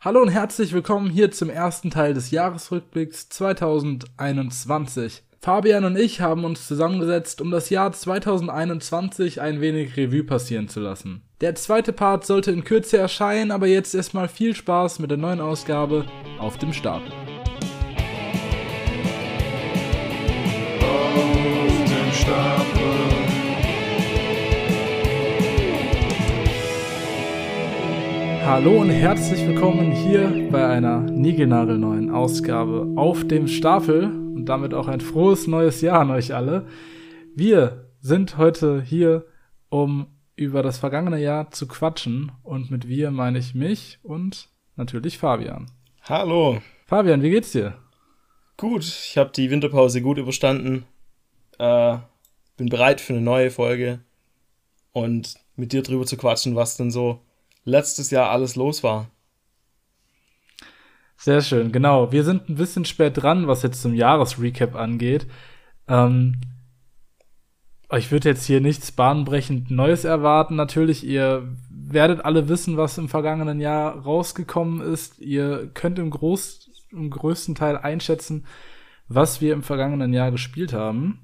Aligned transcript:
Hallo 0.00 0.22
und 0.22 0.28
herzlich 0.28 0.72
willkommen 0.72 1.10
hier 1.10 1.32
zum 1.32 1.50
ersten 1.50 1.90
Teil 1.90 2.14
des 2.14 2.30
Jahresrückblicks 2.30 3.30
2021. 3.30 5.24
Fabian 5.40 5.84
und 5.84 5.98
ich 5.98 6.20
haben 6.20 6.44
uns 6.44 6.68
zusammengesetzt, 6.68 7.40
um 7.40 7.50
das 7.50 7.68
Jahr 7.68 7.90
2021 7.90 9.40
ein 9.40 9.60
wenig 9.60 9.96
Revue 9.96 10.22
passieren 10.22 10.68
zu 10.68 10.78
lassen. 10.78 11.22
Der 11.40 11.56
zweite 11.56 11.92
Part 11.92 12.24
sollte 12.24 12.52
in 12.52 12.62
Kürze 12.62 12.96
erscheinen, 12.96 13.50
aber 13.50 13.66
jetzt 13.66 13.92
erstmal 13.92 14.28
viel 14.28 14.54
Spaß 14.54 15.00
mit 15.00 15.10
der 15.10 15.18
neuen 15.18 15.40
Ausgabe 15.40 16.04
auf 16.38 16.58
dem 16.58 16.72
Stapel. 16.72 17.10
Hallo 28.48 28.80
und 28.80 28.88
herzlich 28.88 29.46
willkommen 29.46 29.92
hier 29.92 30.48
bei 30.50 30.66
einer 30.66 31.00
niegelnagelneuen 31.00 32.10
Ausgabe 32.10 32.94
auf 32.96 33.28
dem 33.28 33.46
Stapel 33.46 34.04
und 34.04 34.46
damit 34.46 34.72
auch 34.72 34.88
ein 34.88 35.02
frohes 35.02 35.46
neues 35.46 35.82
Jahr 35.82 36.00
an 36.00 36.10
euch 36.10 36.34
alle. 36.34 36.66
Wir 37.34 37.90
sind 38.00 38.38
heute 38.38 38.80
hier, 38.80 39.26
um 39.68 40.06
über 40.34 40.62
das 40.62 40.78
vergangene 40.78 41.20
Jahr 41.20 41.50
zu 41.50 41.68
quatschen 41.68 42.32
und 42.42 42.70
mit 42.70 42.88
wir 42.88 43.10
meine 43.10 43.38
ich 43.38 43.54
mich 43.54 43.98
und 44.02 44.48
natürlich 44.76 45.18
Fabian. 45.18 45.66
Hallo. 46.04 46.62
Fabian, 46.86 47.20
wie 47.20 47.30
geht's 47.30 47.52
dir? 47.52 47.74
Gut, 48.56 48.82
ich 48.82 49.18
habe 49.18 49.30
die 49.30 49.50
Winterpause 49.50 50.00
gut 50.00 50.16
überstanden. 50.16 50.86
Äh, 51.58 51.98
bin 52.56 52.70
bereit 52.70 53.02
für 53.02 53.12
eine 53.12 53.20
neue 53.20 53.50
Folge 53.50 54.00
und 54.92 55.34
mit 55.54 55.74
dir 55.74 55.82
drüber 55.82 56.06
zu 56.06 56.16
quatschen, 56.16 56.56
was 56.56 56.78
denn 56.78 56.90
so 56.90 57.20
letztes 57.68 58.10
Jahr 58.10 58.30
alles 58.30 58.56
los 58.56 58.82
war. 58.82 59.10
Sehr 61.16 61.42
schön, 61.42 61.72
genau. 61.72 62.12
Wir 62.12 62.24
sind 62.24 62.48
ein 62.48 62.54
bisschen 62.54 62.84
spät 62.84 63.20
dran, 63.20 63.48
was 63.48 63.62
jetzt 63.62 63.82
zum 63.82 63.94
Jahresrecap 63.94 64.76
angeht. 64.76 65.26
Ähm, 65.88 66.40
ich 67.90 68.12
würde 68.12 68.28
jetzt 68.28 68.44
hier 68.44 68.60
nichts 68.60 68.92
bahnbrechend 68.92 69.70
Neues 69.70 70.04
erwarten. 70.04 70.54
Natürlich, 70.56 71.04
ihr 71.04 71.48
werdet 71.70 72.24
alle 72.24 72.48
wissen, 72.48 72.76
was 72.76 72.98
im 72.98 73.08
vergangenen 73.08 73.60
Jahr 73.60 73.98
rausgekommen 73.98 74.80
ist. 74.80 75.18
Ihr 75.18 75.70
könnt 75.74 75.98
im, 75.98 76.10
Groß, 76.10 76.70
im 76.92 77.10
größten 77.10 77.54
Teil 77.54 77.76
einschätzen, 77.76 78.46
was 79.08 79.40
wir 79.40 79.54
im 79.54 79.62
vergangenen 79.62 80.12
Jahr 80.12 80.30
gespielt 80.30 80.72
haben. 80.72 81.20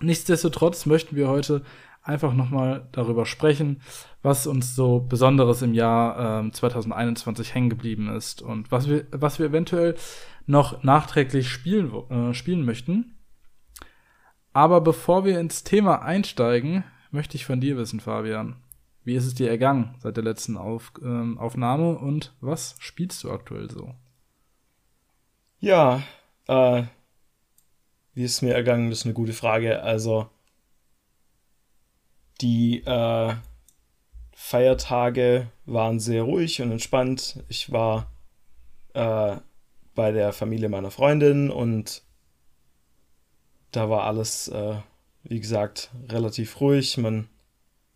Nichtsdestotrotz 0.00 0.86
möchten 0.86 1.16
wir 1.16 1.28
heute 1.28 1.62
einfach 2.02 2.32
nochmal 2.32 2.88
darüber 2.92 3.26
sprechen, 3.26 3.82
was 4.22 4.46
uns 4.46 4.76
so 4.76 5.00
Besonderes 5.00 5.62
im 5.62 5.74
Jahr 5.74 6.40
ähm, 6.40 6.52
2021 6.52 7.54
hängen 7.54 7.70
geblieben 7.70 8.08
ist 8.14 8.40
und 8.40 8.70
was 8.70 8.88
wir, 8.88 9.06
was 9.10 9.38
wir 9.38 9.46
eventuell 9.46 9.96
noch 10.46 10.82
nachträglich 10.82 11.48
spielen, 11.48 11.92
äh, 12.10 12.34
spielen 12.34 12.64
möchten. 12.64 13.18
Aber 14.52 14.80
bevor 14.80 15.24
wir 15.24 15.40
ins 15.40 15.64
Thema 15.64 16.02
einsteigen, 16.02 16.84
möchte 17.10 17.36
ich 17.36 17.44
von 17.44 17.60
dir 17.60 17.76
wissen, 17.76 18.00
Fabian. 18.00 18.56
Wie 19.04 19.14
ist 19.14 19.26
es 19.26 19.34
dir 19.34 19.50
ergangen 19.50 19.96
seit 19.98 20.16
der 20.16 20.24
letzten 20.24 20.56
Auf, 20.56 20.92
ähm, 21.02 21.38
Aufnahme 21.38 21.98
und 21.98 22.34
was 22.40 22.76
spielst 22.78 23.24
du 23.24 23.32
aktuell 23.32 23.68
so? 23.68 23.94
Ja, 25.58 26.02
äh, 26.46 26.84
wie 28.14 28.24
ist 28.24 28.34
es 28.34 28.42
mir 28.42 28.54
ergangen? 28.54 28.90
Das 28.90 29.00
ist 29.00 29.04
eine 29.06 29.14
gute 29.14 29.32
Frage. 29.32 29.82
Also, 29.82 30.28
die 32.40 32.82
äh, 32.84 33.34
Feiertage 34.44 35.46
waren 35.66 36.00
sehr 36.00 36.24
ruhig 36.24 36.60
und 36.60 36.72
entspannt. 36.72 37.42
Ich 37.48 37.70
war 37.70 38.12
äh, 38.92 39.36
bei 39.94 40.10
der 40.10 40.32
Familie 40.32 40.68
meiner 40.68 40.90
Freundin 40.90 41.48
und 41.48 42.02
da 43.70 43.88
war 43.88 44.02
alles, 44.02 44.48
äh, 44.48 44.74
wie 45.22 45.40
gesagt, 45.40 45.92
relativ 46.08 46.60
ruhig. 46.60 46.98
Man 46.98 47.28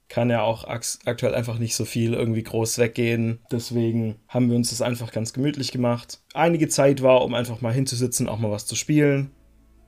kann 0.08 0.30
ja 0.30 0.42
auch 0.42 0.64
aktuell 0.64 1.34
einfach 1.34 1.58
nicht 1.58 1.74
so 1.74 1.84
viel 1.84 2.14
irgendwie 2.14 2.44
groß 2.44 2.78
weggehen. 2.78 3.40
Deswegen 3.50 4.20
haben 4.28 4.48
wir 4.48 4.56
uns 4.56 4.70
das 4.70 4.82
einfach 4.82 5.10
ganz 5.10 5.32
gemütlich 5.32 5.72
gemacht. 5.72 6.22
Einige 6.32 6.68
Zeit 6.68 7.02
war, 7.02 7.22
um 7.22 7.34
einfach 7.34 7.60
mal 7.60 7.74
hinzusitzen, 7.74 8.28
auch 8.28 8.38
mal 8.38 8.52
was 8.52 8.66
zu 8.66 8.76
spielen. 8.76 9.32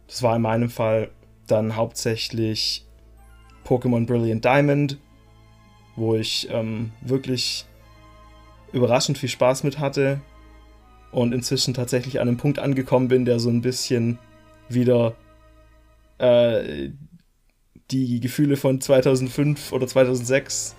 Das 0.08 0.24
war 0.24 0.34
in 0.34 0.42
meinem 0.42 0.70
Fall 0.70 1.12
dann 1.46 1.76
hauptsächlich 1.76 2.84
Pokémon 3.64 4.06
Brilliant 4.06 4.44
Diamond, 4.44 4.98
wo 5.98 6.14
ich 6.14 6.48
ähm, 6.50 6.92
wirklich 7.00 7.66
überraschend 8.72 9.18
viel 9.18 9.28
Spaß 9.28 9.64
mit 9.64 9.78
hatte 9.78 10.20
und 11.10 11.32
inzwischen 11.32 11.74
tatsächlich 11.74 12.20
an 12.20 12.28
einem 12.28 12.36
Punkt 12.36 12.58
angekommen 12.58 13.08
bin, 13.08 13.24
der 13.24 13.38
so 13.38 13.48
ein 13.48 13.62
bisschen 13.62 14.18
wieder 14.68 15.14
äh, 16.18 16.90
die 17.90 18.20
Gefühle 18.20 18.56
von 18.56 18.80
2005 18.80 19.72
oder 19.72 19.86
2006 19.86 20.74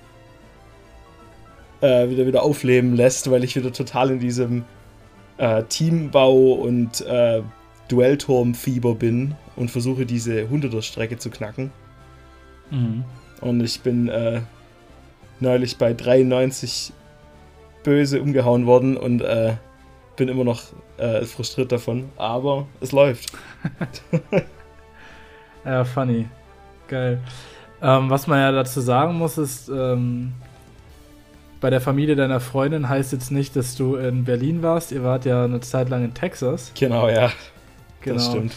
äh, 1.81 2.09
wieder 2.09 2.27
wieder 2.27 2.43
aufleben 2.43 2.95
lässt, 2.95 3.31
weil 3.31 3.43
ich 3.43 3.55
wieder 3.55 3.71
total 3.71 4.11
in 4.11 4.19
diesem 4.19 4.65
äh, 5.37 5.63
Teambau 5.63 6.53
und 6.53 7.01
äh, 7.01 7.41
Duellturm-Fieber 7.87 8.95
bin 8.95 9.35
und 9.55 9.71
versuche 9.71 10.05
diese 10.05 10.43
100er-Strecke 10.43 11.17
zu 11.17 11.29
knacken. 11.29 11.71
Mhm. 12.69 13.03
Und 13.41 13.61
ich 13.61 13.81
bin 13.81 14.09
äh, 14.09 14.41
neulich 15.41 15.77
bei 15.77 15.93
93 15.93 16.93
böse 17.83 18.21
umgehauen 18.21 18.65
worden 18.65 18.97
und 18.97 19.21
äh, 19.21 19.55
bin 20.15 20.27
immer 20.27 20.43
noch 20.43 20.61
äh, 20.97 21.23
frustriert 21.25 21.71
davon. 21.71 22.09
Aber 22.17 22.67
es 22.81 22.91
läuft. 22.91 23.31
ja, 25.65 25.83
funny. 25.85 26.27
Geil. 26.87 27.21
Ähm, 27.81 28.09
was 28.09 28.27
man 28.27 28.39
ja 28.39 28.51
dazu 28.51 28.81
sagen 28.81 29.15
muss, 29.15 29.37
ist, 29.37 29.69
ähm, 29.69 30.33
bei 31.61 31.69
der 31.69 31.81
Familie 31.81 32.15
deiner 32.15 32.39
Freundin 32.39 32.87
heißt 32.87 33.11
jetzt 33.11 33.31
nicht, 33.31 33.55
dass 33.55 33.75
du 33.75 33.95
in 33.95 34.23
Berlin 34.23 34.61
warst. 34.63 34.91
Ihr 34.91 35.03
wart 35.03 35.25
ja 35.25 35.43
eine 35.43 35.59
Zeit 35.61 35.89
lang 35.89 36.05
in 36.05 36.13
Texas. 36.13 36.71
Genau, 36.77 37.09
ja. 37.09 37.31
Genau. 38.01 38.15
Das 38.15 38.27
stimmt. 38.27 38.55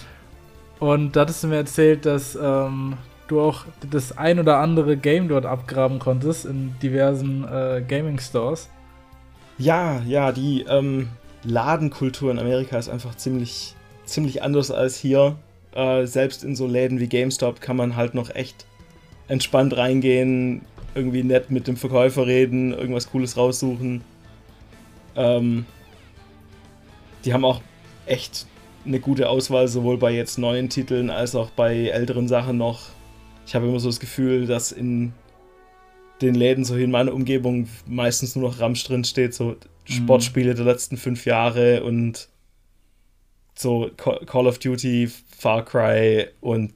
Und 0.78 1.15
da 1.15 1.22
hattest 1.22 1.44
du 1.44 1.48
mir 1.48 1.56
erzählt, 1.56 2.06
dass 2.06 2.37
ähm, 2.41 2.97
du 3.32 3.41
auch 3.41 3.65
das 3.91 4.16
ein 4.16 4.38
oder 4.38 4.59
andere 4.59 4.97
Game 4.97 5.28
dort 5.28 5.47
abgraben 5.47 5.98
konntest 5.98 6.44
in 6.44 6.75
diversen 6.82 7.44
äh, 7.44 7.82
Gaming-Stores. 7.87 8.69
Ja, 9.59 10.00
ja, 10.06 10.32
die 10.32 10.65
ähm, 10.69 11.09
Ladenkultur 11.44 12.31
in 12.31 12.38
Amerika 12.38 12.78
ist 12.78 12.88
einfach 12.88 13.16
ziemlich, 13.16 13.75
ziemlich 14.04 14.42
anders 14.42 14.71
als 14.71 14.97
hier. 14.97 15.37
Äh, 15.75 16.06
selbst 16.06 16.44
in 16.44 16.54
so 16.54 16.66
Läden 16.66 17.00
wie 17.00 17.09
GameStop 17.09 17.60
kann 17.60 17.76
man 17.76 17.97
halt 17.97 18.15
noch 18.15 18.34
echt 18.34 18.66
entspannt 19.28 19.76
reingehen, 19.76 20.62
irgendwie 20.94 21.22
nett 21.22 21.50
mit 21.50 21.66
dem 21.66 21.76
Verkäufer 21.76 22.26
reden, 22.26 22.72
irgendwas 22.72 23.10
Cooles 23.10 23.37
raussuchen. 23.37 24.03
Ähm, 25.16 25.65
die 27.25 27.32
haben 27.32 27.44
auch 27.44 27.62
echt 28.04 28.47
eine 28.84 29.00
gute 29.00 29.28
Auswahl, 29.28 29.69
sowohl 29.69 29.97
bei 29.97 30.10
jetzt 30.10 30.38
neuen 30.38 30.69
Titeln 30.69 31.09
als 31.09 31.34
auch 31.34 31.50
bei 31.50 31.87
älteren 31.87 32.28
Sachen 32.28 32.59
noch 32.59 32.81
ich 33.47 33.54
habe 33.54 33.66
immer 33.66 33.80
so 33.80 33.88
das 33.88 34.00
Gefühl, 34.00 34.47
dass 34.47 34.72
in 34.72 35.12
den 36.20 36.34
Läden 36.34 36.64
so 36.64 36.75
hier 36.75 36.84
in 36.84 36.91
meiner 36.91 37.12
Umgebung 37.12 37.69
meistens 37.86 38.36
nur 38.36 38.48
noch 38.48 38.60
Ramsch 38.60 38.84
drin 38.84 39.04
steht, 39.04 39.34
so 39.34 39.56
Sportspiele 39.84 40.54
der 40.54 40.64
letzten 40.64 40.97
fünf 40.97 41.25
Jahre 41.26 41.82
und 41.82 42.28
so 43.54 43.91
Call 43.97 44.47
of 44.47 44.58
Duty, 44.58 45.10
Far 45.36 45.64
Cry 45.64 46.28
und 46.41 46.72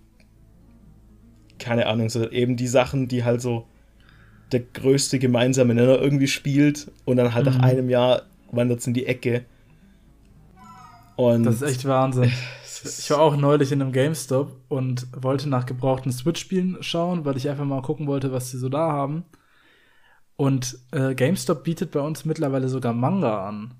keine 1.58 1.86
Ahnung, 1.86 2.10
so 2.10 2.28
eben 2.30 2.56
die 2.56 2.66
Sachen, 2.66 3.08
die 3.08 3.24
halt 3.24 3.40
so 3.40 3.66
der 4.52 4.60
größte 4.60 5.18
gemeinsame 5.18 5.74
Nenner 5.74 5.98
irgendwie 5.98 6.28
spielt 6.28 6.90
und 7.04 7.16
dann 7.16 7.34
halt 7.34 7.46
mhm. 7.46 7.52
nach 7.52 7.62
einem 7.62 7.88
Jahr 7.88 8.22
wandert 8.50 8.80
es 8.80 8.86
in 8.86 8.94
die 8.94 9.06
Ecke. 9.06 9.44
Und 11.16 11.44
das 11.44 11.56
ist 11.56 11.62
echt 11.62 11.84
Wahnsinn. 11.86 12.30
Ich 12.86 13.10
war 13.10 13.20
auch 13.20 13.36
neulich 13.36 13.72
in 13.72 13.82
einem 13.82 13.92
GameStop 13.92 14.60
und 14.68 15.06
wollte 15.16 15.48
nach 15.48 15.66
gebrauchten 15.66 16.12
Switch-Spielen 16.12 16.78
schauen, 16.80 17.24
weil 17.24 17.36
ich 17.36 17.48
einfach 17.48 17.64
mal 17.64 17.82
gucken 17.82 18.06
wollte, 18.06 18.32
was 18.32 18.50
sie 18.50 18.58
so 18.58 18.68
da 18.68 18.92
haben. 18.92 19.24
Und 20.36 20.78
äh, 20.92 21.14
GameStop 21.14 21.64
bietet 21.64 21.90
bei 21.92 22.00
uns 22.00 22.24
mittlerweile 22.24 22.68
sogar 22.68 22.92
Manga 22.92 23.46
an. 23.46 23.74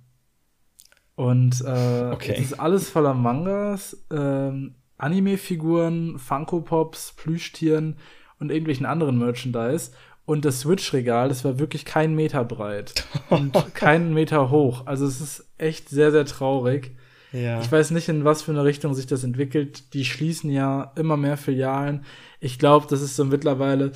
Und 1.15 1.63
äh, 1.63 2.11
okay. 2.13 2.35
es 2.37 2.53
ist 2.53 2.61
alles 2.61 2.91
voller 2.91 3.15
Mangas, 3.15 3.95
äh, 4.11 4.53
Anime-Figuren, 4.99 6.19
Funko-Pops, 6.19 7.15
Plüschtieren 7.17 7.97
und 8.39 8.51
irgendwelchen 8.51 8.87
anderen 8.87 9.19
Merchandise. 9.19 9.93
Und 10.25 10.45
das 10.45 10.61
Switch-Regal, 10.61 11.29
das 11.29 11.45
war 11.45 11.59
wirklich 11.59 11.85
kein 11.85 12.15
Meter 12.15 12.45
breit 12.45 13.07
und 13.31 13.75
keinen 13.75 14.13
Meter 14.13 14.51
hoch. 14.51 14.87
Also 14.87 15.07
es 15.07 15.21
ist 15.21 15.53
echt 15.57 15.89
sehr, 15.89 16.11
sehr 16.11 16.25
traurig. 16.27 16.97
Ja. 17.33 17.61
Ich 17.61 17.71
weiß 17.71 17.91
nicht, 17.91 18.09
in 18.09 18.25
was 18.25 18.43
für 18.43 18.53
eine 18.53 18.65
Richtung 18.65 18.95
sich 18.95 19.07
das 19.07 19.25
entwickelt. 19.25 19.95
Die 19.95 20.05
schließen 20.05 20.51
ja 20.51 20.93
immer 20.97 21.17
mehr 21.17 21.37
Filialen. 21.37 22.05
Ich 22.41 22.59
glaube, 22.59 22.87
das 22.89 23.03
ist 23.03 23.17
so 23.17 23.25
mittlerweile 23.25 23.93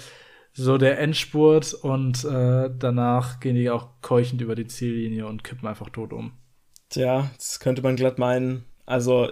so 0.53 0.79
der 0.79 0.99
Endspurt 0.99 1.75
und 1.75 2.25
äh, 2.25 2.71
danach 2.77 3.41
gehen 3.41 3.55
die 3.55 3.71
auch 3.71 3.89
keuchend 4.03 4.41
über 4.41 4.55
die 4.55 4.67
Ziellinie 4.67 5.27
und 5.27 5.45
kippen 5.45 5.69
einfach 5.69 5.91
tot 5.91 6.13
um. 6.13 6.33
Tja, 6.89 7.31
das 7.37 7.61
könnte 7.61 7.83
man 7.83 7.97
glatt 7.97 8.19
meinen. 8.19 8.65
Also, 8.85 9.31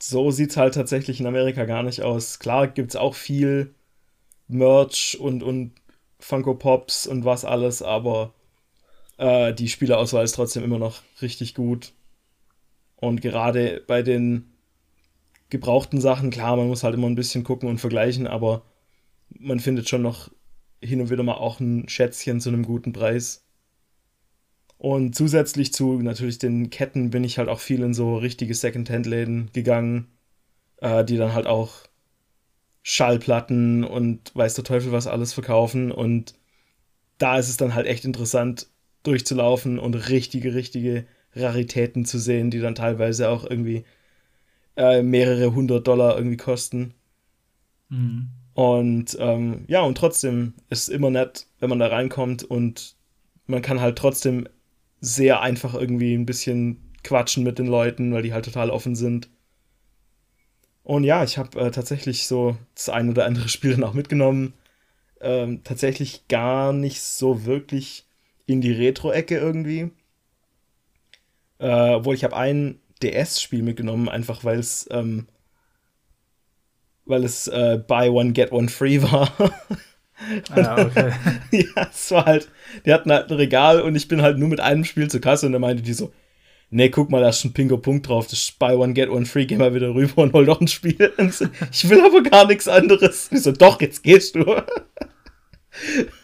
so 0.00 0.30
sieht 0.30 0.50
es 0.50 0.56
halt 0.56 0.74
tatsächlich 0.74 1.20
in 1.20 1.26
Amerika 1.26 1.66
gar 1.66 1.82
nicht 1.82 2.02
aus. 2.02 2.38
Klar 2.38 2.66
gibt 2.66 2.90
es 2.90 2.96
auch 2.96 3.14
viel 3.14 3.74
Merch 4.48 5.18
und, 5.20 5.42
und 5.42 5.72
Funko 6.18 6.54
Pops 6.54 7.06
und 7.06 7.24
was 7.24 7.44
alles, 7.44 7.82
aber 7.82 8.32
äh, 9.18 9.52
die 9.52 9.68
Spielerauswahl 9.68 10.24
ist 10.24 10.32
trotzdem 10.32 10.64
immer 10.64 10.78
noch 10.78 11.02
richtig 11.20 11.54
gut. 11.54 11.92
Und 13.02 13.20
gerade 13.20 13.82
bei 13.88 14.02
den 14.02 14.52
gebrauchten 15.50 16.00
Sachen, 16.00 16.30
klar, 16.30 16.54
man 16.54 16.68
muss 16.68 16.84
halt 16.84 16.94
immer 16.94 17.08
ein 17.08 17.16
bisschen 17.16 17.42
gucken 17.42 17.68
und 17.68 17.78
vergleichen, 17.78 18.28
aber 18.28 18.62
man 19.28 19.58
findet 19.58 19.88
schon 19.88 20.02
noch 20.02 20.30
hin 20.80 21.00
und 21.00 21.10
wieder 21.10 21.24
mal 21.24 21.34
auch 21.34 21.58
ein 21.58 21.88
Schätzchen 21.88 22.40
zu 22.40 22.48
einem 22.48 22.64
guten 22.64 22.92
Preis. 22.92 23.44
Und 24.78 25.16
zusätzlich 25.16 25.72
zu 25.72 25.94
natürlich 26.00 26.38
den 26.38 26.70
Ketten 26.70 27.10
bin 27.10 27.24
ich 27.24 27.38
halt 27.38 27.48
auch 27.48 27.58
viel 27.58 27.82
in 27.82 27.92
so 27.92 28.18
richtige 28.18 28.54
Second-Hand-Läden 28.54 29.50
gegangen, 29.52 30.06
äh, 30.76 31.04
die 31.04 31.16
dann 31.16 31.34
halt 31.34 31.48
auch 31.48 31.72
Schallplatten 32.84 33.82
und 33.82 34.32
weiß 34.36 34.54
der 34.54 34.64
Teufel 34.64 34.92
was 34.92 35.08
alles 35.08 35.32
verkaufen. 35.32 35.90
Und 35.90 36.36
da 37.18 37.36
ist 37.36 37.48
es 37.48 37.56
dann 37.56 37.74
halt 37.74 37.88
echt 37.88 38.04
interessant 38.04 38.68
durchzulaufen 39.02 39.80
und 39.80 40.08
richtige, 40.08 40.54
richtige 40.54 41.04
Raritäten 41.34 42.04
zu 42.04 42.18
sehen, 42.18 42.50
die 42.50 42.60
dann 42.60 42.74
teilweise 42.74 43.28
auch 43.28 43.44
irgendwie 43.48 43.84
äh, 44.76 45.02
mehrere 45.02 45.54
hundert 45.54 45.86
Dollar 45.86 46.16
irgendwie 46.16 46.36
kosten. 46.36 46.94
Mhm. 47.88 48.28
Und 48.54 49.16
ähm, 49.18 49.64
ja, 49.68 49.80
und 49.82 49.96
trotzdem 49.96 50.54
ist 50.68 50.82
es 50.82 50.88
immer 50.88 51.10
nett, 51.10 51.46
wenn 51.60 51.70
man 51.70 51.78
da 51.78 51.86
reinkommt 51.86 52.44
und 52.44 52.96
man 53.46 53.62
kann 53.62 53.80
halt 53.80 53.96
trotzdem 53.96 54.46
sehr 55.00 55.40
einfach 55.40 55.74
irgendwie 55.74 56.14
ein 56.14 56.26
bisschen 56.26 56.92
quatschen 57.02 57.44
mit 57.44 57.58
den 57.58 57.66
Leuten, 57.66 58.12
weil 58.12 58.22
die 58.22 58.32
halt 58.32 58.44
total 58.44 58.70
offen 58.70 58.94
sind. 58.94 59.28
Und 60.84 61.04
ja, 61.04 61.24
ich 61.24 61.38
habe 61.38 61.58
äh, 61.60 61.70
tatsächlich 61.70 62.26
so 62.26 62.56
das 62.74 62.88
ein 62.88 63.08
oder 63.08 63.24
andere 63.26 63.48
Spiel 63.50 63.72
dann 63.72 63.84
auch 63.84 63.94
mitgenommen. 63.94 64.54
Ähm, 65.20 65.62
tatsächlich 65.64 66.26
gar 66.28 66.72
nicht 66.72 67.00
so 67.00 67.44
wirklich 67.44 68.06
in 68.46 68.60
die 68.60 68.72
Retro-Ecke 68.72 69.36
irgendwie. 69.38 69.90
Äh, 71.62 71.94
obwohl 71.94 72.16
ich 72.16 72.24
habe 72.24 72.36
ein 72.36 72.80
DS-Spiel 73.02 73.62
mitgenommen, 73.62 74.08
einfach 74.08 74.44
weil 74.44 74.58
es 74.58 74.88
ähm, 74.90 75.28
weil 77.04 77.24
es 77.24 77.48
äh, 77.48 77.80
Buy 77.86 78.08
One, 78.08 78.32
Get 78.32 78.52
One 78.52 78.68
Free 78.68 79.00
war. 79.02 79.32
ah, 80.50 80.82
okay. 80.82 81.12
ja, 81.50 81.88
es 81.90 82.10
war 82.10 82.26
halt, 82.26 82.48
die 82.84 82.92
hatten 82.92 83.12
halt 83.12 83.30
ein 83.30 83.36
Regal 83.36 83.80
und 83.80 83.94
ich 83.96 84.08
bin 84.08 84.22
halt 84.22 84.38
nur 84.38 84.48
mit 84.48 84.60
einem 84.60 84.84
Spiel 84.84 85.08
zur 85.08 85.20
Kasse 85.20 85.46
und 85.46 85.52
da 85.52 85.58
meinte 85.58 85.82
die 85.82 85.92
so, 85.92 86.12
nee, 86.70 86.88
guck 86.88 87.10
mal, 87.10 87.20
da 87.20 87.28
ist 87.28 87.40
schon 87.40 87.50
ein 87.50 87.54
pinker 87.54 87.78
Punkt 87.78 88.08
drauf, 88.08 88.26
das 88.26 88.40
ist 88.40 88.58
Buy 88.58 88.74
One, 88.74 88.92
Get 88.92 89.08
One 89.10 89.26
Free, 89.26 89.46
geh 89.46 89.56
mal 89.56 89.74
wieder 89.74 89.94
rüber 89.94 90.22
und 90.22 90.32
hol 90.32 90.46
doch 90.46 90.60
ein 90.60 90.68
Spiel. 90.68 91.12
So, 91.30 91.46
ich 91.70 91.88
will 91.88 92.04
aber 92.04 92.22
gar 92.22 92.46
nichts 92.46 92.68
anderes. 92.68 93.30
Ich 93.32 93.42
so, 93.42 93.52
doch, 93.52 93.80
jetzt 93.80 94.02
gehst 94.02 94.34
du. 94.34 94.44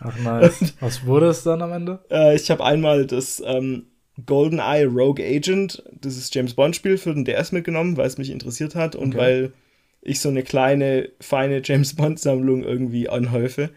Ach 0.01 0.19
nice. 0.19 0.61
Und, 0.61 0.75
Was 0.81 1.07
wurde 1.07 1.29
es 1.29 1.43
dann 1.43 1.63
am 1.63 1.73
Ende? 1.73 2.01
Äh, 2.11 2.37
ich 2.37 2.51
habe 2.51 2.65
einmal 2.65 3.07
das 3.07 3.43
ähm, 3.45 3.87
GoldenEye 4.27 4.87
Rogue 4.87 5.25
Agent, 5.25 5.83
dieses 5.93 6.33
James 6.33 6.55
Bond 6.55 6.77
Spiel 6.77 6.99
für 6.99 7.15
den 7.15 7.25
DS 7.25 7.53
mitgenommen, 7.53 7.97
weil 7.97 8.07
es 8.07 8.19
mich 8.19 8.31
interessiert 8.31 8.75
hat 8.75 8.97
und 8.97 9.15
okay. 9.15 9.19
weil 9.19 9.53
ich 10.01 10.21
so 10.21 10.29
eine 10.29 10.43
kleine, 10.43 11.11
feine 11.21 11.61
James 11.65 11.95
Bond-Sammlung 11.95 12.63
irgendwie 12.63 13.09
anhäufe. 13.09 13.71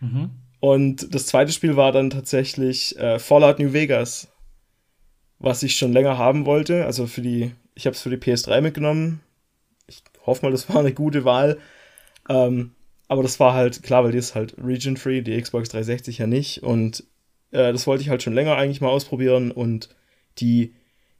Mhm. 0.00 0.30
Und 0.60 1.14
das 1.14 1.26
zweite 1.26 1.52
Spiel 1.52 1.76
war 1.76 1.92
dann 1.92 2.10
tatsächlich 2.10 2.98
äh, 2.98 3.18
Fallout 3.18 3.58
New 3.58 3.72
Vegas, 3.72 4.28
was 5.38 5.62
ich 5.62 5.76
schon 5.76 5.92
länger 5.92 6.18
haben 6.18 6.46
wollte. 6.46 6.86
Also 6.86 7.06
für 7.06 7.20
die, 7.20 7.52
ich 7.74 7.86
habe 7.86 7.94
es 7.94 8.02
für 8.02 8.10
die 8.10 8.16
PS3 8.16 8.60
mitgenommen. 8.60 9.20
Ich 9.86 10.02
hoffe 10.24 10.44
mal, 10.44 10.52
das 10.52 10.68
war 10.68 10.80
eine 10.80 10.92
gute 10.92 11.24
Wahl. 11.24 11.58
Ähm, 12.28 12.72
aber 13.08 13.22
das 13.22 13.38
war 13.38 13.54
halt, 13.54 13.82
klar, 13.82 14.04
weil 14.04 14.12
die 14.12 14.18
ist 14.18 14.34
halt 14.34 14.56
region-free, 14.58 15.20
die 15.20 15.40
Xbox 15.40 15.68
360 15.68 16.18
ja 16.18 16.26
nicht. 16.26 16.62
Und 16.62 17.04
äh, 17.50 17.72
das 17.72 17.86
wollte 17.86 18.02
ich 18.02 18.10
halt 18.10 18.22
schon 18.22 18.34
länger 18.34 18.56
eigentlich 18.56 18.80
mal 18.80 18.88
ausprobieren. 18.88 19.50
Und 19.50 19.88
die 20.38 20.74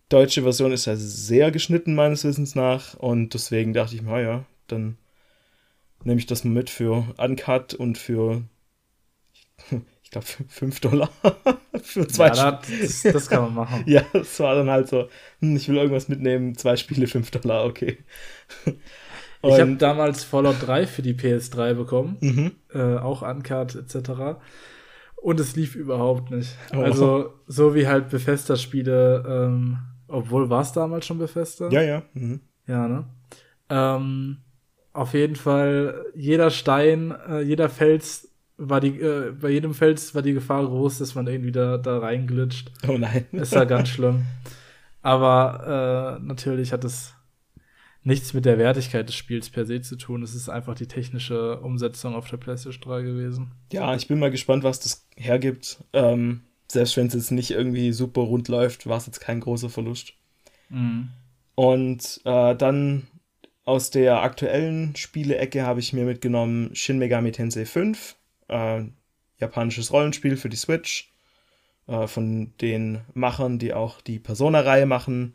deutsche 0.08 0.43
Version 0.43 0.73
ist 0.73 0.87
ja 0.87 0.96
sehr 0.96 1.50
geschnitten, 1.50 1.94
meines 1.94 2.25
Wissens 2.25 2.55
nach. 2.55 2.94
Und 2.94 3.34
deswegen 3.34 3.73
dachte 3.73 3.94
ich 3.94 4.02
mir, 4.02 4.20
ja, 4.20 4.44
dann 4.69 4.96
nehme 6.05 6.19
ich 6.19 6.26
das 6.26 6.44
mal 6.44 6.52
mit 6.52 6.70
für 6.70 7.05
Uncut 7.19 7.75
und 7.75 7.99
für, 7.99 8.43
ich 10.02 10.11
glaube, 10.11 10.26
5 10.26 10.81
Dollar 10.81 11.11
für 11.82 12.06
zwei 12.06 12.28
ja, 12.28 12.61
das, 12.81 13.02
das, 13.02 13.28
kann 13.28 13.43
man 13.43 13.55
machen. 13.55 13.84
ja, 13.87 14.05
das 14.12 14.38
war 14.40 14.55
dann 14.55 14.70
halt 14.70 14.88
so, 14.88 15.08
hm, 15.40 15.56
ich 15.56 15.69
will 15.69 15.76
irgendwas 15.76 16.08
mitnehmen, 16.08 16.56
zwei 16.56 16.76
Spiele, 16.76 17.06
5 17.06 17.31
Dollar, 17.32 17.64
okay. 17.64 17.99
Und 19.43 19.52
ich 19.52 19.61
habe 19.61 19.76
damals 19.76 20.25
Fallout 20.25 20.67
3 20.67 20.87
für 20.87 21.02
die 21.02 21.14
PS3 21.14 21.75
bekommen, 21.75 22.17
mhm. 22.20 22.52
äh, 22.73 22.96
auch 22.96 23.23
Uncut 23.23 23.75
etc. 23.75 24.38
Und 25.26 25.40
es 25.40 25.56
lief 25.56 25.75
überhaupt 25.75 26.31
nicht. 26.31 26.56
Oh. 26.73 26.82
Also, 26.82 27.32
so 27.49 27.75
wie 27.75 27.88
halt 27.88 28.11
Bethesda-Spiele 28.11 29.25
ähm, 29.28 29.78
obwohl, 30.08 30.49
war 30.50 30.62
es 30.62 30.73
damals 30.73 31.05
schon 31.05 31.19
Bethesda? 31.19 31.69
Ja, 31.70 31.82
ja. 31.82 32.02
Mhm. 32.14 32.40
Ja, 32.67 32.87
ne? 32.87 33.06
Ähm, 33.69 34.38
auf 34.93 35.14
jeden 35.14 35.34
Fall, 35.34 36.06
jeder 36.14 36.50
Stein, 36.50 37.12
äh, 37.28 37.40
jeder 37.40 37.69
Fels 37.69 38.28
war 38.56 38.81
die, 38.81 39.00
äh, 39.00 39.32
bei 39.32 39.50
jedem 39.50 39.75
Fels 39.75 40.14
war 40.14 40.23
die 40.23 40.32
Gefahr 40.32 40.64
groß, 40.64 40.99
dass 40.99 41.14
man 41.14 41.26
irgendwie 41.26 41.52
da, 41.52 41.76
da 41.76 41.99
reinglitscht. 41.99 42.70
Oh 42.88 42.96
nein. 42.96 43.26
Ist 43.32 43.52
ja 43.52 43.64
ganz 43.64 43.88
schlimm. 43.90 44.26
Aber 45.02 46.19
äh, 46.20 46.25
natürlich 46.25 46.73
hat 46.73 46.84
es 46.84 47.16
nichts 48.06 48.32
mit 48.35 48.44
der 48.44 48.56
Wertigkeit 48.56 49.08
des 49.08 49.17
Spiels 49.17 49.50
per 49.50 49.67
se 49.67 49.82
zu 49.82 49.97
tun. 49.97 50.23
Es 50.23 50.35
ist 50.35 50.49
einfach 50.49 50.76
die 50.76 50.87
technische 50.87 51.61
Umsetzung 51.61 52.14
auf 52.14 52.29
der 52.31 52.37
PlayStation 52.37 52.81
3 52.82 53.03
gewesen. 53.03 53.50
Ja, 53.73 53.94
ich 53.97 54.06
bin 54.06 54.20
mal 54.20 54.31
gespannt, 54.31 54.62
was 54.62 54.79
das 54.79 55.06
hergibt. 55.17 55.79
Ähm, 55.93 56.43
selbst 56.69 56.97
wenn 56.97 57.08
es 57.08 57.14
jetzt 57.14 57.32
nicht 57.32 57.50
irgendwie 57.50 57.93
super 57.93 58.23
rund 58.23 58.47
läuft, 58.47 58.87
war 58.87 58.99
es 58.99 59.06
jetzt 59.06 59.20
kein 59.20 59.41
großer 59.41 59.70
Verlust. 59.70 60.12
Mhm. 60.69 61.08
Und 61.56 62.20
äh, 62.25 62.55
dann 62.55 63.08
aus 63.64 63.91
der 63.91 64.23
aktuellen 64.23 64.94
Spielecke 64.94 65.67
habe 65.67 65.81
ich 65.81 65.93
mir 65.93 66.05
mitgenommen 66.05 66.75
Shin 66.76 66.99
Megami 66.99 67.32
Tensei 67.32 67.67
5, 67.67 68.14
äh, 68.47 68.85
japanisches 69.38 69.93
Rollenspiel 69.93 70.37
für 70.37 70.49
die 70.49 70.56
Switch, 70.56 71.12
äh, 71.88 72.06
von 72.06 72.52
den 72.61 73.00
Machern, 73.14 73.59
die 73.59 73.75
auch 73.75 74.00
die 74.00 74.20
Persona-Reihe 74.20 74.87
machen, 74.87 75.35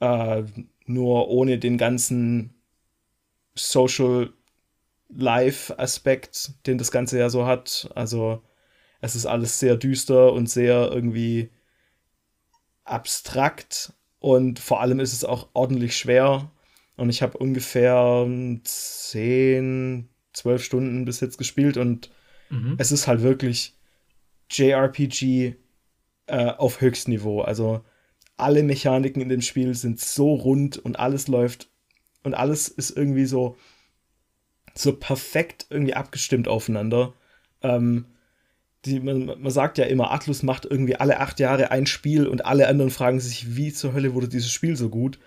äh, 0.00 0.44
nur 0.86 1.28
ohne 1.28 1.58
den 1.58 1.78
ganzen 1.78 2.54
Social 3.54 4.32
Life-Aspekt, 5.08 6.66
den 6.66 6.78
das 6.78 6.90
Ganze 6.90 7.18
ja 7.18 7.30
so 7.30 7.46
hat. 7.46 7.90
Also 7.94 8.42
es 9.00 9.14
ist 9.14 9.26
alles 9.26 9.60
sehr 9.60 9.76
düster 9.76 10.32
und 10.32 10.48
sehr 10.48 10.90
irgendwie 10.90 11.50
abstrakt 12.84 13.92
und 14.18 14.58
vor 14.58 14.80
allem 14.80 15.00
ist 15.00 15.12
es 15.12 15.24
auch 15.24 15.48
ordentlich 15.52 15.96
schwer. 15.96 16.50
Und 16.96 17.10
ich 17.10 17.22
habe 17.22 17.36
ungefähr 17.38 18.26
10, 18.64 20.08
12 20.32 20.64
Stunden 20.64 21.04
bis 21.04 21.20
jetzt 21.20 21.38
gespielt 21.38 21.76
und 21.76 22.10
mhm. 22.50 22.76
es 22.78 22.92
ist 22.92 23.06
halt 23.06 23.22
wirklich 23.22 23.76
JRPG 24.50 25.56
äh, 26.26 26.46
auf 26.52 26.80
Höchstniveau. 26.80 27.42
Also 27.42 27.84
alle 28.36 28.62
Mechaniken 28.62 29.22
in 29.22 29.28
dem 29.28 29.42
Spiel 29.42 29.74
sind 29.74 30.00
so 30.00 30.34
rund 30.34 30.78
und 30.78 30.98
alles 30.98 31.28
läuft 31.28 31.70
und 32.22 32.34
alles 32.34 32.68
ist 32.68 32.96
irgendwie 32.96 33.26
so, 33.26 33.56
so 34.74 34.96
perfekt 34.96 35.66
irgendwie 35.70 35.94
abgestimmt 35.94 36.48
aufeinander. 36.48 37.14
Ähm, 37.62 38.06
die, 38.84 39.00
man, 39.00 39.26
man, 39.26 39.50
sagt 39.50 39.78
ja 39.78 39.84
immer, 39.84 40.10
Atlus 40.10 40.42
macht 40.42 40.66
irgendwie 40.66 40.96
alle 40.96 41.20
acht 41.20 41.40
Jahre 41.40 41.70
ein 41.70 41.86
Spiel 41.86 42.26
und 42.26 42.44
alle 42.44 42.68
anderen 42.68 42.90
fragen 42.90 43.20
sich, 43.20 43.56
wie 43.56 43.72
zur 43.72 43.92
Hölle 43.92 44.14
wurde 44.14 44.28
dieses 44.28 44.50
Spiel 44.50 44.76
so 44.76 44.90
gut? 44.90 45.18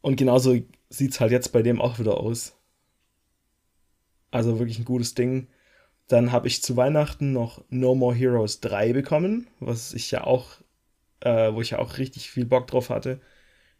Und 0.00 0.16
genauso 0.16 0.58
sieht 0.88 1.12
es 1.12 1.20
halt 1.20 1.30
jetzt 1.30 1.52
bei 1.52 1.62
dem 1.62 1.80
auch 1.80 1.98
wieder 1.98 2.18
aus. 2.18 2.56
Also 4.30 4.58
wirklich 4.58 4.78
ein 4.78 4.84
gutes 4.84 5.14
Ding. 5.14 5.48
Dann 6.08 6.32
habe 6.32 6.48
ich 6.48 6.62
zu 6.62 6.76
Weihnachten 6.76 7.32
noch 7.32 7.64
No 7.70 7.94
More 7.94 8.14
Heroes 8.14 8.60
3 8.60 8.92
bekommen, 8.92 9.46
was 9.60 9.94
ich 9.94 10.10
ja 10.10 10.24
auch, 10.24 10.56
äh, 11.22 11.54
wo 11.54 11.60
ich 11.60 11.70
ja 11.70 11.78
auch 11.78 11.98
richtig 11.98 12.30
viel 12.30 12.44
Bock 12.44 12.66
drauf 12.66 12.90
hatte, 12.90 13.20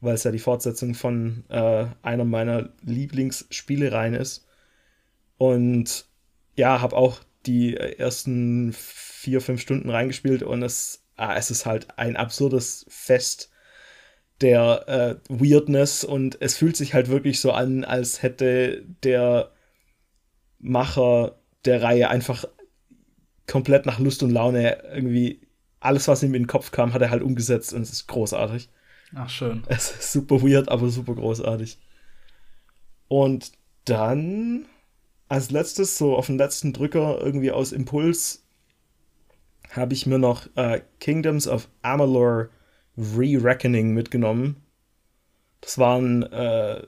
weil 0.00 0.14
es 0.14 0.24
ja 0.24 0.30
die 0.30 0.38
Fortsetzung 0.38 0.94
von 0.94 1.44
äh, 1.48 1.86
einer 2.02 2.24
meiner 2.24 2.70
Lieblingsspielereien 2.82 4.14
ist. 4.14 4.46
Und 5.38 6.06
ja, 6.56 6.80
habe 6.80 6.96
auch 6.96 7.20
die 7.46 7.76
ersten 7.76 8.72
vier, 8.72 9.40
fünf 9.40 9.60
Stunden 9.60 9.90
reingespielt 9.90 10.42
und 10.42 10.62
es, 10.62 11.04
ah, 11.16 11.36
es 11.36 11.50
ist 11.50 11.66
halt 11.66 11.98
ein 11.98 12.16
absurdes 12.16 12.86
Fest 12.88 13.50
der 14.40 14.88
äh, 14.88 15.16
Weirdness 15.28 16.04
und 16.04 16.40
es 16.40 16.56
fühlt 16.56 16.76
sich 16.76 16.94
halt 16.94 17.08
wirklich 17.08 17.40
so 17.40 17.52
an, 17.52 17.84
als 17.84 18.22
hätte 18.22 18.84
der 19.02 19.52
Macher 20.58 21.38
der 21.64 21.82
Reihe 21.82 22.10
einfach 22.10 22.44
komplett 23.46 23.86
nach 23.86 23.98
Lust 23.98 24.22
und 24.22 24.30
Laune 24.30 24.82
irgendwie 24.92 25.40
alles, 25.82 26.08
was 26.08 26.22
ihm 26.22 26.34
in 26.34 26.42
den 26.44 26.48
Kopf 26.48 26.70
kam, 26.70 26.92
hat 26.92 27.02
er 27.02 27.10
halt 27.10 27.22
umgesetzt 27.22 27.72
und 27.72 27.82
es 27.82 27.92
ist 27.92 28.06
großartig. 28.06 28.68
Ach, 29.14 29.28
schön. 29.28 29.62
Es 29.66 29.90
ist 29.90 30.12
super 30.12 30.42
weird, 30.42 30.68
aber 30.68 30.88
super 30.88 31.14
großartig. 31.14 31.78
Und 33.08 33.52
dann 33.84 34.66
als 35.28 35.50
letztes, 35.50 35.98
so 35.98 36.16
auf 36.16 36.26
den 36.26 36.38
letzten 36.38 36.72
Drücker, 36.72 37.20
irgendwie 37.20 37.50
aus 37.50 37.72
Impuls, 37.72 38.44
habe 39.70 39.94
ich 39.94 40.06
mir 40.06 40.18
noch 40.18 40.46
äh, 40.56 40.82
Kingdoms 41.00 41.48
of 41.48 41.68
Amalur 41.82 42.50
Re-Reckoning 42.96 43.92
mitgenommen. 43.92 44.56
Das 45.60 45.78
war 45.78 45.98
ein 45.98 46.22
äh, 46.24 46.82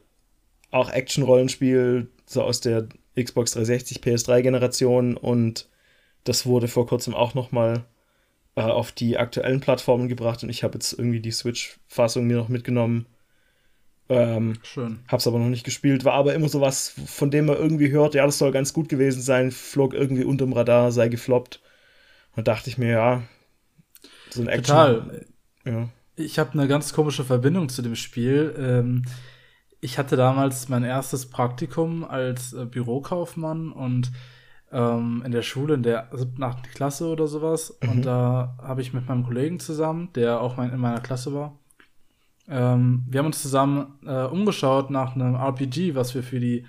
auch 0.70 0.90
Action-Rollenspiel, 0.90 2.10
so 2.26 2.42
aus 2.42 2.60
der 2.60 2.88
Xbox 3.18 3.52
360, 3.52 3.98
PS3-Generation 3.98 5.16
und 5.16 5.68
das 6.24 6.46
wurde 6.46 6.68
vor 6.68 6.86
kurzem 6.86 7.14
auch 7.14 7.34
noch 7.34 7.52
mal 7.52 7.84
äh, 8.56 8.62
auf 8.62 8.92
die 8.92 9.18
aktuellen 9.18 9.60
Plattformen 9.60 10.08
gebracht 10.08 10.42
und 10.42 10.48
ich 10.48 10.62
habe 10.62 10.74
jetzt 10.74 10.92
irgendwie 10.92 11.20
die 11.20 11.32
Switch-Fassung 11.32 12.26
mir 12.26 12.36
noch 12.36 12.48
mitgenommen. 12.48 13.06
Ähm, 14.08 14.58
Schön. 14.62 15.00
Hab's 15.08 15.26
aber 15.26 15.38
noch 15.38 15.48
nicht 15.48 15.64
gespielt, 15.64 16.04
war 16.04 16.14
aber 16.14 16.34
immer 16.34 16.48
so 16.48 16.60
was, 16.60 16.94
von 17.06 17.30
dem 17.30 17.46
man 17.46 17.56
irgendwie 17.56 17.90
hört, 17.90 18.14
ja, 18.14 18.26
das 18.26 18.38
soll 18.38 18.52
ganz 18.52 18.72
gut 18.72 18.88
gewesen 18.88 19.22
sein, 19.22 19.50
flog 19.50 19.94
irgendwie 19.94 20.24
unterm 20.24 20.52
Radar, 20.52 20.92
sei 20.92 21.08
gefloppt. 21.08 21.60
Und 22.36 22.48
dachte 22.48 22.68
ich 22.68 22.78
mir, 22.78 22.90
ja, 22.90 23.22
so 24.30 24.42
ein 24.42 24.48
Action. 24.48 24.76
Total. 24.76 25.26
Ja. 25.64 25.88
Ich 26.16 26.38
habe 26.38 26.52
eine 26.52 26.68
ganz 26.68 26.92
komische 26.92 27.24
Verbindung 27.24 27.68
zu 27.68 27.80
dem 27.80 27.96
Spiel. 27.96 28.54
Ähm, 28.58 29.04
ich 29.80 29.98
hatte 29.98 30.16
damals 30.16 30.68
mein 30.68 30.84
erstes 30.84 31.26
Praktikum 31.26 32.04
als 32.04 32.52
äh, 32.52 32.64
Bürokaufmann 32.66 33.72
und 33.72 34.12
ähm, 34.74 35.22
in 35.24 35.32
der 35.32 35.42
Schule, 35.42 35.74
in 35.74 35.82
der 35.82 36.08
siebten, 36.12 36.42
achten 36.42 36.68
Klasse 36.74 37.06
oder 37.06 37.26
sowas. 37.26 37.78
Mhm. 37.82 37.88
Und 37.88 38.02
da 38.02 38.56
habe 38.60 38.82
ich 38.82 38.92
mit 38.92 39.08
meinem 39.08 39.24
Kollegen 39.24 39.58
zusammen, 39.60 40.10
der 40.14 40.40
auch 40.40 40.58
mein, 40.58 40.70
in 40.70 40.80
meiner 40.80 41.00
Klasse 41.00 41.32
war, 41.32 41.58
ähm, 42.48 43.04
wir 43.08 43.20
haben 43.20 43.26
uns 43.26 43.40
zusammen 43.40 43.98
äh, 44.06 44.24
umgeschaut 44.24 44.90
nach 44.90 45.14
einem 45.14 45.34
RPG, 45.34 45.94
was 45.94 46.14
wir 46.14 46.22
für 46.22 46.40
die 46.40 46.66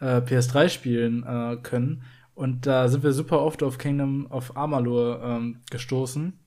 äh, 0.00 0.18
PS3 0.18 0.68
spielen 0.68 1.24
äh, 1.24 1.56
können. 1.62 2.02
Und 2.34 2.66
da 2.66 2.88
sind 2.88 3.04
wir 3.04 3.12
super 3.12 3.40
oft 3.40 3.62
auf 3.62 3.78
Kingdom 3.78 4.26
of 4.30 4.56
Amalur 4.56 5.20
ähm, 5.22 5.60
gestoßen. 5.70 6.38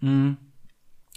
Mhm. 0.00 0.36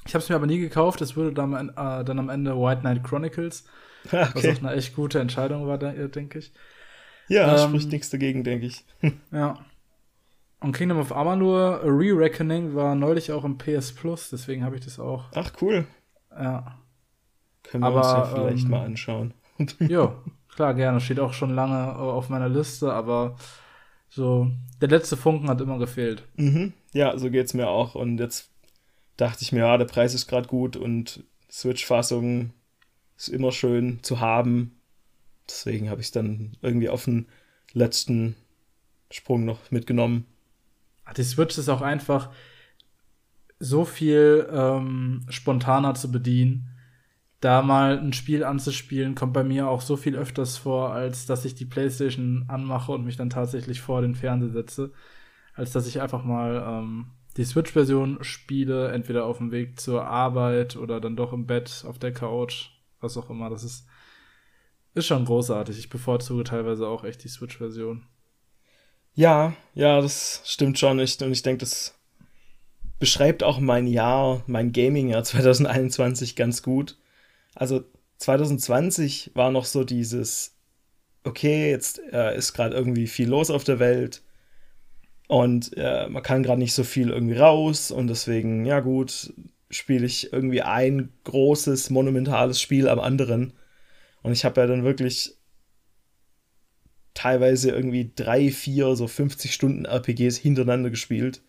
Ich 0.06 0.14
habe 0.14 0.22
es 0.22 0.30
mir 0.30 0.36
aber 0.36 0.46
nie 0.46 0.60
gekauft. 0.60 1.02
Es 1.02 1.18
wurde 1.18 1.34
dann, 1.34 1.70
äh, 1.70 2.04
dann 2.04 2.20
am 2.20 2.30
Ende 2.30 2.56
White 2.56 2.82
Knight 2.82 3.04
Chronicles, 3.04 3.66
okay. 4.06 4.30
was 4.34 4.46
auch 4.46 4.64
eine 4.64 4.74
echt 4.74 4.96
gute 4.96 5.20
Entscheidung 5.20 5.66
war, 5.66 5.80
denke 5.80 6.40
ich. 6.40 6.54
Ja, 7.28 7.64
ähm, 7.64 7.70
spricht 7.70 7.92
nichts 7.92 8.10
dagegen, 8.10 8.44
denke 8.44 8.68
ich. 8.68 8.86
ja. 9.32 9.58
Und 10.60 10.72
Kingdom 10.72 11.00
of 11.00 11.12
Amalur 11.12 11.82
Re-Reckoning 11.84 12.76
war 12.76 12.96
neulich 12.96 13.32
auch 13.32 13.44
im 13.44 13.58
PS 13.58 13.94
Plus, 13.94 14.30
deswegen 14.30 14.64
habe 14.64 14.76
ich 14.76 14.84
das 14.84 15.00
auch. 15.00 15.26
Ach, 15.36 15.52
cool. 15.62 15.86
Ja. 16.32 16.80
Können 17.64 17.84
wir 17.84 17.88
Aber, 17.88 17.98
uns 17.98 18.08
ja 18.08 18.26
vielleicht 18.26 18.64
ähm, 18.66 18.72
mal 18.72 18.86
anschauen. 18.86 19.34
ja, 19.80 20.16
klar, 20.54 20.74
gerne. 20.74 21.00
Steht 21.02 21.20
auch 21.20 21.34
schon 21.34 21.54
lange 21.54 21.96
auf 21.96 22.30
meiner 22.30 22.50
Liste, 22.50 22.94
aber 22.94 23.36
so, 24.10 24.50
der 24.82 24.90
letzte 24.90 25.18
Funken 25.18 25.50
hat 25.50 25.62
immer 25.62 25.78
gefehlt. 25.78 26.24
Mhm. 26.36 26.74
Ja, 26.94 27.18
so 27.18 27.30
geht's 27.30 27.54
mir 27.54 27.68
auch. 27.68 27.96
Und 27.96 28.20
jetzt 28.20 28.50
dachte 29.18 29.44
ich 29.44 29.52
mir, 29.52 29.60
ja, 29.60 29.78
der 29.78 29.86
Preis 29.86 30.14
ist 30.14 30.28
gerade 30.28 30.48
gut 30.48 30.78
und 30.78 31.24
Switch-Fassung 31.52 32.52
ist 33.18 33.30
immer 33.30 33.52
schön 33.52 34.00
zu 34.04 34.20
haben. 34.20 34.80
Deswegen 35.48 35.90
habe 35.90 36.02
ich 36.02 36.08
es 36.08 36.12
dann 36.12 36.58
irgendwie 36.62 36.90
auf 36.90 37.06
den 37.06 37.28
letzten 37.74 38.36
Sprung 39.12 39.46
noch 39.46 39.72
mitgenommen. 39.72 40.26
Ach, 41.06 41.14
die 41.14 41.24
Switch 41.24 41.58
ist 41.58 41.70
auch 41.70 41.82
einfach 41.82 42.32
so 43.60 43.86
viel 43.86 44.48
ähm, 44.52 45.26
spontaner 45.30 45.94
zu 45.94 46.12
bedienen. 46.12 46.70
Da 47.42 47.62
mal 47.62 48.00
ein 48.00 48.14
Spiel 48.14 48.44
anzuspielen, 48.44 49.14
kommt 49.14 49.34
bei 49.34 49.44
mir 49.44 49.68
auch 49.68 49.82
so 49.82 49.98
viel 49.98 50.16
öfters 50.16 50.58
vor, 50.58 50.94
als 50.94 51.26
dass 51.26 51.46
ich 51.46 51.54
die 51.54 51.66
Playstation 51.66 52.46
anmache 52.48 52.92
und 52.92 53.06
mich 53.06 53.18
dann 53.18 53.30
tatsächlich 53.30 53.82
vor 53.82 54.02
den 54.02 54.16
Fernseher 54.16 54.52
setze, 54.52 54.92
als 55.54 55.72
dass 55.72 55.88
ich 55.88 56.02
einfach 56.02 56.24
mal 56.24 56.64
ähm, 56.68 57.12
die 57.38 57.44
Switch-Version 57.44 58.24
spiele, 58.24 58.92
entweder 58.92 59.26
auf 59.26 59.38
dem 59.38 59.52
Weg 59.52 59.80
zur 59.80 60.08
Arbeit 60.08 60.76
oder 60.76 61.00
dann 61.00 61.16
doch 61.16 61.34
im 61.34 61.46
Bett, 61.46 61.86
auf 61.88 62.00
der 62.00 62.14
Couch, 62.14 62.70
was 63.00 63.18
auch 63.18 63.30
immer. 63.30 63.50
Das 63.50 63.64
ist 63.64 63.86
ist 64.96 65.06
schon 65.06 65.26
großartig. 65.26 65.78
Ich 65.78 65.90
bevorzuge 65.90 66.44
teilweise 66.44 66.88
auch 66.88 67.04
echt 67.04 67.24
die 67.24 67.30
Switch-Version. 67.30 68.04
Ja, 69.14 69.54
ja, 69.74 70.02
das 70.02 70.42
stimmt 70.46 70.80
schon 70.80 70.98
nicht. 70.98 71.22
Und 71.22 71.32
ich 71.32 71.44
denke, 71.44 71.60
das 71.60 71.98
beschreibt 73.00 73.44
auch 73.44 73.60
mein 73.60 73.88
Jahr, 73.88 74.44
mein 74.48 74.72
Gaming-Jahr 74.72 75.24
2021 75.26 76.36
ganz 76.36 76.64
gut. 76.64 76.98
Also 77.54 77.84
2020 78.18 79.32
war 79.36 79.52
noch 79.52 79.66
so 79.66 79.84
dieses, 79.84 80.56
okay, 81.24 81.70
jetzt 81.70 82.02
äh, 82.12 82.38
ist 82.38 82.54
gerade 82.54 82.76
irgendwie 82.76 83.08
viel 83.08 83.30
los 83.30 83.52
auf 83.52 83.64
der 83.64 83.80
Welt 83.80 84.24
und 85.28 85.76
äh, 85.76 86.08
man 86.08 86.24
kann 86.24 86.44
gerade 86.44 86.60
nicht 86.60 86.74
so 86.74 86.84
viel 86.84 87.10
irgendwie 87.10 87.38
raus 87.38 87.92
und 87.92 88.08
deswegen, 88.08 88.66
ja 88.66 88.80
gut, 88.80 89.34
spiele 89.70 90.06
ich 90.06 90.32
irgendwie 90.32 90.62
ein 90.62 91.12
großes, 91.24 91.90
monumentales 91.90 92.62
Spiel 92.62 92.88
am 92.88 93.00
anderen 93.00 93.54
und 94.26 94.32
ich 94.32 94.44
habe 94.44 94.60
ja 94.60 94.66
dann 94.66 94.84
wirklich 94.84 95.36
teilweise 97.14 97.70
irgendwie 97.70 98.12
drei, 98.16 98.50
vier, 98.50 98.96
so 98.96 99.08
50 99.08 99.54
Stunden 99.54 99.86
RPGs 99.86 100.36
hintereinander 100.36 100.90
gespielt, 100.90 101.44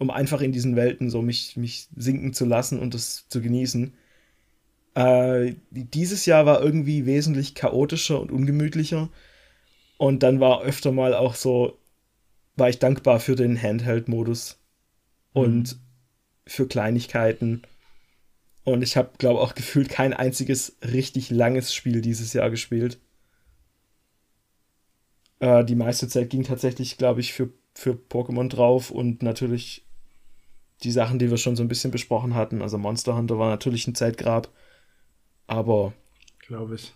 um 0.00 0.10
einfach 0.10 0.40
in 0.40 0.50
diesen 0.50 0.74
Welten 0.74 1.10
so 1.10 1.22
mich, 1.22 1.56
mich 1.56 1.86
sinken 1.94 2.32
zu 2.32 2.44
lassen 2.44 2.80
und 2.80 2.92
das 2.92 3.28
zu 3.28 3.40
genießen. 3.40 3.94
Äh, 4.96 5.54
dieses 5.70 6.26
Jahr 6.26 6.44
war 6.44 6.60
irgendwie 6.60 7.06
wesentlich 7.06 7.54
chaotischer 7.54 8.20
und 8.20 8.32
ungemütlicher. 8.32 9.10
Und 9.96 10.24
dann 10.24 10.40
war 10.40 10.62
öfter 10.62 10.90
mal 10.90 11.14
auch 11.14 11.36
so, 11.36 11.78
war 12.56 12.68
ich 12.68 12.80
dankbar 12.80 13.20
für 13.20 13.36
den 13.36 13.62
Handheld-Modus 13.62 14.58
und 15.32 15.74
mhm. 15.74 15.80
für 16.48 16.66
Kleinigkeiten 16.66 17.62
und 18.72 18.82
ich 18.82 18.96
habe, 18.96 19.10
glaube 19.18 19.40
auch 19.40 19.54
gefühlt 19.54 19.88
kein 19.88 20.12
einziges 20.12 20.76
richtig 20.82 21.30
langes 21.30 21.74
Spiel 21.74 22.00
dieses 22.00 22.32
Jahr 22.32 22.50
gespielt. 22.50 22.98
Äh, 25.40 25.64
die 25.64 25.74
meiste 25.74 26.08
Zeit 26.08 26.30
ging 26.30 26.44
tatsächlich, 26.44 26.98
glaube 26.98 27.20
ich, 27.20 27.32
für, 27.32 27.50
für 27.74 27.92
Pokémon 27.92 28.48
drauf 28.48 28.90
und 28.90 29.22
natürlich 29.22 29.84
die 30.82 30.90
Sachen, 30.90 31.18
die 31.18 31.30
wir 31.30 31.38
schon 31.38 31.56
so 31.56 31.62
ein 31.62 31.68
bisschen 31.68 31.90
besprochen 31.90 32.34
hatten. 32.34 32.62
Also 32.62 32.78
Monster 32.78 33.16
Hunter 33.16 33.38
war 33.38 33.50
natürlich 33.50 33.86
ein 33.86 33.94
Zeitgrab. 33.94 34.48
Aber. 35.46 35.92
Glaube 36.40 36.76
ich. 36.76 36.94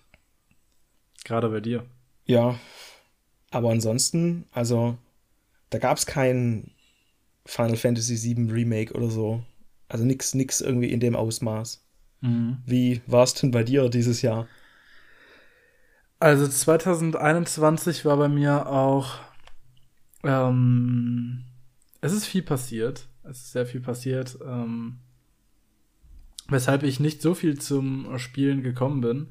Gerade 1.24 1.48
bei 1.48 1.60
dir. 1.60 1.84
Ja. 2.26 2.58
Aber 3.50 3.70
ansonsten, 3.70 4.46
also, 4.52 4.96
da 5.70 5.78
gab 5.78 5.98
es 5.98 6.06
kein 6.06 6.70
Final 7.44 7.76
Fantasy 7.76 8.36
VII 8.36 8.50
Remake 8.50 8.94
oder 8.94 9.10
so. 9.10 9.42
Also 9.92 10.06
nichts 10.06 10.32
nix 10.32 10.62
irgendwie 10.62 10.90
in 10.90 11.00
dem 11.00 11.14
Ausmaß. 11.14 11.84
Mhm. 12.22 12.56
Wie 12.64 13.02
war 13.06 13.24
es 13.24 13.34
denn 13.34 13.50
bei 13.50 13.62
dir 13.62 13.90
dieses 13.90 14.22
Jahr? 14.22 14.48
Also 16.18 16.48
2021 16.48 18.06
war 18.06 18.16
bei 18.16 18.28
mir 18.28 18.68
auch, 18.68 19.16
ähm, 20.24 21.44
es 22.00 22.14
ist 22.14 22.24
viel 22.24 22.42
passiert. 22.42 23.06
Es 23.22 23.38
ist 23.38 23.52
sehr 23.52 23.66
viel 23.66 23.82
passiert, 23.82 24.38
ähm, 24.42 25.00
weshalb 26.48 26.84
ich 26.84 26.98
nicht 26.98 27.20
so 27.20 27.34
viel 27.34 27.58
zum 27.58 28.18
Spielen 28.18 28.62
gekommen 28.62 29.02
bin. 29.02 29.28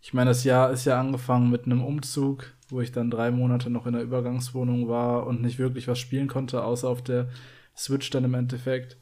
Ich 0.00 0.14
meine, 0.14 0.30
das 0.30 0.42
Jahr 0.42 0.70
ist 0.70 0.86
ja 0.86 0.98
angefangen 0.98 1.50
mit 1.50 1.66
einem 1.66 1.84
Umzug, 1.84 2.54
wo 2.70 2.80
ich 2.80 2.92
dann 2.92 3.10
drei 3.10 3.30
Monate 3.30 3.68
noch 3.68 3.86
in 3.86 3.92
der 3.92 4.02
Übergangswohnung 4.02 4.88
war 4.88 5.26
und 5.26 5.42
nicht 5.42 5.58
wirklich 5.58 5.86
was 5.86 5.98
spielen 5.98 6.28
konnte, 6.28 6.64
außer 6.64 6.88
auf 6.88 7.02
der 7.02 7.28
Switch 7.76 8.08
dann 8.08 8.24
im 8.24 8.32
Endeffekt. 8.32 8.96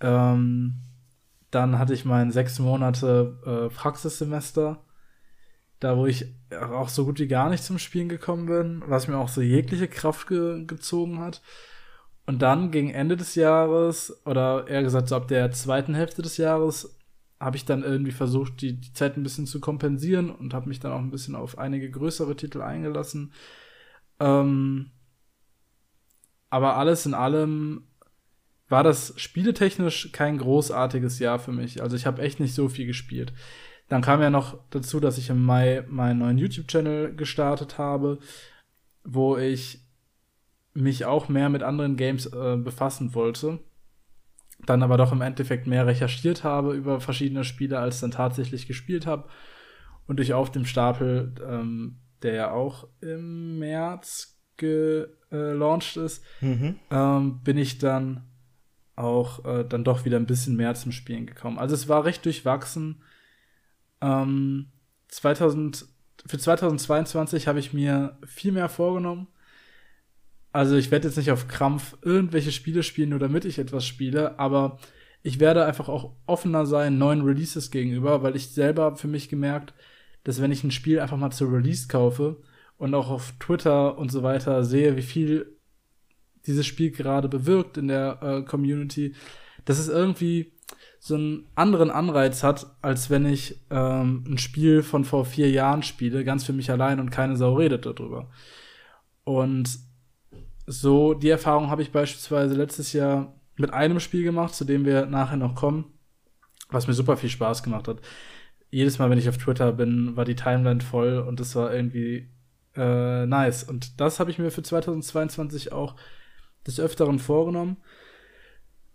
Ähm, 0.00 0.82
dann 1.50 1.78
hatte 1.78 1.94
ich 1.94 2.04
mein 2.04 2.30
sechs 2.30 2.58
Monate 2.58 3.38
äh, 3.70 3.74
Praxissemester, 3.74 4.84
da 5.80 5.96
wo 5.96 6.06
ich 6.06 6.34
auch 6.50 6.88
so 6.88 7.04
gut 7.04 7.18
wie 7.18 7.28
gar 7.28 7.48
nicht 7.50 7.64
zum 7.64 7.78
Spielen 7.78 8.08
gekommen 8.08 8.46
bin, 8.46 8.82
was 8.86 9.08
mir 9.08 9.16
auch 9.16 9.28
so 9.28 9.40
jegliche 9.40 9.88
Kraft 9.88 10.28
ge 10.28 10.64
gezogen 10.66 11.20
hat. 11.20 11.42
Und 12.26 12.42
dann 12.42 12.70
gegen 12.70 12.90
Ende 12.90 13.16
des 13.16 13.34
Jahres, 13.36 14.20
oder 14.26 14.68
eher 14.68 14.82
gesagt 14.82 15.08
so 15.08 15.16
ab 15.16 15.28
der 15.28 15.50
zweiten 15.52 15.94
Hälfte 15.94 16.20
des 16.20 16.36
Jahres, 16.36 16.98
habe 17.40 17.56
ich 17.56 17.64
dann 17.64 17.84
irgendwie 17.84 18.12
versucht, 18.12 18.60
die, 18.60 18.80
die 18.80 18.92
Zeit 18.92 19.16
ein 19.16 19.22
bisschen 19.22 19.46
zu 19.46 19.60
kompensieren 19.60 20.30
und 20.30 20.52
habe 20.54 20.68
mich 20.68 20.80
dann 20.80 20.92
auch 20.92 20.98
ein 20.98 21.10
bisschen 21.10 21.34
auf 21.36 21.56
einige 21.56 21.90
größere 21.90 22.36
Titel 22.36 22.60
eingelassen. 22.60 23.32
Ähm, 24.20 24.90
aber 26.50 26.76
alles 26.76 27.06
in 27.06 27.14
allem 27.14 27.87
war 28.68 28.82
das 28.84 29.14
spieletechnisch 29.16 30.10
kein 30.12 30.38
großartiges 30.38 31.18
Jahr 31.18 31.38
für 31.38 31.52
mich. 31.52 31.82
Also 31.82 31.96
ich 31.96 32.06
habe 32.06 32.22
echt 32.22 32.38
nicht 32.40 32.54
so 32.54 32.68
viel 32.68 32.86
gespielt. 32.86 33.32
Dann 33.88 34.02
kam 34.02 34.20
ja 34.20 34.28
noch 34.28 34.58
dazu, 34.70 35.00
dass 35.00 35.16
ich 35.16 35.30
im 35.30 35.42
Mai 35.42 35.84
meinen 35.88 36.18
neuen 36.18 36.36
YouTube-Channel 36.38 37.16
gestartet 37.16 37.78
habe, 37.78 38.18
wo 39.04 39.38
ich 39.38 39.80
mich 40.74 41.06
auch 41.06 41.28
mehr 41.28 41.48
mit 41.48 41.62
anderen 41.62 41.96
Games 41.96 42.26
äh, 42.26 42.56
befassen 42.56 43.14
wollte. 43.14 43.60
Dann 44.66 44.82
aber 44.82 44.96
doch 44.98 45.12
im 45.12 45.22
Endeffekt 45.22 45.66
mehr 45.66 45.86
recherchiert 45.86 46.44
habe 46.44 46.74
über 46.74 47.00
verschiedene 47.00 47.44
Spiele, 47.44 47.78
als 47.78 48.00
dann 48.00 48.10
tatsächlich 48.10 48.66
gespielt 48.66 49.06
habe. 49.06 49.28
Und 50.06 50.18
durch 50.18 50.34
Auf 50.34 50.50
dem 50.52 50.66
Stapel, 50.66 51.34
ähm, 51.48 51.98
der 52.22 52.34
ja 52.34 52.50
auch 52.50 52.86
im 53.00 53.58
März 53.58 54.38
gelauncht 54.56 55.96
ist, 55.96 56.24
Mhm. 56.40 56.76
ähm, 56.90 57.40
bin 57.42 57.56
ich 57.56 57.78
dann 57.78 58.24
auch 58.98 59.44
äh, 59.44 59.64
dann 59.64 59.84
doch 59.84 60.04
wieder 60.04 60.16
ein 60.16 60.26
bisschen 60.26 60.56
mehr 60.56 60.74
zum 60.74 60.92
Spielen 60.92 61.26
gekommen. 61.26 61.58
Also 61.58 61.74
es 61.74 61.88
war 61.88 62.04
recht 62.04 62.24
durchwachsen. 62.24 63.02
Ähm, 64.00 64.66
2000, 65.08 65.86
für 66.26 66.38
2022 66.38 67.48
habe 67.48 67.60
ich 67.60 67.72
mir 67.72 68.18
viel 68.26 68.52
mehr 68.52 68.68
vorgenommen. 68.68 69.28
Also 70.52 70.76
ich 70.76 70.90
werde 70.90 71.08
jetzt 71.08 71.16
nicht 71.16 71.30
auf 71.30 71.48
Krampf 71.48 71.96
irgendwelche 72.02 72.52
Spiele 72.52 72.82
spielen, 72.82 73.10
nur 73.10 73.18
damit 73.18 73.44
ich 73.44 73.58
etwas 73.58 73.86
spiele, 73.86 74.38
aber 74.38 74.78
ich 75.22 75.40
werde 75.40 75.64
einfach 75.64 75.88
auch 75.88 76.16
offener 76.26 76.66
sein 76.66 76.98
neuen 76.98 77.22
Releases 77.22 77.70
gegenüber, 77.70 78.22
weil 78.22 78.36
ich 78.36 78.48
selber 78.48 78.96
für 78.96 79.08
mich 79.08 79.28
gemerkt, 79.28 79.74
dass 80.24 80.40
wenn 80.40 80.52
ich 80.52 80.64
ein 80.64 80.70
Spiel 80.70 81.00
einfach 81.00 81.16
mal 81.16 81.30
zur 81.30 81.52
Release 81.52 81.88
kaufe 81.88 82.40
und 82.76 82.94
auch 82.94 83.10
auf 83.10 83.34
Twitter 83.38 83.98
und 83.98 84.10
so 84.10 84.22
weiter 84.22 84.64
sehe, 84.64 84.96
wie 84.96 85.02
viel 85.02 85.57
dieses 86.48 86.66
Spiel 86.66 86.90
gerade 86.90 87.28
bewirkt 87.28 87.76
in 87.76 87.88
der 87.88 88.18
äh, 88.22 88.42
Community, 88.42 89.14
dass 89.64 89.78
es 89.78 89.88
irgendwie 89.88 90.52
so 90.98 91.14
einen 91.14 91.46
anderen 91.54 91.90
Anreiz 91.90 92.42
hat, 92.42 92.66
als 92.82 93.08
wenn 93.10 93.24
ich 93.24 93.60
ähm, 93.70 94.24
ein 94.28 94.38
Spiel 94.38 94.82
von 94.82 95.04
vor 95.04 95.24
vier 95.24 95.50
Jahren 95.50 95.82
spiele, 95.82 96.24
ganz 96.24 96.44
für 96.44 96.52
mich 96.52 96.70
allein 96.70 96.98
und 96.98 97.10
keine 97.10 97.36
Sau 97.36 97.54
redet 97.54 97.86
darüber. 97.86 98.30
Und 99.24 99.78
so 100.66 101.14
die 101.14 101.30
Erfahrung 101.30 101.70
habe 101.70 101.82
ich 101.82 101.92
beispielsweise 101.92 102.54
letztes 102.54 102.92
Jahr 102.92 103.34
mit 103.56 103.72
einem 103.72 104.00
Spiel 104.00 104.24
gemacht, 104.24 104.54
zu 104.54 104.64
dem 104.64 104.84
wir 104.84 105.06
nachher 105.06 105.36
noch 105.36 105.54
kommen, 105.54 105.84
was 106.70 106.86
mir 106.86 106.94
super 106.94 107.16
viel 107.16 107.30
Spaß 107.30 107.62
gemacht 107.62 107.88
hat. 107.88 108.00
Jedes 108.70 108.98
Mal, 108.98 109.08
wenn 109.08 109.18
ich 109.18 109.28
auf 109.28 109.38
Twitter 109.38 109.72
bin, 109.72 110.16
war 110.16 110.24
die 110.24 110.36
Timeline 110.36 110.80
voll 110.80 111.18
und 111.18 111.40
es 111.40 111.54
war 111.54 111.72
irgendwie 111.72 112.28
äh, 112.76 113.26
nice. 113.26 113.64
Und 113.64 114.00
das 114.00 114.20
habe 114.20 114.30
ich 114.30 114.38
mir 114.38 114.50
für 114.50 114.62
2022 114.62 115.72
auch 115.72 115.96
des 116.68 116.78
Öfteren 116.78 117.18
vorgenommen. 117.18 117.78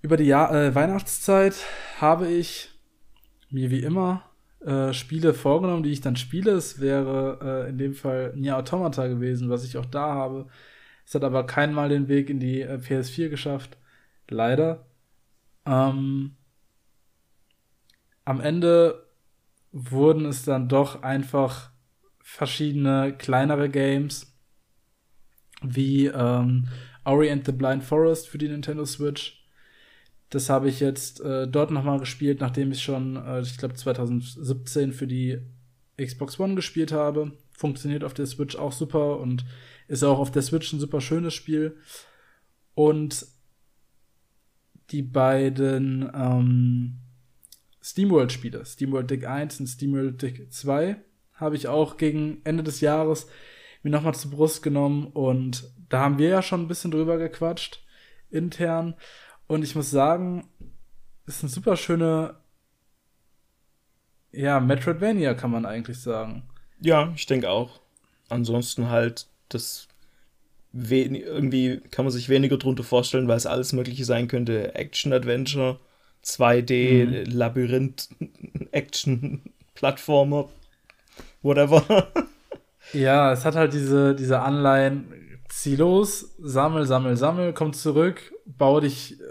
Über 0.02 0.16
die 0.16 0.26
Jahr 0.26 0.54
äh, 0.54 0.76
Weihnachtszeit 0.76 1.56
habe 2.00 2.28
ich 2.28 2.70
mir 3.50 3.70
wie 3.72 3.84
immer 3.84 4.24
äh, 4.62 4.94
Spiele 4.94 5.34
vorgenommen, 5.34 5.84
die 5.84 5.92
ich 5.92 6.02
dann 6.02 6.16
spiele. 6.16 6.52
Es 6.52 6.80
wäre 6.80 7.66
äh, 7.66 7.70
in 7.70 7.78
dem 7.78 7.94
Fall 7.94 8.34
Nier 8.36 8.58
Automata 8.58 9.08
gewesen, 9.08 9.50
was 9.50 9.66
ich 9.66 9.78
auch 9.78 9.86
da 9.86 10.14
habe. 10.14 10.48
Es 11.06 11.16
hat 11.16 11.24
aber 11.24 11.46
keinmal 11.46 11.90
den 11.90 12.08
Weg 12.08 12.30
in 12.30 12.40
die 12.40 12.62
äh, 12.62 12.78
PS4 12.78 13.30
geschafft. 13.30 13.78
Leider. 14.30 14.86
Ähm, 15.66 16.36
am 18.26 18.40
Ende 18.40 19.06
wurden 19.72 20.26
es 20.26 20.44
dann 20.44 20.70
doch 20.70 21.04
einfach 21.04 21.72
verschiedene 22.22 23.14
kleinere 23.18 23.70
Games, 23.70 24.34
wie 25.62 26.08
ähm, 26.08 26.68
Ori 27.06 27.30
and 27.30 27.46
the 27.46 27.52
Blind 27.52 27.84
Forest 27.84 28.30
für 28.30 28.38
die 28.38 28.48
Nintendo 28.48 28.86
Switch. 28.86 29.46
Das 30.30 30.50
habe 30.50 30.70
ich 30.70 30.80
jetzt 30.80 31.22
äh, 31.22 31.48
dort 31.48 31.72
nochmal 31.72 32.00
gespielt, 32.00 32.42
nachdem 32.42 32.72
ich 32.72 32.82
schon, 32.82 33.18
äh, 33.18 33.42
ich 33.42 33.58
glaube, 33.58 33.76
2017 33.76 34.94
für 34.94 35.08
die 35.08 35.40
Xbox 36.02 36.40
One 36.40 36.56
gespielt 36.56 36.92
habe. 36.92 37.34
Funktioniert 37.52 38.04
auf 38.04 38.14
der 38.14 38.26
Switch 38.26 38.56
auch 38.56 38.72
super 38.72 39.20
und 39.20 39.46
ist 39.88 40.04
auch 40.04 40.20
auf 40.20 40.32
der 40.32 40.42
Switch 40.42 40.74
ein 40.74 40.80
super 40.80 41.02
schönes 41.02 41.34
Spiel. 41.34 41.78
Und 42.74 43.28
die 44.90 45.04
beiden 45.04 46.10
ähm, 46.14 47.00
SteamWorld-Spiele, 47.82 48.66
SteamWorld 48.66 49.12
Dig 49.12 49.28
1 49.28 49.60
und 49.60 49.68
SteamWorld 49.68 50.22
Dig 50.22 50.52
2, 50.52 50.96
habe 51.34 51.56
ich 51.56 51.68
auch 51.68 51.98
gegen 51.98 52.42
Ende 52.44 52.64
des 52.64 52.82
Jahres 52.82 53.28
mir 53.84 53.90
nochmal 53.92 54.16
zur 54.16 54.32
Brust 54.32 54.64
genommen 54.64 55.08
und 55.08 55.72
da 55.90 56.00
haben 56.00 56.18
wir 56.18 56.30
ja 56.30 56.42
schon 56.42 56.62
ein 56.62 56.68
bisschen 56.68 56.92
drüber 56.92 57.18
gequatscht, 57.18 57.84
intern. 58.32 58.96
Und 59.48 59.64
ich 59.64 59.76
muss 59.76 59.92
sagen, 59.92 60.48
ist 61.28 61.44
eine 61.44 61.50
super 61.50 61.78
schöne, 61.78 62.36
ja, 64.32 64.60
Metroidvania 64.60 65.36
kann 65.36 65.52
man 65.52 65.66
eigentlich 65.66 66.02
sagen. 66.02 66.44
Ja, 66.80 67.12
ich 67.16 67.26
denke 67.28 67.50
auch. 67.50 67.82
Ansonsten 68.30 68.90
halt, 68.90 69.28
das 69.50 69.88
irgendwie 70.74 71.82
kann 71.92 72.06
man 72.06 72.12
sich 72.12 72.30
weniger 72.30 72.58
drunter 72.58 72.84
vorstellen, 72.84 73.28
weil 73.28 73.38
es 73.38 73.46
alles 73.46 73.74
Mögliche 73.74 74.06
sein 74.06 74.28
könnte. 74.28 74.74
Action-Adventure, 74.74 75.80
2D, 76.24 77.06
Mhm. 77.06 77.32
Labyrinth, 77.32 78.10
Action-Plattformer, 78.72 80.50
whatever. 81.44 82.08
Ja, 82.94 83.32
es 83.32 83.46
hat 83.46 83.56
halt 83.56 83.74
diese, 83.74 84.16
diese 84.16 84.40
Anleihen, 84.42 85.06
zieh 85.50 85.76
los, 85.76 86.36
sammel, 86.42 86.86
sammel, 86.86 87.16
sammel, 87.18 87.54
komm 87.54 87.74
zurück, 87.74 88.34
bau 88.46 88.80
dich 88.80 89.20
äh, 89.20 89.24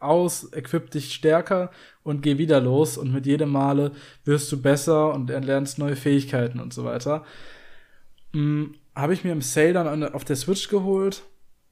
aus, 0.00 0.52
equip 0.52 0.90
dich 0.90 1.12
stärker 1.14 1.70
und 2.02 2.22
geh 2.22 2.38
wieder 2.38 2.60
los 2.60 2.96
und 2.98 3.12
mit 3.12 3.26
jedem 3.26 3.50
Male 3.50 3.92
wirst 4.24 4.50
du 4.52 4.60
besser 4.60 5.12
und 5.14 5.30
erlernst 5.30 5.78
neue 5.78 5.96
Fähigkeiten 5.96 6.60
und 6.60 6.72
so 6.72 6.84
weiter. 6.84 7.24
Hm, 8.32 8.74
habe 8.94 9.14
ich 9.14 9.24
mir 9.24 9.32
im 9.32 9.42
Sale 9.42 9.72
dann 9.72 9.86
an- 9.86 10.14
auf 10.14 10.24
der 10.24 10.36
Switch 10.36 10.68
geholt 10.68 11.22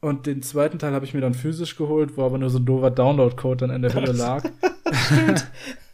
und 0.00 0.26
den 0.26 0.42
zweiten 0.42 0.78
Teil 0.78 0.92
habe 0.94 1.04
ich 1.04 1.14
mir 1.14 1.20
dann 1.20 1.34
physisch 1.34 1.76
geholt, 1.76 2.16
wo 2.16 2.24
aber 2.24 2.38
nur 2.38 2.50
so 2.50 2.58
ein 2.58 2.64
doofer 2.66 2.90
Download-Code 2.90 3.66
dann 3.66 3.70
in 3.70 3.82
der 3.82 3.94
Hülle 3.94 4.12
lag. 4.12 4.44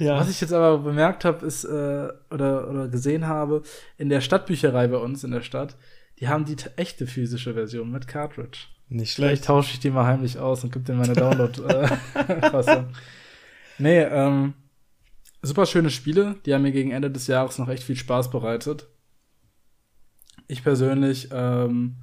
ja. 0.00 0.18
Was 0.18 0.30
ich 0.30 0.40
jetzt 0.40 0.52
aber 0.52 0.78
bemerkt 0.78 1.24
habe, 1.24 1.46
ist, 1.46 1.64
äh, 1.64 2.08
oder, 2.30 2.68
oder 2.68 2.88
gesehen 2.88 3.26
habe, 3.26 3.62
in 3.98 4.08
der 4.08 4.20
Stadtbücherei 4.20 4.88
bei 4.88 4.96
uns 4.96 5.22
in 5.24 5.30
der 5.30 5.42
Stadt, 5.42 5.76
die 6.18 6.28
haben 6.28 6.44
die 6.44 6.56
echte 6.76 7.06
physische 7.06 7.54
Version 7.54 7.90
mit 7.90 8.08
Cartridge. 8.08 8.66
Nicht 8.88 9.14
Vielleicht 9.14 9.36
schlecht. 9.36 9.44
tausche 9.44 9.74
ich 9.74 9.80
die 9.80 9.90
mal 9.90 10.06
heimlich 10.06 10.38
aus 10.38 10.64
und 10.64 10.72
gebe 10.72 10.84
dir 10.84 10.94
meine 10.94 11.12
Download-Fassung. 11.12 12.88
nee, 13.78 14.00
ähm, 14.00 14.54
super 15.42 15.66
schöne 15.66 15.90
Spiele, 15.90 16.36
die 16.44 16.54
haben 16.54 16.62
mir 16.62 16.72
gegen 16.72 16.90
Ende 16.90 17.10
des 17.10 17.26
Jahres 17.26 17.58
noch 17.58 17.68
echt 17.68 17.84
viel 17.84 17.96
Spaß 17.96 18.30
bereitet. 18.30 18.88
Ich 20.48 20.64
persönlich 20.64 21.28
ähm, 21.32 21.96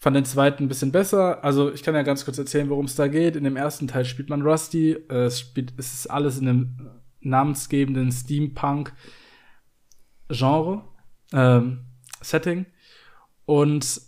fand 0.00 0.16
den 0.16 0.24
zweiten 0.24 0.64
ein 0.64 0.68
bisschen 0.68 0.92
besser. 0.92 1.44
Also 1.44 1.70
ich 1.72 1.82
kann 1.82 1.94
ja 1.94 2.02
ganz 2.02 2.24
kurz 2.24 2.38
erzählen, 2.38 2.70
worum 2.70 2.86
es 2.86 2.96
da 2.96 3.06
geht. 3.06 3.36
In 3.36 3.44
dem 3.44 3.56
ersten 3.56 3.86
Teil 3.86 4.06
spielt 4.06 4.30
man 4.30 4.42
Rusty. 4.42 4.92
Äh, 4.92 5.26
es, 5.26 5.40
spielt, 5.40 5.74
es 5.76 5.92
ist 5.92 6.06
alles 6.06 6.38
in 6.38 6.48
einem 6.48 6.90
namensgebenden 7.20 8.10
Steampunk-Genre, 8.10 10.84
ähm, 11.34 11.80
Setting. 12.22 12.64
Und 13.44 14.00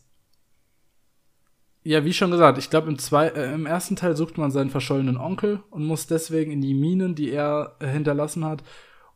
ja, 1.84 2.04
wie 2.04 2.12
schon 2.12 2.30
gesagt, 2.30 2.58
ich 2.58 2.70
glaube, 2.70 2.88
im, 2.88 2.98
zwei- 2.98 3.28
äh, 3.28 3.52
im 3.52 3.66
ersten 3.66 3.96
Teil 3.96 4.16
sucht 4.16 4.38
man 4.38 4.50
seinen 4.50 4.70
verschollenen 4.70 5.18
Onkel 5.18 5.62
und 5.70 5.84
muss 5.84 6.06
deswegen 6.06 6.52
in 6.52 6.62
die 6.62 6.74
Minen, 6.74 7.14
die 7.14 7.30
er 7.30 7.76
äh, 7.80 7.88
hinterlassen 7.88 8.44
hat. 8.44 8.62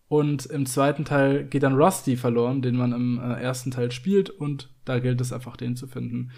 Und 0.08 0.46
im 0.46 0.66
zweiten 0.66 1.04
Teil 1.04 1.44
geht 1.44 1.62
dann 1.62 1.80
Rusty 1.80 2.16
verloren, 2.16 2.62
den 2.62 2.76
man 2.76 2.92
im 2.92 3.18
äh, 3.18 3.40
ersten 3.40 3.70
Teil 3.70 3.90
spielt. 3.92 4.30
Und 4.30 4.68
da 4.84 4.98
gilt 4.98 5.20
es 5.20 5.32
einfach, 5.32 5.56
den 5.56 5.74
zu 5.74 5.86
finden. 5.86 6.32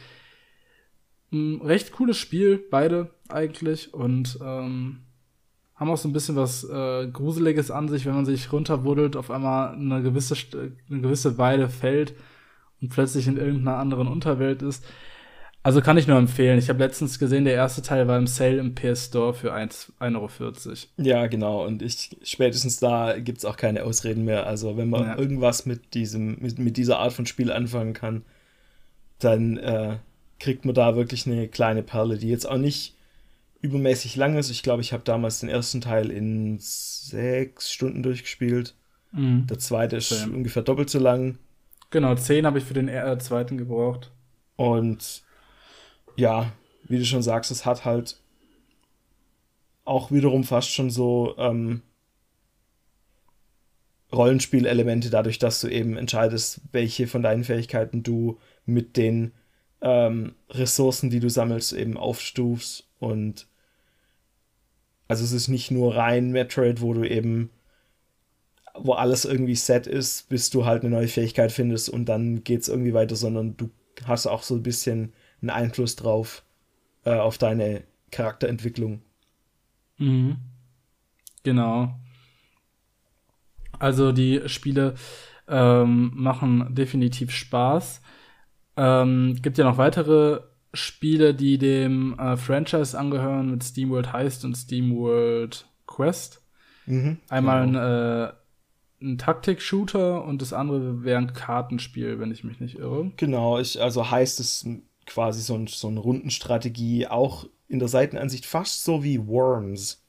Ein 1.32 1.60
recht 1.62 1.92
cooles 1.92 2.16
Spiel, 2.16 2.58
beide 2.70 3.10
eigentlich. 3.28 3.92
Und 3.94 4.38
ähm, 4.42 5.00
haben 5.74 5.90
auch 5.90 5.96
so 5.96 6.08
ein 6.08 6.12
bisschen 6.12 6.36
was 6.36 6.64
äh, 6.64 7.06
Gruseliges 7.08 7.70
an 7.70 7.88
sich, 7.88 8.06
wenn 8.06 8.14
man 8.14 8.26
sich 8.26 8.52
runterwuddelt, 8.52 9.16
auf 9.16 9.30
einmal 9.30 9.74
eine 9.74 10.02
gewisse, 10.02 10.34
eine 10.90 11.00
gewisse 11.00 11.38
Weile 11.38 11.68
fällt 11.68 12.14
und 12.80 12.88
plötzlich 12.90 13.26
in 13.28 13.36
irgendeiner 13.36 13.76
anderen 13.78 14.08
Unterwelt 14.08 14.62
ist. 14.62 14.84
Also 15.64 15.82
kann 15.82 15.98
ich 15.98 16.06
nur 16.06 16.16
empfehlen. 16.18 16.58
Ich 16.58 16.68
habe 16.70 16.78
letztens 16.78 17.18
gesehen, 17.18 17.44
der 17.44 17.52
erste 17.54 17.82
Teil 17.82 18.08
war 18.08 18.16
im 18.16 18.26
Sale 18.28 18.58
im 18.58 18.74
PS 18.74 19.06
Store 19.06 19.34
für 19.34 19.52
1 19.52 19.92
1,40 20.00 20.08
Euro. 20.16 20.76
Ja, 20.96 21.26
genau. 21.26 21.66
Und 21.66 21.82
ich 21.82 22.16
spätestens 22.22 22.78
da 22.80 23.18
gibt 23.18 23.38
es 23.38 23.44
auch 23.44 23.56
keine 23.56 23.84
Ausreden 23.84 24.24
mehr. 24.24 24.46
Also 24.46 24.76
wenn 24.76 24.88
man 24.88 25.02
Ja. 25.04 25.18
irgendwas 25.18 25.66
mit 25.66 25.94
diesem, 25.94 26.38
mit, 26.40 26.58
mit 26.58 26.76
dieser 26.76 27.00
Art 27.00 27.12
von 27.12 27.26
Spiel 27.26 27.52
anfangen 27.52 27.92
kann, 27.92 28.22
dann 29.18 29.56
äh, 29.58 29.96
kriegt 30.38 30.64
man 30.64 30.74
da 30.74 30.96
wirklich 30.96 31.26
eine 31.26 31.48
kleine 31.48 31.82
Perle, 31.82 32.18
die 32.18 32.28
jetzt 32.28 32.48
auch 32.48 32.58
nicht 32.58 32.94
übermäßig 33.60 34.16
lang 34.16 34.36
ist. 34.36 34.50
Ich 34.50 34.62
glaube, 34.62 34.82
ich 34.82 34.92
habe 34.92 35.02
damals 35.04 35.40
den 35.40 35.48
ersten 35.48 35.80
Teil 35.80 36.10
in 36.10 36.58
sechs 36.60 37.72
Stunden 37.72 38.02
durchgespielt. 38.02 38.74
Mhm. 39.12 39.46
Der 39.46 39.58
zweite 39.58 39.96
ist 39.96 40.10
Same. 40.10 40.36
ungefähr 40.36 40.62
doppelt 40.62 40.90
so 40.90 40.98
lang. 40.98 41.38
Genau, 41.90 42.14
10 42.14 42.46
habe 42.46 42.58
ich 42.58 42.64
für 42.64 42.74
den 42.74 42.88
äh, 42.88 43.18
zweiten 43.18 43.56
gebraucht. 43.56 44.12
Und 44.56 45.22
ja, 46.16 46.52
wie 46.84 46.98
du 46.98 47.04
schon 47.04 47.22
sagst, 47.22 47.50
es 47.50 47.64
hat 47.64 47.84
halt 47.84 48.20
auch 49.84 50.10
wiederum 50.10 50.44
fast 50.44 50.70
schon 50.70 50.90
so 50.90 51.34
ähm, 51.38 51.82
Rollenspielelemente 54.12 55.10
dadurch, 55.10 55.38
dass 55.38 55.60
du 55.60 55.68
eben 55.68 55.96
entscheidest, 55.96 56.60
welche 56.72 57.06
von 57.06 57.22
deinen 57.22 57.44
Fähigkeiten 57.44 58.02
du 58.02 58.38
mit 58.66 58.96
den 58.96 59.32
ähm, 59.80 60.34
Ressourcen, 60.50 61.10
die 61.10 61.20
du 61.20 61.30
sammelst, 61.30 61.72
eben 61.72 61.96
aufstufst. 61.96 62.88
Und 62.98 63.46
also 65.06 65.24
es 65.24 65.32
ist 65.32 65.48
nicht 65.48 65.70
nur 65.70 65.96
rein 65.96 66.30
Metroid, 66.30 66.80
wo 66.80 66.92
du 66.94 67.08
eben, 67.08 67.50
wo 68.74 68.92
alles 68.92 69.24
irgendwie 69.24 69.56
set 69.56 69.86
ist, 69.86 70.28
bis 70.28 70.50
du 70.50 70.64
halt 70.64 70.82
eine 70.82 70.94
neue 70.94 71.08
Fähigkeit 71.08 71.52
findest 71.52 71.88
und 71.88 72.06
dann 72.06 72.44
geht 72.44 72.62
es 72.62 72.68
irgendwie 72.68 72.94
weiter, 72.94 73.16
sondern 73.16 73.56
du 73.56 73.70
hast 74.04 74.26
auch 74.26 74.42
so 74.42 74.54
ein 74.54 74.62
bisschen 74.62 75.12
einen 75.40 75.50
Einfluss 75.50 75.96
drauf, 75.96 76.44
äh, 77.04 77.14
auf 77.14 77.38
deine 77.38 77.84
Charakterentwicklung. 78.10 79.02
Mhm. 79.98 80.36
Genau. 81.42 81.94
Also 83.78 84.12
die 84.12 84.42
Spiele 84.48 84.94
ähm, 85.48 86.12
machen 86.14 86.74
definitiv 86.74 87.30
Spaß. 87.30 88.00
Ähm, 88.78 89.36
gibt 89.42 89.58
ja 89.58 89.64
noch 89.64 89.76
weitere 89.76 90.40
Spiele, 90.72 91.34
die 91.34 91.58
dem 91.58 92.16
äh, 92.18 92.36
Franchise 92.36 92.96
angehören, 92.96 93.50
mit 93.50 93.64
SteamWorld 93.64 94.12
Heist 94.12 94.44
und 94.44 94.56
SteamWorld 94.56 95.66
Quest. 95.86 96.42
Mhm, 96.86 97.18
Einmal 97.28 97.66
genau. 97.66 97.78
ein, 97.80 98.28
äh, 98.28 98.32
ein 99.02 99.18
Taktik-Shooter 99.18 100.24
und 100.24 100.40
das 100.40 100.52
andere 100.52 101.02
wäre 101.02 101.18
ein 101.18 101.32
Kartenspiel, 101.32 102.20
wenn 102.20 102.30
ich 102.30 102.44
mich 102.44 102.60
nicht 102.60 102.78
irre. 102.78 103.10
Genau, 103.16 103.58
ich, 103.58 103.82
also 103.82 104.10
Heist 104.10 104.38
ist 104.38 104.66
quasi 105.06 105.40
so, 105.42 105.54
ein, 105.54 105.66
so 105.66 105.88
eine 105.88 106.00
Rundenstrategie, 106.00 107.08
auch 107.08 107.46
in 107.66 107.80
der 107.80 107.88
Seitenansicht 107.88 108.46
fast 108.46 108.84
so 108.84 109.02
wie 109.02 109.26
Worms. 109.26 110.04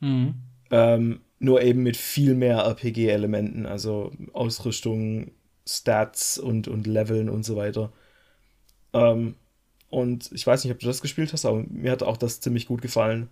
Mhm. 0.00 0.34
Ähm, 0.70 1.20
nur 1.38 1.62
eben 1.62 1.82
mit 1.82 1.96
viel 1.96 2.34
mehr 2.34 2.58
RPG-Elementen, 2.64 3.66
also 3.66 4.12
Ausrüstung, 4.32 5.32
Stats 5.66 6.38
und, 6.38 6.68
und 6.68 6.86
Leveln 6.86 7.28
und 7.28 7.44
so 7.44 7.56
weiter. 7.56 7.92
Ähm, 8.92 9.36
und 9.90 10.30
ich 10.32 10.46
weiß 10.46 10.64
nicht, 10.64 10.72
ob 10.72 10.80
du 10.80 10.86
das 10.86 11.02
gespielt 11.02 11.32
hast, 11.32 11.44
aber 11.44 11.64
mir 11.68 11.92
hat 11.92 12.02
auch 12.02 12.16
das 12.16 12.40
ziemlich 12.40 12.66
gut 12.66 12.82
gefallen. 12.82 13.28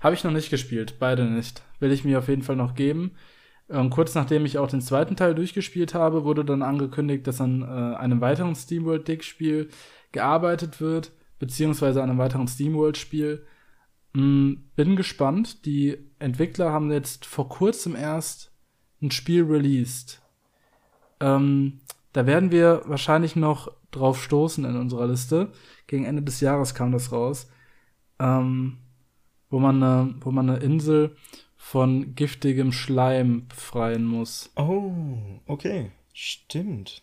Habe 0.00 0.14
ich 0.14 0.24
noch 0.24 0.30
nicht 0.30 0.50
gespielt, 0.50 0.96
beide 0.98 1.24
nicht. 1.24 1.62
Will 1.80 1.92
ich 1.92 2.04
mir 2.04 2.18
auf 2.18 2.28
jeden 2.28 2.42
Fall 2.42 2.56
noch 2.56 2.74
geben. 2.74 3.16
Ähm, 3.70 3.90
kurz 3.90 4.14
nachdem 4.14 4.46
ich 4.46 4.58
auch 4.58 4.68
den 4.68 4.80
zweiten 4.80 5.16
Teil 5.16 5.34
durchgespielt 5.34 5.94
habe, 5.94 6.24
wurde 6.24 6.44
dann 6.44 6.62
angekündigt, 6.62 7.26
dass 7.26 7.40
an 7.40 7.62
äh, 7.62 7.96
einem 7.96 8.20
weiteren 8.20 8.54
SteamWorld-Dick-Spiel 8.54 9.68
gearbeitet 10.12 10.80
wird, 10.80 11.12
beziehungsweise 11.38 12.02
an 12.02 12.10
einem 12.10 12.18
weiteren 12.18 12.48
SteamWorld-Spiel. 12.48 13.44
Mm, 14.14 14.52
bin 14.74 14.96
gespannt. 14.96 15.66
Die 15.66 15.98
Entwickler 16.18 16.72
haben 16.72 16.90
jetzt 16.90 17.26
vor 17.26 17.48
kurzem 17.48 17.94
erst 17.94 18.52
ein 19.02 19.10
Spiel 19.10 19.44
released. 19.44 20.22
Ähm, 21.20 21.80
da 22.12 22.26
werden 22.26 22.50
wir 22.50 22.82
wahrscheinlich 22.86 23.36
noch 23.36 23.72
drauf 23.90 24.22
stoßen 24.22 24.64
in 24.64 24.76
unserer 24.76 25.06
Liste. 25.06 25.52
Gegen 25.86 26.04
Ende 26.04 26.22
des 26.22 26.40
Jahres 26.40 26.74
kam 26.74 26.92
das 26.92 27.12
raus. 27.12 27.50
Ähm, 28.18 28.78
wo 29.50 29.58
man 29.58 29.82
eine, 29.82 30.14
wo 30.20 30.30
man 30.30 30.50
eine 30.50 30.58
Insel 30.58 31.16
von 31.56 32.14
giftigem 32.14 32.72
Schleim 32.72 33.46
befreien 33.48 34.04
muss. 34.04 34.50
Oh, 34.56 34.92
okay. 35.46 35.90
Stimmt. 36.12 37.02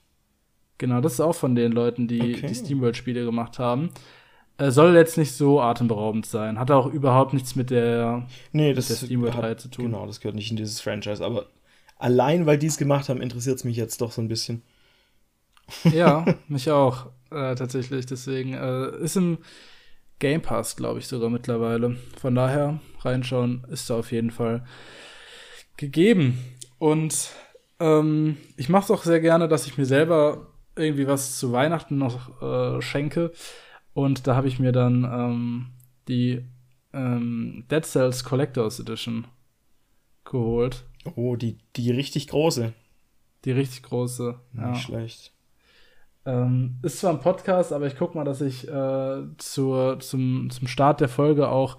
Genau, 0.77 1.01
das 1.01 1.13
ist 1.13 1.19
auch 1.21 1.35
von 1.35 1.55
den 1.55 1.71
Leuten, 1.71 2.07
die 2.07 2.35
okay. 2.35 2.47
die 2.47 2.55
SteamWorld-Spiele 2.55 3.25
gemacht 3.25 3.59
haben. 3.59 3.91
Äh, 4.57 4.71
soll 4.71 4.95
jetzt 4.95 5.17
nicht 5.17 5.33
so 5.33 5.61
atemberaubend 5.61 6.25
sein. 6.25 6.59
Hat 6.59 6.71
auch 6.71 6.87
überhaupt 6.87 7.33
nichts 7.33 7.55
mit 7.55 7.69
der, 7.69 8.27
nee, 8.51 8.73
das 8.73 8.87
der 8.87 8.95
SteamWorld-Reihe 8.95 9.57
zu 9.57 9.69
tun. 9.69 9.85
Genau, 9.85 10.05
das 10.05 10.19
gehört 10.19 10.35
nicht 10.35 10.51
in 10.51 10.57
dieses 10.57 10.81
Franchise. 10.81 11.23
Aber 11.23 11.47
allein, 11.95 12.45
weil 12.45 12.57
die 12.57 12.67
es 12.67 12.77
gemacht 12.77 13.09
haben, 13.09 13.21
interessiert 13.21 13.57
es 13.57 13.63
mich 13.63 13.77
jetzt 13.77 14.01
doch 14.01 14.11
so 14.11 14.21
ein 14.21 14.27
bisschen. 14.27 14.61
Ja, 15.83 16.25
mich 16.47 16.69
auch, 16.71 17.07
äh, 17.31 17.55
tatsächlich. 17.55 18.05
Deswegen 18.05 18.53
äh, 18.53 18.97
ist 18.97 19.15
im 19.15 19.39
Game 20.19 20.41
Pass, 20.41 20.75
glaube 20.75 20.99
ich, 20.99 21.07
sogar 21.07 21.29
mittlerweile. 21.29 21.97
Von 22.19 22.35
daher, 22.35 22.79
reinschauen 23.01 23.65
ist 23.69 23.89
da 23.89 23.97
auf 23.97 24.11
jeden 24.11 24.31
Fall 24.31 24.65
gegeben. 25.77 26.39
Und 26.79 27.29
ähm, 27.79 28.37
ich 28.57 28.69
mache 28.69 28.85
es 28.85 28.91
auch 28.91 29.03
sehr 29.03 29.19
gerne, 29.19 29.47
dass 29.47 29.67
ich 29.67 29.77
mir 29.77 29.85
selber 29.85 30.47
irgendwie 30.75 31.07
was 31.07 31.37
zu 31.37 31.51
Weihnachten 31.51 31.97
noch 31.97 32.41
äh, 32.41 32.81
schenke. 32.81 33.31
Und 33.93 34.27
da 34.27 34.35
habe 34.35 34.47
ich 34.47 34.59
mir 34.59 34.71
dann 34.71 35.03
ähm, 35.03 35.67
die 36.07 36.45
ähm, 36.93 37.65
Dead 37.69 37.85
Cells 37.85 38.23
Collectors 38.23 38.79
Edition 38.79 39.25
geholt. 40.23 40.85
Oh, 41.15 41.35
die, 41.35 41.57
die 41.75 41.91
richtig 41.91 42.27
große. 42.27 42.73
Die 43.45 43.51
richtig 43.51 43.83
große. 43.83 44.39
Nicht 44.53 44.63
ja. 44.63 44.75
schlecht. 44.75 45.31
Ähm, 46.25 46.79
ist 46.81 46.99
zwar 46.99 47.13
ein 47.13 47.19
Podcast, 47.19 47.71
aber 47.71 47.85
ich 47.85 47.95
guck 47.95 48.15
mal, 48.15 48.23
dass 48.23 48.41
ich 48.41 48.67
äh, 48.67 49.21
zur, 49.37 49.99
zum, 49.99 50.49
zum 50.49 50.67
Start 50.67 50.99
der 50.99 51.09
Folge 51.09 51.49
auch 51.49 51.77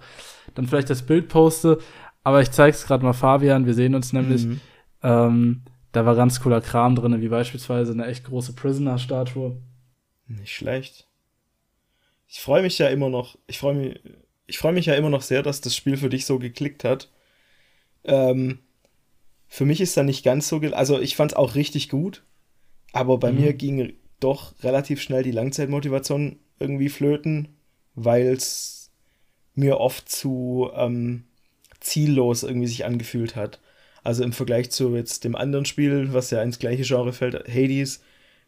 dann 0.55 0.67
vielleicht 0.67 0.89
das 0.89 1.01
Bild 1.01 1.27
poste. 1.27 1.79
Aber 2.23 2.41
ich 2.41 2.51
zeig's 2.51 2.85
gerade 2.85 3.03
mal 3.03 3.13
Fabian, 3.13 3.65
wir 3.65 3.73
sehen 3.73 3.95
uns 3.95 4.13
nämlich. 4.13 4.45
Mhm. 4.45 4.61
Ähm, 5.03 5.61
da 5.91 6.05
war 6.05 6.15
ganz 6.15 6.41
cooler 6.41 6.61
Kram 6.61 6.95
drin, 6.95 7.21
wie 7.21 7.29
beispielsweise 7.29 7.91
eine 7.91 8.05
echt 8.05 8.25
große 8.25 8.53
Prisoner-Statue. 8.53 9.57
Nicht 10.27 10.53
schlecht. 10.53 11.07
Ich 12.27 12.41
freue 12.41 12.61
mich 12.61 12.77
ja 12.77 12.87
immer 12.89 13.09
noch, 13.09 13.37
ich 13.47 13.57
freue 13.57 13.73
mich, 13.73 13.99
ich 14.45 14.57
freue 14.57 14.73
mich 14.73 14.85
ja 14.85 14.95
immer 14.95 15.09
noch 15.09 15.21
sehr, 15.21 15.43
dass 15.43 15.61
das 15.61 15.75
Spiel 15.75 15.97
für 15.97 16.09
dich 16.09 16.25
so 16.25 16.39
geklickt 16.39 16.83
hat. 16.83 17.09
Ähm, 18.03 18.59
für 19.47 19.65
mich 19.65 19.81
ist 19.81 19.95
da 19.95 20.03
nicht 20.03 20.23
ganz 20.23 20.47
so, 20.47 20.59
also 20.71 20.99
ich 20.99 21.15
fand's 21.15 21.33
auch 21.33 21.55
richtig 21.55 21.89
gut, 21.89 22.23
aber 22.93 23.17
bei 23.17 23.31
mhm. 23.31 23.41
mir 23.41 23.53
ging 23.53 23.93
doch 24.19 24.53
relativ 24.63 25.01
schnell 25.01 25.23
die 25.23 25.31
Langzeitmotivation 25.31 26.39
irgendwie 26.59 26.89
flöten, 26.89 27.49
weil 27.95 28.27
es 28.27 28.91
mir 29.53 29.79
oft 29.79 30.09
zu 30.09 30.69
ähm, 30.75 31.23
ziellos 31.79 32.43
irgendwie 32.43 32.67
sich 32.67 32.85
angefühlt 32.85 33.35
hat. 33.35 33.59
Also 34.03 34.23
im 34.23 34.33
Vergleich 34.33 34.71
zu 34.71 34.95
jetzt 34.95 35.23
dem 35.23 35.35
anderen 35.35 35.65
Spiel, 35.65 36.13
was 36.13 36.31
ja 36.31 36.41
ins 36.41 36.59
gleiche 36.59 36.83
Genre 36.83 37.13
fällt, 37.13 37.47
Hades, 37.47 38.01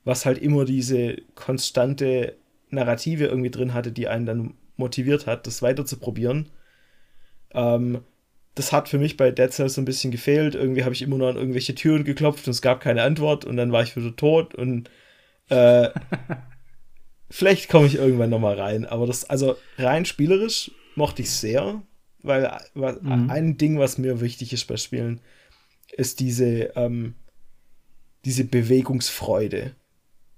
was 0.04 0.26
halt 0.26 0.38
immer 0.38 0.66
diese 0.66 1.18
konstante 1.36 2.36
Narrative 2.70 3.26
irgendwie 3.26 3.50
drin 3.50 3.74
hatte, 3.74 3.92
die 3.92 4.08
einen 4.08 4.26
dann 4.26 4.54
motiviert 4.78 5.28
hat, 5.28 5.48
das 5.48 5.62
weiter 5.62 5.86
zu 5.86 5.98
probieren. 5.98 6.50
Ähm, 7.52 8.02
das 8.60 8.74
hat 8.74 8.90
für 8.90 8.98
mich 8.98 9.16
bei 9.16 9.32
Dead 9.32 9.54
Cells 9.54 9.76
so 9.76 9.82
ein 9.82 9.86
bisschen 9.86 10.12
gefehlt. 10.12 10.54
Irgendwie 10.54 10.84
habe 10.84 10.94
ich 10.94 11.02
immer 11.02 11.18
nur 11.18 11.30
an 11.30 11.38
irgendwelche 11.38 11.76
Türen 11.76 12.04
geklopft 12.04 12.46
und 12.46 12.52
es 12.52 12.62
gab 12.62 12.82
keine 12.82 13.04
Antwort 13.04 13.46
und 13.46 13.56
dann 13.56 13.72
war 13.72 13.84
ich 13.84 13.96
wieder 13.96 14.14
tot 14.18 14.54
und 14.54 14.90
äh, 15.48 15.90
vielleicht 17.30 17.70
komme 17.70 17.88
ich 17.88 17.96
irgendwann 17.96 18.32
noch 18.32 18.40
mal 18.40 18.60
rein, 18.60 18.86
aber 18.86 19.08
das, 19.08 19.30
also 19.30 19.56
rein 19.78 20.04
spielerisch 20.04 20.72
mochte 20.96 21.22
ich 21.22 21.32
sehr, 21.32 21.82
weil, 22.22 22.52
weil 22.74 23.00
mhm. 23.02 23.30
ein 23.30 23.58
Ding, 23.58 23.80
was 23.80 23.98
mir 23.98 24.20
wichtig 24.20 24.52
ist 24.52 24.66
bei 24.66 24.76
Spielen, 24.76 25.22
ist 25.96 26.20
diese, 26.20 26.74
ähm, 26.76 27.16
diese 28.26 28.44
Bewegungsfreude, 28.44 29.74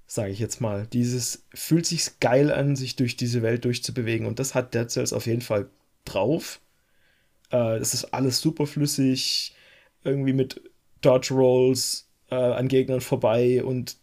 sage 0.06 0.32
ich 0.32 0.38
jetzt 0.38 0.62
mal. 0.62 0.86
Dieses 0.94 1.48
fühlt 1.56 1.88
sich 1.88 2.20
geil 2.20 2.52
an, 2.52 2.76
sich 2.76 2.96
durch 2.98 3.18
diese 3.18 3.42
Welt 3.42 3.66
durchzubewegen 3.66 4.28
und 4.28 4.38
das 4.38 4.54
hat 4.54 4.76
Dead 4.76 4.92
Cells 4.92 5.12
auf 5.12 5.26
jeden 5.26 5.42
Fall 5.42 5.72
drauf. 6.06 6.62
Äh, 7.52 7.80
das 7.80 7.94
ist 7.94 8.06
alles 8.14 8.42
super 8.42 8.66
flüssig, 8.66 9.56
irgendwie 10.04 10.34
mit 10.34 10.62
Dodge 11.02 11.34
Rolls 11.34 12.10
äh, 12.30 12.36
an 12.36 12.68
Gegnern 12.68 13.02
vorbei 13.02 13.64
und 13.64 13.98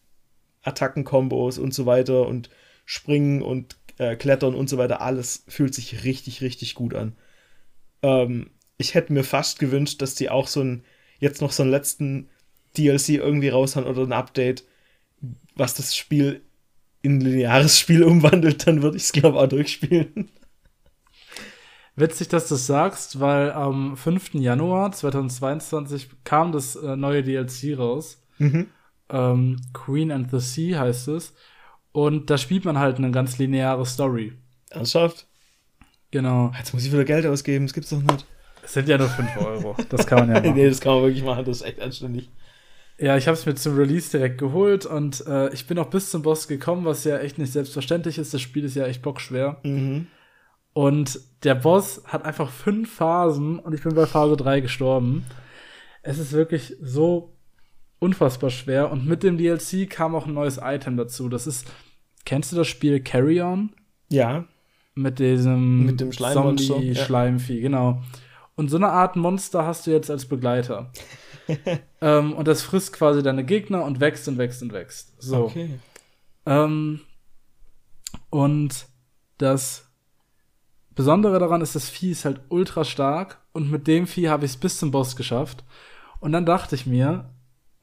Attackenkombos 0.63 1.59
und 1.59 1.75
so 1.75 1.87
weiter 1.87 2.27
und 2.27 2.51
Springen 2.85 3.43
und 3.43 3.77
äh, 3.99 4.17
Klettern 4.17 4.55
und 4.55 4.69
so 4.69 4.79
weiter, 4.79 5.01
alles 5.01 5.45
fühlt 5.49 5.75
sich 5.75 6.05
richtig, 6.05 6.41
richtig 6.41 6.75
gut 6.75 6.95
an. 6.95 7.17
Ähm, 8.03 8.51
ich 8.77 8.95
hätte 8.95 9.13
mir 9.13 9.25
fast 9.25 9.59
gewünscht, 9.59 10.01
dass 10.03 10.15
die 10.15 10.31
auch 10.31 10.47
so 10.47 10.63
ein, 10.63 10.85
jetzt 11.19 11.41
noch 11.41 11.53
so 11.53 11.63
einen 11.63 11.73
letzten 11.73 12.29
DLC 12.77 13.11
irgendwie 13.11 13.49
raushauen 13.49 13.87
oder 13.87 14.03
ein 14.03 14.13
Update, 14.13 14.65
was 15.57 15.75
das 15.75 15.97
Spiel 15.97 16.43
in 17.03 17.19
ein 17.19 17.21
lineares 17.21 17.79
Spiel 17.79 18.05
umwandelt, 18.05 18.67
dann 18.67 18.83
würde 18.83 18.97
ich 18.97 19.05
es, 19.05 19.13
glaube 19.13 19.39
ich, 19.39 19.45
auch 19.45 19.49
durchspielen. 19.49 20.31
Witzig, 21.99 22.29
dass 22.29 22.49
du 22.49 22.55
das 22.55 22.67
sagst, 22.67 23.19
weil 23.19 23.51
am 23.53 23.97
5. 23.97 24.35
Januar 24.35 24.93
2022 24.93 26.09
kam 26.25 26.53
das 26.53 26.77
äh, 26.77 26.97
neue 26.97 27.23
DLC 27.23 27.77
raus. 27.77 28.23
Mhm. 28.39 28.69
Ähm, 29.09 29.57
Queen 29.73 30.13
and 30.13 30.31
the 30.31 30.39
Sea 30.39 30.79
heißt 30.79 31.09
es. 31.09 31.35
Und 31.93 32.31
da 32.31 32.39
spielt 32.39 32.65
man 32.65 32.79
halt 32.79 32.99
eine 32.99 33.11
ganz 33.11 33.39
lineare 33.39 33.85
Story. 33.85 34.35
Ernsthaft? 34.71 35.27
Genau. 36.11 36.53
Jetzt 36.57 36.73
muss 36.73 36.85
ich 36.85 36.93
wieder 36.93 37.05
Geld 37.05 37.27
ausgeben, 37.27 37.67
das 37.67 37.75
gibt's 37.75 37.91
doch 37.91 38.01
nicht. 38.03 38.25
Es 38.63 38.75
sind 38.75 38.89
ja 38.89 38.99
nur 38.99 39.09
5 39.09 39.37
Euro. 39.39 39.77
Das 39.89 40.07
kann 40.07 40.21
man 40.21 40.29
ja 40.29 40.35
machen. 40.43 40.55
nee, 40.55 40.69
das 40.69 40.81
kann 40.81 40.95
man 40.95 41.03
wirklich 41.03 41.25
machen, 41.25 41.45
das 41.47 41.59
ist 41.59 41.67
echt 41.67 41.81
anständig. 41.81 42.31
Ja, 42.99 43.17
ich 43.17 43.27
habe 43.27 43.37
es 43.37 43.47
mir 43.47 43.55
zum 43.55 43.77
Release 43.77 44.11
direkt 44.11 44.39
geholt 44.39 44.85
und 44.87 45.25
äh, 45.27 45.53
ich 45.53 45.67
bin 45.67 45.79
auch 45.79 45.89
bis 45.89 46.11
zum 46.11 46.23
Boss 46.23 46.49
gekommen, 46.49 46.85
was 46.85 47.05
ja 47.05 47.19
echt 47.19 47.39
nicht 47.39 47.53
selbstverständlich 47.53 48.19
ist. 48.19 48.35
Das 48.35 48.41
Spiel 48.41 48.65
ist 48.65 48.75
ja 48.77 48.87
echt 48.87 49.03
bockschwer. 49.03 49.59
Mhm. 49.63 50.09
Und 50.79 51.19
der 51.43 51.57
Boss 51.57 52.03
hat 52.05 52.25
einfach 52.25 52.51
fünf 52.51 52.95
Phasen 52.95 53.59
und 53.59 53.75
ich 53.75 53.83
bin 53.83 53.97
bei 53.97 54.07
Phase 54.07 54.37
3 54.37 54.61
gestorben. 54.61 55.27
es 56.03 56.21
ist 56.21 56.31
wirklich 56.31 56.77
so 56.81 57.35
unfassbar 57.99 58.51
schwer. 58.51 58.93
Und 58.93 59.05
mit 59.05 59.25
dem 59.25 59.39
DLC 59.39 59.91
kam 59.91 60.15
auch 60.15 60.29
ein 60.29 60.35
neues 60.35 60.61
Item 60.63 60.97
dazu. 60.97 61.29
Das 61.29 61.49
ist, 61.49 61.67
kennst 62.25 62.53
du 62.53 62.57
das 62.57 62.69
Spiel 62.69 63.01
Carry 63.01 63.43
On? 63.43 63.73
Ja. 64.09 64.45
Mit 64.95 65.19
diesem 65.19 65.85
Mit 65.85 65.99
dem 65.99 66.13
Schleimmonster, 66.13 66.75
ja. 66.75 66.75
Zombie-Schleimvieh, 66.75 67.61
genau. 67.61 68.01
Und 68.55 68.71
so 68.71 68.77
eine 68.77 68.91
Art 68.91 69.17
Monster 69.17 69.67
hast 69.67 69.85
du 69.85 69.91
jetzt 69.91 70.13
als 70.13 70.27
Begleiter. 70.27 70.93
ähm, 72.01 72.35
und 72.35 72.47
das 72.47 72.63
frisst 72.63 72.93
quasi 72.93 73.25
deine 73.25 73.45
Gegner 73.45 73.83
und 73.83 73.99
wächst 73.99 74.29
und 74.29 74.39
wächst 74.39 74.63
und 74.63 74.73
wächst. 74.73 75.21
So. 75.21 75.47
Okay. 75.47 75.71
Ähm, 76.47 77.01
und 78.31 78.87
das 79.39 79.88
Besondere 80.99 81.39
daran 81.39 81.61
ist, 81.61 81.77
das 81.77 81.89
Vieh 81.89 82.11
ist 82.11 82.25
halt 82.25 82.41
ultra 82.49 82.83
stark 82.83 83.39
und 83.53 83.71
mit 83.71 83.87
dem 83.87 84.09
Vieh 84.09 84.31
habe 84.31 84.45
ich 84.45 84.51
es 84.51 84.57
bis 84.57 84.81
zum 84.81 84.91
Boss 84.91 85.15
geschafft. 85.15 85.63
Und 86.19 86.33
dann 86.33 86.45
dachte 86.45 86.75
ich 86.75 86.87
mir, 86.87 87.31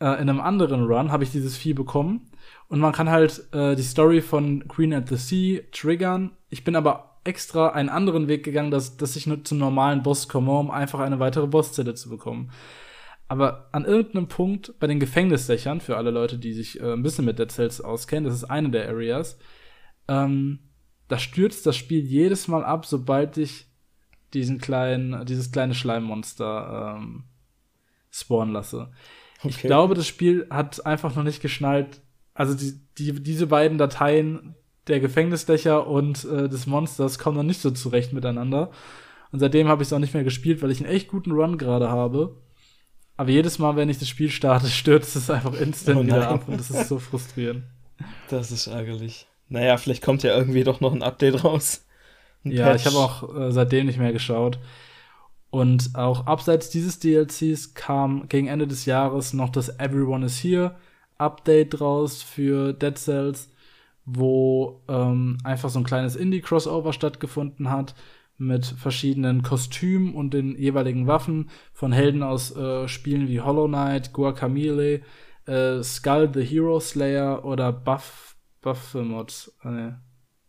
äh, 0.01 0.21
in 0.21 0.29
einem 0.29 0.41
anderen 0.41 0.83
Run 0.83 1.13
habe 1.13 1.23
ich 1.23 1.31
dieses 1.31 1.55
Vieh 1.55 1.73
bekommen 1.73 2.29
und 2.67 2.81
man 2.81 2.91
kann 2.91 3.09
halt 3.09 3.41
äh, 3.53 3.77
die 3.77 3.83
Story 3.83 4.19
von 4.19 4.67
Queen 4.67 4.93
at 4.93 5.07
the 5.07 5.15
Sea 5.15 5.61
triggern. 5.71 6.31
Ich 6.49 6.65
bin 6.65 6.75
aber 6.75 7.21
extra 7.23 7.69
einen 7.69 7.87
anderen 7.87 8.27
Weg 8.27 8.43
gegangen, 8.43 8.69
dass, 8.69 8.97
dass 8.97 9.15
ich 9.15 9.27
nur 9.27 9.45
zum 9.45 9.59
normalen 9.59 10.03
Boss 10.03 10.27
komme, 10.27 10.51
um 10.51 10.69
einfach 10.69 10.99
eine 10.99 11.19
weitere 11.19 11.47
Bosszelle 11.47 11.93
zu 11.93 12.09
bekommen. 12.09 12.51
Aber 13.29 13.69
an 13.71 13.85
irgendeinem 13.85 14.27
Punkt 14.27 14.77
bei 14.77 14.87
den 14.87 14.99
Gefängnisdächern, 14.99 15.79
für 15.79 15.95
alle 15.95 16.11
Leute, 16.11 16.37
die 16.37 16.51
sich 16.51 16.81
äh, 16.81 16.91
ein 16.91 17.01
bisschen 17.01 17.23
mit 17.23 17.39
Dead 17.39 17.49
Cells 17.49 17.79
auskennen, 17.79 18.25
das 18.25 18.33
ist 18.33 18.43
eine 18.43 18.71
der 18.71 18.89
Areas, 18.89 19.39
ähm, 20.09 20.59
da 21.07 21.19
stürzt 21.19 21.65
das 21.65 21.75
Spiel 21.75 22.01
jedes 22.03 22.47
Mal 22.47 22.63
ab, 22.63 22.85
sobald 22.85 23.37
ich 23.37 23.67
diesen 24.33 24.59
kleinen, 24.59 25.25
dieses 25.25 25.51
kleine 25.51 25.75
Schleimmonster 25.75 26.97
ähm, 26.97 27.23
spawnen 28.11 28.53
lasse. 28.53 28.91
Okay. 29.39 29.49
Ich 29.49 29.57
glaube, 29.59 29.93
das 29.93 30.07
Spiel 30.07 30.47
hat 30.49 30.85
einfach 30.85 31.15
noch 31.15 31.23
nicht 31.23 31.41
geschnallt, 31.41 32.01
also 32.33 32.53
die, 32.53 32.79
die, 32.97 33.23
diese 33.23 33.47
beiden 33.47 33.77
Dateien 33.77 34.55
der 34.87 34.99
Gefängnisdächer 34.99 35.87
und 35.87 36.25
äh, 36.25 36.49
des 36.49 36.67
Monsters 36.67 37.17
kommen 37.17 37.37
noch 37.37 37.43
nicht 37.43 37.61
so 37.61 37.71
zurecht 37.71 38.13
miteinander. 38.13 38.71
Und 39.31 39.39
seitdem 39.39 39.67
habe 39.67 39.81
ich 39.81 39.89
es 39.89 39.93
auch 39.93 39.99
nicht 39.99 40.13
mehr 40.13 40.23
gespielt, 40.23 40.61
weil 40.61 40.71
ich 40.71 40.83
einen 40.83 40.93
echt 40.93 41.07
guten 41.07 41.31
Run 41.31 41.57
gerade 41.57 41.89
habe. 41.89 42.41
Aber 43.17 43.29
jedes 43.29 43.59
Mal, 43.59 43.75
wenn 43.75 43.89
ich 43.89 43.99
das 43.99 44.09
Spiel 44.09 44.29
starte, 44.29 44.67
stürzt 44.69 45.15
es 45.15 45.29
einfach 45.29 45.53
instant 45.59 45.99
oh 45.99 46.03
wieder 46.03 46.27
ab 46.29 46.47
und 46.47 46.59
das 46.59 46.69
ist 46.69 46.87
so 46.87 46.99
frustrierend. 46.99 47.63
Das 48.29 48.51
ist 48.51 48.67
ärgerlich. 48.67 49.27
Naja, 49.49 49.77
vielleicht 49.77 50.03
kommt 50.03 50.23
ja 50.23 50.35
irgendwie 50.35 50.63
doch 50.63 50.81
noch 50.81 50.93
ein 50.93 51.03
Update 51.03 51.43
raus. 51.43 51.85
Ein 52.43 52.51
ja, 52.51 52.65
Patch. 52.65 52.81
ich 52.81 52.85
habe 52.87 52.97
auch 52.97 53.35
äh, 53.35 53.51
seitdem 53.51 53.85
nicht 53.85 53.99
mehr 53.99 54.13
geschaut. 54.13 54.59
Und 55.49 55.91
auch 55.95 56.27
abseits 56.27 56.69
dieses 56.69 56.99
DLCs 56.99 57.73
kam 57.75 58.27
gegen 58.27 58.47
Ende 58.47 58.67
des 58.67 58.85
Jahres 58.85 59.33
noch 59.33 59.49
das 59.49 59.79
Everyone 59.79 60.25
is 60.25 60.43
Here 60.43 60.75
Update 61.17 61.79
raus 61.79 62.21
für 62.21 62.73
Dead 62.73 62.97
Cells, 62.97 63.49
wo 64.05 64.81
ähm, 64.89 65.37
einfach 65.43 65.69
so 65.69 65.79
ein 65.79 65.85
kleines 65.85 66.15
Indie-Crossover 66.15 66.91
stattgefunden 66.91 67.69
hat 67.69 67.95
mit 68.37 68.65
verschiedenen 68.65 69.43
Kostümen 69.43 70.13
und 70.13 70.33
den 70.33 70.57
jeweiligen 70.57 71.07
Waffen 71.07 71.49
von 71.71 71.93
Helden 71.93 72.21
aus 72.21 72.55
äh, 72.55 72.87
Spielen 72.89 73.29
wie 73.29 73.39
Hollow 73.39 73.67
Knight, 73.67 74.11
Guacamole, 74.11 75.01
äh, 75.47 75.83
Skull 75.83 76.29
the 76.33 76.43
Hero 76.43 76.79
Slayer 76.81 77.45
oder 77.45 77.71
Buff 77.71 78.34
Äh, 78.65 79.67
ne, 79.69 80.01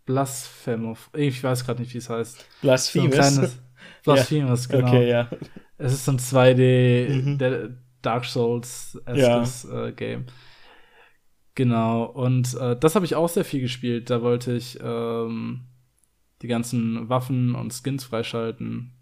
Blasphemous. 0.07 1.11
Ich 1.15 1.43
weiß 1.43 1.65
gerade 1.65 1.83
nicht, 1.83 1.93
wie 1.95 1.99
es 1.99 2.09
heißt. 2.09 2.47
Blasphemous. 2.63 3.35
So 3.35 3.49
Blasphemous, 4.05 4.69
ja. 4.69 4.77
genau. 4.77 4.89
Okay, 4.89 5.09
ja. 5.11 5.31
Es 5.79 5.93
ist 5.93 6.05
so 6.05 6.13
ein 6.13 6.19
2D 6.19 7.09
mhm. 7.09 7.79
Dark 8.03 8.25
Souls 8.25 8.99
ja. 9.13 9.43
äh, 9.43 9.93
Game. 9.93 10.27
Genau, 11.55 12.05
und 12.05 12.55
äh, 12.55 12.77
das 12.77 12.95
habe 12.95 13.07
ich 13.07 13.15
auch 13.15 13.29
sehr 13.29 13.45
viel 13.45 13.61
gespielt. 13.61 14.11
Da 14.11 14.23
wollte 14.23 14.53
ich 14.53 14.79
ähm, 14.83 15.63
die 16.43 16.49
ganzen 16.49 17.09
Waffen 17.09 17.55
und 17.55 17.73
Skins 17.73 18.05
freischalten. 18.05 18.93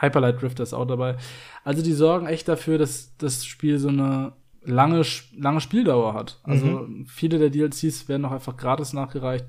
Hyperlight 0.00 0.42
Drifter 0.42 0.64
ist 0.64 0.74
auch 0.74 0.86
dabei. 0.86 1.16
Also 1.64 1.82
die 1.82 1.92
sorgen 1.92 2.26
echt 2.26 2.48
dafür, 2.48 2.78
dass 2.78 3.16
das 3.16 3.46
Spiel 3.46 3.78
so 3.78 3.88
eine 3.88 4.32
lange, 4.62 5.02
lange 5.36 5.60
Spieldauer 5.60 6.14
hat. 6.14 6.40
Also 6.42 6.66
mhm. 6.66 7.06
viele 7.06 7.38
der 7.38 7.50
DLCs 7.50 8.08
werden 8.08 8.22
noch 8.22 8.32
einfach 8.32 8.56
gratis 8.56 8.92
nachgereicht. 8.92 9.46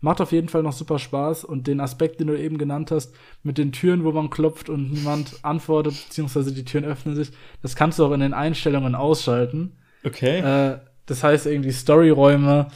Macht 0.00 0.20
auf 0.20 0.30
jeden 0.30 0.48
Fall 0.48 0.62
noch 0.62 0.72
super 0.72 1.00
Spaß 1.00 1.44
und 1.44 1.66
den 1.66 1.80
Aspekt, 1.80 2.20
den 2.20 2.28
du 2.28 2.38
eben 2.38 2.56
genannt 2.56 2.92
hast, 2.92 3.14
mit 3.42 3.58
den 3.58 3.72
Türen, 3.72 4.04
wo 4.04 4.12
man 4.12 4.30
klopft 4.30 4.68
und 4.68 4.92
niemand 4.92 5.44
antwortet, 5.44 5.94
beziehungsweise 6.06 6.52
die 6.52 6.64
Türen 6.64 6.84
öffnen 6.84 7.16
sich, 7.16 7.32
das 7.62 7.74
kannst 7.74 7.98
du 7.98 8.06
auch 8.06 8.12
in 8.12 8.20
den 8.20 8.32
Einstellungen 8.32 8.94
ausschalten. 8.94 9.76
Okay. 10.04 10.38
Äh, 10.38 10.78
das 11.06 11.24
heißt 11.24 11.46
irgendwie 11.46 11.72
Storyräume 11.72 12.68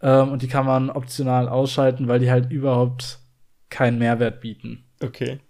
ähm, 0.00 0.30
und 0.30 0.40
die 0.40 0.48
kann 0.48 0.64
man 0.64 0.88
optional 0.88 1.48
ausschalten, 1.48 2.08
weil 2.08 2.20
die 2.20 2.30
halt 2.30 2.50
überhaupt 2.50 3.18
keinen 3.68 3.98
Mehrwert 3.98 4.40
bieten. 4.40 4.84
Okay. 5.02 5.40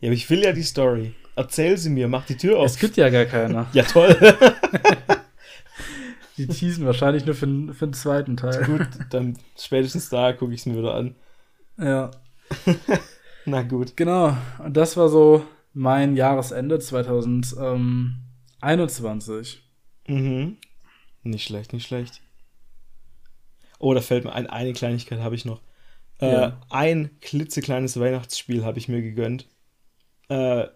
Ja, 0.00 0.08
aber 0.08 0.14
ich 0.14 0.28
will 0.30 0.42
ja 0.42 0.52
die 0.52 0.62
Story. 0.62 1.14
Erzähl 1.36 1.76
sie 1.76 1.90
mir, 1.90 2.08
mach 2.08 2.26
die 2.26 2.36
Tür 2.36 2.58
auf. 2.58 2.66
Es 2.66 2.78
gibt 2.78 2.96
ja 2.96 3.08
gar 3.10 3.24
keine. 3.24 3.66
ja, 3.72 3.82
toll. 3.82 4.16
die 6.36 6.46
teasen 6.46 6.86
wahrscheinlich 6.86 7.26
nur 7.26 7.34
für, 7.34 7.74
für 7.74 7.86
den 7.86 7.94
zweiten 7.94 8.36
Teil. 8.36 8.64
Gut, 8.64 8.86
dann 9.10 9.36
spätestens 9.58 10.08
da 10.08 10.32
gucke 10.32 10.54
ich 10.54 10.60
es 10.60 10.66
mir 10.66 10.78
wieder 10.78 10.94
an. 10.94 11.16
Ja. 11.78 12.12
Na 13.46 13.62
gut. 13.62 13.96
Genau. 13.96 14.36
Und 14.58 14.76
das 14.76 14.96
war 14.96 15.08
so 15.08 15.44
mein 15.72 16.14
Jahresende 16.16 16.78
2021. 16.78 19.62
Mhm. 20.06 20.58
Nicht 21.24 21.46
schlecht, 21.46 21.72
nicht 21.72 21.86
schlecht. 21.86 22.20
Oh, 23.78 23.92
da 23.92 24.00
fällt 24.00 24.24
mir 24.24 24.32
ein, 24.32 24.46
eine 24.46 24.72
Kleinigkeit 24.72 25.20
habe 25.20 25.34
ich 25.34 25.44
noch. 25.44 25.60
Äh, 26.20 26.32
ja. 26.32 26.60
Ein 26.70 27.10
klitzekleines 27.20 27.98
Weihnachtsspiel 27.98 28.64
habe 28.64 28.78
ich 28.78 28.88
mir 28.88 29.02
gegönnt. 29.02 29.48
Äh, 30.28 30.66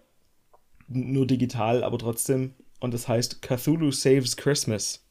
nur 0.89 1.25
digital, 1.25 1.83
aber 1.83 1.97
trotzdem. 1.97 2.53
Und 2.79 2.93
das 2.93 3.07
heißt 3.07 3.41
Cthulhu 3.41 3.91
Saves 3.91 4.37
Christmas. 4.37 5.05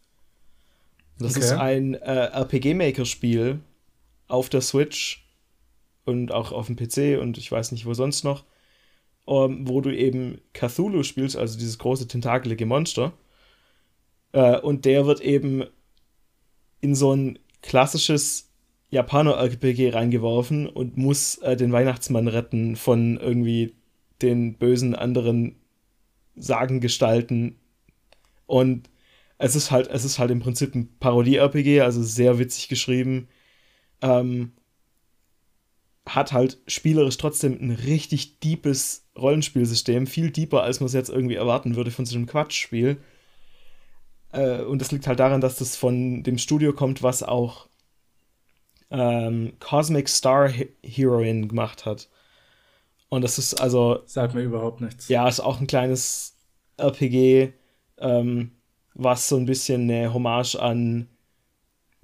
Das 1.18 1.36
okay. 1.36 1.44
ist 1.44 1.52
ein 1.52 1.94
äh, 1.94 2.26
RPG-Maker-Spiel 2.32 3.60
auf 4.28 4.48
der 4.48 4.60
Switch 4.60 5.26
und 6.04 6.32
auch 6.32 6.52
auf 6.52 6.66
dem 6.66 6.76
PC 6.76 7.20
und 7.20 7.38
ich 7.38 7.50
weiß 7.50 7.72
nicht 7.72 7.86
wo 7.86 7.94
sonst 7.94 8.24
noch, 8.24 8.44
ähm, 9.26 9.68
wo 9.68 9.80
du 9.80 9.94
eben 9.94 10.40
Cthulhu 10.52 11.02
spielst, 11.02 11.36
also 11.36 11.58
dieses 11.58 11.78
große 11.78 12.06
tentakelige 12.06 12.66
Monster. 12.66 13.12
Äh, 14.32 14.58
und 14.60 14.84
der 14.84 15.06
wird 15.06 15.20
eben 15.20 15.64
in 16.80 16.94
so 16.94 17.14
ein 17.14 17.38
klassisches 17.62 18.50
Japaner-RPG 18.90 19.90
reingeworfen 19.90 20.66
und 20.66 20.96
muss 20.96 21.38
äh, 21.38 21.56
den 21.56 21.72
Weihnachtsmann 21.72 22.28
retten 22.28 22.76
von 22.76 23.18
irgendwie 23.18 23.74
den 24.22 24.54
bösen 24.54 24.94
anderen 24.94 25.56
Sagengestalten. 26.40 27.58
Und 28.46 28.88
es 29.38 29.54
ist 29.56 29.70
halt, 29.70 29.88
es 29.88 30.04
ist 30.04 30.18
halt 30.18 30.30
im 30.30 30.40
Prinzip 30.40 30.74
ein 30.74 30.88
Parodie-RPG, 30.98 31.80
also 31.80 32.02
sehr 32.02 32.38
witzig 32.38 32.68
geschrieben. 32.68 33.28
Ähm, 34.02 34.52
hat 36.06 36.32
halt 36.32 36.58
spielerisch 36.66 37.18
trotzdem 37.18 37.58
ein 37.60 37.70
richtig 37.70 38.40
deepes 38.40 39.06
Rollenspielsystem, 39.16 40.06
viel 40.06 40.30
deeper, 40.30 40.62
als 40.62 40.80
man 40.80 40.86
es 40.86 40.92
jetzt 40.92 41.10
irgendwie 41.10 41.34
erwarten 41.34 41.76
würde 41.76 41.90
von 41.90 42.06
so 42.06 42.16
einem 42.16 42.26
Quatschspiel. 42.26 42.98
Äh, 44.32 44.62
und 44.62 44.80
das 44.80 44.90
liegt 44.90 45.06
halt 45.06 45.20
daran, 45.20 45.40
dass 45.40 45.56
das 45.56 45.76
von 45.76 46.22
dem 46.22 46.38
Studio 46.38 46.72
kommt, 46.72 47.02
was 47.02 47.22
auch 47.22 47.68
ähm, 48.90 49.52
Cosmic 49.60 50.08
Star 50.08 50.50
Heroine 50.82 51.46
gemacht 51.46 51.84
hat. 51.86 52.08
Und 53.08 53.22
das 53.22 53.38
ist 53.38 53.60
also. 53.60 54.00
Sagt 54.06 54.34
mir 54.34 54.42
überhaupt 54.42 54.80
nichts. 54.80 55.08
Ja, 55.08 55.28
ist 55.28 55.40
auch 55.40 55.60
ein 55.60 55.66
kleines 55.66 56.36
RPG, 56.76 57.52
ähm, 57.98 58.52
was 58.94 59.28
so 59.28 59.36
ein 59.36 59.46
bisschen 59.46 59.82
eine 59.82 60.12
Hommage 60.12 60.56
an 60.56 61.08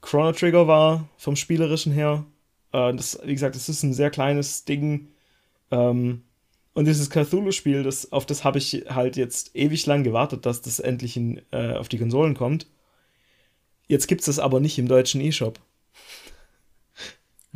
Chrono 0.01 0.33
Trigger 0.33 0.67
war, 0.67 1.09
vom 1.17 1.37
Spielerischen 1.37 1.93
her. 1.93 2.25
Äh, 2.73 2.95
das, 2.95 3.19
wie 3.25 3.33
gesagt, 3.33 3.55
das 3.55 3.69
ist 3.69 3.83
ein 3.83 3.93
sehr 3.93 4.11
kleines 4.11 4.65
Ding. 4.65 5.09
Ähm, 5.71 6.23
und 6.75 6.87
dieses 6.87 7.09
Cthulhu-Spiel, 7.09 7.85
das, 7.85 8.11
auf 8.13 8.27
das 8.27 8.45
habe 8.45 8.59
ich 8.59 8.85
halt 8.89 9.17
jetzt 9.17 9.55
ewig 9.55 9.87
lang 9.87 10.03
gewartet, 10.03 10.45
dass 10.45 10.61
das 10.61 10.81
endlich 10.81 11.17
in, 11.17 11.41
äh, 11.53 11.75
auf 11.75 11.89
die 11.89 11.99
Konsolen 11.99 12.35
kommt. 12.35 12.67
Jetzt 13.87 14.09
gibt 14.09 14.23
es 14.23 14.27
das 14.27 14.39
aber 14.39 14.61
nicht 14.61 14.79
im 14.79 14.89
deutschen 14.89 15.21
E-Shop. 15.21 15.61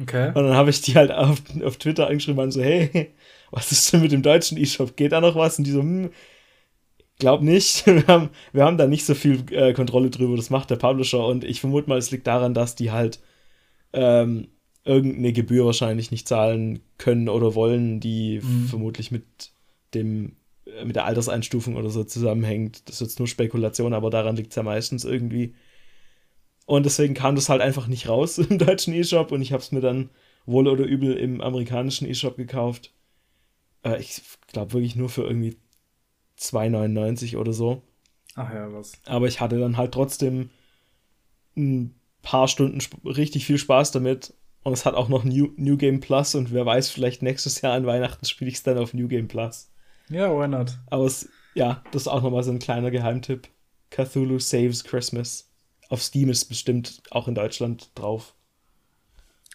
Okay. 0.00 0.28
Und 0.28 0.44
dann 0.44 0.54
habe 0.54 0.70
ich 0.70 0.80
die 0.80 0.94
halt 0.94 1.10
auf, 1.10 1.42
auf 1.64 1.76
Twitter 1.78 2.06
angeschrieben 2.06 2.40
und 2.40 2.52
so, 2.52 2.62
hey, 2.62 3.12
was 3.50 3.72
ist 3.72 3.92
denn 3.92 4.02
mit 4.02 4.12
dem 4.12 4.22
deutschen 4.22 4.58
E-Shop? 4.58 4.96
Geht 4.96 5.12
da 5.12 5.20
noch 5.20 5.34
was? 5.34 5.58
Und 5.58 5.66
die 5.66 5.70
so, 5.70 5.80
hm, 5.80 6.10
glaub 7.18 7.42
nicht. 7.42 7.86
Wir 7.86 8.06
haben, 8.06 8.30
wir 8.52 8.64
haben 8.64 8.78
da 8.78 8.86
nicht 8.86 9.04
so 9.04 9.14
viel 9.14 9.44
äh, 9.52 9.72
Kontrolle 9.72 10.10
drüber. 10.10 10.36
Das 10.36 10.50
macht 10.50 10.70
der 10.70 10.76
Publisher. 10.76 11.24
Und 11.26 11.44
ich 11.44 11.60
vermute 11.60 11.88
mal, 11.88 11.98
es 11.98 12.10
liegt 12.10 12.26
daran, 12.26 12.54
dass 12.54 12.74
die 12.74 12.90
halt 12.90 13.20
ähm, 13.92 14.48
irgendeine 14.84 15.32
Gebühr 15.32 15.66
wahrscheinlich 15.66 16.10
nicht 16.10 16.28
zahlen 16.28 16.80
können 16.96 17.28
oder 17.28 17.54
wollen, 17.54 18.00
die 18.00 18.40
mhm. 18.42 18.66
vermutlich 18.66 19.10
mit 19.10 19.24
dem 19.94 20.36
mit 20.84 20.96
der 20.96 21.06
Alterseinstufung 21.06 21.76
oder 21.76 21.90
so 21.90 22.04
zusammenhängt. 22.04 22.88
Das 22.88 22.96
ist 22.96 23.00
jetzt 23.00 23.18
nur 23.18 23.28
Spekulation, 23.28 23.94
aber 23.94 24.10
daran 24.10 24.36
liegt 24.36 24.50
es 24.50 24.56
ja 24.56 24.62
meistens 24.62 25.04
irgendwie. 25.04 25.54
Und 26.66 26.84
deswegen 26.84 27.14
kam 27.14 27.34
das 27.34 27.48
halt 27.48 27.62
einfach 27.62 27.86
nicht 27.86 28.08
raus 28.08 28.38
im 28.50 28.58
deutschen 28.58 28.94
E-Shop 28.94 29.32
und 29.32 29.42
ich 29.42 29.52
habe 29.52 29.62
es 29.62 29.72
mir 29.72 29.80
dann 29.80 30.10
wohl 30.46 30.68
oder 30.68 30.84
übel 30.84 31.14
im 31.14 31.40
amerikanischen 31.40 32.08
E-Shop 32.08 32.36
gekauft. 32.36 32.92
Äh, 33.84 34.00
ich 34.00 34.22
glaube 34.48 34.72
wirklich 34.72 34.96
nur 34.96 35.08
für 35.08 35.22
irgendwie 35.22 35.56
2,99 36.38 37.36
oder 37.36 37.52
so. 37.52 37.82
Ach 38.34 38.52
ja, 38.52 38.72
was. 38.72 38.92
Aber 39.06 39.26
ich 39.26 39.40
hatte 39.40 39.58
dann 39.58 39.76
halt 39.76 39.92
trotzdem 39.92 40.50
ein 41.56 41.98
paar 42.22 42.48
Stunden 42.48 42.80
richtig 43.04 43.46
viel 43.46 43.58
Spaß 43.58 43.90
damit. 43.90 44.34
Und 44.62 44.72
es 44.72 44.84
hat 44.84 44.94
auch 44.94 45.08
noch 45.08 45.24
New, 45.24 45.52
New 45.56 45.76
Game 45.76 46.00
Plus 46.00 46.34
und 46.34 46.52
wer 46.52 46.66
weiß, 46.66 46.90
vielleicht 46.90 47.22
nächstes 47.22 47.60
Jahr 47.60 47.74
an 47.74 47.86
Weihnachten 47.86 48.26
spiele 48.26 48.50
ich 48.50 48.56
es 48.56 48.62
dann 48.62 48.76
auf 48.76 48.92
New 48.92 49.08
Game 49.08 49.28
Plus. 49.28 49.70
Ja, 50.08 50.30
why 50.30 50.48
not? 50.48 50.78
Aber 50.90 51.04
es, 51.04 51.28
ja, 51.54 51.82
das 51.92 52.02
ist 52.02 52.08
auch 52.08 52.22
nochmal 52.22 52.42
so 52.42 52.50
ein 52.50 52.58
kleiner 52.58 52.90
Geheimtipp. 52.90 53.48
Cthulhu 53.90 54.38
Saves 54.38 54.84
Christmas. 54.84 55.50
Auf 55.88 56.02
Steam 56.02 56.28
ist 56.28 56.46
bestimmt 56.46 57.02
auch 57.10 57.28
in 57.28 57.34
Deutschland 57.34 57.90
drauf. 57.94 58.34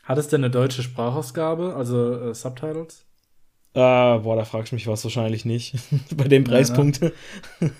Hat 0.03 0.17
es 0.17 0.27
denn 0.27 0.43
eine 0.43 0.51
deutsche 0.51 0.83
Sprachausgabe, 0.83 1.75
also 1.75 2.29
äh, 2.29 2.33
Subtitles? 2.33 3.02
Äh, 3.75 4.19
boah, 4.19 4.35
da 4.35 4.45
fragst 4.45 4.71
du 4.71 4.75
mich 4.75 4.87
was 4.87 5.03
wahrscheinlich 5.03 5.45
nicht. 5.45 5.75
Bei 6.15 6.27
dem 6.27 6.43
Preispunkt. 6.43 7.01
Ja, 7.01 7.11
ne? 7.59 7.71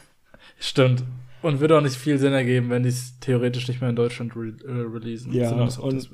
Stimmt. 0.60 1.04
Und 1.42 1.60
würde 1.60 1.78
auch 1.78 1.82
nicht 1.82 1.96
viel 1.96 2.18
Sinn 2.18 2.34
ergeben, 2.34 2.70
wenn 2.70 2.84
die 2.84 2.90
es 2.90 3.20
theoretisch 3.20 3.68
nicht 3.68 3.82
mehr 3.82 3.90
in 3.90 3.96
Deutschland 3.96 4.36
re 4.36 4.54
äh, 4.66 4.72
releasen. 4.72 5.34
Ja, 5.34 5.52
und 5.52 6.10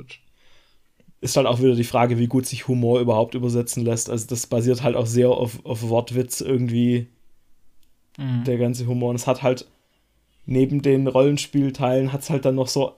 ist 1.21 1.37
halt 1.37 1.47
auch 1.47 1.59
wieder 1.59 1.75
die 1.75 1.83
Frage, 1.83 2.17
wie 2.17 2.27
gut 2.27 2.45
sich 2.45 2.67
Humor 2.67 2.99
überhaupt 2.99 3.35
übersetzen 3.35 3.83
lässt. 3.83 4.09
Also 4.09 4.25
das 4.27 4.47
basiert 4.47 4.83
halt 4.83 4.95
auch 4.95 5.05
sehr 5.05 5.29
auf, 5.29 5.63
auf 5.65 5.87
Wortwitz 5.87 6.41
irgendwie, 6.41 7.07
mhm. 8.17 8.43
der 8.45 8.57
ganze 8.57 8.87
Humor. 8.87 9.09
Und 9.09 9.17
es 9.17 9.27
hat 9.27 9.43
halt 9.43 9.67
neben 10.45 10.81
den 10.81 11.07
Rollenspielteilen 11.07 12.11
hat 12.11 12.21
es 12.21 12.29
halt 12.29 12.45
dann 12.45 12.55
noch 12.55 12.67
so 12.67 12.93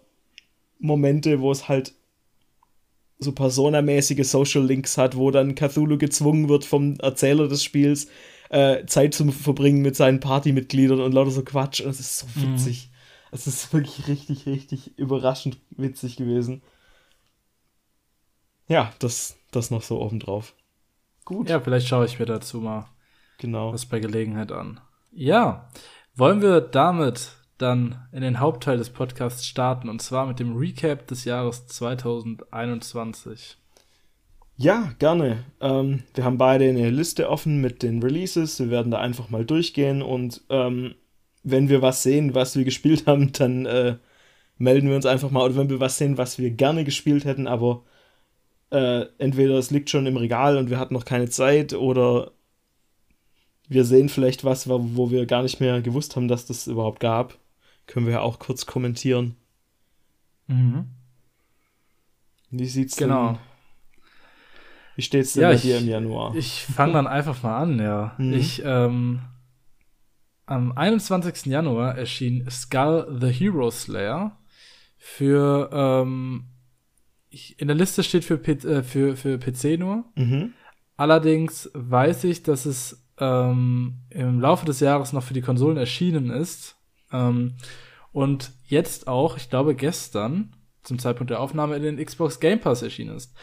Momente, 0.79 1.41
wo 1.41 1.51
es 1.51 1.67
halt 1.67 1.93
so 3.21 3.31
personamäßige 3.31 4.27
Social 4.27 4.65
Links 4.65 4.97
hat, 4.97 5.15
wo 5.15 5.31
dann 5.31 5.55
Cthulhu 5.55 5.97
gezwungen 5.97 6.49
wird 6.49 6.65
vom 6.65 6.97
Erzähler 6.99 7.47
des 7.47 7.63
Spiels, 7.63 8.07
äh, 8.49 8.85
Zeit 8.85 9.13
zu 9.13 9.31
verbringen 9.31 9.81
mit 9.81 9.95
seinen 9.95 10.19
Partymitgliedern 10.19 10.99
und 10.99 11.13
lauter 11.13 11.31
so 11.31 11.43
Quatsch. 11.43 11.81
Und 11.81 11.91
es 11.91 11.99
ist 11.99 12.19
so 12.19 12.27
mhm. 12.35 12.53
witzig. 12.53 12.87
Mhm. 12.87 12.91
Es 13.33 13.47
ist 13.47 13.71
wirklich 13.73 14.07
richtig, 14.07 14.45
richtig 14.45 14.97
überraschend 14.97 15.57
witzig 15.69 16.17
gewesen. 16.17 16.63
Ja, 18.67 18.91
das, 18.99 19.37
das 19.51 19.71
noch 19.71 19.83
so 19.83 20.01
obendrauf. 20.01 20.53
Gut. 21.23 21.49
Ja, 21.49 21.59
vielleicht 21.59 21.87
schaue 21.87 22.05
ich 22.05 22.19
mir 22.19 22.25
dazu 22.25 22.59
mal 22.59 22.89
genau. 23.37 23.71
was 23.71 23.85
bei 23.85 23.99
Gelegenheit 23.99 24.51
an. 24.51 24.81
Ja, 25.11 25.69
wollen 26.15 26.41
wir 26.41 26.61
damit 26.61 27.37
dann 27.61 28.07
in 28.11 28.21
den 28.21 28.39
Hauptteil 28.39 28.77
des 28.77 28.89
Podcasts 28.89 29.45
starten 29.45 29.89
und 29.89 30.01
zwar 30.01 30.25
mit 30.25 30.39
dem 30.39 30.55
Recap 30.55 31.07
des 31.07 31.25
Jahres 31.25 31.67
2021. 31.67 33.57
Ja, 34.57 34.93
gerne. 34.99 35.45
Ähm, 35.59 36.03
wir 36.13 36.23
haben 36.23 36.37
beide 36.37 36.69
eine 36.69 36.89
Liste 36.89 37.29
offen 37.29 37.61
mit 37.61 37.81
den 37.83 38.03
Releases. 38.03 38.59
Wir 38.59 38.69
werden 38.69 38.91
da 38.91 38.99
einfach 38.99 39.29
mal 39.29 39.45
durchgehen 39.45 40.01
und 40.01 40.41
ähm, 40.49 40.95
wenn 41.43 41.69
wir 41.69 41.81
was 41.81 42.03
sehen, 42.03 42.35
was 42.35 42.55
wir 42.55 42.63
gespielt 42.71 43.07
haben, 43.07 43.31
dann 43.33 43.65
äh, 43.65 43.97
melden 44.57 44.89
wir 44.89 44.95
uns 44.95 45.05
einfach 45.05 45.31
mal. 45.31 45.45
Oder 45.45 45.55
wenn 45.57 45.69
wir 45.69 45.79
was 45.79 45.97
sehen, 45.97 46.17
was 46.17 46.37
wir 46.37 46.51
gerne 46.51 46.83
gespielt 46.83 47.25
hätten, 47.25 47.47
aber 47.47 47.83
äh, 48.71 49.05
entweder 49.17 49.55
es 49.55 49.71
liegt 49.71 49.89
schon 49.89 50.05
im 50.05 50.17
Regal 50.17 50.57
und 50.57 50.69
wir 50.69 50.79
hatten 50.79 50.93
noch 50.93 51.05
keine 51.05 51.29
Zeit 51.29 51.73
oder 51.73 52.31
wir 53.67 53.85
sehen 53.85 54.09
vielleicht 54.09 54.43
was, 54.43 54.67
wo 54.69 55.11
wir 55.11 55.25
gar 55.25 55.43
nicht 55.43 55.59
mehr 55.61 55.81
gewusst 55.81 56.15
haben, 56.15 56.27
dass 56.27 56.45
das 56.45 56.67
überhaupt 56.67 56.99
gab. 56.99 57.37
Können 57.87 58.05
wir 58.05 58.13
ja 58.13 58.21
auch 58.21 58.39
kurz 58.39 58.65
kommentieren. 58.65 59.35
Mhm. 60.47 60.85
Wie 62.49 62.65
sieht's 62.65 62.97
genau. 62.97 63.29
denn 63.29 63.39
wie 64.95 65.01
steht's 65.01 65.33
denn 65.33 65.43
ja, 65.43 65.49
bei 65.49 65.55
ich, 65.55 65.61
dir 65.61 65.77
im 65.77 65.87
Januar? 65.87 66.35
Ich 66.35 66.63
fange 66.63 66.93
dann 66.93 67.07
einfach 67.07 67.41
mal 67.43 67.57
an, 67.57 67.79
ja. 67.79 68.13
Mhm. 68.17 68.33
Ich, 68.33 68.61
ähm, 68.63 69.21
am 70.45 70.73
21. 70.73 71.45
Januar 71.45 71.97
erschien 71.97 72.49
Skull 72.49 73.17
the 73.19 73.31
Hero 73.31 73.71
Slayer 73.71 74.37
für, 74.97 75.69
ähm, 75.71 76.45
in 77.29 77.67
der 77.67 77.75
Liste 77.75 78.03
steht 78.03 78.25
für, 78.25 78.35
äh, 78.45 78.83
für, 78.83 79.15
für 79.15 79.39
PC 79.39 79.79
nur. 79.79 80.03
Mhm. 80.15 80.53
Allerdings 80.97 81.71
weiß 81.73 82.25
ich, 82.25 82.43
dass 82.43 82.65
es 82.65 83.07
ähm, 83.17 84.01
im 84.09 84.39
Laufe 84.41 84.65
des 84.65 84.81
Jahres 84.81 85.13
noch 85.13 85.23
für 85.23 85.33
die 85.33 85.41
Konsolen 85.41 85.77
erschienen 85.77 86.29
ist. 86.29 86.75
Ähm, 87.11 87.55
und 88.11 88.51
jetzt 88.65 89.07
auch, 89.07 89.37
ich 89.37 89.49
glaube 89.49 89.75
gestern, 89.75 90.55
zum 90.83 90.99
Zeitpunkt 90.99 91.29
der 91.29 91.39
Aufnahme 91.39 91.75
in 91.75 91.83
den 91.83 92.03
Xbox 92.03 92.39
Game 92.39 92.59
Pass 92.59 92.81
erschienen 92.81 93.15
ist. 93.15 93.35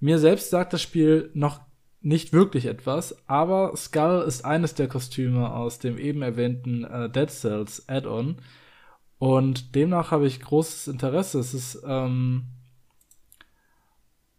Mir 0.00 0.18
selbst 0.18 0.50
sagt 0.50 0.72
das 0.72 0.82
Spiel 0.82 1.30
noch 1.34 1.60
nicht 2.00 2.32
wirklich 2.32 2.64
etwas, 2.66 3.28
aber 3.28 3.76
Skull 3.76 4.24
ist 4.26 4.44
eines 4.44 4.74
der 4.74 4.88
Kostüme 4.88 5.52
aus 5.52 5.78
dem 5.78 5.98
eben 5.98 6.22
erwähnten 6.22 6.84
äh, 6.84 7.10
Dead 7.10 7.30
Cells 7.30 7.88
Add-on. 7.88 8.36
Und 9.18 9.74
demnach 9.74 10.10
habe 10.10 10.26
ich 10.26 10.40
großes 10.40 10.88
Interesse. 10.88 11.38
Es 11.38 11.52
ist 11.52 11.82
ähm, 11.86 12.46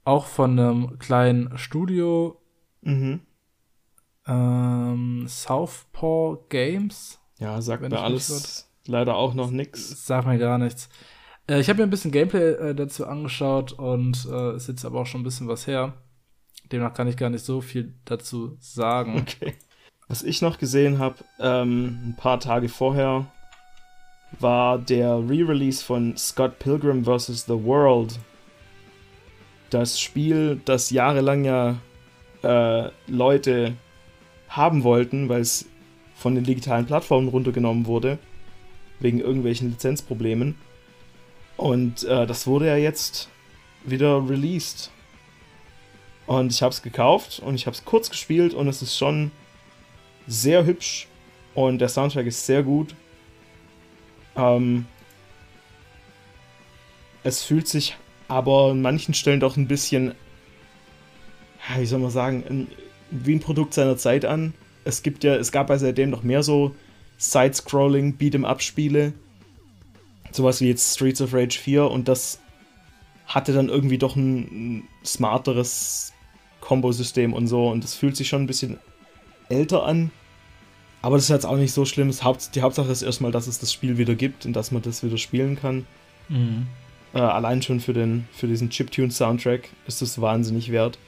auch 0.03 0.25
von 0.25 0.59
einem 0.59 0.97
kleinen 0.97 1.55
Studio. 1.59 2.41
Mhm. 2.81 3.21
Ähm, 4.25 5.25
Southpaw 5.27 6.39
Games. 6.49 7.20
Ja, 7.41 7.59
sagt 7.59 7.81
mir 7.81 7.99
alles 7.99 8.69
leider 8.85 9.15
auch 9.15 9.33
noch 9.33 9.49
nichts. 9.49 10.05
Sagt 10.05 10.27
mir 10.27 10.37
gar 10.37 10.59
nichts. 10.59 10.89
Äh, 11.49 11.59
ich 11.59 11.69
habe 11.69 11.77
mir 11.79 11.83
ein 11.83 11.89
bisschen 11.89 12.11
Gameplay 12.11 12.51
äh, 12.51 12.75
dazu 12.75 13.07
angeschaut 13.07 13.73
und 13.73 14.27
äh, 14.31 14.55
ist 14.55 14.67
jetzt 14.67 14.85
aber 14.85 15.01
auch 15.01 15.05
schon 15.07 15.21
ein 15.21 15.25
bisschen 15.25 15.47
was 15.47 15.65
her. 15.65 15.93
Demnach 16.71 16.93
kann 16.93 17.07
ich 17.07 17.17
gar 17.17 17.31
nicht 17.31 17.43
so 17.43 17.59
viel 17.61 17.95
dazu 18.05 18.57
sagen. 18.59 19.25
Okay. 19.41 19.55
Was 20.07 20.23
ich 20.23 20.41
noch 20.41 20.57
gesehen 20.57 20.99
habe, 20.99 21.15
ähm, 21.39 21.97
ein 22.05 22.15
paar 22.17 22.41
Tage 22.41 22.67
vorher, 22.67 23.27
war 24.39 24.77
der 24.77 25.17
Re-Release 25.17 25.81
von 25.81 26.17
Scott 26.17 26.59
Pilgrim 26.59 27.05
vs. 27.05 27.45
The 27.45 27.63
World. 27.63 28.19
Das 29.69 30.01
Spiel, 30.01 30.61
das 30.65 30.89
jahrelang 30.89 31.45
ja 31.45 31.77
äh, 32.43 32.89
Leute 33.07 33.77
haben 34.49 34.83
wollten, 34.83 35.29
weil 35.29 35.39
es 35.39 35.70
von 36.21 36.35
den 36.35 36.43
digitalen 36.43 36.85
Plattformen 36.85 37.29
runtergenommen 37.29 37.87
wurde, 37.87 38.19
wegen 38.99 39.19
irgendwelchen 39.19 39.71
Lizenzproblemen. 39.71 40.55
Und 41.57 42.03
äh, 42.03 42.27
das 42.27 42.45
wurde 42.45 42.67
ja 42.67 42.77
jetzt 42.77 43.29
wieder 43.83 44.29
released. 44.29 44.91
Und 46.27 46.51
ich 46.51 46.61
habe 46.61 46.71
es 46.71 46.83
gekauft 46.83 47.41
und 47.43 47.55
ich 47.55 47.65
habe 47.65 47.75
es 47.75 47.83
kurz 47.83 48.09
gespielt 48.09 48.53
und 48.53 48.67
es 48.67 48.81
ist 48.83 48.95
schon 48.95 49.31
sehr 50.27 50.65
hübsch 50.65 51.07
und 51.55 51.79
der 51.79 51.89
Soundtrack 51.89 52.27
ist 52.27 52.45
sehr 52.45 52.61
gut. 52.61 52.95
Ähm, 54.35 54.85
es 57.23 57.43
fühlt 57.43 57.67
sich 57.67 57.97
aber 58.27 58.71
an 58.71 58.81
manchen 58.81 59.15
Stellen 59.15 59.39
doch 59.39 59.57
ein 59.57 59.67
bisschen, 59.67 60.13
wie 61.75 61.85
soll 61.85 61.99
man 61.99 62.11
sagen, 62.11 62.67
wie 63.09 63.35
ein 63.35 63.39
Produkt 63.39 63.73
seiner 63.73 63.97
Zeit 63.97 64.23
an. 64.23 64.53
Es 64.83 65.03
gibt 65.03 65.23
ja, 65.23 65.35
es 65.35 65.51
gab 65.51 65.69
ja 65.69 65.77
seitdem 65.77 66.09
noch 66.09 66.23
mehr 66.23 66.43
so 66.43 66.75
Side-Scrolling, 67.17 68.17
Beat'em-Up-Spiele 68.17 69.13
sowas 70.35 70.61
wie 70.61 70.67
jetzt 70.67 70.95
Streets 70.95 71.21
of 71.21 71.33
Rage 71.33 71.59
4 71.59 71.89
und 71.89 72.07
das 72.07 72.39
hatte 73.27 73.53
dann 73.53 73.69
irgendwie 73.69 73.97
doch 73.97 74.15
ein, 74.15 74.39
ein 74.79 74.83
smarteres 75.05 76.13
Kombosystem 76.59 77.33
und 77.33 77.47
so 77.47 77.69
und 77.69 77.83
das 77.83 77.95
fühlt 77.95 78.15
sich 78.15 78.27
schon 78.27 78.43
ein 78.43 78.47
bisschen 78.47 78.79
älter 79.49 79.85
an. 79.85 80.11
Aber 81.01 81.15
das 81.15 81.25
ist 81.25 81.29
jetzt 81.29 81.45
auch 81.45 81.57
nicht 81.57 81.73
so 81.73 81.85
schlimm. 81.85 82.11
die 82.55 82.61
Hauptsache 82.61 82.91
ist 82.91 83.01
erstmal, 83.01 83.31
dass 83.31 83.47
es 83.47 83.59
das 83.59 83.73
Spiel 83.73 83.97
wieder 83.97 84.13
gibt 84.13 84.45
und 84.45 84.53
dass 84.53 84.71
man 84.71 84.83
das 84.83 85.03
wieder 85.03 85.17
spielen 85.17 85.55
kann. 85.55 85.87
Mhm. 86.29 86.67
Äh, 87.13 87.19
allein 87.19 87.61
schon 87.61 87.79
für, 87.79 87.93
den, 87.93 88.27
für 88.31 88.47
diesen 88.47 88.69
Chiptune-Soundtrack 88.69 89.69
ist 89.87 90.01
das 90.01 90.21
wahnsinnig 90.21 90.71
wert. 90.71 90.99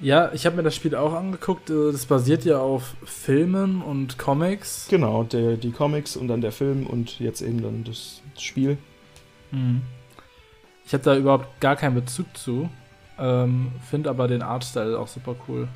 Ja, 0.00 0.32
ich 0.32 0.46
habe 0.46 0.56
mir 0.56 0.62
das 0.62 0.74
Spiel 0.74 0.94
auch 0.94 1.12
angeguckt. 1.12 1.68
Äh, 1.68 1.92
das 1.92 2.06
basiert 2.06 2.44
ja 2.44 2.58
auf 2.58 2.94
Filmen 3.04 3.82
und 3.82 4.18
Comics. 4.18 4.86
Genau, 4.88 5.24
der, 5.24 5.56
die 5.56 5.72
Comics 5.72 6.16
und 6.16 6.28
dann 6.28 6.40
der 6.40 6.52
Film 6.52 6.86
und 6.86 7.20
jetzt 7.20 7.42
eben 7.42 7.62
dann 7.62 7.84
das, 7.84 8.22
Spiel. 8.38 8.78
Mhm. 9.50 9.82
Ich 10.86 10.94
habe 10.94 11.04
da 11.04 11.16
überhaupt 11.16 11.60
gar 11.60 11.76
keinen 11.76 11.94
Bezug 11.94 12.34
zu. 12.34 12.70
Ähm, 13.18 13.72
Finde 13.90 14.08
aber 14.08 14.28
den 14.28 14.40
Artstyle 14.40 14.98
auch 14.98 15.08
super 15.08 15.36
cool. 15.46 15.68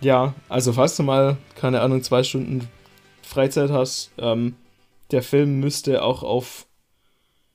Ja, 0.00 0.34
also 0.48 0.72
falls 0.72 0.96
du 0.96 1.04
mal, 1.04 1.36
keine 1.54 1.80
Ahnung, 1.80 2.02
zwei 2.02 2.24
Stunden 2.24 2.68
Freizeit 3.22 3.70
hast, 3.70 4.10
ähm, 4.18 4.56
der 5.12 5.22
Film 5.22 5.60
müsste 5.60 6.02
auch 6.02 6.24
auf 6.24 6.66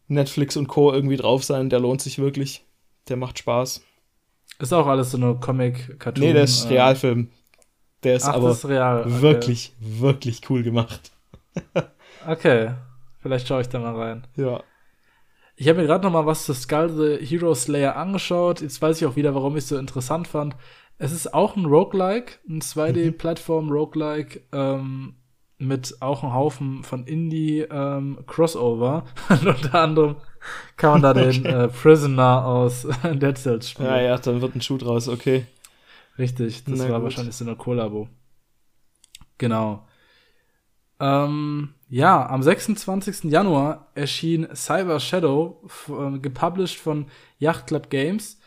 Netflix 0.07 0.55
und 0.55 0.67
Co. 0.67 0.93
irgendwie 0.93 1.17
drauf 1.17 1.43
sein. 1.43 1.69
Der 1.69 1.80
lohnt 1.80 2.01
sich 2.01 2.19
wirklich. 2.19 2.63
Der 3.09 3.17
macht 3.17 3.39
Spaß. 3.39 3.82
Ist 4.59 4.73
auch 4.73 4.87
alles 4.87 5.11
so 5.11 5.17
eine 5.17 5.35
Comic-Cartoon. 5.35 6.25
Nee, 6.25 6.33
der 6.33 6.43
ist 6.43 6.65
äh, 6.65 6.75
Realfilm. 6.75 7.29
Der 8.03 8.15
ist 8.15 8.25
Ach, 8.25 8.35
aber 8.35 8.51
ist. 8.51 8.63
Okay. 8.63 9.21
wirklich, 9.21 9.73
wirklich 9.79 10.41
cool 10.49 10.63
gemacht. 10.63 11.11
Okay. 12.27 12.71
Vielleicht 13.19 13.47
schaue 13.47 13.61
ich 13.61 13.69
da 13.69 13.79
mal 13.79 13.95
rein. 13.95 14.27
Ja. 14.35 14.61
Ich 15.55 15.69
habe 15.69 15.79
mir 15.79 15.87
gerade 15.87 16.03
noch 16.03 16.11
mal 16.11 16.25
was 16.25 16.45
zu 16.45 16.53
Skull 16.53 16.89
the 16.89 17.25
Hero 17.25 17.55
Slayer 17.55 17.95
angeschaut. 17.95 18.59
Jetzt 18.61 18.81
weiß 18.81 19.01
ich 19.01 19.07
auch 19.07 19.15
wieder, 19.15 19.33
warum 19.35 19.55
ich 19.55 19.63
es 19.63 19.69
so 19.69 19.77
interessant 19.77 20.27
fand. 20.27 20.55
Es 20.97 21.11
ist 21.11 21.33
auch 21.33 21.55
ein 21.55 21.65
Roguelike, 21.65 22.39
ein 22.49 22.61
2D-Plattform-Roguelike, 22.61 24.41
ähm, 24.51 25.15
mit 25.57 26.01
auch 26.01 26.23
einem 26.23 26.33
Haufen 26.33 26.83
von 26.83 27.05
Indie-Crossover. 27.05 29.05
Und 29.29 29.47
unter 29.47 29.75
anderem 29.75 30.15
kann 30.77 30.91
man 30.91 31.01
da 31.01 31.13
den 31.13 31.45
äh, 31.45 31.67
Prisoner 31.67 32.45
aus 32.45 32.87
Dead 33.03 33.37
Cells 33.37 33.69
spielen. 33.69 33.89
Ja, 33.89 34.01
ja, 34.01 34.17
dann 34.17 34.41
wird 34.41 34.55
ein 34.55 34.61
Schuh 34.61 34.77
draus, 34.77 35.07
okay. 35.07 35.45
Richtig, 36.17 36.63
das 36.63 36.79
Na 36.79 36.85
war 36.89 36.95
gut. 36.99 37.03
wahrscheinlich 37.05 37.35
so 37.35 37.45
eine 37.45 37.55
Kollabo. 37.55 38.07
Genau. 39.37 39.85
Ähm, 40.99 41.73
ja, 41.89 42.25
am 42.29 42.41
26. 42.41 43.25
Januar 43.25 43.91
erschien 43.95 44.47
Cyber 44.55 44.99
Shadow, 44.99 45.61
f- 45.65 45.91
äh, 45.91 46.19
gepublished 46.19 46.79
von 46.79 47.07
Yacht 47.37 47.67
Club 47.67 47.89
Games 47.89 48.39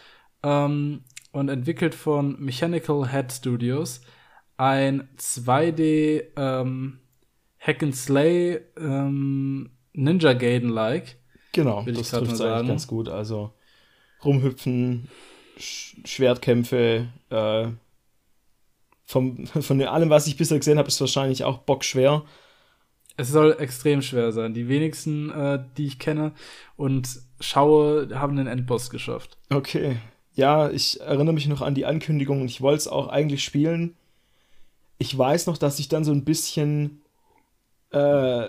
ähm, 0.42 1.02
und 1.32 1.50
entwickelt 1.50 1.94
von 1.94 2.40
Mechanical 2.40 3.08
Head 3.10 3.32
Studios. 3.32 4.00
Ein 4.56 5.08
2D 5.18 6.24
ähm, 6.36 7.00
Hack 7.58 7.82
and 7.82 7.94
Slay 7.94 8.60
ähm, 8.78 9.70
Ninja 9.92 10.32
Gaiden-like. 10.32 11.17
Genau, 11.58 11.84
Will 11.84 11.94
das 11.94 12.10
trifft 12.10 12.40
eigentlich 12.40 12.68
ganz 12.68 12.86
gut. 12.86 13.08
Also 13.08 13.50
rumhüpfen, 14.24 15.08
Sch 15.58 15.96
Schwertkämpfe, 16.04 17.08
äh, 17.30 17.66
vom, 19.04 19.44
von 19.60 19.82
allem, 19.82 20.08
was 20.08 20.28
ich 20.28 20.36
bisher 20.36 20.58
gesehen 20.58 20.78
habe, 20.78 20.86
ist 20.86 21.00
wahrscheinlich 21.00 21.42
auch 21.42 21.58
bockschwer. 21.58 22.24
Es 23.16 23.30
soll 23.30 23.56
extrem 23.58 24.02
schwer 24.02 24.30
sein. 24.30 24.54
Die 24.54 24.68
wenigsten, 24.68 25.30
äh, 25.30 25.58
die 25.76 25.86
ich 25.86 25.98
kenne 25.98 26.30
und 26.76 27.08
schaue, 27.40 28.08
haben 28.14 28.36
den 28.36 28.46
Endboss 28.46 28.88
geschafft. 28.88 29.36
Okay. 29.50 29.96
Ja, 30.34 30.70
ich 30.70 31.00
erinnere 31.00 31.34
mich 31.34 31.48
noch 31.48 31.60
an 31.60 31.74
die 31.74 31.86
Ankündigung 31.86 32.40
und 32.40 32.46
ich 32.46 32.60
wollte 32.60 32.78
es 32.78 32.86
auch 32.86 33.08
eigentlich 33.08 33.42
spielen. 33.42 33.96
Ich 34.98 35.18
weiß 35.18 35.48
noch, 35.48 35.58
dass 35.58 35.80
ich 35.80 35.88
dann 35.88 36.04
so 36.04 36.12
ein 36.12 36.24
bisschen 36.24 37.02
äh, 37.90 38.46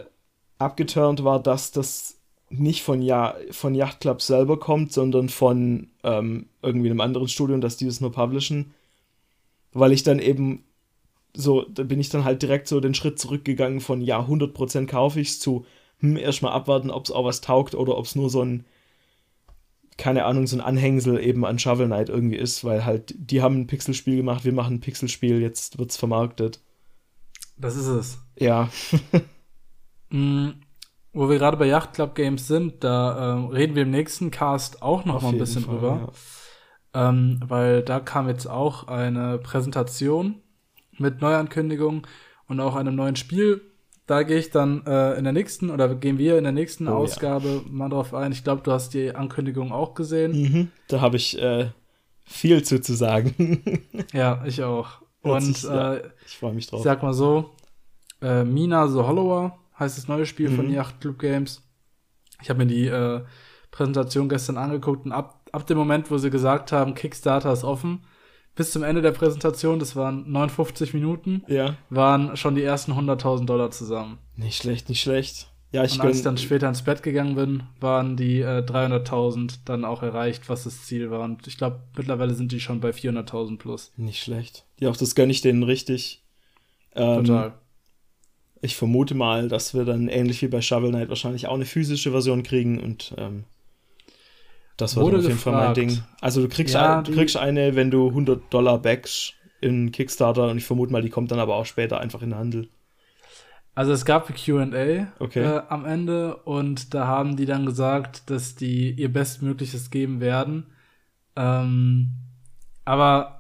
abgeturnt 0.60 1.24
war, 1.24 1.41
dass 1.41 1.72
das 1.72 2.19
nicht 2.50 2.84
von, 2.84 3.02
ja 3.02 3.36
von 3.52 3.76
Yacht 3.76 4.02
Club 4.02 4.22
selber 4.22 4.60
kommt, 4.60 4.91
sondern 4.91 5.30
von 5.30 5.88
ähm, 6.04 6.47
irgendwie 6.62 6.89
einem 6.89 7.02
anderen 7.02 7.28
Studio 7.28 7.56
und 7.56 7.62
dass 7.62 7.78
die 7.78 7.86
das 7.86 8.02
nur 8.02 8.12
publishen. 8.12 8.74
Weil 9.72 9.91
ich 9.91 10.04
dann 10.04 10.20
eben 10.20 10.64
so, 11.36 11.64
da 11.64 11.84
bin 11.84 12.00
ich 12.00 12.10
dann 12.10 12.24
halt 12.24 12.41
direkt 12.41 12.68
so 12.68 12.80
den 12.80 12.95
Schritt 12.95 13.20
zurückgegangen 13.20 13.82
von 13.82 14.02
ja, 14.02 14.20
100% 14.20 14.88
kaufe 14.88 15.20
ich's 15.20 15.39
zu, 15.39 15.66
hm, 16.00 16.18
erstmal 16.18 16.54
abwarten, 16.54 16.89
ob 16.89 17.06
es 17.06 17.12
auch 17.12 17.26
was 17.26 17.41
taugt 17.41 17.76
oder 17.76 17.97
ob 17.97 18.06
es 18.06 18.16
nur 18.16 18.30
so 18.30 18.43
ein 18.43 18.66
keine 19.97 20.24
Ahnung, 20.24 20.47
so 20.47 20.56
ein 20.56 20.62
Anhängsel 20.62 21.20
eben 21.22 21.45
an 21.45 21.60
Shovel 21.60 21.88
Knight 21.88 22.08
irgendwie 22.08 22.38
ist, 22.38 22.64
weil 22.64 22.86
halt, 22.86 23.14
die 23.18 23.41
haben 23.41 23.60
ein 23.60 23.68
Pixelspiel 23.68 24.16
gemacht, 24.16 24.45
wir 24.45 24.54
machen 24.54 24.76
ein 24.76 24.80
Pixelspiel, 24.80 25.41
jetzt 25.41 25.78
wird's 25.78 25.97
vermarktet. 25.97 26.62
Das 27.58 27.76
ist 27.76 27.88
es. 27.88 28.18
Ja, 28.38 28.70
Mm, 30.10 30.50
wo 31.14 31.30
wir 31.30 31.38
gerade 31.38 31.57
bei 31.57 31.66
Yacht 31.68 31.93
Club 31.93 32.16
Games 32.16 32.47
sind, 32.47 32.84
da 32.84 33.34
ähm, 33.36 33.47
reden 33.47 33.76
wir 33.76 33.84
im 33.84 33.91
nächsten 33.91 34.32
Cast 34.32 34.82
auch 34.82 35.05
noch 35.05 35.16
auf 35.16 35.24
mal 35.24 35.30
ein 35.34 35.38
bisschen 35.38 35.64
Fall, 35.64 35.76
drüber. 35.76 36.12
Ähm, 36.93 37.39
weil 37.47 37.82
da 37.84 37.99
kam 37.99 38.28
jetzt 38.28 38.47
auch 38.47 38.88
eine 38.88 39.38
Präsentation 39.38 40.36
mit 40.97 41.22
Neuankündigungen 41.22 42.03
und 42.47 42.60
auch 42.60 42.76
einem 42.76 42.95
neuen 42.95 43.16
Spiel. 43.16 43.62
Da 44.07 44.24
gehe 44.24 44.39
ich 44.39 44.49
dann 44.49 44.84
äh, 44.88 45.14
in 45.14 45.24
der 45.24 45.34
nächsten 45.34 45.70
oder 45.70 45.93
gehen 45.93 46.18
wir 46.18 46.38
in 46.39 46.43
der 46.43 46.53
nächsten 46.53 46.88
Oh 46.88 46.91
ja. 46.91 46.97
Ausgabe 46.97 47.62
mal 47.70 47.89
drauf 47.89 48.14
ein. 48.16 48.32
Ich 48.32 48.43
glaube, 48.43 48.64
du 48.64 48.72
hast 48.72 48.95
die 48.95 49.14
Ankündigung 49.14 49.72
auch 49.72 49.93
gesehen. 49.93 50.34
Ja. 50.34 50.49
Mhm, 50.49 50.72
da 50.88 51.01
habe 51.01 51.18
ich 51.18 51.39
äh, 51.39 51.70
viel 52.24 52.64
zu, 52.64 52.82
zu 52.82 52.93
sagen. 52.95 53.84
Ja, 54.14 54.43
ich 54.45 54.64
auch. 54.64 55.01
Und 55.22 55.41
sich- 55.41 55.64
ja. 55.64 55.95
äh, 55.95 56.10
ich 56.26 56.38
freue 56.39 56.53
mich 56.53 56.66
ich 56.66 56.70
drauf. 56.72 56.82
sag 56.82 57.03
mal 57.03 57.14
so, 57.14 57.51
äh, 58.24 58.43
Mina 58.43 58.88
the 58.88 58.97
Hollower 58.99 59.59
heißt 59.80 59.98
das 59.98 60.08
neue 60.08 60.26
Spiel 60.26 60.50
von 60.50 60.68
Mhm. 60.68 60.74
Yacht 60.74 61.00
Club 61.02 61.20
Games. 61.20 61.64
Ich 62.42 62.50
habe 62.50 62.60
mir 62.60 62.68
die 62.68 62.88
äh, 62.88 63.22
Präsentation 63.72 64.30
gestern 64.30 64.58
angeguckt 64.58 65.06
und 65.06 65.12
ab, 65.12 65.48
ab 65.52 65.68
dem 65.68 65.78
Moment, 65.78 66.10
wo 66.12 66.18
sie 66.18 66.30
gesagt 66.30 66.72
haben, 66.72 66.96
Kickstarter 66.96 67.52
ist 67.54 67.64
offen, 67.64 68.04
bis 68.56 68.72
zum 68.72 68.84
Ende 68.84 69.02
der 69.02 69.12
Präsentation, 69.12 69.80
das 69.80 69.96
waren 69.96 70.30
59 70.32 70.94
Minuten, 70.94 71.44
Ja, 71.48 71.76
waren 71.90 72.36
schon 72.36 72.56
die 72.56 72.64
ersten 72.64 72.94
100.000 72.94 73.46
Dollar 73.46 73.72
zusammen. 73.72 74.18
nicht 74.36 74.58
schlecht, 74.62 74.90
nicht 74.90 75.02
schlecht. 75.02 75.52
Ja, 75.72 75.84
ich 75.84 75.94
Und 75.94 76.02
als 76.02 76.18
ich 76.18 76.24
dann 76.24 76.38
später 76.40 76.68
ins 76.68 76.82
Bett 76.82 77.04
gegangen 77.04 77.36
bin, 77.36 77.62
waren 77.80 78.18
die 78.18 78.40
äh, 78.42 78.64
300.000 78.66 79.60
dann 79.66 79.86
auch 79.86 80.02
erreicht, 80.02 80.50
was 80.50 80.64
das 80.64 80.86
Ziel 80.88 81.12
war. 81.12 81.20
Und 81.22 81.46
ich 81.46 81.60
glaube, 81.60 81.82
mittlerweile 81.96 82.34
sind 82.34 82.52
die 82.52 82.60
schon 82.60 82.80
bei 82.80 82.90
400.000 82.90 83.60
plus. 83.60 83.92
nicht 83.96 84.20
schlecht. 84.24 84.66
Ja, 84.80 84.90
auch 84.90 84.98
das 84.98 85.14
gönne 85.14 85.32
ich 85.32 85.42
denen 85.42 85.62
richtig. 85.62 86.24
Ähm, 86.96 87.24
Total. 87.24 87.54
Ich 88.62 88.76
vermute 88.76 89.16
mal, 89.16 89.47
dass 89.47 89.74
wir 89.74 89.86
dann 89.86 90.07
ähnlich 90.10 90.41
wie 90.41 90.47
bei 90.47 90.62
Shovel 90.62 90.89
Knight 90.91 91.10
wahrscheinlich 91.10 91.47
auch 91.47 91.55
eine 91.55 91.66
physische 91.66 92.12
Version 92.12 92.43
kriegen 92.43 92.80
und 92.80 93.14
ähm, 93.18 93.45
das 94.78 94.95
Wurde 94.95 95.18
auf 95.18 95.28
jeden 95.28 95.39
Fall 95.39 95.53
mein 95.53 95.74
gefragt. 95.74 95.78
Ding. 95.78 96.03
Also 96.22 96.41
du 96.41 96.47
kriegst, 96.49 96.76
Ja, 96.76 96.99
ein, 96.99 97.03
du 97.03 97.12
kriegst 97.12 97.38
eine, 97.38 97.76
wenn 97.76 97.91
du 97.91 98.07
100 98.10 98.53
Dollar 98.53 98.80
backst 98.82 99.34
in 99.62 99.91
Kickstarter 99.91 100.49
und 100.49 100.57
ich 100.57 100.66
vermute 100.66 100.91
mal, 100.91 101.01
die 101.01 101.10
kommt 101.10 101.32
dann 101.32 101.39
aber 101.39 101.55
auch 101.55 101.66
später 101.66 101.99
einfach 101.99 102.22
in 102.22 102.30
den 102.32 102.39
Handel. 102.39 102.70
Also 103.76 103.93
es 103.93 104.03
gab 104.05 104.28
Q&A 104.36 105.07
Okay. 105.20 105.43
äh, 105.43 105.62
am 105.70 105.86
Ende 105.86 106.36
und 106.38 106.93
da 106.93 107.07
haben 107.07 107.38
die 107.38 107.45
dann 107.45 107.66
gesagt, 107.66 108.30
dass 108.30 108.55
die 108.55 108.91
ihr 108.91 109.12
Bestmögliches 109.12 109.89
geben 109.89 110.20
werden. 110.20 110.66
Ähm, 111.36 112.12
aber 112.86 113.39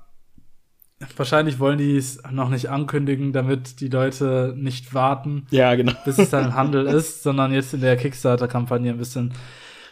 wahrscheinlich 1.15 1.59
wollen 1.59 1.77
die 1.77 1.95
es 1.97 2.21
noch 2.31 2.49
nicht 2.49 2.69
ankündigen, 2.69 3.31
damit 3.33 3.79
die 3.79 3.87
Leute 3.87 4.53
nicht 4.57 4.93
warten, 4.93 5.45
Ja, 5.51 5.75
genau. 5.75 5.93
bis 6.05 6.17
es 6.17 6.29
dann 6.29 6.45
im 6.45 6.53
Handel 6.55 6.85
ist, 6.87 7.23
sondern 7.23 7.53
jetzt 7.53 7.73
in 7.73 7.81
der 7.81 7.95
Kickstarter-Kampagne 7.97 8.91
ein 8.91 8.97
bisschen 8.97 9.33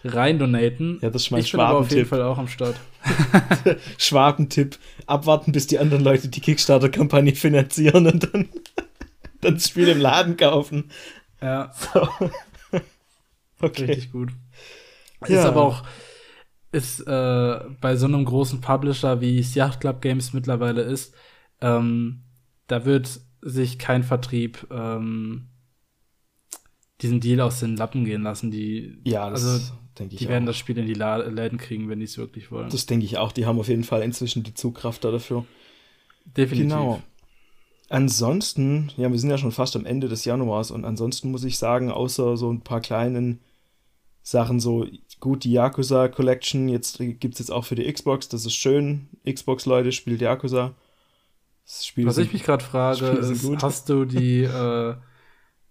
reindonaten. 0.04 1.00
Ja, 1.02 1.10
das 1.10 1.24
ist 1.24 1.32
mein 1.32 1.42
ich 1.42 1.52
bin 1.52 1.60
aber 1.60 1.80
auf 1.80 1.90
jeden 1.92 2.06
Schwabentipp. 2.06 2.08
Fall 2.10 2.22
auch 2.22 2.38
am 2.38 2.48
Start. 2.48 2.76
Schwabentipp. 3.98 4.78
Abwarten, 5.06 5.52
bis 5.52 5.68
die 5.68 5.80
anderen 5.80 6.04
Leute 6.04 6.28
die 6.28 6.42
Kickstarter-Kampagne 6.42 7.36
finanzieren 7.36 8.08
und 8.08 8.34
dann, 8.34 8.50
dann 9.42 9.56
das 9.56 9.68
Spiel 9.70 9.88
im 9.88 10.00
Laden 10.00 10.38
kaufen. 10.38 10.92
Ja, 11.42 11.72
So. 11.94 12.08
Okay. 13.60 13.86
richtig 13.86 14.12
gut. 14.12 14.30
Ja. 15.28 15.40
Ist 15.40 15.46
aber 15.46 15.62
auch 15.64 15.84
ist 16.72 17.02
äh, 17.02 17.60
bei 17.82 17.96
so 17.96 18.06
einem 18.06 18.26
großen 18.26 18.62
Publisher, 18.62 19.22
wie 19.22 19.40
es 19.40 19.56
Yacht 19.56 19.82
Club 19.82 20.02
Games 20.02 20.34
mittlerweile 20.34 20.82
ist, 20.82 21.16
ähm, 21.62 22.24
da 22.68 22.86
wird 22.86 23.22
sich 23.42 23.80
kein 23.80 24.04
Vertrieb 24.04 24.68
ähm, 24.72 25.48
diesen 27.02 27.20
Deal 27.20 27.42
aus 27.42 27.60
den 27.60 27.78
Lappen 27.78 28.06
gehen 28.06 28.24
lassen. 28.24 28.52
Die, 28.52 29.00
Ja, 29.06 29.30
das 29.30 29.46
also 29.46 29.74
denke 29.98 30.16
ich 30.16 30.20
die 30.20 30.28
werden 30.28 30.44
auch. 30.44 30.48
das 30.48 30.58
Spiel 30.58 30.78
in 30.78 30.86
die 30.88 30.94
Läden 30.94 31.58
kriegen, 31.58 31.90
wenn 31.90 32.00
die 32.00 32.06
es 32.06 32.18
wirklich 32.18 32.52
wollen. 32.52 32.70
Das 32.70 32.86
denke 32.86 33.06
ich 33.06 33.18
auch. 33.18 33.32
Die 33.32 33.46
haben 33.46 33.60
auf 33.60 33.68
jeden 33.68 33.84
Fall 33.84 34.02
inzwischen 34.02 34.44
die 34.44 34.54
Zugkraft 34.54 35.04
da 35.04 35.12
dafür. 35.12 35.46
Definitiv. 36.26 36.70
Genau. 36.70 37.02
Ansonsten, 37.90 38.92
ja, 38.98 39.10
wir 39.10 39.18
sind 39.18 39.30
ja 39.30 39.38
schon 39.38 39.54
fast 39.54 39.76
am 39.78 39.86
Ende 39.86 40.10
des 40.10 40.26
Januars 40.26 40.72
und 40.72 40.84
ansonsten 40.84 41.32
muss 41.32 41.46
ich 41.46 41.58
sagen, 41.58 41.90
außer 41.90 42.36
so 42.36 42.52
ein 42.52 42.62
paar 42.62 42.82
kleinen 42.82 43.40
Sachen, 44.24 44.60
so 44.60 44.86
gut, 45.20 45.44
die 45.44 45.52
Yakuza 45.52 46.08
Collection, 46.08 46.70
jetzt 46.70 46.98
gibt 46.98 47.34
es 47.34 47.40
jetzt 47.40 47.52
auch 47.52 47.66
für 47.66 47.76
die 47.76 47.92
Xbox, 47.92 48.30
das 48.30 48.46
ist 48.46 48.56
schön. 48.56 49.08
Xbox-Leute, 49.30 49.92
spielt 49.92 50.22
Yakuza. 50.22 50.74
Das 51.66 51.86
Spiel 51.86 52.06
Was 52.06 52.18
ich 52.18 52.32
mich 52.32 52.44
gerade 52.44 52.64
frage, 52.64 53.24
sind 53.24 53.56
ist, 53.56 53.64
hast 53.64 53.90
du 53.90 54.06
die 54.06 54.44
äh, 54.44 54.96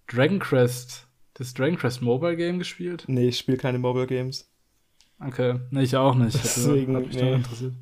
Dragon 0.06 0.38
Quest, 0.38 1.06
das 1.34 1.54
Dragon 1.54 1.76
Quest 1.76 2.02
Mobile 2.02 2.36
Game 2.36 2.58
gespielt? 2.58 3.04
Nee, 3.06 3.28
ich 3.28 3.38
spiele 3.38 3.56
keine 3.56 3.78
Mobile 3.78 4.06
Games. 4.06 4.50
Okay, 5.18 5.58
nee, 5.70 5.82
ich 5.82 5.96
auch 5.96 6.14
nicht. 6.14 6.34
Deswegen, 6.34 6.92
mich 6.92 7.16
nee. 7.16 7.34
interessiert. 7.34 7.72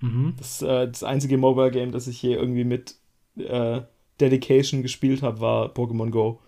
Mhm. 0.00 0.34
Das, 0.38 0.62
äh, 0.62 0.88
das 0.88 1.02
einzige 1.02 1.36
Mobile 1.36 1.70
Game, 1.70 1.92
das 1.92 2.06
ich 2.06 2.22
je 2.22 2.34
irgendwie 2.34 2.64
mit 2.64 2.94
äh, 3.36 3.82
Dedication 4.20 4.82
gespielt 4.82 5.22
habe, 5.22 5.40
war 5.40 5.68
Pokémon 5.74 6.10
Go. 6.10 6.40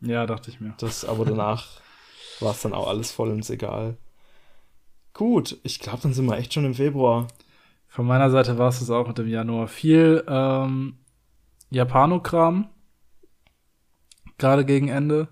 Ja, 0.00 0.26
dachte 0.26 0.50
ich 0.50 0.60
mir. 0.60 0.74
Das, 0.78 1.04
aber 1.04 1.24
danach 1.24 1.80
war 2.40 2.52
es 2.52 2.62
dann 2.62 2.74
auch 2.74 2.88
alles 2.88 3.12
vollends 3.12 3.50
egal. 3.50 3.96
Gut, 5.12 5.58
ich 5.62 5.78
glaube, 5.78 6.00
dann 6.02 6.12
sind 6.12 6.26
wir 6.26 6.36
echt 6.36 6.52
schon 6.52 6.64
im 6.64 6.74
Februar. 6.74 7.28
Von 7.86 8.06
meiner 8.06 8.30
Seite 8.30 8.58
war 8.58 8.68
es 8.68 8.80
das 8.80 8.90
auch 8.90 9.06
mit 9.06 9.18
dem 9.18 9.28
Januar. 9.28 9.68
Viel 9.68 10.24
ähm, 10.26 10.98
Japanokram. 11.70 12.68
Gerade 14.38 14.64
gegen 14.64 14.88
Ende. 14.88 15.28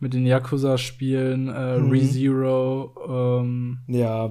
Mit 0.00 0.14
den 0.14 0.24
Yakuza-Spielen, 0.26 1.48
äh, 1.48 1.78
Mhm. 1.78 1.90
ReZero, 1.90 3.40
ähm, 3.40 3.78
Ja, 3.88 4.30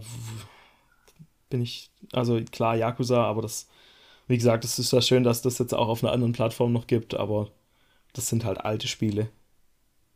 bin 1.50 1.62
ich, 1.62 1.92
also 2.14 2.40
klar, 2.52 2.76
Yakuza, 2.78 3.24
aber 3.24 3.42
das, 3.42 3.68
wie 4.28 4.38
gesagt, 4.38 4.64
es 4.64 4.80
ist 4.80 4.94
ja 4.94 5.02
schön, 5.02 5.24
dass 5.24 5.42
das 5.42 5.60
jetzt 5.60 5.74
auch 5.74 5.90
auf 5.90 6.04
einer 6.04 6.14
anderen 6.14 6.32
Plattform 6.34 6.72
noch 6.72 6.88
gibt, 6.88 7.16
aber 7.16 7.52
das 8.14 8.30
sind 8.30 8.46
halt 8.46 8.62
alte 8.64 8.88
Spiele. 8.88 9.30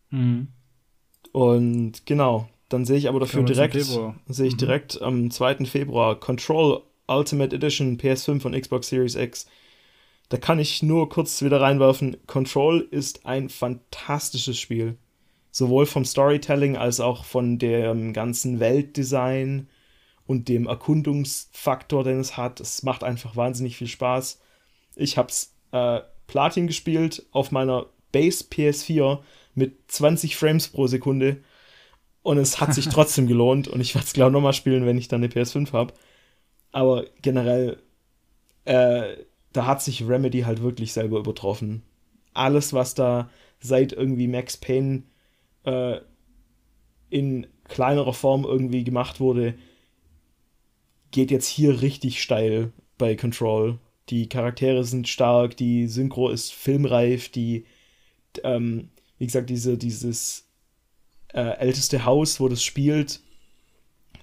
Mhm. 0.09 0.47
Und 1.31 2.05
genau, 2.05 2.47
dann 2.69 2.85
sehe 2.85 2.97
ich 2.97 3.07
aber 3.07 3.19
dafür 3.19 3.43
direkt, 3.43 3.75
sehe 4.27 4.47
ich 4.47 4.53
Mhm. 4.53 4.57
direkt 4.57 5.01
am 5.01 5.31
2. 5.31 5.65
Februar 5.65 6.19
Control 6.19 6.81
Ultimate 7.07 7.55
Edition 7.55 7.97
PS5 7.97 8.45
und 8.45 8.59
Xbox 8.59 8.87
Series 8.87 9.15
X. 9.15 9.47
Da 10.29 10.37
kann 10.37 10.59
ich 10.59 10.81
nur 10.81 11.09
kurz 11.09 11.41
wieder 11.41 11.59
reinwerfen. 11.59 12.15
Control 12.25 12.87
ist 12.89 13.25
ein 13.25 13.49
fantastisches 13.49 14.57
Spiel. 14.57 14.97
Sowohl 15.51 15.85
vom 15.85 16.05
Storytelling 16.05 16.77
als 16.77 17.01
auch 17.01 17.25
von 17.25 17.59
dem 17.59 18.13
ganzen 18.13 18.61
Weltdesign 18.61 19.67
und 20.25 20.47
dem 20.47 20.67
Erkundungsfaktor, 20.67 22.05
den 22.05 22.21
es 22.21 22.37
hat. 22.37 22.61
Es 22.61 22.83
macht 22.83 23.03
einfach 23.03 23.35
wahnsinnig 23.35 23.75
viel 23.75 23.87
Spaß. 23.87 24.39
Ich 24.95 25.17
habe 25.17 25.27
es 25.27 25.53
äh, 25.73 25.99
Platin 26.27 26.67
gespielt 26.67 27.25
auf 27.31 27.51
meiner 27.51 27.87
Base 28.13 28.45
PS4 28.49 29.19
mit 29.55 29.91
20 29.91 30.35
Frames 30.35 30.67
pro 30.67 30.87
Sekunde. 30.87 31.43
Und 32.23 32.37
es 32.37 32.59
hat 32.59 32.73
sich 32.73 32.87
trotzdem 32.89 33.27
gelohnt. 33.27 33.67
Und 33.67 33.81
ich 33.81 33.95
werde 33.95 34.05
es, 34.05 34.13
glaube 34.13 34.29
ich, 34.29 34.33
nochmal 34.33 34.53
spielen, 34.53 34.85
wenn 34.85 34.97
ich 34.97 35.07
dann 35.07 35.23
eine 35.23 35.31
PS5 35.31 35.73
habe. 35.73 35.93
Aber 36.71 37.05
generell, 37.21 37.81
äh, 38.65 39.17
da 39.53 39.65
hat 39.65 39.81
sich 39.81 40.07
Remedy 40.07 40.41
halt 40.41 40.61
wirklich 40.61 40.93
selber 40.93 41.19
übertroffen. 41.19 41.83
Alles, 42.33 42.73
was 42.73 42.95
da 42.95 43.29
seit 43.59 43.91
irgendwie 43.93 44.27
Max 44.27 44.57
Payne 44.57 45.03
äh, 45.65 45.97
in 47.09 47.47
kleinerer 47.65 48.13
Form 48.13 48.45
irgendwie 48.45 48.83
gemacht 48.83 49.19
wurde, 49.19 49.55
geht 51.11 51.31
jetzt 51.31 51.47
hier 51.47 51.81
richtig 51.81 52.21
steil 52.21 52.71
bei 52.97 53.15
Control. 53.15 53.79
Die 54.09 54.29
Charaktere 54.29 54.83
sind 54.83 55.07
stark, 55.07 55.57
die 55.57 55.87
Synchro 55.87 56.29
ist 56.29 56.53
filmreif, 56.53 57.29
die, 57.29 57.65
ähm, 58.43 58.90
wie 59.21 59.27
gesagt, 59.27 59.51
diese, 59.51 59.77
dieses 59.77 60.47
äh, 61.27 61.41
älteste 61.59 62.05
Haus, 62.05 62.39
wo 62.39 62.47
das 62.47 62.63
spielt, 62.63 63.19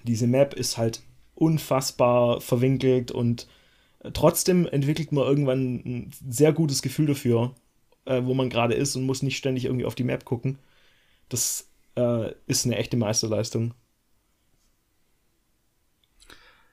diese 0.03 0.27
Map 0.27 0.53
ist 0.53 0.77
halt 0.77 1.01
unfassbar 1.35 2.41
verwinkelt 2.41 3.09
und 3.09 3.47
äh, 4.01 4.11
trotzdem 4.11 4.67
entwickelt 4.67 5.13
man 5.13 5.23
irgendwann 5.23 5.75
ein 5.85 6.11
sehr 6.27 6.51
gutes 6.51 6.81
Gefühl 6.81 7.05
dafür, 7.05 7.55
äh, 8.03 8.23
wo 8.25 8.33
man 8.33 8.49
gerade 8.49 8.73
ist 8.73 8.97
und 8.97 9.05
muss 9.05 9.23
nicht 9.23 9.37
ständig 9.37 9.63
irgendwie 9.63 9.85
auf 9.85 9.95
die 9.95 10.03
Map 10.03 10.25
gucken. 10.25 10.59
Das 11.29 11.69
äh, 11.95 12.33
ist 12.47 12.65
eine 12.65 12.75
echte 12.75 12.97
Meisterleistung. 12.97 13.73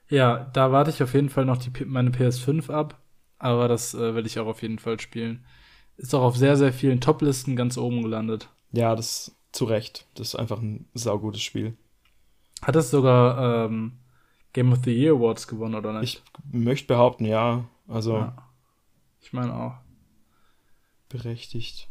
Ja, 0.09 0.51
da 0.53 0.73
warte 0.73 0.91
ich 0.91 1.01
auf 1.01 1.15
jeden 1.15 1.31
Fall 1.31 1.45
noch 1.45 1.59
die, 1.59 1.85
meine 1.85 2.11
PS5 2.11 2.73
ab, 2.73 3.01
aber 3.39 3.69
das 3.69 3.95
äh, 3.95 4.17
will 4.17 4.27
ich 4.27 4.41
auch 4.41 4.49
auf 4.49 4.63
jeden 4.63 4.81
Fall 4.81 4.99
spielen. 4.99 5.45
Ist 5.97 6.15
auch 6.15 6.23
auf 6.23 6.37
sehr, 6.37 6.57
sehr 6.57 6.73
vielen 6.73 7.01
Top-Listen 7.01 7.57
ganz 7.57 7.79
oben 7.79 8.03
gelandet. 8.03 8.49
Ja, 8.73 8.95
das 8.95 9.35
zu 9.53 9.65
Recht. 9.65 10.07
Das 10.15 10.29
ist 10.29 10.35
einfach 10.37 10.61
ein 10.61 10.87
saugutes 10.95 11.43
Spiel. 11.43 11.77
Hat 12.63 12.77
es 12.77 12.91
sogar 12.91 13.67
ähm, 13.67 13.93
Game 14.53 14.73
of 14.73 14.81
the 14.85 14.93
Year 14.95 15.15
Awards 15.15 15.47
gewonnen, 15.49 15.75
oder 15.75 15.91
Ich 16.03 16.23
nicht? 16.23 16.23
möchte 16.53 16.87
behaupten, 16.89 17.25
ja. 17.25 17.65
Also 17.89 18.17
Ja. 18.19 18.37
Ich 19.21 19.33
meine 19.33 19.55
auch. 19.55 19.75
berechtigt. 21.09 21.89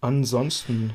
Ansonsten, 0.00 0.92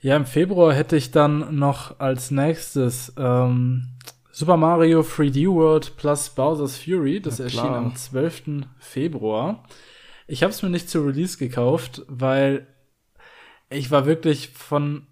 Ja, 0.00 0.16
im 0.16 0.26
Februar 0.26 0.74
hätte 0.74 0.96
ich 0.96 1.10
dann 1.12 1.56
noch 1.58 1.98
als 2.00 2.30
nächstes 2.30 3.12
ähm, 3.16 3.88
Super 4.32 4.56
Mario 4.56 5.00
3D 5.00 5.48
World 5.48 5.96
plus 5.96 6.28
Bowser's 6.30 6.76
Fury. 6.76 7.20
Das 7.20 7.38
Na 7.38 7.44
erschien 7.44 7.60
am 7.60 7.94
12. 7.96 8.66
Februar. 8.78 9.62
Ich 10.26 10.42
habe 10.42 10.52
es 10.52 10.62
mir 10.62 10.70
nicht 10.70 10.88
zu 10.88 11.00
Release 11.00 11.38
gekauft, 11.38 12.02
weil 12.08 12.66
ich 13.70 13.90
war 13.90 14.06
wirklich 14.06 14.50
von 14.50 15.06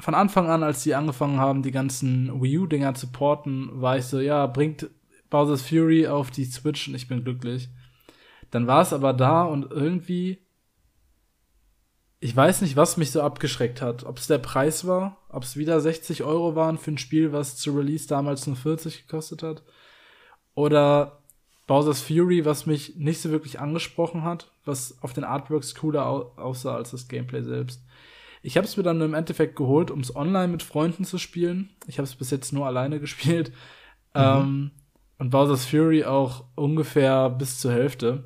von 0.00 0.14
Anfang 0.14 0.50
an, 0.50 0.64
als 0.64 0.82
die 0.82 0.96
angefangen 0.96 1.38
haben, 1.38 1.62
die 1.62 1.70
ganzen 1.70 2.42
Wii 2.42 2.58
U-Dinger 2.58 2.94
zu 2.94 3.12
porten, 3.12 3.70
war 3.80 3.96
ich 3.96 4.04
so, 4.06 4.18
ja, 4.18 4.44
bringt 4.48 4.90
Bowser's 5.30 5.62
Fury 5.62 6.08
auf 6.08 6.32
die 6.32 6.46
Switch 6.46 6.88
und 6.88 6.96
ich 6.96 7.06
bin 7.06 7.22
glücklich. 7.22 7.68
Dann 8.50 8.66
war 8.66 8.82
es 8.82 8.92
aber 8.92 9.12
da 9.12 9.44
und 9.44 9.70
irgendwie 9.70 10.44
ich 12.24 12.34
weiß 12.34 12.62
nicht, 12.62 12.74
was 12.74 12.96
mich 12.96 13.10
so 13.10 13.20
abgeschreckt 13.20 13.82
hat. 13.82 14.04
Ob 14.04 14.16
es 14.16 14.28
der 14.28 14.38
Preis 14.38 14.86
war, 14.86 15.18
ob 15.28 15.42
es 15.42 15.58
wieder 15.58 15.78
60 15.78 16.22
Euro 16.22 16.56
waren 16.56 16.78
für 16.78 16.92
ein 16.92 16.96
Spiel, 16.96 17.34
was 17.34 17.58
zu 17.58 17.76
Release 17.76 18.08
damals 18.08 18.46
nur 18.46 18.56
40 18.56 19.06
gekostet 19.06 19.42
hat. 19.42 19.62
Oder 20.54 21.22
Bowser's 21.66 22.02
Fury, 22.02 22.44
was 22.44 22.66
mich 22.66 22.96
nicht 22.96 23.20
so 23.20 23.30
wirklich 23.30 23.58
angesprochen 23.58 24.22
hat, 24.22 24.50
was 24.64 25.02
auf 25.02 25.12
den 25.14 25.24
Artworks 25.24 25.74
cooler 25.74 26.06
au 26.06 26.32
aussah 26.36 26.76
als 26.76 26.90
das 26.90 27.08
Gameplay 27.08 27.42
selbst. 27.42 27.82
Ich 28.42 28.58
habe 28.58 28.66
es 28.66 28.76
mir 28.76 28.82
dann 28.82 29.00
im 29.00 29.14
Endeffekt 29.14 29.56
geholt, 29.56 29.90
um 29.90 30.00
es 30.00 30.14
online 30.14 30.48
mit 30.48 30.62
Freunden 30.62 31.04
zu 31.04 31.16
spielen. 31.16 31.70
Ich 31.86 31.96
habe 31.98 32.04
es 32.04 32.14
bis 32.14 32.30
jetzt 32.30 32.52
nur 32.52 32.66
alleine 32.66 33.00
gespielt. 33.04 33.52
Ähm, 34.14 34.72
und 35.18 35.30
Bowser's 35.30 35.64
Fury 35.64 36.04
auch 36.04 36.44
ungefähr 36.54 37.30
bis 37.30 37.58
zur 37.58 37.72
Hälfte. 37.72 38.24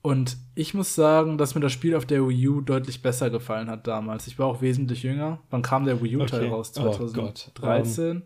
Und 0.00 0.36
ich 0.54 0.74
muss 0.74 0.94
sagen, 0.94 1.38
dass 1.38 1.56
mir 1.56 1.60
das 1.60 1.72
Spiel 1.72 1.96
auf 1.96 2.06
der 2.06 2.26
Wii 2.26 2.48
U 2.48 2.60
deutlich 2.60 3.02
besser 3.02 3.30
gefallen 3.30 3.68
hat 3.68 3.88
damals. 3.88 4.28
Ich 4.28 4.38
war 4.38 4.46
auch 4.46 4.62
wesentlich 4.62 5.02
jünger. 5.02 5.40
Wann 5.50 5.62
kam 5.62 5.84
der 5.84 6.00
Wii 6.00 6.16
U-Teil 6.18 6.42
Okay. 6.44 6.50
raus? 6.50 6.72
Oh 6.78 6.84
Gott. 7.12 7.50
2013? 7.56 8.22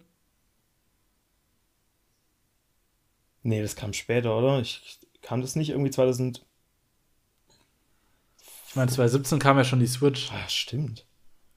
Nee, 3.43 3.63
das 3.63 3.77
kam 3.77 3.93
später, 3.93 4.37
oder? 4.37 4.61
Ich 4.61 4.99
kam 5.23 5.41
das 5.41 5.57
nicht 5.57 5.71
irgendwie 5.71 5.91
2000. 5.91 6.45
ich 8.69 8.77
meine, 8.77 8.91
2017 8.91 9.39
kam 9.39 9.57
ja 9.59 9.65
schon 9.65 9.81
die 9.81 9.87
Switch. 9.87 10.31
Ah, 10.33 10.49
stimmt. 10.49 11.07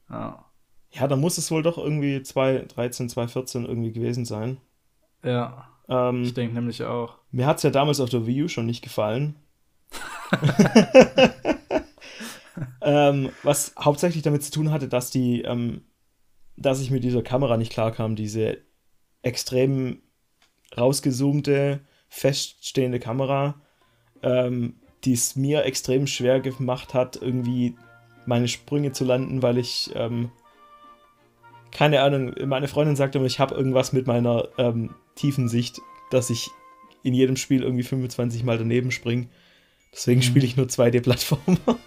Ja. 0.09 0.45
Ja, 0.91 1.07
da 1.07 1.15
muss 1.15 1.37
es 1.37 1.51
wohl 1.51 1.63
doch 1.63 1.77
irgendwie 1.77 2.21
2013, 2.21 3.09
2014 3.09 3.65
irgendwie 3.65 3.91
gewesen 3.91 4.25
sein. 4.25 4.57
Ja, 5.23 5.67
Ähm, 5.89 6.23
ich 6.23 6.33
denke 6.33 6.55
nämlich 6.55 6.83
auch. 6.83 7.17
Mir 7.31 7.47
hat 7.47 7.57
es 7.57 7.63
ja 7.63 7.69
damals 7.69 7.99
auf 7.99 8.09
der 8.09 8.25
Wii 8.25 8.43
U 8.43 8.47
schon 8.47 8.65
nicht 8.65 8.83
gefallen. 8.83 9.35
ähm, 12.81 13.29
was 13.43 13.75
hauptsächlich 13.77 14.23
damit 14.23 14.43
zu 14.43 14.51
tun 14.51 14.71
hatte, 14.71 14.87
dass 14.87 15.11
die, 15.11 15.41
ähm, 15.41 15.83
dass 16.55 16.81
ich 16.81 16.91
mit 16.91 17.03
dieser 17.03 17.21
Kamera 17.21 17.57
nicht 17.57 17.71
klarkam, 17.71 18.15
diese 18.15 18.57
extrem 19.21 20.01
rausgezoomte, 20.77 21.79
feststehende 22.09 22.99
Kamera, 22.99 23.55
ähm, 24.23 24.75
die 25.03 25.13
es 25.13 25.35
mir 25.35 25.65
extrem 25.65 26.07
schwer 26.07 26.39
gemacht 26.39 26.93
hat, 26.93 27.15
irgendwie 27.21 27.75
meine 28.25 28.47
Sprünge 28.47 28.91
zu 28.91 29.03
landen, 29.05 29.41
weil 29.43 29.57
ich 29.57 29.91
ähm, 29.95 30.31
keine 31.71 32.01
Ahnung, 32.01 32.33
meine 32.45 32.67
Freundin 32.69 32.95
sagte 32.95 33.17
immer, 33.17 33.27
ich 33.27 33.39
habe 33.39 33.53
irgendwas 33.53 33.91
mit 33.91 34.07
meiner 34.07 34.47
ähm, 34.57 34.95
tiefen 35.15 35.49
Sicht, 35.49 35.81
dass 36.09 36.29
ich 36.29 36.49
in 37.03 37.13
jedem 37.13 37.35
Spiel 37.35 37.63
irgendwie 37.63 37.83
25 37.83 38.43
Mal 38.43 38.57
daneben 38.57 38.91
springe. 38.91 39.27
Deswegen 39.93 40.19
Mhm. 40.19 40.23
spiele 40.23 40.45
ich 40.45 40.55
nur 40.57 40.67
2D-Plattformer. 40.67 41.57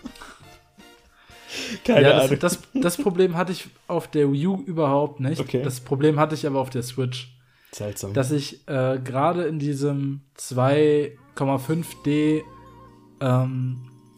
Keine 1.84 2.02
ja, 2.08 2.18
Ahnung. 2.18 2.38
das, 2.38 2.60
das, 2.60 2.68
das 2.74 2.96
Problem 2.98 3.36
hatte 3.36 3.52
ich 3.52 3.66
auf 3.86 4.08
der 4.08 4.30
Wii 4.30 4.46
U 4.46 4.62
überhaupt 4.62 5.20
nicht. 5.20 5.40
Okay. 5.40 5.62
Das 5.62 5.80
Problem 5.80 6.18
hatte 6.20 6.34
ich 6.34 6.46
aber 6.46 6.60
auf 6.60 6.70
der 6.70 6.82
Switch. 6.82 7.34
Seltsam. 7.72 8.12
dass 8.14 8.30
ich 8.32 8.66
äh, 8.68 8.98
gerade 9.02 9.44
in 9.44 9.58
diesem 9.58 10.20
2,5D 11.36 12.42
ähm, 13.20 13.76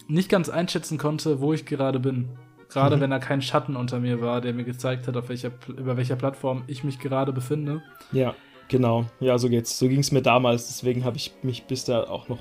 nicht 0.08 0.28
ganz 0.28 0.48
einschätzen 0.48 0.98
konnte, 0.98 1.40
wo 1.40 1.52
ich 1.52 1.64
gerade 1.66 2.00
bin. 2.00 2.28
Gerade 2.68 2.96
Mhm. 2.96 3.00
wenn 3.00 3.10
da 3.10 3.18
kein 3.18 3.42
Schatten 3.42 3.74
unter 3.76 3.98
mir 3.98 4.20
war, 4.20 4.40
der 4.40 4.52
mir 4.54 4.64
gezeigt 4.64 5.08
hat, 5.08 5.16
auf 5.16 5.28
welcher, 5.28 5.50
über 5.68 5.96
welcher 5.96 6.16
Plattform 6.16 6.62
ich 6.68 6.84
mich 6.84 6.98
gerade 7.00 7.32
befinde. 7.32 7.82
ja, 8.12 8.34
genau. 8.68 9.06
Ja, 9.18 9.36
so 9.38 9.48
geht's. 9.48 9.76
So 9.78 9.88
ging 9.88 10.00
es 10.00 10.12
mir 10.12 10.22
damals. 10.22 10.68
Deswegen 10.68 11.04
habe 11.04 11.16
ich 11.16 11.32
mich 11.42 11.64
bis 11.64 11.84
da 11.84 12.04
auch 12.04 12.28
noch 12.28 12.38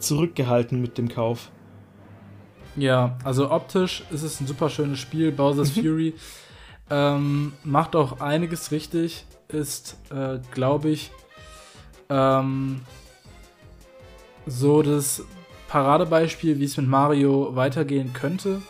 zurückgehalten 0.00 0.80
mit 0.80 0.98
dem 0.98 1.08
Kauf. 1.08 1.50
Ja, 2.76 3.16
also 3.22 3.52
optisch 3.52 4.02
ist 4.10 4.24
es 4.24 4.40
ein 4.40 4.48
super 4.48 4.68
schönes 4.68 4.98
Spiel. 4.98 5.30
Bowser's 5.30 5.70
Fury 5.78 6.14
ähm, 6.90 7.52
macht 7.62 7.94
auch 7.94 8.20
einiges 8.20 8.72
richtig. 8.72 9.24
Ist, 9.54 9.96
äh, 10.10 10.38
glaube 10.52 10.88
ich, 10.88 11.12
ähm, 12.10 12.80
so 14.46 14.82
das 14.82 15.22
Paradebeispiel, 15.68 16.58
wie 16.58 16.64
es 16.64 16.76
mit 16.76 16.88
Mario 16.88 17.54
weitergehen 17.56 18.12
könnte. 18.12 18.62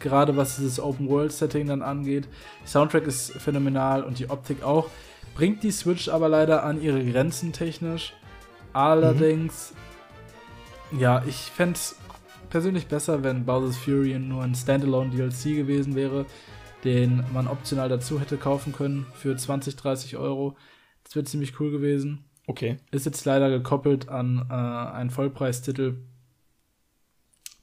Gerade 0.00 0.36
was 0.36 0.56
dieses 0.56 0.80
Open-World-Setting 0.80 1.68
dann 1.68 1.82
angeht. 1.82 2.28
Der 2.62 2.68
Soundtrack 2.68 3.06
ist 3.06 3.32
phänomenal 3.32 4.02
und 4.02 4.18
die 4.18 4.28
Optik 4.28 4.62
auch. 4.62 4.88
Bringt 5.34 5.62
die 5.62 5.70
Switch 5.70 6.08
aber 6.08 6.28
leider 6.28 6.64
an 6.64 6.82
ihre 6.82 7.04
Grenzen 7.04 7.52
technisch. 7.52 8.12
Allerdings, 8.72 9.72
ja, 10.98 11.22
ich 11.26 11.36
fände 11.36 11.74
es 11.74 11.96
persönlich 12.50 12.86
besser, 12.86 13.22
wenn 13.22 13.44
Bowser's 13.44 13.76
Fury 13.76 14.18
nur 14.18 14.42
ein 14.42 14.54
Standalone 14.54 15.10
DLC 15.10 15.56
gewesen 15.56 15.94
wäre, 15.94 16.26
den 16.84 17.24
man 17.32 17.48
optional 17.48 17.88
dazu 17.88 18.20
hätte 18.20 18.36
kaufen 18.36 18.72
können 18.72 19.06
für 19.14 19.36
20, 19.36 19.76
30 19.76 20.16
Euro. 20.16 20.56
Das 21.02 21.16
wäre 21.16 21.24
ziemlich 21.24 21.58
cool 21.60 21.70
gewesen. 21.70 22.24
Okay. 22.46 22.78
Ist 22.90 23.06
jetzt 23.06 23.24
leider 23.24 23.50
gekoppelt 23.50 24.08
an 24.08 24.46
äh, 24.50 24.52
einen 24.52 25.10
Vollpreistitel, 25.10 25.96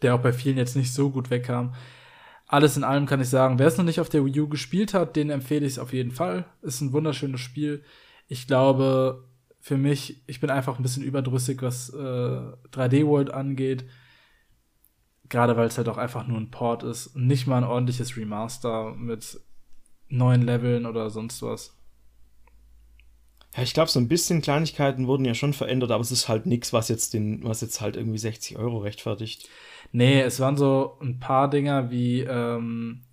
der 0.01 0.15
auch 0.15 0.21
bei 0.21 0.33
vielen 0.33 0.57
jetzt 0.57 0.75
nicht 0.75 0.93
so 0.93 1.11
gut 1.11 1.29
wegkam. 1.29 1.75
Alles 2.47 2.75
in 2.75 2.83
allem 2.83 3.05
kann 3.05 3.21
ich 3.21 3.29
sagen, 3.29 3.59
wer 3.59 3.67
es 3.67 3.77
noch 3.77 3.85
nicht 3.85 4.01
auf 4.01 4.09
der 4.09 4.25
Wii 4.25 4.41
U 4.41 4.47
gespielt 4.49 4.93
hat, 4.93 5.15
den 5.15 5.29
empfehle 5.29 5.65
ich 5.65 5.73
es 5.73 5.79
auf 5.79 5.93
jeden 5.93 6.11
Fall. 6.11 6.45
Ist 6.61 6.81
ein 6.81 6.91
wunderschönes 6.91 7.39
Spiel. 7.39 7.83
Ich 8.27 8.47
glaube, 8.47 9.23
für 9.59 9.77
mich, 9.77 10.23
ich 10.27 10.41
bin 10.41 10.49
einfach 10.49 10.77
ein 10.77 10.83
bisschen 10.83 11.03
überdrüssig, 11.03 11.61
was 11.61 11.89
äh, 11.93 11.97
3D 11.97 13.05
World 13.05 13.31
angeht. 13.31 13.85
Gerade 15.31 15.55
weil 15.55 15.67
es 15.67 15.77
halt 15.77 15.87
auch 15.87 15.97
einfach 15.97 16.27
nur 16.27 16.37
ein 16.37 16.51
Port 16.51 16.83
ist 16.83 17.07
und 17.07 17.25
nicht 17.25 17.47
mal 17.47 17.57
ein 17.57 17.63
ordentliches 17.63 18.17
Remaster 18.17 18.93
mit 18.95 19.39
neuen 20.09 20.41
Leveln 20.41 20.85
oder 20.85 21.09
sonst 21.09 21.41
was. 21.41 21.73
Ja, 23.55 23.63
ich 23.63 23.73
glaube, 23.73 23.89
so 23.89 23.97
ein 23.99 24.09
bisschen 24.09 24.41
Kleinigkeiten 24.41 25.07
wurden 25.07 25.23
ja 25.23 25.33
schon 25.33 25.53
verändert, 25.53 25.91
aber 25.91 26.01
es 26.01 26.11
ist 26.11 26.27
halt 26.27 26.47
nichts, 26.47 26.73
was 26.73 26.89
jetzt 26.89 27.13
den, 27.13 27.45
was 27.45 27.61
jetzt 27.61 27.79
halt 27.79 27.95
irgendwie 27.95 28.17
60 28.17 28.57
Euro 28.57 28.79
rechtfertigt. 28.79 29.47
Nee, 29.93 30.19
es 30.19 30.41
waren 30.41 30.57
so 30.57 30.97
ein 31.01 31.19
paar 31.19 31.49
Dinger 31.49 31.91
wie 31.91 32.19
ähm, 32.21 33.03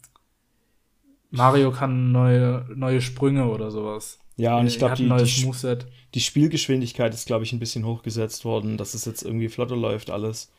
Mario 1.31 1.71
kann 1.71 2.11
neue, 2.11 2.67
neue 2.75 3.01
Sprünge 3.01 3.49
oder 3.49 3.71
sowas. 3.71 4.19
Ja, 4.37 4.59
und 4.59 4.67
ich 4.67 4.79
glaube, 4.79 4.97
die, 4.97 5.09
die, 5.09 5.79
die 6.15 6.21
Spielgeschwindigkeit 6.21 7.15
ist, 7.15 7.27
glaube 7.27 7.45
ich, 7.45 7.53
ein 7.53 7.61
bisschen 7.61 7.87
hochgesetzt 7.87 8.45
worden, 8.45 8.77
dass 8.77 8.95
es 8.95 9.05
jetzt 9.05 9.23
irgendwie 9.23 9.49
flotter 9.49 9.77
läuft, 9.77 10.11
alles. 10.11 10.51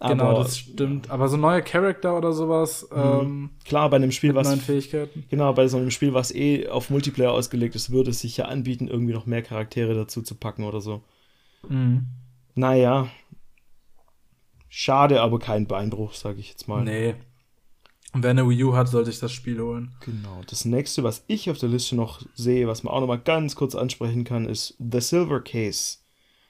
Genau, 0.00 0.26
Aber, 0.26 0.44
das 0.44 0.58
stimmt. 0.58 1.10
Aber 1.10 1.28
so 1.28 1.36
neue 1.36 1.60
Charakter 1.62 2.16
oder 2.16 2.32
sowas 2.32 2.88
ähm, 2.94 3.50
Klar, 3.64 3.90
bei 3.90 3.96
einem 3.96 4.12
Spiel, 4.12 4.30
mit 4.30 4.36
was 4.36 4.46
neuen 4.46 4.60
Fähigkeiten. 4.60 5.24
Genau, 5.28 5.52
bei 5.52 5.66
so 5.66 5.76
einem 5.76 5.90
Spiel, 5.90 6.14
was 6.14 6.32
eh 6.32 6.68
auf 6.68 6.88
Multiplayer 6.90 7.32
ausgelegt 7.32 7.74
ist, 7.74 7.90
würde 7.90 8.10
es 8.10 8.20
sich 8.20 8.36
ja 8.36 8.44
anbieten, 8.44 8.86
irgendwie 8.86 9.12
noch 9.12 9.26
mehr 9.26 9.42
Charaktere 9.42 9.94
dazu 9.94 10.22
zu 10.22 10.36
packen 10.36 10.62
oder 10.62 10.80
so. 10.80 11.02
Mhm. 11.68 12.06
Naja. 12.54 13.08
Schade, 14.68 15.20
aber 15.20 15.40
kein 15.40 15.66
Beinbruch, 15.66 16.14
sage 16.14 16.38
ich 16.38 16.50
jetzt 16.50 16.68
mal. 16.68 16.84
Nee. 16.84 17.16
Und 18.12 18.22
wer 18.22 18.30
eine 18.30 18.48
Wii 18.48 18.64
U 18.64 18.76
hat, 18.76 18.88
sollte 18.88 19.10
ich 19.10 19.18
das 19.18 19.32
Spiel 19.32 19.60
holen. 19.60 19.96
Genau. 20.04 20.42
Das 20.48 20.64
nächste, 20.64 21.02
was 21.02 21.24
ich 21.26 21.50
auf 21.50 21.58
der 21.58 21.68
Liste 21.70 21.96
noch 21.96 22.22
sehe, 22.34 22.68
was 22.68 22.84
man 22.84 22.94
auch 22.94 23.00
noch 23.00 23.08
mal 23.08 23.18
ganz 23.18 23.56
kurz 23.56 23.74
ansprechen 23.74 24.22
kann, 24.22 24.46
ist 24.46 24.76
The 24.78 25.00
Silver 25.00 25.40
Case. 25.40 25.98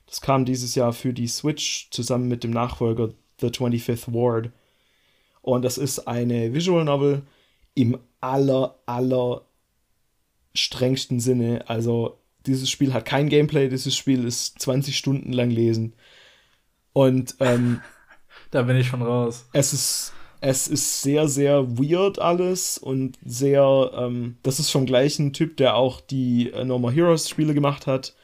Das 0.07 0.20
kam 0.20 0.44
dieses 0.44 0.74
Jahr 0.74 0.92
für 0.92 1.14
die 1.14 1.28
Switch 1.28 1.88
zusammen 1.90 2.28
mit 2.28 2.44
dem 2.44 2.51
Nachfolger 2.51 3.11
The 3.41 3.49
25th 3.49 4.12
Ward. 4.12 4.51
Und 5.43 5.64
das 5.64 5.78
ist 5.78 6.01
eine 6.01 6.53
Visual 6.53 6.84
Novel 6.84 7.22
im 7.74 7.99
aller, 8.20 8.78
aller 8.86 9.47
strengsten 10.55 11.20
Sinne. 11.20 11.64
Also, 11.68 12.18
dieses 12.47 12.70
Spiel 12.70 12.93
hat 12.93 13.05
kein 13.05 13.28
Gameplay, 13.28 13.68
dieses 13.68 13.97
Spiel 13.97 14.24
ist 14.24 14.59
20 14.61 14.97
Stunden 14.97 15.32
lang 15.32 15.51
lesen. 15.51 15.95
Und 16.93 17.36
ähm, 17.41 17.80
Da 18.51 18.62
bin 18.62 18.76
ich 18.76 18.89
schon 18.89 19.03
raus. 19.03 19.47
es 19.53 19.72
ist, 19.72 20.12
es 20.41 20.68
ist 20.68 21.03
sehr, 21.03 21.28
sehr 21.28 21.78
weird 21.78 22.18
alles 22.18 22.78
und 22.78 23.18
sehr, 23.24 23.91
ähm, 23.95 24.39
das 24.43 24.59
ist 24.59 24.70
vom 24.70 24.86
gleichen 24.86 25.32
Typ, 25.32 25.57
der 25.57 25.76
auch 25.76 26.01
die 26.01 26.51
äh, 26.53 26.64
No 26.64 26.78
More 26.78 26.93
Heroes 26.93 27.28
Spiele 27.28 27.55
gemacht 27.55 27.86
hat. 27.86 28.14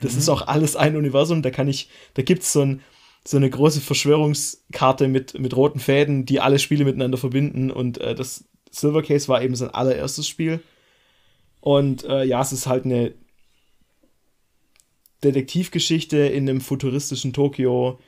Das 0.00 0.14
ist 0.14 0.30
auch 0.30 0.46
alles 0.46 0.76
ein 0.76 0.96
Universum, 0.96 1.42
da 1.42 1.50
kann 1.50 1.68
ich, 1.68 1.90
da 2.14 2.22
gibt's 2.22 2.54
so, 2.54 2.62
ein, 2.62 2.80
so 3.28 3.36
eine 3.36 3.50
große 3.50 3.82
Verschwörungskarte 3.82 5.06
mit, 5.06 5.38
mit 5.38 5.54
roten 5.54 5.80
Fäden, 5.80 6.24
die 6.24 6.40
alle 6.40 6.58
Spiele 6.58 6.86
miteinander 6.86 7.18
verbinden 7.18 7.70
und 7.70 7.98
äh, 7.98 8.14
das 8.14 8.48
Silver 8.70 9.02
Case 9.02 9.28
war 9.28 9.42
eben 9.42 9.54
sein 9.54 9.68
allererstes 9.68 10.26
Spiel. 10.26 10.60
Und 11.60 12.04
äh, 12.04 12.24
ja, 12.24 12.40
es 12.40 12.52
ist 12.52 12.66
halt 12.66 12.86
eine 12.86 13.12
Detektivgeschichte 15.22 16.16
in 16.16 16.48
einem 16.48 16.62
futuristischen 16.62 17.34
Tokio. 17.34 17.98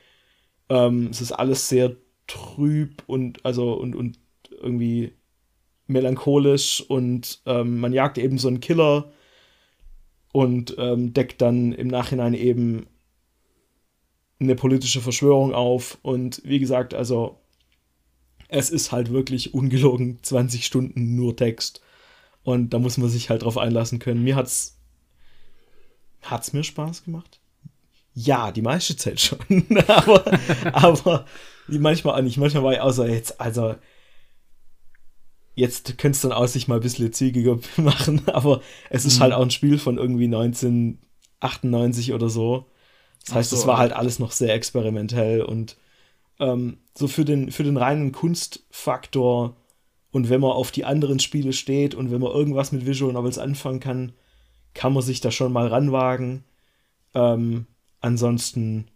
Ähm, 0.71 1.09
es 1.11 1.21
ist 1.21 1.33
alles 1.33 1.68
sehr 1.68 1.97
trüb 2.27 3.03
und 3.07 3.45
also 3.45 3.75
und, 3.75 3.95
und 3.95 4.18
irgendwie 4.59 5.12
melancholisch 5.87 6.83
und 6.89 7.43
ähm, 7.45 7.79
man 7.79 7.93
jagt 7.93 8.16
eben 8.16 8.39
so 8.39 8.49
einen 8.49 8.61
Killer 8.61 9.12
und 10.33 10.77
ähm, 10.79 11.12
deckt 11.12 11.43
dann 11.43 11.73
im 11.73 11.89
Nachhinein 11.89 12.33
eben 12.33 12.87
eine 14.41 14.55
politische 14.55 15.01
Verschwörung 15.01 15.55
auf 15.55 15.99
und 16.03 16.41
wie 16.45 16.59
gesagt, 16.59 16.95
also 16.95 17.38
es 18.49 18.70
ist 18.70 18.91
halt 18.93 19.11
wirklich 19.12 19.55
ungelogen 19.55 20.18
20 20.22 20.66
Stunden 20.66 21.14
nur 21.14 21.36
Text 21.36 21.80
und 22.43 22.70
da 22.70 22.78
muss 22.78 22.97
man 22.99 23.09
sich 23.09 23.30
halt 23.30 23.43
drauf 23.43 23.59
einlassen 23.59 23.99
können. 23.99 24.24
Mir 24.24 24.36
hat's 24.36 24.78
hat's 26.22 26.53
mir 26.53 26.64
Spaß 26.64 27.05
gemacht? 27.05 27.41
Ja, 28.14 28.51
die 28.53 28.62
meiste 28.62 28.97
Zeit 28.97 29.20
schon. 29.20 29.38
aber, 29.86 30.24
aber 30.74 31.26
manchmal 31.68 32.18
auch 32.18 32.22
nicht. 32.22 32.36
Manchmal 32.38 32.62
war 32.64 32.72
ich 32.72 32.95
so, 32.95 33.05
jetzt, 33.05 33.41
also, 33.41 33.76
jetzt 35.55 35.99
könnte 35.99 36.16
es 36.16 36.22
dann 36.22 36.32
auch 36.32 36.47
sich 36.47 36.68
mal 36.68 36.76
ein 36.76 36.80
bisschen 36.80 37.12
zügiger 37.12 37.59
machen, 37.76 38.22
aber 38.28 38.62
es 38.91 39.05
ist 39.05 39.18
Mhm. 39.18 39.22
halt 39.22 39.32
auch 39.34 39.43
ein 39.43 39.51
Spiel 39.51 39.78
von 39.78 39.99
irgendwie 39.99 40.24
1998 40.24 42.12
oder 42.12 42.28
so. 42.28 42.70
Das 43.27 43.35
heißt, 43.35 43.51
so, 43.51 43.57
es 43.57 43.66
war 43.66 43.79
halt 43.79 43.93
alt. 43.93 44.01
alles 44.01 44.18
noch 44.18 44.33
sehr 44.33 44.55
experimentell 44.55 45.43
und 45.43 45.77
ähm, 46.39 46.79
so 46.95 47.07
für 47.09 47.25
den, 47.25 47.51
für 47.53 47.64
den 47.64 47.77
reinen 47.77 48.12
Kunstfaktor 48.12 49.57
und 50.11 50.29
wenn 50.31 50.41
man 50.41 50.51
auf 50.53 50.71
die 50.73 50.85
anderen 50.85 51.21
Spiele 51.21 51.53
steht 51.53 51.95
und 51.95 52.11
wenn 52.11 52.21
man 52.21 52.33
irgendwas 52.33 52.73
mit 52.73 52.87
Visual 52.87 53.12
Novels 53.12 53.39
anfangen 53.39 53.81
kann, 53.81 54.12
kann 54.75 54.93
man 54.93 55.03
sich 55.03 55.21
da 55.21 55.31
schon 55.31 55.53
mal 55.53 55.66
ranwagen. 55.68 56.45
Ähm, 57.14 57.66
ansonsten, 58.01 58.89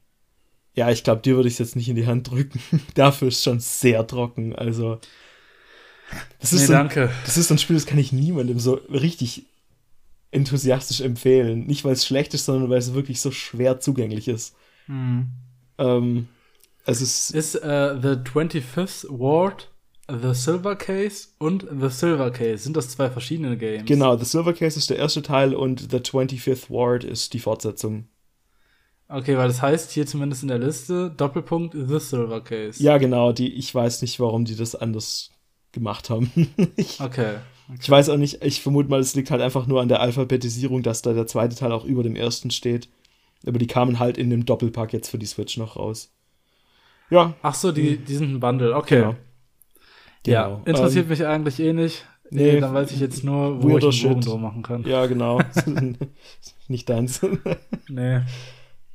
ja, 0.75 0.91
ich 0.91 1.05
glaube, 1.05 1.23
dir 1.23 1.37
würde 1.37 1.49
ich 1.49 1.55
es 1.55 1.59
jetzt 1.59 1.77
nicht 1.77 1.89
in 1.89 1.97
die 1.97 2.07
Hand 2.07 2.31
drücken. 2.31 2.61
Dafür 2.95 3.29
ist 3.29 3.43
schon 3.45 3.61
sehr 3.61 4.07
trocken. 4.07 4.55
Also, 4.57 4.99
das 6.41 6.53
ist, 6.53 6.69
Nee, 6.69 6.75
ein, 6.75 6.89
danke. 6.89 7.11
das 7.25 7.37
ist 7.37 7.49
so 7.49 7.55
ein 7.55 7.59
Spiel, 7.59 7.77
das 7.77 7.87
kann 7.87 7.99
ich 7.99 8.13
niemandem 8.13 8.59
so 8.59 8.75
richtig 8.75 9.47
enthusiastisch 10.35 11.01
empfehlen. 11.01 11.67
Nicht, 11.67 11.85
weil 11.85 11.93
es 11.93 12.05
schlecht 12.07 12.35
ist, 12.35 12.45
sondern 12.45 12.69
weil 12.71 12.79
es 12.79 12.95
wirklich 12.95 13.21
so 13.21 13.31
schwer 13.31 13.81
zugänglich 13.81 14.29
ist. 14.29 14.55
Mhm. 14.87 15.29
Ähm, 15.79 16.29
es 16.87 17.01
ist, 17.01 17.31
Ist 17.31 17.55
äh, 17.57 17.97
The 18.01 18.09
25th 18.31 19.07
Ward, 19.09 19.71
The 20.09 20.35
Silver 20.35 20.77
Case 20.77 21.29
und 21.39 21.67
The 21.81 21.89
Silver 21.89 22.31
Case. 22.31 22.59
Sind 22.59 22.77
das 22.77 22.91
zwei 22.91 23.09
verschiedene 23.11 23.57
Games? 23.57 23.87
genau, 23.87 24.17
The 24.19 24.25
Silver 24.27 24.53
Case 24.53 24.79
ist 24.79 24.91
der 24.91 24.99
erste 24.99 25.23
Teil 25.23 25.55
und 25.55 25.91
The 25.91 25.99
25th 25.99 26.69
Ward 26.69 27.05
ist 27.05 27.33
die 27.33 27.39
Fortsetzung. 27.41 28.09
Okay, 29.09 29.37
weil 29.37 29.49
das 29.49 29.63
heißt 29.63 29.93
hier 29.93 30.07
zumindest 30.07 30.43
in 30.43 30.49
der 30.49 30.59
Liste 30.59 31.11
Doppelpunkt 31.11 31.75
The 31.75 32.01
Silver 32.01 32.43
Case. 32.43 32.83
Ja, 32.83 32.99
genau, 32.99 33.33
die, 33.33 33.53
ich 33.55 33.75
weiß 33.75 34.03
nicht, 34.03 34.19
warum 34.19 34.45
die 34.45 34.57
das 34.57 34.75
anders 34.75 35.31
gemacht 35.73 36.11
haben. 36.11 36.31
ich, 36.77 37.01
Okay. 37.01 37.37
Ich 37.81 37.89
weiß 37.89 38.11
auch 38.11 38.17
nicht, 38.17 38.43
ich 38.45 38.61
vermute 38.63 38.91
mal, 38.91 39.01
es 39.01 39.15
liegt 39.15 39.31
halt 39.31 39.41
einfach 39.41 39.67
nur 39.67 39.81
an 39.81 39.89
der 39.89 40.01
Alphabetisierung, 40.01 40.83
dass 40.83 41.03
da 41.03 41.13
der 41.13 41.27
zweite 41.27 41.57
Teil 41.57 41.73
auch 41.73 41.85
über 41.85 42.03
dem 42.03 42.17
ersten 42.17 42.51
steht. 42.51 42.89
Aber 43.47 43.59
die 43.59 43.67
kamen 43.67 43.99
halt 43.99 44.17
in 44.19 44.31
dem 44.31 44.45
Doppelpack 44.47 44.93
jetzt 44.93 45.09
für 45.11 45.19
die 45.19 45.27
Switch 45.27 45.57
noch 45.57 45.77
raus. 45.77 46.11
Ja, 47.11 47.35
Ach 47.43 47.55
so, 47.55 47.73
die, 47.73 47.99
die 47.99 48.15
sind 48.17 48.33
ein 48.33 48.41
Bundle. 48.41 48.75
Okay. 48.75 48.97
Genau. 49.01 49.17
Ja, 50.27 50.47
Genau. 50.47 50.63
interessiert 50.65 51.05
Ähm, 51.05 51.11
mich 51.11 51.27
eigentlich 51.27 51.61
eh 51.61 51.73
nicht. 51.73 52.07
Nee, 52.31 52.55
nee, 52.55 52.61
dann 52.61 52.73
weiß 52.73 52.91
ich 52.93 53.01
jetzt 53.01 53.23
nur, 53.23 53.63
wo 53.63 53.77
ich 53.77 54.07
einen 54.07 54.21
drum 54.23 54.43
machen 54.43 54.63
kann. 54.63 54.83
ja, 54.85 55.05
genau. 55.07 55.41
nicht 56.69 56.89
deins. 56.89 57.21
Nee. 57.89 58.23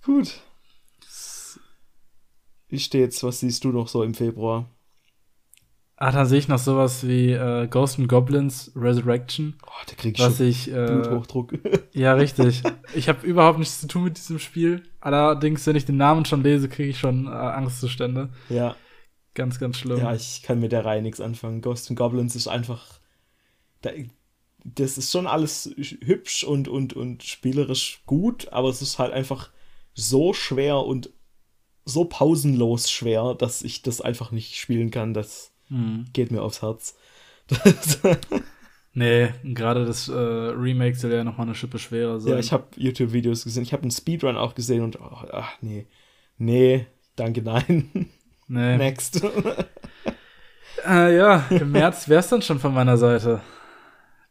Gut. 0.04 0.42
Wie 2.68 2.80
steht's? 2.80 3.24
Was 3.24 3.40
siehst 3.40 3.64
du 3.64 3.70
noch 3.70 3.88
so 3.88 4.04
im 4.04 4.14
Februar? 4.14 4.68
Ah, 6.02 6.14
dann 6.14 6.26
sehe 6.26 6.40
ich 6.40 6.48
noch 6.48 6.60
sowas 6.60 7.06
wie 7.06 7.32
äh, 7.34 7.68
Ghost 7.68 8.00
and 8.00 8.08
Goblins 8.08 8.72
Resurrection, 8.74 9.58
Oh, 9.68 9.70
da 9.86 9.96
krieg 9.96 10.18
ich 10.18 10.26
was 10.26 10.38
schon 10.38 10.48
ich 10.48 10.72
äh, 10.72 10.86
Bluthochdruck. 10.86 11.54
Ja, 11.94 12.14
richtig. 12.14 12.64
Ich 12.96 13.10
habe 13.10 13.28
überhaupt 13.28 13.60
nichts 13.60 13.82
zu 13.82 13.88
tun 13.88 14.06
mit 14.06 14.18
diesem 14.18 14.40
Spiel. 14.40 14.84
Allerdings, 15.02 15.68
wenn 15.68 15.76
ich 15.76 15.84
den 15.84 15.98
Namen 15.98 16.24
schon 16.24 16.42
lese, 16.42 16.70
kriege 16.70 16.90
ich 16.92 17.00
schon 17.00 17.28
äh, 17.28 17.32
Angstzustände. 17.32 18.30
ja, 18.48 18.76
Ganz, 19.34 19.60
ganz 19.60 19.78
schlimm. 19.78 19.98
ja, 20.00 20.14
ich 20.14 20.42
kann 20.42 20.60
mit 20.62 20.72
der 20.72 20.86
Reihe 20.86 21.02
nichts 21.02 21.20
anfangen. 21.20 21.62
Ghosts 21.62 21.90
and 21.90 22.00
Goblins 22.00 22.36
ist 22.36 22.48
einfach. 22.48 23.00
Da, 23.82 23.92
das 24.64 24.98
ist 24.98 25.12
schon 25.12 25.28
alles 25.28 25.74
hübsch 25.78 26.44
und, 26.46 26.68
und, 26.70 26.94
und 26.94 27.24
spielerisch 27.24 28.02
gut, 28.06 28.52
aber 28.54 28.70
es 28.70 28.82
ist 28.82 29.00
halt 29.00 29.12
einfach 29.14 29.50
so 29.94 30.34
schwer 30.34 30.80
und 30.80 31.10
so 31.86 32.06
pausenlos 32.06 32.90
schwer, 32.90 33.36
dass 33.36 33.62
ich 33.64 33.82
das 33.82 34.00
einfach 34.02 34.32
nicht 34.32 34.56
spielen 34.56 34.92
kann. 34.92 35.14
Das 35.14 35.52
Hm. 35.70 36.06
geht 36.14 36.32
mir 36.32 36.42
aufs 36.42 36.62
Herz. 36.62 36.98
Nee, 38.94 39.30
gerade 39.44 39.86
das 39.86 40.10
äh, 40.10 40.14
Remake 40.14 40.96
soll 40.96 41.14
ja 41.14 41.24
nochmal 41.24 41.46
eine 41.46 41.56
Schippe 41.56 41.78
schwerer 41.80 42.20
sein. 42.20 42.34
Ja, 42.34 42.40
ich 42.40 42.52
habe 42.52 42.66
YouTube-Videos 42.76 43.44
gesehen. 43.44 43.64
Ich 43.64 43.72
habe 43.72 43.84
einen 43.84 43.92
Speedrun 43.92 44.36
auch 44.36 44.56
gesehen 44.56 44.84
und 44.84 45.00
oh, 45.00 45.26
ach 45.32 45.54
nee. 45.62 45.88
Nee, 46.38 46.88
danke, 47.16 47.42
nein. 47.42 48.10
nee. 48.48 48.78
Next. 48.78 49.24
Äh, 50.88 51.18
ja, 51.18 51.46
im 51.50 51.74
März 51.74 52.08
wär's 52.08 52.30
dann 52.30 52.42
schon 52.42 52.58
von 52.58 52.74
meiner 52.74 52.96
Seite. 52.96 53.42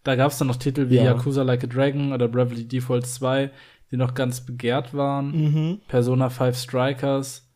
Da 0.03 0.17
gab 0.17 0.33
es 0.33 0.39
dann 0.39 0.49
noch 0.49 0.57
Titel 0.57 0.89
wie 0.89 0.97
Ja. 0.97 1.05
Yakuza 1.05 1.43
Like 1.43 1.65
a 1.65 1.67
Dragon 1.67 2.11
oder 2.11 2.27
Bravely 2.27 2.67
Default 2.67 3.07
2, 3.07 3.51
die 3.91 3.99
noch 3.99 4.15
ganz 4.15 4.41
begehrt 4.41 4.95
waren. 4.95 5.33
Mhm. 5.33 5.81
Persona 5.89 6.31
5 6.31 6.57
Strikers. 6.57 7.47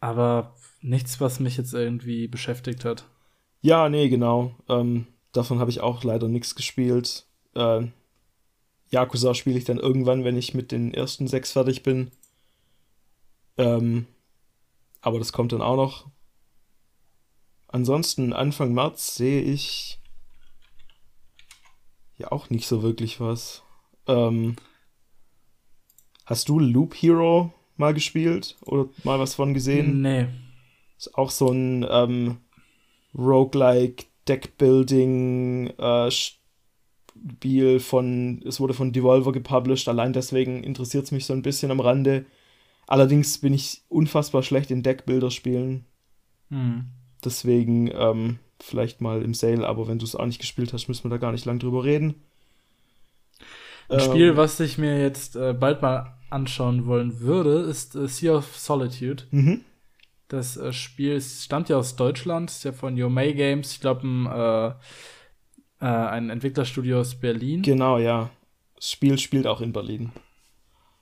Aber 0.00 0.54
nichts, 0.86 1.20
was 1.20 1.40
mich 1.40 1.56
jetzt 1.56 1.74
irgendwie 1.74 2.28
beschäftigt 2.28 2.84
hat. 2.84 3.04
Ja, 3.60 3.88
nee, 3.88 4.08
genau. 4.08 4.54
Ähm, 4.68 5.06
davon 5.32 5.58
habe 5.58 5.70
ich 5.70 5.80
auch 5.80 6.04
leider 6.04 6.28
nichts 6.28 6.54
gespielt. 6.54 7.26
Äh, 7.54 7.88
Yakuza 8.90 9.34
spiele 9.34 9.58
ich 9.58 9.64
dann 9.64 9.78
irgendwann, 9.78 10.24
wenn 10.24 10.36
ich 10.36 10.54
mit 10.54 10.70
den 10.72 10.94
ersten 10.94 11.26
sechs 11.26 11.52
fertig 11.52 11.82
bin. 11.82 12.12
Ähm, 13.58 14.06
aber 15.00 15.18
das 15.18 15.32
kommt 15.32 15.52
dann 15.52 15.62
auch 15.62 15.76
noch. 15.76 16.06
Ansonsten, 17.68 18.32
Anfang 18.32 18.72
März 18.72 19.16
sehe 19.16 19.42
ich 19.42 19.98
ja 22.16 22.30
auch 22.30 22.48
nicht 22.48 22.66
so 22.66 22.82
wirklich 22.82 23.20
was. 23.20 23.62
Ähm, 24.06 24.56
hast 26.24 26.48
du 26.48 26.60
Loop 26.60 26.94
Hero 26.94 27.52
mal 27.76 27.92
gespielt 27.92 28.56
oder 28.62 28.88
mal 29.02 29.18
was 29.18 29.34
von 29.34 29.52
gesehen? 29.52 30.00
Nee. 30.00 30.28
Ist 30.98 31.14
auch 31.16 31.30
so 31.30 31.48
ein 31.50 31.86
ähm, 31.88 32.38
Roguelike 33.16 34.06
Deckbuilding 34.28 35.68
äh, 35.78 36.10
Spiel 36.10 37.80
von, 37.80 38.42
es 38.46 38.60
wurde 38.60 38.74
von 38.74 38.92
Devolver 38.92 39.32
gepublished, 39.32 39.88
allein 39.88 40.12
deswegen 40.12 40.62
interessiert 40.64 41.04
es 41.04 41.12
mich 41.12 41.26
so 41.26 41.32
ein 41.32 41.42
bisschen 41.42 41.70
am 41.70 41.80
Rande. 41.80 42.26
Allerdings 42.86 43.38
bin 43.38 43.54
ich 43.54 43.82
unfassbar 43.88 44.42
schlecht 44.42 44.70
in 44.70 44.82
Deckbuilder-Spielen, 44.82 45.86
Hm. 46.50 46.86
deswegen 47.24 47.90
ähm, 47.92 48.38
vielleicht 48.60 49.00
mal 49.00 49.22
im 49.22 49.34
Sale, 49.34 49.66
aber 49.66 49.88
wenn 49.88 49.98
du 49.98 50.04
es 50.04 50.14
auch 50.16 50.26
nicht 50.26 50.40
gespielt 50.40 50.72
hast, 50.72 50.88
müssen 50.88 51.04
wir 51.04 51.10
da 51.10 51.18
gar 51.18 51.32
nicht 51.32 51.44
lang 51.44 51.58
drüber 51.58 51.84
reden. 51.84 52.14
Ein 53.88 54.00
Ähm, 54.00 54.00
Spiel, 54.00 54.36
was 54.36 54.58
ich 54.60 54.78
mir 54.78 55.00
jetzt 55.00 55.36
äh, 55.36 55.52
bald 55.52 55.82
mal 55.82 56.14
anschauen 56.30 56.86
wollen 56.86 57.20
würde, 57.20 57.60
ist 57.60 57.94
äh, 57.94 58.08
Sea 58.08 58.36
of 58.36 58.56
Solitude. 58.56 59.24
Mhm. 59.30 59.64
Das 60.28 60.56
äh, 60.56 60.72
Spiel 60.72 61.20
stammt 61.20 61.68
ja 61.68 61.76
aus 61.76 61.96
Deutschland, 61.96 62.50
ist 62.50 62.64
ja 62.64 62.72
von 62.72 62.96
Yo 62.96 63.08
May 63.08 63.32
Games, 63.34 63.72
ich 63.72 63.80
glaube, 63.80 64.06
ein, 64.06 64.26
äh, 64.26 64.68
äh, 65.80 65.86
ein 65.86 66.30
Entwicklerstudio 66.30 67.00
aus 67.00 67.14
Berlin. 67.14 67.62
Genau, 67.62 67.98
ja. 67.98 68.30
Das 68.74 68.90
Spiel 68.90 69.18
spielt 69.18 69.46
auch 69.46 69.60
in 69.60 69.72
Berlin. 69.72 70.12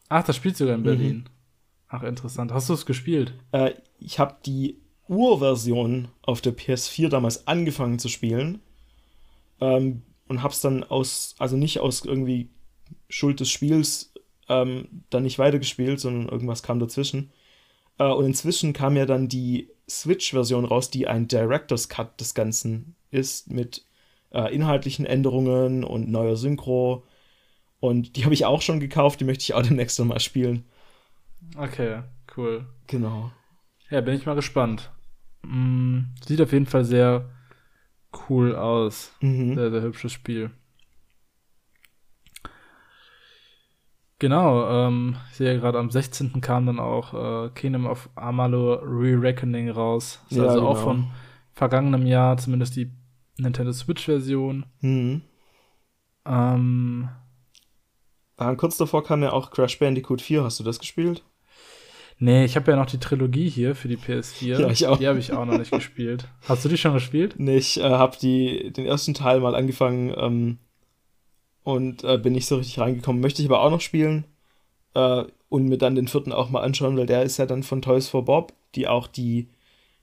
Ach, 0.09 0.25
das 0.25 0.37
spielt 0.37 0.57
sogar 0.57 0.75
in 0.75 0.81
Mhm. 0.81 0.85
Berlin. 0.85 1.29
Ach, 1.89 2.03
interessant. 2.03 2.53
Hast 2.53 2.69
du 2.69 2.75
es 2.75 2.87
gespielt? 2.87 3.35
Äh, 3.53 3.73
ich 3.99 4.19
habe 4.19 4.37
die 4.45 4.79
Urversion 5.09 6.09
auf 6.23 6.41
der 6.41 6.57
PS4 6.57 7.09
damals 7.09 7.47
angefangen 7.47 7.99
zu 7.99 8.09
spielen 8.09 8.61
ähm, 9.61 10.03
und 10.29 10.43
habe 10.43 10.53
es 10.53 10.61
dann 10.61 10.83
aus, 10.85 11.35
also 11.39 11.57
nicht 11.57 11.81
aus 11.81 12.05
irgendwie 12.05 12.51
Schuld 13.09 13.41
des 13.41 13.51
Spiels 13.51 14.13
ähm, 14.49 15.05
dann 15.11 15.23
nicht 15.23 15.39
weitergespielt, 15.39 16.01
sondern 16.01 16.29
irgendwas 16.29 16.63
kam 16.63 16.79
dazwischen. 16.79 17.31
Äh, 17.99 18.05
und 18.05 18.27
inzwischen 18.27 18.73
kam 18.73 18.97
ja 18.97 19.07
dann 19.07 19.29
die 19.29 19.71
Switch-Version 19.89 20.65
raus, 20.65 20.91
die 20.91 21.07
ein 21.07 21.29
Director's 21.29 21.89
Cut 21.89 22.21
des 22.21 22.35
Ganzen 22.35 22.97
ist, 23.11 23.51
mit 23.51 23.85
äh, 24.33 24.55
inhaltlichen 24.55 25.07
Änderungen 25.07 25.85
und 25.85 26.11
neuer 26.11 26.37
Synchro. 26.37 27.07
Und 27.81 28.17
die 28.17 28.25
habe 28.25 28.35
ich 28.35 28.47
auch 28.47 28.63
schon 28.63 28.81
gekauft, 28.81 29.21
die 29.21 29.25
möchte 29.25 29.43
ich 29.43 29.55
auch 29.55 29.63
demnächst 29.63 29.99
noch 29.99 30.07
mal 30.07 30.21
spielen. 30.21 30.65
Okay, 31.57 32.03
cool. 32.37 32.67
Genau. 32.87 33.31
Ja, 33.91 34.01
bin 34.01 34.15
ich 34.15 34.27
mal 34.27 34.35
gespannt. 34.35 34.91
Mm, 35.43 36.01
sieht 36.27 36.41
auf 36.41 36.53
jeden 36.53 36.67
Fall 36.67 36.85
sehr 36.85 37.29
cool 38.29 38.55
aus. 38.57 39.13
Mhm. 39.21 39.55
Sehr, 39.55 39.71
sehr 39.71 39.83
hübsches 39.83 40.13
Spiel. 40.13 40.51
Genau, 44.25 44.67
ähm, 44.89 45.17
ich 45.31 45.37
sehe 45.37 45.61
gerade 45.61 45.79
am 45.79 45.91
16. 45.91 46.41
kam 46.41 46.65
dann 46.65 46.79
auch 46.81 47.13
äh, 47.45 47.51
Kingdom 47.51 47.85
of 47.85 48.09
Amalur 48.15 48.81
Re-Reckoning 48.83 49.69
raus. 49.69 50.23
Ist 50.31 50.39
Ja, 50.39 50.45
also 50.45 50.63
auch 50.63 50.77
genau. 50.77 50.85
von 50.87 51.11
vergangenem 51.53 52.07
Jahr, 52.07 52.39
zumindest 52.39 52.75
die 52.75 52.91
Nintendo 53.37 53.71
Switch-Version. 53.71 54.65
Mhm. 54.81 55.21
Ähm, 56.25 57.11
Ah, 58.39 58.55
kurz 58.55 58.79
davor 58.79 59.05
kam 59.05 59.23
ja 59.23 59.31
auch 59.35 59.51
Crash 59.51 59.79
Bandicoot 59.79 60.23
4. 60.23 60.43
Hast 60.43 60.59
du 60.59 60.65
das 60.65 60.79
gespielt? 60.79 61.23
nee, 62.19 62.47
ich 62.47 62.57
habe 62.57 62.71
ja 62.71 62.79
noch 62.79 62.87
die 62.87 62.99
Trilogie 62.99 63.51
hier 63.51 63.75
für 63.75 63.89
die 63.89 63.99
PS4. 63.99 64.59
Ja, 64.59 64.71
ich 64.71 64.87
auch. 64.87 64.97
Die 64.97 65.07
habe 65.07 65.19
ich 65.19 65.35
auch 65.35 65.45
noch 65.45 65.59
nicht 65.59 65.71
gespielt. 65.71 66.29
Hast 66.49 66.65
du 66.65 66.71
die 66.71 66.79
schon 66.79 66.95
gespielt? 66.95 67.35
Nee, 67.37 67.59
ich 67.59 67.79
äh, 67.79 67.83
habe 67.91 68.17
den 68.19 68.87
ersten 68.87 69.13
Teil 69.13 69.41
mal 69.41 69.55
angefangen 69.55 70.15
ähm, 70.17 70.59
und 71.65 72.05
äh, 72.05 72.19
bin 72.19 72.35
nicht 72.35 72.47
so 72.47 72.57
richtig 72.57 72.79
reingekommen. 72.79 73.21
Möchte 73.21 73.43
ich 73.43 73.49
aber 73.49 73.63
auch 73.63 73.71
noch 73.71 73.81
spielen 73.81 74.25
äh, 74.95 75.25
und 75.49 75.67
mir 75.67 75.79
dann 75.79 75.97
den 75.97 76.09
vierten 76.09 76.33
auch 76.33 76.51
mal 76.51 76.63
anschauen, 76.63 76.97
weil 76.97 77.07
der 77.07 77.23
ist 77.23 77.39
ja 77.39 77.47
dann 77.47 77.63
von 77.63 77.83
Toys 77.83 78.09
for 78.09 78.25
Bob, 78.25 78.53
die 78.75 78.87
auch 78.87 79.09
die 79.09 79.49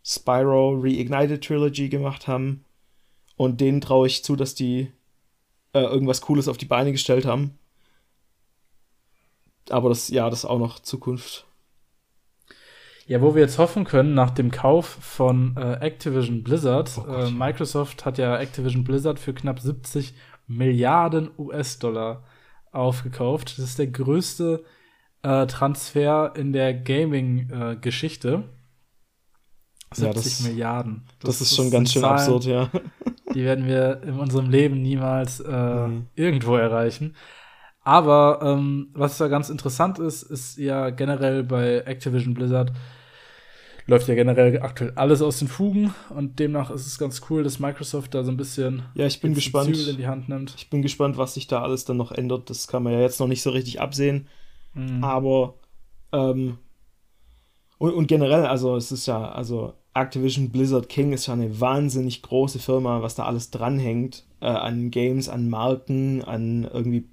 Spyro 0.03 0.71
Reignited 0.81 1.43
Trilogy 1.43 1.87
gemacht 1.89 2.27
haben. 2.27 2.65
Und 3.37 3.61
denen 3.61 3.81
traue 3.81 4.07
ich 4.07 4.23
zu, 4.23 4.35
dass 4.35 4.55
die 4.55 4.91
äh, 5.73 5.81
irgendwas 5.81 6.21
Cooles 6.21 6.47
auf 6.47 6.57
die 6.57 6.65
Beine 6.65 6.91
gestellt 6.91 7.25
haben. 7.25 7.57
Aber 9.69 9.89
das, 9.89 10.09
ja, 10.09 10.29
das 10.29 10.39
ist 10.39 10.45
auch 10.45 10.59
noch 10.59 10.79
Zukunft. 10.79 11.45
Ja, 13.07 13.21
wo 13.21 13.35
wir 13.35 13.41
jetzt 13.41 13.57
hoffen 13.57 13.83
können, 13.83 14.13
nach 14.13 14.31
dem 14.31 14.51
Kauf 14.51 14.85
von 14.85 15.55
äh, 15.57 15.73
Activision 15.85 16.43
Blizzard, 16.43 16.91
Oh 16.97 17.11
äh, 17.11 17.31
Microsoft 17.31 18.05
hat 18.05 18.17
ja 18.17 18.37
Activision 18.37 18.83
Blizzard 18.83 19.19
für 19.19 19.33
knapp 19.33 19.59
70 19.59 20.13
Milliarden 20.47 21.29
US-Dollar 21.37 22.23
aufgekauft. 22.71 23.57
Das 23.57 23.65
ist 23.65 23.79
der 23.79 23.87
größte 23.87 24.63
äh, 25.23 25.45
Transfer 25.47 26.33
in 26.35 26.53
der 26.53 26.73
Gaming-Geschichte. 26.73 28.43
70 29.93 30.05
Ja, 30.07 30.13
das- 30.13 30.41
Milliarden. 30.43 31.03
Das, 31.19 31.41
ist 31.41 31.55
schon 31.55 31.69
ganz 31.69 31.91
schön 31.91 32.01
Zahlen, 32.01 32.17
absurd, 32.19 32.45
ja. 32.45 32.69
Die 33.33 33.43
werden 33.43 33.65
wir 33.67 34.01
in 34.03 34.19
unserem 34.19 34.49
Leben 34.49 34.81
niemals 34.81 35.39
äh, 35.41 35.87
Mhm. 35.87 36.07
irgendwo 36.15 36.55
erreichen. 36.55 37.15
Aber 37.83 38.39
ähm, 38.43 38.89
was 38.93 39.17
ja 39.19 39.27
ganz 39.27 39.49
interessant 39.49 39.99
ist, 39.99 40.21
ist 40.23 40.57
ja 40.57 40.91
generell 40.91 41.43
bei 41.43 41.79
Activision 41.79 42.33
Blizzard 42.35 42.71
läuft 43.87 44.07
ja 44.07 44.15
generell 44.15 44.61
aktuell 44.61 44.91
alles 44.95 45.21
aus 45.21 45.39
den 45.39 45.47
Fugen 45.47 45.93
und 46.09 46.39
demnach 46.39 46.71
ist 46.71 46.87
es 46.87 46.97
ganz 46.97 47.21
cool, 47.29 47.43
dass 47.43 47.59
Microsoft 47.59 48.13
da 48.13 48.23
so 48.23 48.31
ein 48.31 48.37
bisschen 48.37 48.83
Ja, 48.95 49.05
ich 49.05 49.19
bin 49.21 49.33
gespannt. 49.33 49.75
Zügel 49.75 49.89
in 49.89 49.97
die 49.97 50.07
Hand 50.07 50.29
nimmt. 50.29 50.53
Ich 50.57 50.69
bin 50.69 50.81
gespannt, 50.81 51.17
was 51.17 51.33
sich 51.33 51.47
da 51.47 51.61
alles 51.61 51.85
dann 51.85 51.97
noch 51.97 52.11
ändert. 52.11 52.49
Das 52.49 52.67
kann 52.67 52.83
man 52.83 52.93
ja 52.93 52.99
jetzt 52.99 53.19
noch 53.19 53.27
nicht 53.27 53.41
so 53.41 53.49
richtig 53.49 53.81
absehen. 53.81 54.27
Mhm. 54.73 55.03
Aber 55.03 55.55
ähm, 56.11 56.57
und, 57.77 57.93
und 57.93 58.07
generell, 58.07 58.45
also 58.45 58.75
es 58.75 58.91
ist 58.91 59.07
ja, 59.07 59.31
also 59.31 59.73
Activision 59.93 60.49
Blizzard 60.49 60.87
King 60.87 61.13
ist 61.13 61.27
ja 61.27 61.33
eine 61.33 61.59
wahnsinnig 61.59 62.21
große 62.21 62.59
Firma, 62.59 63.01
was 63.01 63.15
da 63.15 63.25
alles 63.25 63.49
dranhängt. 63.49 64.25
Äh, 64.39 64.45
an 64.45 64.91
Games, 64.91 65.29
an 65.29 65.49
Marken, 65.49 66.23
an 66.23 66.63
irgendwie 66.71 67.09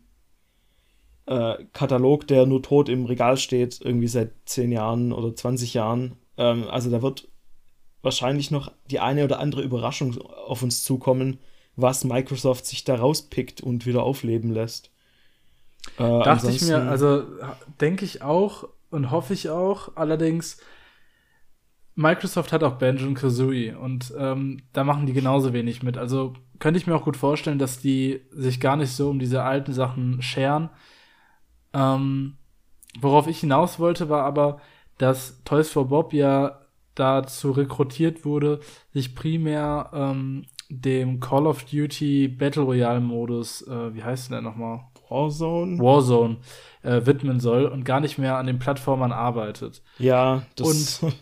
äh, 1.26 1.64
Katalog, 1.72 2.26
der 2.26 2.46
nur 2.46 2.62
tot 2.62 2.88
im 2.88 3.04
Regal 3.04 3.36
steht, 3.36 3.80
irgendwie 3.82 4.08
seit 4.08 4.32
10 4.46 4.72
Jahren 4.72 5.12
oder 5.12 5.34
20 5.34 5.74
Jahren. 5.74 6.12
Ähm, 6.38 6.68
also 6.70 6.90
da 6.90 7.02
wird 7.02 7.28
wahrscheinlich 8.00 8.50
noch 8.50 8.72
die 8.90 9.00
eine 9.00 9.24
oder 9.24 9.40
andere 9.40 9.62
Überraschung 9.62 10.18
auf 10.18 10.62
uns 10.62 10.84
zukommen, 10.84 11.38
was 11.76 12.04
Microsoft 12.04 12.64
sich 12.66 12.84
da 12.84 12.94
rauspickt 12.94 13.60
und 13.60 13.84
wieder 13.84 14.02
aufleben 14.02 14.50
lässt. 14.50 14.90
Äh, 15.98 16.22
Dachte 16.22 16.50
ich 16.50 16.62
mir, 16.62 16.88
also 16.88 17.24
denke 17.80 18.04
ich 18.04 18.22
auch 18.22 18.68
und 18.90 19.10
hoffe 19.10 19.34
ich 19.34 19.50
auch. 19.50 19.96
Allerdings, 19.96 20.58
Microsoft 21.94 22.52
hat 22.52 22.62
auch 22.62 22.76
Banjo 22.76 23.06
und 23.06 23.14
Kazooie 23.14 23.76
und 23.76 24.12
ähm, 24.16 24.62
da 24.72 24.84
machen 24.84 25.06
die 25.06 25.12
genauso 25.12 25.52
wenig 25.52 25.82
mit. 25.82 25.98
Also 25.98 26.34
könnte 26.58 26.78
ich 26.78 26.86
mir 26.86 26.94
auch 26.94 27.04
gut 27.04 27.16
vorstellen, 27.16 27.58
dass 27.58 27.80
die 27.80 28.20
sich 28.30 28.60
gar 28.60 28.76
nicht 28.76 28.92
so 28.92 29.10
um 29.10 29.18
diese 29.18 29.42
alten 29.42 29.72
Sachen 29.72 30.22
scheren. 30.22 30.70
Ähm, 31.72 32.36
worauf 33.00 33.26
ich 33.26 33.40
hinaus 33.40 33.78
wollte, 33.78 34.08
war 34.08 34.24
aber, 34.24 34.60
dass 34.98 35.42
Toys 35.44 35.70
for 35.70 35.86
Bob 35.88 36.12
ja 36.12 36.60
dazu 36.94 37.52
rekrutiert 37.52 38.24
wurde, 38.24 38.60
sich 38.92 39.14
primär 39.14 39.90
ähm, 39.94 40.44
dem 40.68 41.20
Call 41.20 41.46
of 41.46 41.64
Duty 41.64 42.28
Battle 42.28 42.62
Royale 42.64 43.00
Modus, 43.00 43.62
äh, 43.66 43.94
wie 43.94 44.02
heißt 44.02 44.26
denn 44.28 44.32
der 44.32 44.42
nochmal? 44.42 44.80
Warzone? 45.08 45.78
Warzone 45.78 46.36
äh, 46.82 47.06
widmen 47.06 47.40
soll 47.40 47.64
und 47.66 47.84
gar 47.84 48.00
nicht 48.00 48.18
mehr 48.18 48.36
an 48.36 48.46
den 48.46 48.58
Plattformern 48.58 49.12
arbeitet. 49.12 49.82
Ja, 49.98 50.42
das. 50.56 51.04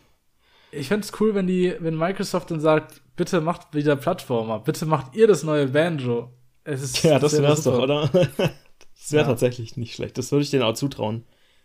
Ich 0.73 0.89
fände 0.89 1.07
es 1.07 1.21
cool, 1.21 1.35
wenn 1.35 1.47
die, 1.47 1.75
wenn 1.79 1.97
Microsoft 1.97 2.51
dann 2.51 2.61
sagt, 2.61 3.01
bitte 3.15 3.41
macht 3.41 3.73
wieder 3.73 3.97
Plattformer, 3.97 4.59
bitte 4.59 4.85
macht 4.85 5.15
ihr 5.15 5.27
das 5.27 5.43
neue 5.43 5.69
Banjo. 5.69 6.33
Es 6.65 6.83
ist 6.83 7.03
ja, 7.03 7.19
das 7.19 7.33
wäre 7.35 7.45
wär's 7.45 7.63
doch, 7.63 7.81
super. 7.81 7.85
oder? 7.85 8.11
Das 8.99 9.13
wäre 9.13 9.23
Ja. 9.23 9.29
tatsächlich 9.29 9.77
nicht 9.77 9.95
schlecht. 9.95 10.19
Das 10.19 10.33
würde 10.33 10.43
ich 10.43 10.51
denen 10.51 10.65
auch 10.65 10.75
zutrauen. 10.75 11.25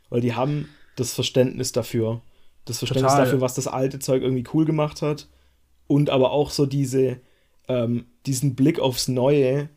Weil 0.09 0.22
die 0.22 0.36
haben 0.36 0.70
das 0.96 1.14
Verständnis 1.14 1.72
dafür. 1.72 2.22
Das 2.66 2.80
Verständnis 2.80 3.14
Total. 3.14 3.26
dafür, 3.26 3.42
was 3.42 3.56
das 3.56 3.68
alte 3.68 4.00
Zeug 4.00 4.22
irgendwie 4.22 4.48
cool 4.54 4.66
gemacht 4.66 5.02
hat. 5.02 5.28
Und 5.88 6.10
aber 6.10 6.32
auch 6.32 6.52
so 6.52 6.66
diese, 6.66 7.20
ähm, 7.68 8.06
diesen 8.26 8.56
Blick 8.56 8.80
aufs 8.80 9.08
Neue, 9.08 9.70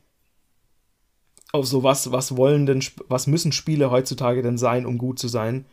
auf 1.53 1.67
so 1.67 1.83
was, 1.83 2.13
was 2.13 2.37
wollen 2.37 2.67
denn, 2.67 2.83
was 3.09 3.27
müssen 3.27 3.53
Spiele 3.53 3.91
heutzutage 3.91 4.43
denn 4.43 4.59
sein, 4.59 4.87
um 4.87 4.99
gut 4.99 5.19
zu 5.19 5.29
sein. 5.29 5.67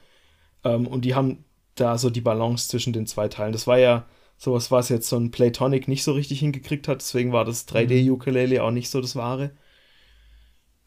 Ähm, 0.64 0.88
und 0.88 1.06
die 1.06 1.16
haben 1.16 1.44
da 1.76 1.98
so 1.98 2.10
die 2.10 2.22
Balance 2.22 2.70
zwischen 2.70 2.94
den 2.94 3.08
zwei 3.08 3.28
Teilen. 3.28 3.54
Das 3.54 3.68
war 3.68 3.80
ja 3.80 4.06
sowas, 4.38 4.72
was 4.72 4.89
jetzt 4.89 5.08
so 5.08 5.18
ein 5.18 5.32
Playtonic 5.32 5.88
nicht 5.88 6.04
so 6.04 6.14
richtig 6.14 6.39
hingekriegt 6.39 6.88
hat, 6.88 7.02
deswegen 7.02 7.32
war 7.32 7.46
das 7.46 7.68
3D-Ukulele 7.68 8.64
auch 8.64 8.72
nicht 8.72 8.89
so 8.89 9.02
das 9.02 9.16
Wahre. 9.16 9.52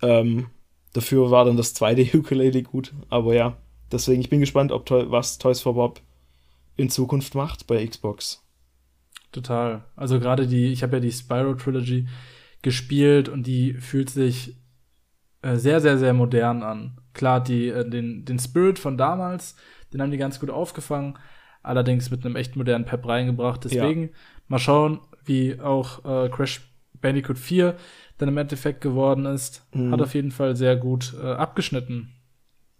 Ähm, 0.02 0.48
dafür 0.92 1.30
war 1.30 1.44
dann 1.44 1.56
das 1.56 1.74
2D-Ukulele 1.76 2.62
gut, 2.62 2.92
aber 3.08 3.34
ja, 3.34 3.56
deswegen, 3.94 4.20
ich 4.20 4.30
bin 4.30 4.40
gespannt, 4.40 4.72
ob 4.72 4.90
was 4.90 5.38
Toys 5.38 5.60
for 5.60 5.74
Bob 5.74 6.00
in 6.76 6.90
Zukunft 6.90 7.34
macht 7.34 7.66
bei 7.66 7.86
Xbox. 7.86 8.42
Total. 9.32 9.84
Also 9.96 10.20
gerade 10.20 10.46
die, 10.46 10.72
ich 10.72 10.82
habe 10.82 10.96
ja 10.96 11.00
die 11.00 11.12
Spyro 11.12 11.54
Trilogy 11.54 12.06
gespielt 12.62 13.28
und 13.28 13.46
die 13.46 13.74
fühlt 13.74 14.10
sich 14.10 14.56
äh, 15.42 15.56
sehr, 15.56 15.80
sehr, 15.80 15.98
sehr 15.98 16.14
modern 16.14 16.62
an. 16.62 16.98
Klar, 17.12 17.42
die, 17.42 17.68
äh, 17.68 17.88
den, 17.88 18.24
den 18.24 18.38
Spirit 18.38 18.78
von 18.78 18.96
damals, 18.96 19.56
den 19.92 20.00
haben 20.00 20.10
die 20.10 20.16
ganz 20.16 20.40
gut 20.40 20.50
aufgefangen, 20.50 21.18
allerdings 21.62 22.10
mit 22.10 22.24
einem 22.24 22.36
echt 22.36 22.56
modernen 22.56 22.84
Pep 22.86 23.06
reingebracht. 23.06 23.64
Deswegen 23.64 24.04
ja. 24.04 24.08
mal 24.48 24.58
schauen, 24.58 25.00
wie 25.24 25.60
auch 25.60 26.04
äh, 26.04 26.28
Crash 26.30 26.62
Bandicoot 27.00 27.38
4 27.38 27.76
dann 28.18 28.28
im 28.28 28.38
Endeffekt 28.38 28.80
geworden 28.80 29.26
ist. 29.26 29.66
Mhm. 29.74 29.92
Hat 29.92 30.00
auf 30.00 30.14
jeden 30.14 30.30
Fall 30.30 30.56
sehr 30.56 30.76
gut 30.76 31.14
äh, 31.20 31.32
abgeschnitten. 31.32 32.13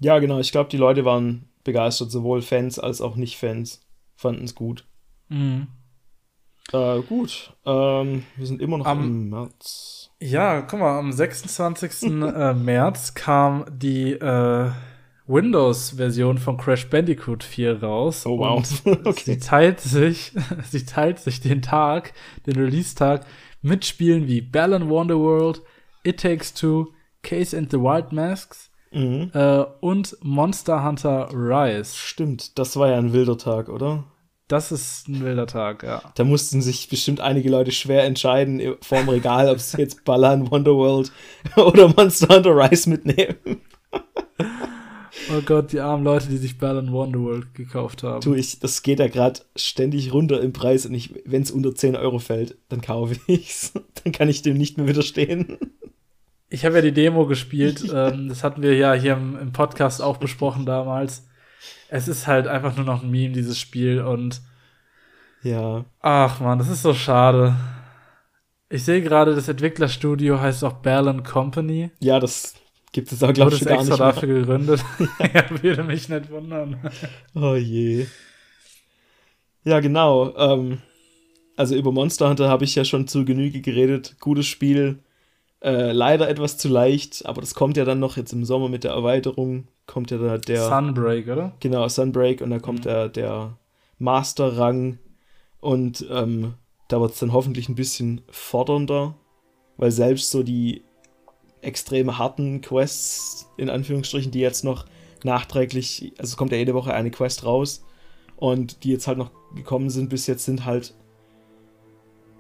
Ja, 0.05 0.19
genau. 0.19 0.39
Ich 0.39 0.53
glaube, 0.53 0.69
die 0.69 0.77
Leute 0.77 1.07
waren 1.07 1.49
begeistert, 1.65 2.11
sowohl 2.11 2.43
Fans 2.43 2.79
als 2.79 3.01
auch 3.01 3.17
Nicht-Fans 3.17 3.81
fanden 4.15 4.45
es 4.45 4.55
gut. 4.55 4.85
Mhm. 5.31 5.69
Äh, 6.75 7.01
gut, 7.01 7.55
ähm, 7.65 8.25
wir 8.37 8.47
sind 8.47 8.61
immer 8.61 8.77
noch 8.77 8.85
am, 8.85 9.03
im 9.03 9.31
März. 9.31 10.11
Ja, 10.21 10.61
guck 10.61 10.81
mal, 10.81 10.99
am 10.99 11.11
26. 11.11 12.03
äh, 12.03 12.53
März 12.53 13.15
kam 13.15 13.65
die 13.71 14.13
äh, 14.13 14.71
Windows-Version 15.27 16.37
von 16.37 16.59
Crash 16.59 16.91
Bandicoot 16.91 17.43
4 17.43 17.83
raus. 17.83 18.27
Oh 18.27 18.39
wow. 18.39 18.63
okay. 19.05 19.23
Sie 19.25 19.39
teilt 19.39 19.81
sich, 19.81 20.33
sie 20.71 20.85
teilt 20.85 21.19
sich 21.19 21.41
den 21.41 21.63
Tag, 21.63 22.13
den 22.47 22.57
Release-Tag, 22.57 23.25
mit 23.63 23.87
Spielen 23.87 24.29
wie 24.29 24.43
Balan 24.43 24.91
Wonderworld, 24.91 25.63
It 26.03 26.21
Takes 26.21 26.53
Two, 26.53 26.93
Case 27.23 27.57
and 27.57 27.71
the 27.71 27.79
Wild 27.79 28.13
Masks 28.13 28.71
mhm. 28.95 29.31
äh, 29.35 29.65
und 29.81 30.17
Monster 30.23 30.85
Hunter 30.85 31.29
Rise. 31.33 31.97
Stimmt, 31.97 32.59
das 32.59 32.77
war 32.77 32.89
ja 32.89 32.97
ein 32.97 33.13
wilder 33.13 33.37
Tag, 33.37 33.69
oder? 33.69 34.05
Das 34.49 34.73
ist 34.73 35.09
ein 35.09 35.25
wilder 35.25 35.47
Tag, 35.47 35.83
ja. 35.83 36.03
Da 36.15 36.25
mussten 36.25 36.61
sich 36.61 36.89
bestimmt 36.89 37.21
einige 37.21 37.49
Leute 37.49 37.73
schwer 37.73 38.05
entscheiden 38.05 38.77
vorm 38.83 39.09
Regal, 39.09 39.49
ob 39.49 39.59
sie 39.59 39.79
jetzt 39.81 40.05
Balan 40.05 40.51
Wonderworld 40.51 41.13
oder 41.57 41.89
Monster 41.89 42.35
Hunter 42.35 42.57
Rise 42.57 42.91
mitnehmen. 42.91 43.37
Oh 45.33 45.41
Gott, 45.47 45.73
die 45.73 45.81
armen 45.81 46.05
Leute, 46.05 46.29
die 46.29 46.37
sich 46.37 46.59
Balan 46.59 46.93
Wonderworld 46.93 47.55
gekauft 47.55 48.03
haben. 48.03 48.21
Tu 48.21 48.35
ich, 48.35 48.59
das 48.59 48.83
geht 48.83 48.99
ja 48.99 49.09
gerade 49.09 49.41
ständig 49.57 50.13
runter 50.13 50.41
im 50.43 50.53
Preis 50.53 50.85
und 50.85 51.11
wenn 51.25 51.43
es 51.43 51.51
unter 51.51 51.75
10 51.75 51.97
Euro 51.97 52.19
fällt, 52.19 52.59
dann 52.69 52.81
kaufe 52.81 53.17
ich's. 53.27 53.73
Dann 54.05 54.13
kann 54.13 54.29
ich 54.29 54.43
dem 54.43 54.59
nicht 54.59 54.77
mehr 54.77 54.87
widerstehen. 54.87 55.57
Ich 56.55 56.65
habe 56.65 56.77
ja 56.77 56.83
die 56.83 56.93
Demo 56.93 57.27
gespielt, 57.27 57.85
ähm, 57.93 58.29
das 58.29 58.45
hatten 58.45 58.63
wir 58.63 58.77
ja 58.77 58.93
hier 58.93 59.15
im, 59.15 59.37
im, 59.37 59.53
Podcast 59.53 60.01
auch 60.01 60.19
besprochen 60.19 60.65
damals. 60.65 61.27
Es 61.89 62.07
ist 62.07 62.29
halt 62.29 62.47
einfach 62.47 62.77
nur 62.77 62.87
noch 62.87 63.03
ein 63.03 63.11
Meme, 63.11 63.35
dieses 63.35 63.59
Spiel 63.59 64.01
und 64.01 64.41
ja. 65.43 65.85
Ach 66.01 66.39
man, 66.39 66.61
das 66.61 66.69
ist 66.69 66.83
so 66.83 66.95
schade. 66.95 67.57
Ich 68.71 68.85
sehe 68.85 69.03
gerade, 69.03 69.35
das 69.35 69.49
Entwicklerstudio 69.49 70.41
heißt 70.41 70.63
auch 70.63 70.75
Balan 70.75 71.25
Company. 71.25 71.91
Ja, 71.99 72.21
das 72.21 72.55
Gibt 72.93 73.11
es 73.11 73.21
auch, 73.25 73.33
glaube 73.33 73.57
ich, 73.57 73.65
gar 73.65 73.81
extra 73.81 73.91
nicht 73.91 74.01
dafür 74.01 74.29
gegründet. 74.29 74.85
ja, 75.35 75.45
würde 75.61 75.83
mich 75.83 76.09
nicht 76.09 76.31
wundern. 76.31 76.79
Oh 77.35 77.57
je. 77.57 78.07
Ja, 79.65 79.81
genau. 79.81 80.37
Ähm, 80.37 80.79
also 81.57 81.75
über 81.75 81.91
Monster 81.91 82.29
Hunter 82.29 82.49
habe 82.49 82.63
ich 82.63 82.77
ja 82.77 82.85
schon 82.85 83.09
zu 83.09 83.25
Genüge 83.25 83.61
geredet. 83.61 84.15
Gutes 84.21 84.47
Spiel. 84.47 85.01
Äh, 85.65 85.93
leider 85.93 86.29
etwas 86.29 86.59
zu 86.59 86.69
leicht, 86.69 87.25
aber 87.25 87.41
das 87.41 87.55
kommt 87.55 87.79
ja 87.79 87.87
dann 87.87 87.99
noch 87.99 88.19
jetzt 88.19 88.35
im 88.35 88.45
Sommer 88.45 88.69
mit 88.69 88.85
der 88.85 88.91
Erweiterung. 88.91 89.67
Kommt 89.87 90.11
ja 90.11 90.19
da 90.19 90.37
der. 90.37 90.69
Sunbreak, 90.69 91.27
oder? 91.27 91.55
Genau, 91.61 91.89
Sunbreak 91.89 92.43
und 92.43 92.51
da 92.51 92.59
kommt 92.59 92.81
mhm. 92.81 92.83
der, 92.83 93.09
der 93.09 93.59
Master-Rang. 93.99 94.99
Und 95.61 96.07
ähm, 96.11 96.53
da 96.89 97.01
wird 97.01 97.13
es 97.13 97.19
dann 97.19 97.33
hoffentlich 97.33 97.71
ein 97.71 97.77
bisschen 97.77 98.21
fordernder, 98.29 99.15
weil 99.79 99.91
selbst 99.91 100.31
so 100.31 100.43
die 100.43 100.83
extrem 101.63 102.19
harten 102.19 102.61
Quests, 102.61 103.49
in 103.57 103.71
Anführungsstrichen, 103.71 104.33
die 104.33 104.41
jetzt 104.41 104.65
noch 104.65 104.85
nachträglich, 105.23 106.13
also 106.19 106.33
es 106.33 106.37
kommt 106.37 106.53
ja 106.53 106.59
jede 106.59 106.75
Woche 106.75 106.93
eine 106.93 107.11
Quest 107.11 107.47
raus 107.47 107.87
und 108.37 108.85
die 108.85 108.91
jetzt 108.91 109.07
halt 109.07 109.17
noch 109.17 109.31
gekommen 109.55 109.89
sind 109.89 110.11
bis 110.11 110.27
jetzt, 110.27 110.45
sind 110.45 110.67
halt 110.67 110.95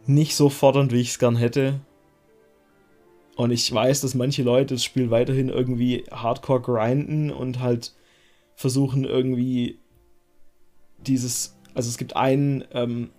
nicht 0.04 0.36
so 0.36 0.50
fordernd, 0.50 0.92
wie 0.92 1.00
ich 1.00 1.08
es 1.08 1.18
gern 1.18 1.36
hätte. 1.36 1.80
Und 3.36 3.50
ich 3.50 3.72
weiß, 3.72 4.00
dass 4.00 4.14
manche 4.14 4.42
Leute 4.42 4.74
das 4.74 4.84
Spiel 4.84 5.10
weiterhin 5.10 5.48
irgendwie 5.48 6.04
hardcore 6.10 6.60
grinden 6.60 7.30
und 7.30 7.60
halt 7.60 7.92
versuchen 8.54 9.04
irgendwie 9.04 9.78
dieses, 10.98 11.56
also 11.74 11.88
es 11.88 11.98
gibt 11.98 12.14
einen 12.16 12.64
ähm, 12.72 13.10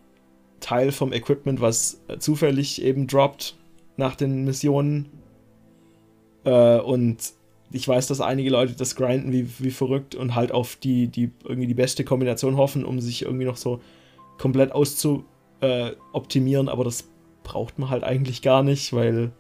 Teil 0.62 0.92
vom 0.92 1.12
Equipment, 1.12 1.60
was 1.60 2.02
zufällig 2.20 2.82
eben 2.82 3.08
droppt 3.08 3.58
nach 3.98 4.16
den 4.16 4.46
Missionen. 4.46 5.10
Äh, 6.46 6.80
und 6.80 7.18
ich 7.72 7.88
weiß, 7.88 8.08
dass 8.08 8.22
einige 8.22 8.50
Leute 8.50 8.74
das 8.74 8.96
grinden 8.96 9.34
wie, 9.34 9.50
wie 9.60 9.72
verrückt 9.72 10.16
und 10.16 10.36
halt 10.36 10.52
auf 10.52 10.78
die, 10.78 11.08
die 11.08 11.32
irgendwie 11.44 11.68
die 11.68 11.74
beste 11.74 12.06
Kombination 12.06 12.56
hoffen, 12.56 12.86
um 12.86 13.02
sich 13.02 13.24
irgendwie 13.24 13.46
noch 13.46 13.58
so 13.58 13.82
komplett 14.38 14.72
auszuoptimieren, 14.72 16.68
äh, 16.68 16.72
aber 16.72 16.84
das 16.86 17.10
braucht 17.44 17.78
man 17.80 17.90
halt 17.90 18.04
eigentlich 18.04 18.42
gar 18.42 18.64
nicht, 18.64 18.94
weil 18.94 19.32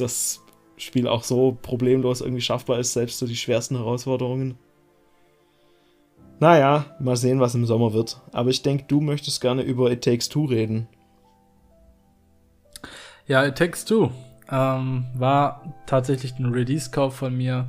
das 0.00 0.42
Spiel 0.76 1.06
auch 1.06 1.22
so 1.22 1.56
problemlos 1.60 2.20
irgendwie 2.20 2.40
schaffbar 2.40 2.78
ist, 2.78 2.92
selbst 2.92 3.18
so 3.18 3.26
die 3.26 3.36
schwersten 3.36 3.76
Herausforderungen. 3.76 4.56
Naja, 6.38 6.86
mal 6.98 7.16
sehen, 7.16 7.38
was 7.38 7.54
im 7.54 7.66
Sommer 7.66 7.92
wird. 7.92 8.20
Aber 8.32 8.48
ich 8.48 8.62
denke, 8.62 8.84
du 8.88 9.00
möchtest 9.00 9.42
gerne 9.42 9.62
über 9.62 9.90
It 9.90 10.02
Takes 10.02 10.30
Two 10.30 10.46
reden. 10.46 10.88
Ja, 13.26 13.44
It 13.46 13.56
Takes 13.56 13.84
Two 13.84 14.10
ähm, 14.50 15.04
war 15.14 15.74
tatsächlich 15.86 16.38
ein 16.38 16.52
Release-Kauf 16.52 17.14
von 17.14 17.36
mir 17.36 17.68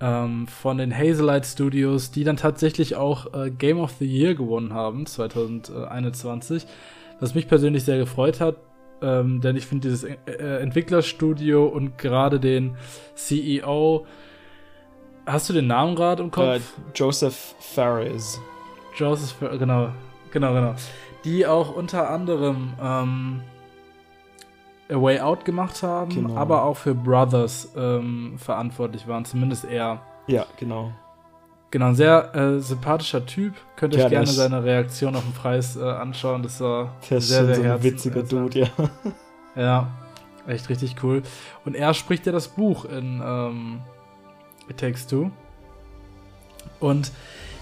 ähm, 0.00 0.46
von 0.48 0.78
den 0.78 0.96
Hazelight 0.96 1.46
Studios, 1.46 2.10
die 2.10 2.24
dann 2.24 2.36
tatsächlich 2.36 2.96
auch 2.96 3.32
äh, 3.34 3.50
Game 3.50 3.78
of 3.78 3.94
the 3.98 4.06
Year 4.06 4.34
gewonnen 4.34 4.74
haben, 4.74 5.06
2021. 5.06 6.66
Was 7.20 7.34
mich 7.34 7.48
persönlich 7.48 7.84
sehr 7.84 7.98
gefreut 7.98 8.40
hat, 8.40 8.56
ähm, 9.02 9.40
denn 9.40 9.56
ich 9.56 9.66
finde 9.66 9.88
dieses 9.88 10.04
äh, 10.04 10.16
äh 10.26 10.60
Entwicklerstudio 10.60 11.66
und 11.66 11.98
gerade 11.98 12.40
den 12.40 12.76
CEO. 13.14 14.06
Hast 15.26 15.48
du 15.48 15.52
den 15.52 15.66
Namen 15.66 15.94
gerade 15.94 16.22
im 16.22 16.30
Kopf? 16.30 16.56
Uh, 16.78 16.90
Joseph 16.94 17.54
Fares. 17.58 18.40
Joseph, 18.96 19.36
genau, 19.40 19.90
genau, 20.30 20.54
genau. 20.54 20.74
Die 21.24 21.46
auch 21.46 21.74
unter 21.74 22.10
anderem 22.10 22.72
ähm, 22.82 23.42
A 24.90 25.00
Way 25.00 25.20
Out 25.20 25.44
gemacht 25.44 25.82
haben, 25.82 26.14
genau. 26.14 26.36
aber 26.36 26.64
auch 26.64 26.76
für 26.76 26.94
Brothers 26.94 27.72
ähm, 27.76 28.34
verantwortlich 28.38 29.06
waren, 29.06 29.24
zumindest 29.24 29.64
er. 29.64 30.00
Ja, 30.26 30.46
genau. 30.58 30.92
Genau, 31.70 31.86
ein 31.86 31.94
sehr 31.94 32.34
äh, 32.34 32.60
sympathischer 32.60 33.26
Typ. 33.26 33.54
Könnt 33.76 33.94
ihr 33.94 34.00
ja, 34.00 34.06
euch 34.06 34.10
gerne 34.10 34.26
seine 34.26 34.64
Reaktion 34.64 35.14
auf 35.14 35.22
den 35.22 35.34
Preis 35.34 35.76
äh, 35.76 35.82
anschauen. 35.82 36.42
Das 36.42 36.60
war 36.60 36.94
sehr, 37.02 37.20
sehr 37.20 37.54
so 37.54 37.62
ein 37.62 37.82
witziger 37.82 38.22
Dude, 38.22 38.60
ja. 38.60 38.68
Ja, 39.54 39.90
echt 40.46 40.68
richtig 40.68 40.96
cool. 41.02 41.22
Und 41.64 41.74
er 41.74 41.92
spricht 41.92 42.26
ja 42.26 42.32
das 42.32 42.48
Buch 42.48 42.84
in 42.84 43.20
ähm, 43.24 43.80
It 44.68 44.78
Takes 44.78 45.06
Two. 45.06 45.30
Und 46.80 47.12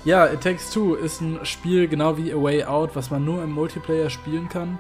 ja, 0.05 0.27
It 0.27 0.43
Takes 0.43 0.71
Two 0.71 0.95
ist 0.95 1.21
ein 1.21 1.41
Spiel 1.45 1.89
genau 1.89 2.17
wie 2.17 2.33
A 2.33 2.37
Way 2.37 2.65
Out, 2.65 2.95
was 2.95 3.11
man 3.11 3.25
nur 3.25 3.43
im 3.43 3.51
Multiplayer 3.51 4.11
spielen 4.11 4.49
kann 4.49 4.79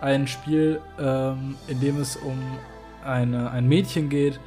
ein 0.00 0.26
Spiel, 0.26 0.80
ähm, 0.98 1.56
in 1.66 1.80
dem 1.80 2.00
es 2.00 2.16
um 2.16 2.38
eine, 3.04 3.50
ein 3.50 3.68
Mädchen 3.68 4.08
geht, 4.08 4.38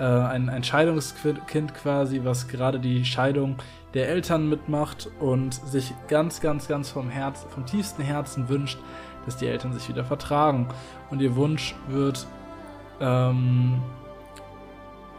äh, 0.00 0.04
ein, 0.04 0.48
ein 0.48 0.64
Scheidungskind 0.64 1.74
quasi, 1.74 2.22
was 2.24 2.48
gerade 2.48 2.80
die 2.80 3.04
Scheidung 3.04 3.56
der 3.92 4.08
Eltern 4.08 4.48
mitmacht 4.48 5.10
und 5.20 5.54
sich 5.54 5.92
ganz, 6.08 6.40
ganz, 6.40 6.68
ganz 6.68 6.88
vom 6.88 7.10
Herz, 7.10 7.46
vom 7.50 7.66
tiefsten 7.66 8.02
Herzen 8.02 8.48
wünscht, 8.48 8.78
dass 9.26 9.36
die 9.36 9.46
Eltern 9.46 9.74
sich 9.74 9.88
wieder 9.88 10.04
vertragen. 10.04 10.68
Und 11.10 11.20
ihr 11.20 11.36
Wunsch 11.36 11.74
wird, 11.88 12.26
ähm, 13.00 13.82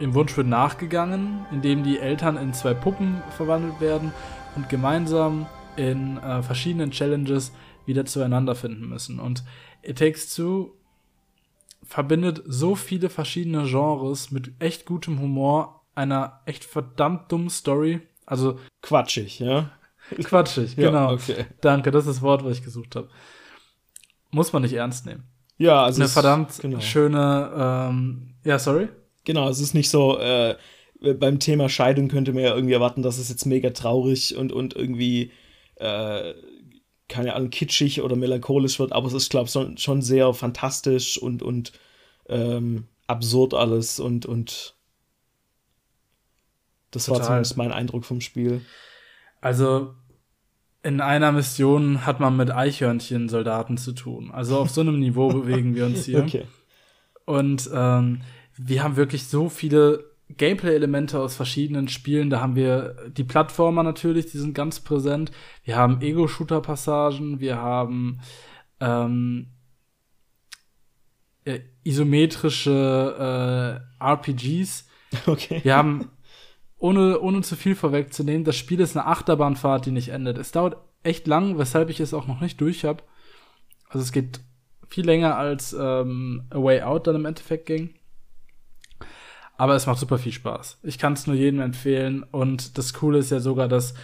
im 0.00 0.14
Wunsch 0.14 0.36
wird 0.36 0.48
nachgegangen, 0.48 1.46
indem 1.52 1.84
die 1.84 2.00
Eltern 2.00 2.36
in 2.36 2.52
zwei 2.52 2.74
Puppen 2.74 3.22
verwandelt 3.36 3.80
werden 3.80 4.12
und 4.56 4.68
gemeinsam 4.68 5.46
in 5.76 6.18
äh, 6.18 6.42
verschiedenen 6.42 6.90
Challenges 6.90 7.52
wieder 7.86 8.04
zueinander 8.04 8.56
finden 8.56 8.88
müssen. 8.88 9.20
Und 9.20 9.44
It 9.82 9.98
Takes 9.98 10.34
Two 10.34 10.72
verbindet 11.92 12.42
so 12.46 12.74
viele 12.74 13.10
verschiedene 13.10 13.64
Genres 13.64 14.30
mit 14.30 14.52
echt 14.60 14.86
gutem 14.86 15.20
Humor, 15.20 15.84
einer 15.94 16.40
echt 16.46 16.64
verdammt 16.64 17.30
dummen 17.30 17.50
Story. 17.50 18.00
Also 18.24 18.58
quatschig, 18.80 19.40
ja. 19.40 19.70
Quatschig, 20.24 20.74
Ja, 20.76 20.86
genau. 20.86 21.12
okay. 21.12 21.44
Danke, 21.60 21.90
das 21.90 22.06
ist 22.06 22.16
das 22.16 22.22
Wort, 22.22 22.44
was 22.44 22.56
ich 22.56 22.64
gesucht 22.64 22.96
habe. 22.96 23.10
Muss 24.30 24.54
man 24.54 24.62
nicht 24.62 24.72
ernst 24.72 25.04
nehmen. 25.04 25.24
Ja, 25.58 25.84
also 25.84 26.00
Eine 26.00 26.08
verdammt 26.08 26.58
genau. 26.60 26.80
schöne, 26.80 27.52
ähm, 27.54 28.36
ja, 28.42 28.58
sorry. 28.58 28.88
Genau, 29.24 29.50
es 29.50 29.60
ist 29.60 29.74
nicht 29.74 29.90
so, 29.90 30.18
äh, 30.18 30.56
beim 30.98 31.40
Thema 31.40 31.68
Scheidung 31.68 32.08
könnte 32.08 32.32
man 32.32 32.42
ja 32.42 32.54
irgendwie 32.54 32.72
erwarten, 32.72 33.02
dass 33.02 33.18
es 33.18 33.28
jetzt 33.28 33.44
mega 33.44 33.68
traurig 33.68 34.34
und, 34.34 34.50
und 34.50 34.74
irgendwie, 34.74 35.30
äh, 35.76 36.32
keine 37.12 37.34
Ahnung, 37.34 37.50
kitschig 37.50 38.00
oder 38.00 38.16
melancholisch 38.16 38.78
wird, 38.78 38.92
aber 38.92 39.06
es 39.06 39.12
ist, 39.12 39.30
glaube 39.30 39.46
ich, 39.46 39.52
schon, 39.52 39.76
schon 39.76 40.00
sehr 40.00 40.32
fantastisch 40.32 41.18
und, 41.18 41.42
und 41.42 41.72
ähm, 42.26 42.84
absurd 43.06 43.52
alles 43.52 44.00
und, 44.00 44.24
und 44.24 44.74
das 46.90 47.08
war 47.08 47.16
Total. 47.16 47.26
zumindest 47.26 47.56
mein 47.58 47.72
Eindruck 47.72 48.06
vom 48.06 48.22
Spiel. 48.22 48.62
Also 49.42 49.94
in 50.82 51.02
einer 51.02 51.32
Mission 51.32 52.06
hat 52.06 52.18
man 52.18 52.36
mit 52.36 52.50
Eichhörnchen-Soldaten 52.50 53.76
zu 53.76 53.92
tun. 53.92 54.30
Also 54.30 54.58
auf 54.58 54.70
so 54.70 54.80
einem 54.80 54.98
Niveau 54.98 55.28
bewegen 55.28 55.74
wir 55.74 55.84
uns 55.84 56.04
hier. 56.06 56.22
Okay. 56.22 56.46
Und 57.26 57.68
ähm, 57.74 58.22
wir 58.56 58.82
haben 58.82 58.96
wirklich 58.96 59.26
so 59.26 59.50
viele 59.50 60.11
Gameplay-Elemente 60.36 61.18
aus 61.20 61.36
verschiedenen 61.36 61.88
Spielen. 61.88 62.30
Da 62.30 62.40
haben 62.40 62.56
wir 62.56 62.96
die 63.16 63.24
Plattformer 63.24 63.82
natürlich, 63.82 64.26
die 64.26 64.38
sind 64.38 64.54
ganz 64.54 64.80
präsent. 64.80 65.32
Wir 65.64 65.76
haben 65.76 66.00
Ego-Shooter-Passagen, 66.00 67.40
wir 67.40 67.56
haben 67.56 68.20
ähm, 68.80 69.48
äh, 71.44 71.60
isometrische 71.84 73.80
äh, 74.00 74.04
RPGs. 74.04 74.88
Okay. 75.26 75.60
Wir 75.62 75.76
haben, 75.76 76.08
ohne, 76.78 77.20
ohne 77.20 77.42
zu 77.42 77.54
viel 77.54 77.74
vorwegzunehmen, 77.74 78.44
das 78.44 78.56
Spiel 78.56 78.80
ist 78.80 78.96
eine 78.96 79.06
Achterbahnfahrt, 79.06 79.84
die 79.84 79.90
nicht 79.90 80.08
endet. 80.08 80.38
Es 80.38 80.52
dauert 80.52 80.78
echt 81.02 81.26
lang, 81.26 81.58
weshalb 81.58 81.90
ich 81.90 82.00
es 82.00 82.14
auch 82.14 82.26
noch 82.26 82.40
nicht 82.40 82.58
durch 82.62 82.86
habe. 82.86 83.02
Also 83.90 84.04
es 84.04 84.12
geht 84.12 84.40
viel 84.88 85.04
länger 85.04 85.36
als 85.36 85.74
ähm, 85.78 86.44
A 86.48 86.62
Way 86.62 86.80
Out 86.80 87.06
dann 87.06 87.16
im 87.16 87.26
Endeffekt 87.26 87.66
ging. 87.66 87.94
Aber 89.62 89.76
es 89.76 89.86
macht 89.86 90.00
super 90.00 90.18
viel 90.18 90.32
Spaß. 90.32 90.80
Ich 90.82 90.98
kann 90.98 91.12
es 91.12 91.28
nur 91.28 91.36
jedem 91.36 91.60
empfehlen. 91.60 92.24
Und 92.24 92.78
das 92.78 92.94
Coole 92.94 93.18
ist 93.18 93.30
ja 93.30 93.38
sogar, 93.38 93.68
dass, 93.68 93.94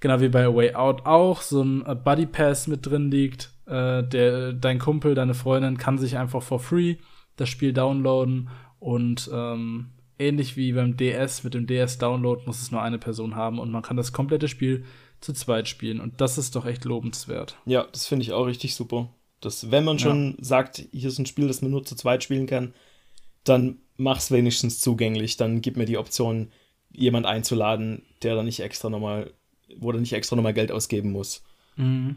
genau 0.00 0.22
wie 0.22 0.30
bei 0.30 0.46
A 0.46 0.54
Way 0.54 0.74
Out 0.74 1.04
auch, 1.04 1.42
so 1.42 1.62
ein 1.62 1.84
äh, 1.84 1.94
Buddy 1.94 2.24
Pass 2.24 2.66
mit 2.66 2.86
drin 2.86 3.10
liegt. 3.10 3.50
Äh, 3.66 4.04
der, 4.04 4.54
dein 4.54 4.78
Kumpel, 4.78 5.14
deine 5.14 5.34
Freundin 5.34 5.76
kann 5.76 5.98
sich 5.98 6.16
einfach 6.16 6.42
for 6.42 6.60
free 6.60 6.96
das 7.36 7.50
Spiel 7.50 7.74
downloaden. 7.74 8.48
Und 8.78 9.28
ähm, 9.30 9.90
ähnlich 10.18 10.56
wie 10.56 10.72
beim 10.72 10.96
DS, 10.96 11.44
mit 11.44 11.52
dem 11.52 11.66
DS-Download 11.66 12.44
muss 12.46 12.62
es 12.62 12.70
nur 12.70 12.80
eine 12.80 12.98
Person 12.98 13.36
haben. 13.36 13.58
Und 13.58 13.70
man 13.70 13.82
kann 13.82 13.98
das 13.98 14.14
komplette 14.14 14.48
Spiel 14.48 14.86
zu 15.20 15.34
zweit 15.34 15.68
spielen. 15.68 16.00
Und 16.00 16.22
das 16.22 16.38
ist 16.38 16.56
doch 16.56 16.64
echt 16.64 16.86
lobenswert. 16.86 17.58
Ja, 17.66 17.86
das 17.92 18.06
finde 18.06 18.22
ich 18.22 18.32
auch 18.32 18.46
richtig 18.46 18.74
super. 18.74 19.10
Dass, 19.42 19.70
wenn 19.70 19.84
man 19.84 19.98
schon 19.98 20.38
sagt, 20.40 20.86
hier 20.90 21.08
ist 21.08 21.18
ein 21.18 21.26
Spiel, 21.26 21.48
das 21.48 21.60
man 21.60 21.70
nur 21.70 21.84
zu 21.84 21.96
zweit 21.96 22.24
spielen 22.24 22.46
kann, 22.46 22.72
dann 23.44 23.78
mach's 23.96 24.30
wenigstens 24.30 24.80
zugänglich. 24.80 25.36
Dann 25.36 25.60
gib 25.60 25.76
mir 25.76 25.86
die 25.86 25.98
Option, 25.98 26.50
jemand 26.90 27.26
einzuladen, 27.26 28.02
der 28.22 28.34
dann 28.34 28.44
nicht 28.44 28.60
extra 28.60 28.90
nochmal, 28.90 29.32
wo 29.76 29.92
der 29.92 30.00
nicht 30.00 30.12
extra 30.12 30.36
nochmal 30.36 30.54
Geld 30.54 30.70
ausgeben 30.70 31.10
muss. 31.10 31.42
Mhm. 31.76 32.16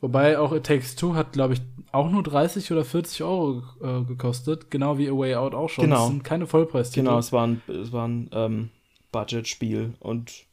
Wobei 0.00 0.38
auch 0.38 0.52
It 0.52 0.64
Takes 0.64 0.96
Two 0.96 1.14
hat, 1.14 1.32
glaube 1.32 1.54
ich, 1.54 1.60
auch 1.90 2.10
nur 2.10 2.22
30 2.22 2.70
oder 2.70 2.84
40 2.84 3.22
Euro 3.22 3.62
äh, 3.80 4.04
gekostet, 4.04 4.70
genau 4.70 4.98
wie 4.98 5.08
A 5.08 5.12
Way 5.12 5.36
Out 5.36 5.54
auch 5.54 5.68
schon. 5.68 5.84
Genau. 5.84 5.96
Das 5.96 6.08
sind 6.08 6.24
keine 6.24 6.46
Vollpreistitel. 6.46 7.06
Genau, 7.06 7.18
es 7.18 7.32
war 7.32 7.46
ein, 7.46 7.62
es 7.68 7.92
war 7.92 8.06
ein 8.06 8.28
ähm, 8.32 8.70
Budget-Spiel 9.12 9.94
und 10.00 10.44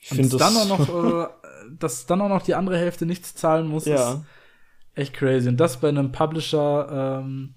ich 0.00 0.08
finde 0.08 0.36
dann 0.36 0.54
das. 0.54 0.70
auch 0.70 0.78
noch, 0.78 0.88
äh, 1.24 1.28
dass 1.78 2.06
dann 2.06 2.20
auch 2.20 2.28
noch 2.28 2.42
die 2.42 2.54
andere 2.54 2.76
Hälfte 2.76 3.06
nichts 3.06 3.34
zahlen 3.34 3.66
muss, 3.66 3.86
ja, 3.86 4.12
ist 4.12 4.20
echt 4.94 5.14
crazy. 5.14 5.48
Und 5.48 5.56
das 5.56 5.80
bei 5.80 5.88
einem 5.88 6.12
Publisher, 6.12 7.22
ähm, 7.22 7.54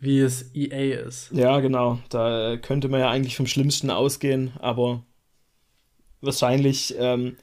wie 0.00 0.18
es 0.18 0.54
EA 0.54 1.00
ist. 1.06 1.30
ja, 1.32 1.60
genau. 1.60 1.98
Da 2.08 2.56
könnte 2.56 2.88
man 2.88 3.00
ja 3.00 3.10
eigentlich 3.10 3.36
vom 3.36 3.46
Schlimmsten 3.46 3.90
ausgehen, 3.90 4.52
aber 4.58 5.04
wahrscheinlich. 6.20 6.94
Ähm, 6.98 7.36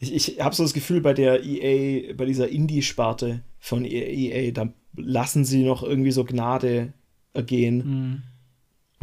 ich 0.00 0.14
ich 0.14 0.40
habe 0.40 0.54
so 0.54 0.62
das 0.62 0.72
Gefühl, 0.72 1.00
bei 1.00 1.12
der 1.14 1.44
EA, 1.44 2.14
bei 2.14 2.24
dieser 2.24 2.48
Indie-Sparte 2.48 3.42
von 3.58 3.84
EA, 3.84 4.50
da 4.50 4.72
lassen 4.96 5.44
sie 5.44 5.62
noch 5.62 5.82
irgendwie 5.82 6.10
so 6.10 6.24
Gnade 6.24 6.92
ergehen. 7.34 8.22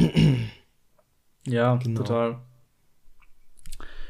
Mhm. 0.00 0.06
ja, 1.46 1.76
Genau. 1.76 1.98
total. 2.02 2.38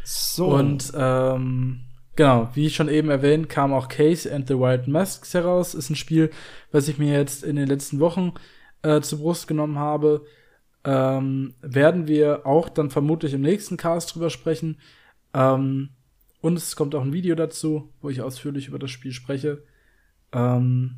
So. 0.02 0.46
Und 0.46 0.90
ähm, 0.96 1.80
genau, 2.16 2.48
wie 2.54 2.70
schon 2.70 2.88
eben 2.88 3.10
erwähnt, 3.10 3.48
kam 3.50 3.74
auch 3.74 3.88
Case 3.88 4.32
and 4.34 4.48
the 4.48 4.54
Wild 4.58 4.88
Masks 4.88 5.34
heraus. 5.34 5.74
Ist 5.74 5.90
ein 5.90 5.96
Spiel, 5.96 6.30
was 6.72 6.88
ich 6.88 6.98
mir 6.98 7.12
jetzt 7.12 7.44
in 7.44 7.56
den 7.56 7.68
letzten 7.68 8.00
Wochen 8.00 8.32
äh, 8.82 9.00
zur 9.00 9.20
Brust 9.20 9.48
genommen 9.48 9.78
habe. 9.78 10.24
Ähm, 10.84 11.54
werden 11.60 12.06
wir 12.06 12.46
auch 12.46 12.68
dann 12.68 12.90
vermutlich 12.90 13.34
im 13.34 13.42
nächsten 13.42 13.76
Cast 13.76 14.14
drüber 14.14 14.30
sprechen. 14.30 14.78
Ähm, 15.34 15.90
und 16.40 16.56
es 16.56 16.76
kommt 16.76 16.94
auch 16.94 17.02
ein 17.02 17.12
Video 17.12 17.34
dazu, 17.34 17.92
wo 18.00 18.10
ich 18.10 18.22
ausführlich 18.22 18.68
über 18.68 18.78
das 18.78 18.90
Spiel 18.90 19.12
spreche. 19.12 19.62
Ähm, 20.32 20.96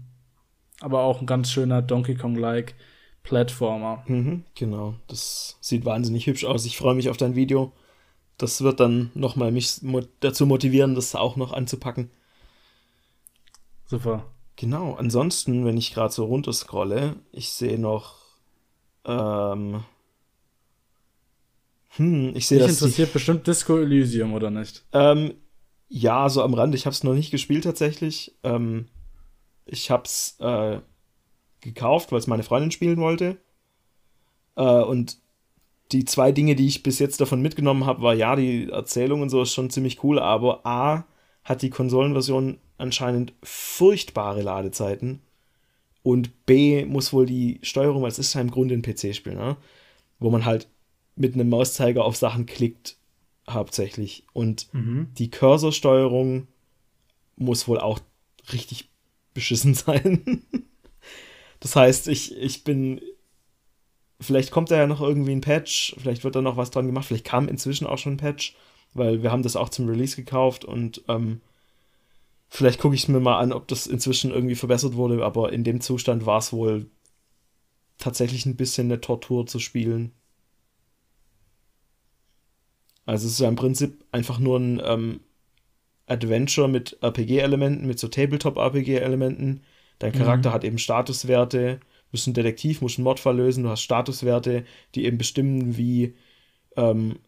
aber 0.81 1.03
auch 1.03 1.21
ein 1.21 1.27
ganz 1.27 1.51
schöner 1.51 1.83
Donkey 1.83 2.15
Kong-like 2.15 2.75
Plattformer. 3.23 4.03
Mhm, 4.07 4.45
genau, 4.55 4.95
das 5.07 5.59
sieht 5.61 5.85
wahnsinnig 5.85 6.27
hübsch 6.27 6.45
aus. 6.45 6.65
Ich 6.65 6.77
freue 6.77 6.95
mich 6.95 7.11
auf 7.11 7.17
dein 7.17 7.37
Video. 7.37 7.73
Das 8.39 8.63
wird 8.63 8.81
dann 8.81 9.11
nochmal 9.15 9.53
mich 9.53 9.81
dazu 10.21 10.47
motivieren, 10.47 10.95
das 10.95 11.15
auch 11.15 11.37
noch 11.37 11.53
anzupacken. 11.53 12.11
Super. 13.85 14.25
Genau, 14.61 14.93
ansonsten, 14.93 15.65
wenn 15.65 15.79
ich 15.79 15.95
gerade 15.95 16.13
so 16.13 16.27
runterscrolle, 16.27 17.17
ich 17.33 17.49
sehe 17.49 17.79
noch. 17.79 18.17
Ähm, 19.07 19.85
hm, 21.97 22.37
ich 22.37 22.47
sehe 22.47 22.59
das. 22.59 22.67
Die, 22.67 22.73
interessiert 22.75 23.15
bestimmt 23.15 23.47
Disco 23.47 23.79
Elysium, 23.79 24.35
oder 24.35 24.51
nicht? 24.51 24.85
ähm, 24.93 25.33
ja, 25.89 26.29
so 26.29 26.43
am 26.43 26.53
Rand. 26.53 26.75
Ich 26.75 26.85
habe 26.85 26.93
es 26.93 27.03
noch 27.03 27.15
nicht 27.15 27.31
gespielt 27.31 27.65
tatsächlich. 27.65 28.37
Ähm, 28.43 28.89
ich 29.65 29.91
habe 29.91 30.03
es 30.05 30.37
äh, 30.41 30.81
gekauft, 31.63 32.13
weil 32.13 32.19
es 32.19 32.27
meine 32.27 32.43
Freundin 32.43 32.71
spielen 32.71 32.99
wollte. 32.99 33.39
Äh, 34.57 34.63
und 34.63 35.17
die 35.91 36.05
zwei 36.05 36.33
Dinge, 36.33 36.55
die 36.55 36.67
ich 36.67 36.83
bis 36.83 36.99
jetzt 36.99 37.23
davon 37.23 37.41
mitgenommen 37.41 37.87
habe, 37.87 38.03
war 38.03 38.13
ja, 38.13 38.37
die 38.37 38.69
Erzählung 38.69 39.23
und 39.23 39.31
so 39.31 39.41
ist 39.41 39.55
schon 39.55 39.71
ziemlich 39.71 40.05
cool, 40.05 40.19
aber 40.19 40.67
A 40.67 41.07
hat 41.45 41.63
die 41.63 41.71
Konsolenversion 41.71 42.59
anscheinend 42.79 43.33
furchtbare 43.43 44.43
Ladezeiten 44.43 45.21
und 46.03 46.47
B 46.47 46.85
muss 46.85 47.13
wohl 47.13 47.27
die 47.27 47.59
Steuerung, 47.63 48.03
weil 48.03 48.11
es 48.11 48.19
ist 48.19 48.35
ja 48.35 48.41
im 48.41 48.51
Grunde 48.51 48.75
ein 48.75 48.83
PC-Spiel, 48.83 49.35
ne? 49.35 49.57
wo 50.19 50.31
man 50.31 50.45
halt 50.45 50.69
mit 51.17 51.35
einem 51.35 51.49
Mauszeiger 51.49 52.05
auf 52.05 52.17
Sachen 52.17 52.47
klickt, 52.47 52.97
hauptsächlich. 53.49 54.25
Und 54.33 54.69
die 55.19 55.31
Cursorsteuerung 55.31 56.47
muss 57.37 57.69
wohl 57.69 57.79
auch 57.79 58.01
richtig 58.53 58.89
beschissen 59.35 59.75
sein. 59.75 60.45
das 61.61 61.77
heißt, 61.77 62.09
ich, 62.09 62.37
ich 62.37 62.65
bin. 62.65 63.01
Vielleicht 64.23 64.51
kommt 64.51 64.71
da 64.71 64.77
ja 64.77 64.87
noch 64.87 65.01
irgendwie 65.01 65.33
ein 65.33 65.41
Patch, 65.41 65.97
vielleicht 65.99 66.25
wird 66.25 66.37
da 66.37 66.43
noch 66.43 66.59
was 66.59 66.71
dran 66.71 66.85
gemacht, 66.85 67.07
vielleicht 67.07 67.25
kam 67.25 67.49
inzwischen 67.49 67.87
auch 67.87 67.97
schon 67.97 68.15
ein 68.15 68.19
Patch, 68.19 68.55
weil 68.95 69.23
wir 69.23 69.31
haben 69.33 69.43
das 69.43 69.57
auch 69.57 69.69
zum 69.69 69.89
Release 69.89 70.17
gekauft 70.17 70.65
und 70.65 71.03
ähm, 71.09 71.41
vielleicht 72.49 72.81
gucke 72.81 72.95
ich 72.95 73.03
es 73.03 73.09
mir 73.09 73.21
mal 73.21 73.39
an, 73.39 73.53
ob 73.53 73.69
das 73.69 73.87
inzwischen 73.87 74.31
irgendwie 74.31 74.57
verbessert 74.57 74.95
wurde, 74.95 75.25
aber 75.25 75.53
in 75.53 75.65
dem 75.65 75.81
Zustand 75.81 76.27
war 76.27 76.39
es 76.39 76.53
wohl 76.53 76.87
tatsächlich 77.99 78.47
ein 78.47 78.57
bisschen 78.57 78.87
eine 78.89 79.01
Tortur 79.01 79.47
zu 79.47 79.59
spielen. 79.59 80.13
Also 83.07 83.27
es 83.27 83.35
ist 83.35 83.41
ja 83.41 83.49
im 83.49 83.57
Prinzip 83.57 84.05
einfach 84.13 84.39
nur 84.39 84.59
ein 84.59 84.81
ähm, 84.85 85.21
Adventure 86.07 86.69
mit 86.69 86.99
RPG-Elementen, 87.03 87.87
mit 87.87 87.99
so 87.99 88.09
Tabletop-RPG-Elementen. 88.09 89.63
Dein 89.99 90.13
Charakter 90.13 90.53
hat 90.53 90.65
eben 90.65 90.79
Statuswerte, 90.79 91.79
du 91.79 92.11
bist 92.11 92.27
ein 92.27 92.35
Detektiv, 92.35 92.81
musst 92.81 92.99
einen 92.99 93.05
Mordfall 93.05 93.37
lösen, 93.37 93.65
du 93.65 93.69
hast 93.69 93.83
Statuswerte, 93.83 94.65
die 94.95 95.05
eben 95.05 95.19
bestimmen, 95.19 95.77
wie 95.77 96.15
ähm, 96.77 97.19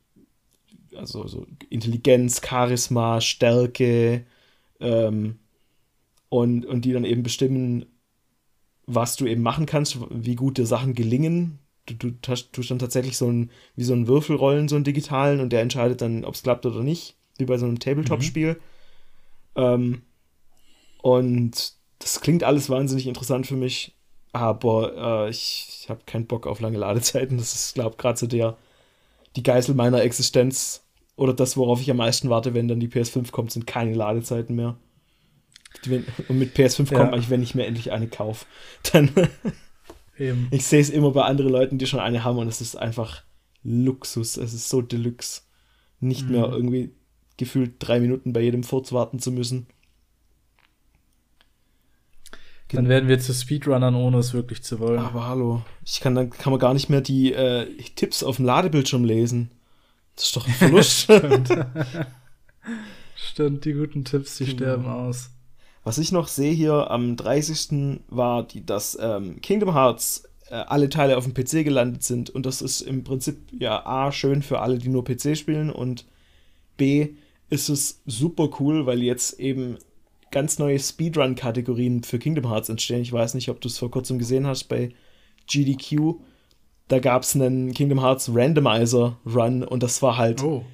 also 0.96 1.26
so 1.26 1.46
Intelligenz, 1.70 2.40
Charisma, 2.44 3.20
Stärke 3.20 4.24
ähm, 4.80 5.38
und, 6.28 6.66
und 6.66 6.84
die 6.84 6.92
dann 6.92 7.04
eben 7.04 7.22
bestimmen, 7.22 7.86
was 8.86 9.16
du 9.16 9.26
eben 9.26 9.42
machen 9.42 9.66
kannst, 9.66 9.98
wie 10.10 10.34
gut 10.34 10.58
dir 10.58 10.66
Sachen 10.66 10.94
gelingen. 10.94 11.58
Du, 11.86 11.94
du 11.94 12.10
tust 12.20 12.70
dann 12.70 12.78
tatsächlich 12.78 13.16
so 13.16 13.28
ein, 13.30 13.50
wie 13.76 13.84
so 13.84 13.92
einen 13.92 14.06
Würfel 14.06 14.36
rollen, 14.36 14.68
so 14.68 14.76
einen 14.76 14.84
digitalen, 14.84 15.40
und 15.40 15.50
der 15.50 15.62
entscheidet 15.62 16.00
dann, 16.00 16.24
ob 16.24 16.34
es 16.34 16.42
klappt 16.42 16.66
oder 16.66 16.82
nicht, 16.82 17.16
wie 17.38 17.44
bei 17.44 17.58
so 17.58 17.66
einem 17.66 17.78
Tabletop-Spiel. 17.78 18.60
Ähm, 19.56 20.02
und 21.02 21.74
das 21.98 22.20
klingt 22.20 22.44
alles 22.44 22.70
wahnsinnig 22.70 23.06
interessant 23.06 23.46
für 23.46 23.56
mich. 23.56 23.94
Aber 24.32 25.26
äh, 25.26 25.30
ich, 25.30 25.66
ich 25.68 25.90
habe 25.90 26.00
keinen 26.06 26.26
Bock 26.26 26.46
auf 26.46 26.60
lange 26.60 26.78
Ladezeiten. 26.78 27.36
Das 27.36 27.54
ist, 27.54 27.74
glaube 27.74 27.90
ich, 27.92 27.98
gerade 27.98 28.18
so 28.18 28.26
der, 28.26 28.56
die 29.36 29.42
Geißel 29.42 29.74
meiner 29.74 30.02
Existenz. 30.02 30.84
Oder 31.16 31.34
das, 31.34 31.56
worauf 31.56 31.80
ich 31.80 31.90
am 31.90 31.98
meisten 31.98 32.30
warte, 32.30 32.54
wenn 32.54 32.68
dann 32.68 32.80
die 32.80 32.88
PS5 32.88 33.30
kommt, 33.30 33.52
sind 33.52 33.66
keine 33.66 33.94
Ladezeiten 33.94 34.56
mehr. 34.56 34.76
Und 36.28 36.38
mit 36.38 36.56
PS5 36.56 36.90
ja. 36.90 36.98
kommt 36.98 37.12
eigentlich, 37.12 37.30
wenn 37.30 37.42
ich 37.42 37.54
mir 37.54 37.66
endlich 37.66 37.92
eine 37.92 38.08
kaufe. 38.08 38.46
Dann. 38.92 39.10
Eben. 40.18 40.48
Ich 40.50 40.66
sehe 40.66 40.80
es 40.80 40.90
immer 40.90 41.10
bei 41.12 41.22
anderen 41.22 41.52
Leuten, 41.52 41.78
die 41.78 41.86
schon 41.86 42.00
eine 42.00 42.24
haben 42.24 42.38
und 42.38 42.48
es 42.48 42.60
ist 42.60 42.76
einfach 42.76 43.22
Luxus. 43.62 44.36
Es 44.36 44.52
ist 44.52 44.68
so 44.68 44.82
Deluxe. 44.82 45.42
Nicht 46.00 46.26
mhm. 46.26 46.32
mehr 46.32 46.48
irgendwie 46.50 46.90
gefühlt 47.36 47.74
drei 47.78 48.00
Minuten 48.00 48.32
bei 48.32 48.40
jedem 48.40 48.62
Furz 48.62 48.92
warten 48.92 49.18
zu 49.18 49.32
müssen. 49.32 49.66
Dann 52.72 52.88
werden 52.88 53.08
wir 53.08 53.18
zu 53.20 53.34
Speedrunnern, 53.34 53.94
ohne 53.94 54.18
es 54.18 54.32
wirklich 54.34 54.62
zu 54.62 54.80
wollen. 54.80 54.98
Aber 54.98 55.26
hallo, 55.26 55.62
ich 55.84 56.00
kann 56.00 56.14
dann 56.14 56.30
kann 56.30 56.52
man 56.52 56.60
gar 56.60 56.74
nicht 56.74 56.88
mehr 56.88 57.00
die 57.00 57.32
äh, 57.32 57.66
Tipps 57.94 58.22
auf 58.22 58.36
dem 58.36 58.46
Ladebildschirm 58.46 59.04
lesen. 59.04 59.50
Das 60.16 60.26
ist 60.26 60.36
doch 60.36 60.46
ein 60.46 60.54
Verlust. 60.54 61.02
Stimmt. 61.02 61.48
Stimmt, 63.14 63.64
die 63.64 63.72
guten 63.72 64.04
Tipps, 64.04 64.36
die 64.36 64.44
genau. 64.44 64.56
sterben 64.56 64.86
aus. 64.86 65.30
Was 65.84 65.98
ich 65.98 66.12
noch 66.12 66.28
sehe 66.28 66.52
hier 66.52 66.90
am 66.90 67.16
30. 67.16 68.00
war, 68.08 68.46
die, 68.46 68.64
dass 68.64 68.96
ähm, 69.00 69.40
Kingdom 69.40 69.74
Hearts 69.74 70.24
äh, 70.48 70.54
alle 70.54 70.88
Teile 70.88 71.16
auf 71.16 71.24
dem 71.24 71.34
PC 71.34 71.64
gelandet 71.64 72.04
sind. 72.04 72.30
Und 72.30 72.46
das 72.46 72.62
ist 72.62 72.82
im 72.82 73.04
Prinzip 73.04 73.38
ja 73.58 73.84
A, 73.84 74.12
schön 74.12 74.42
für 74.42 74.60
alle, 74.60 74.78
die 74.78 74.88
nur 74.88 75.04
PC 75.04 75.36
spielen 75.36 75.70
und 75.70 76.06
B, 76.76 77.14
ist 77.50 77.68
es 77.68 78.00
super 78.06 78.48
cool, 78.60 78.86
weil 78.86 79.02
jetzt 79.02 79.38
eben 79.38 79.76
ganz 80.32 80.58
neue 80.58 80.78
Speedrun-Kategorien 80.78 82.02
für 82.02 82.18
Kingdom 82.18 82.50
Hearts 82.50 82.68
entstehen. 82.68 83.02
Ich 83.02 83.12
weiß 83.12 83.34
nicht, 83.34 83.48
ob 83.48 83.60
du 83.60 83.68
es 83.68 83.78
vor 83.78 83.90
kurzem 83.90 84.18
gesehen 84.18 84.46
hast 84.46 84.64
bei 84.64 84.90
GDQ. 85.46 86.14
Da 86.88 86.98
gab 86.98 87.22
es 87.22 87.36
einen 87.36 87.72
Kingdom 87.72 88.00
Hearts 88.00 88.30
Randomizer 88.34 89.18
Run 89.24 89.62
und 89.62 89.82
das 89.82 90.02
war 90.02 90.16
halt 90.16 90.42
oh. 90.42 90.64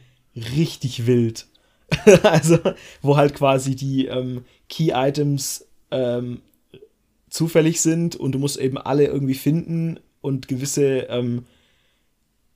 richtig 0.57 1.07
wild. 1.07 1.47
also, 2.23 2.59
wo 3.03 3.17
halt 3.17 3.35
quasi 3.35 3.77
die 3.77 4.07
ähm, 4.07 4.45
Key 4.69 4.93
Items 4.95 5.67
ähm, 5.91 6.41
zufällig 7.29 7.81
sind 7.81 8.17
und 8.17 8.33
du 8.33 8.39
musst 8.39 8.59
eben 8.59 8.79
alle 8.79 9.07
irgendwie 9.07 9.35
finden 9.35 10.01
und 10.21 10.49
gewisse 10.49 11.07
ähm, 11.09 11.45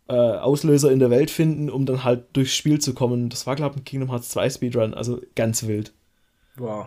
äh, 0.08 0.14
Auslöser 0.14 0.90
in 0.90 0.98
der 0.98 1.10
Welt 1.10 1.30
finden, 1.30 1.70
um 1.70 1.86
dann 1.86 2.04
halt 2.04 2.24
durchs 2.34 2.54
Spiel 2.54 2.80
zu 2.80 2.94
kommen. 2.94 3.28
Das 3.28 3.46
war, 3.46 3.56
glaube 3.56 3.76
ich, 3.76 3.82
ein 3.82 3.84
Kingdom 3.84 4.10
Hearts 4.10 4.30
2 4.30 4.50
Speedrun, 4.50 4.94
also 4.94 5.20
ganz 5.34 5.66
wild. 5.66 5.92
Wow. 6.56 6.86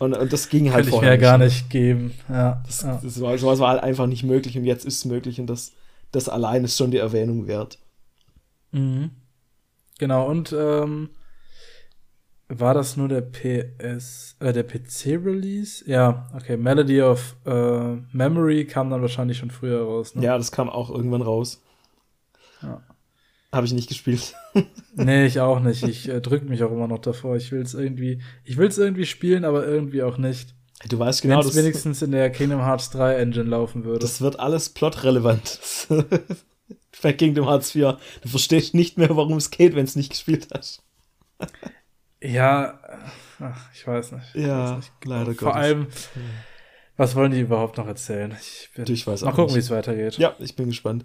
Und, 0.00 0.14
und 0.14 0.32
das 0.32 0.48
ging 0.48 0.72
halt 0.72 0.84
Kann 0.84 0.90
vorher. 0.90 1.14
ich 1.14 1.18
mir 1.18 1.22
gar 1.22 1.38
nicht 1.38 1.70
geben. 1.70 2.12
Ja. 2.28 2.62
Das, 2.66 2.82
ja. 2.82 3.00
das 3.02 3.20
war, 3.20 3.36
sowas 3.38 3.58
war 3.58 3.70
halt 3.70 3.82
einfach 3.82 4.06
nicht 4.06 4.24
möglich 4.24 4.58
und 4.58 4.64
jetzt 4.64 4.84
ist 4.84 4.98
es 4.98 5.04
möglich 5.06 5.40
und 5.40 5.46
das, 5.46 5.72
das 6.12 6.28
allein 6.28 6.64
ist 6.64 6.76
schon 6.76 6.90
die 6.90 6.98
Erwähnung 6.98 7.46
wert. 7.46 7.78
Mhm. 8.72 9.10
Genau, 9.98 10.28
und 10.28 10.52
ähm, 10.52 11.08
war 12.48 12.74
das 12.74 12.96
nur 12.96 13.08
der 13.08 13.22
PS, 13.22 14.36
äh, 14.38 14.52
der 14.52 14.64
PC-Release? 14.64 15.88
Ja, 15.90 16.28
okay. 16.34 16.56
Melody 16.56 17.00
of 17.02 17.36
äh, 17.44 17.96
Memory 18.12 18.66
kam 18.66 18.90
dann 18.90 19.00
wahrscheinlich 19.00 19.38
schon 19.38 19.50
früher 19.50 19.82
raus. 19.82 20.14
Ne? 20.14 20.22
Ja, 20.22 20.36
das 20.36 20.52
kam 20.52 20.68
auch 20.68 20.90
irgendwann 20.90 21.22
raus. 21.22 21.62
Ja. 22.62 22.82
Habe 23.52 23.66
ich 23.66 23.72
nicht 23.72 23.88
gespielt. 23.88 24.34
nee, 24.94 25.26
ich 25.26 25.40
auch 25.40 25.60
nicht. 25.60 25.82
Ich 25.84 26.08
äh, 26.08 26.20
drücke 26.20 26.46
mich 26.46 26.62
auch 26.62 26.72
immer 26.72 26.88
noch 26.88 26.98
davor. 26.98 27.36
Ich 27.36 27.52
will 27.52 27.62
es 27.62 27.74
irgendwie, 27.74 28.20
ich 28.44 28.56
will 28.56 28.68
es 28.68 28.78
irgendwie 28.78 29.06
spielen, 29.06 29.44
aber 29.44 29.66
irgendwie 29.66 30.02
auch 30.02 30.18
nicht. 30.18 30.54
Du 30.88 30.98
weißt 30.98 31.22
genau, 31.22 31.42
dass 31.42 31.56
wenigstens 31.56 32.02
in 32.02 32.12
der 32.12 32.30
Kingdom 32.30 32.60
Hearts 32.60 32.90
3 32.90 33.16
Engine 33.16 33.48
laufen 33.48 33.84
würde. 33.84 34.00
Das 34.00 34.20
wird 34.20 34.38
alles 34.38 34.68
plotrelevant. 34.70 35.58
Bei 37.02 37.12
Kingdom 37.12 37.46
Hearts 37.46 37.72
4. 37.72 37.98
Du 38.22 38.28
verstehst 38.28 38.74
nicht 38.74 38.98
mehr, 38.98 39.14
warum 39.16 39.36
es 39.36 39.50
geht, 39.50 39.74
wenn 39.74 39.84
es 39.84 39.96
nicht 39.96 40.10
gespielt 40.10 40.48
hast. 40.52 40.82
Ja, 42.22 42.80
ach, 43.40 43.70
ich 43.74 43.86
weiß 43.86 44.12
nicht. 44.12 44.34
Ja, 44.34 44.70
weiß 44.70 44.76
nicht. 44.76 44.92
leider 45.04 45.34
Vor 45.34 45.34
Gottes. 45.34 45.56
allem, 45.56 45.86
was 46.96 47.14
wollen 47.14 47.32
die 47.32 47.40
überhaupt 47.40 47.76
noch 47.78 47.86
erzählen? 47.86 48.34
Ich, 48.40 48.70
bin, 48.74 48.92
ich 48.92 49.06
weiß 49.06 49.22
mal 49.22 49.32
gucken, 49.32 49.54
wie 49.54 49.60
es 49.60 49.70
weitergeht. 49.70 50.18
Ja, 50.18 50.34
ich 50.38 50.56
bin 50.56 50.66
gespannt. 50.68 51.04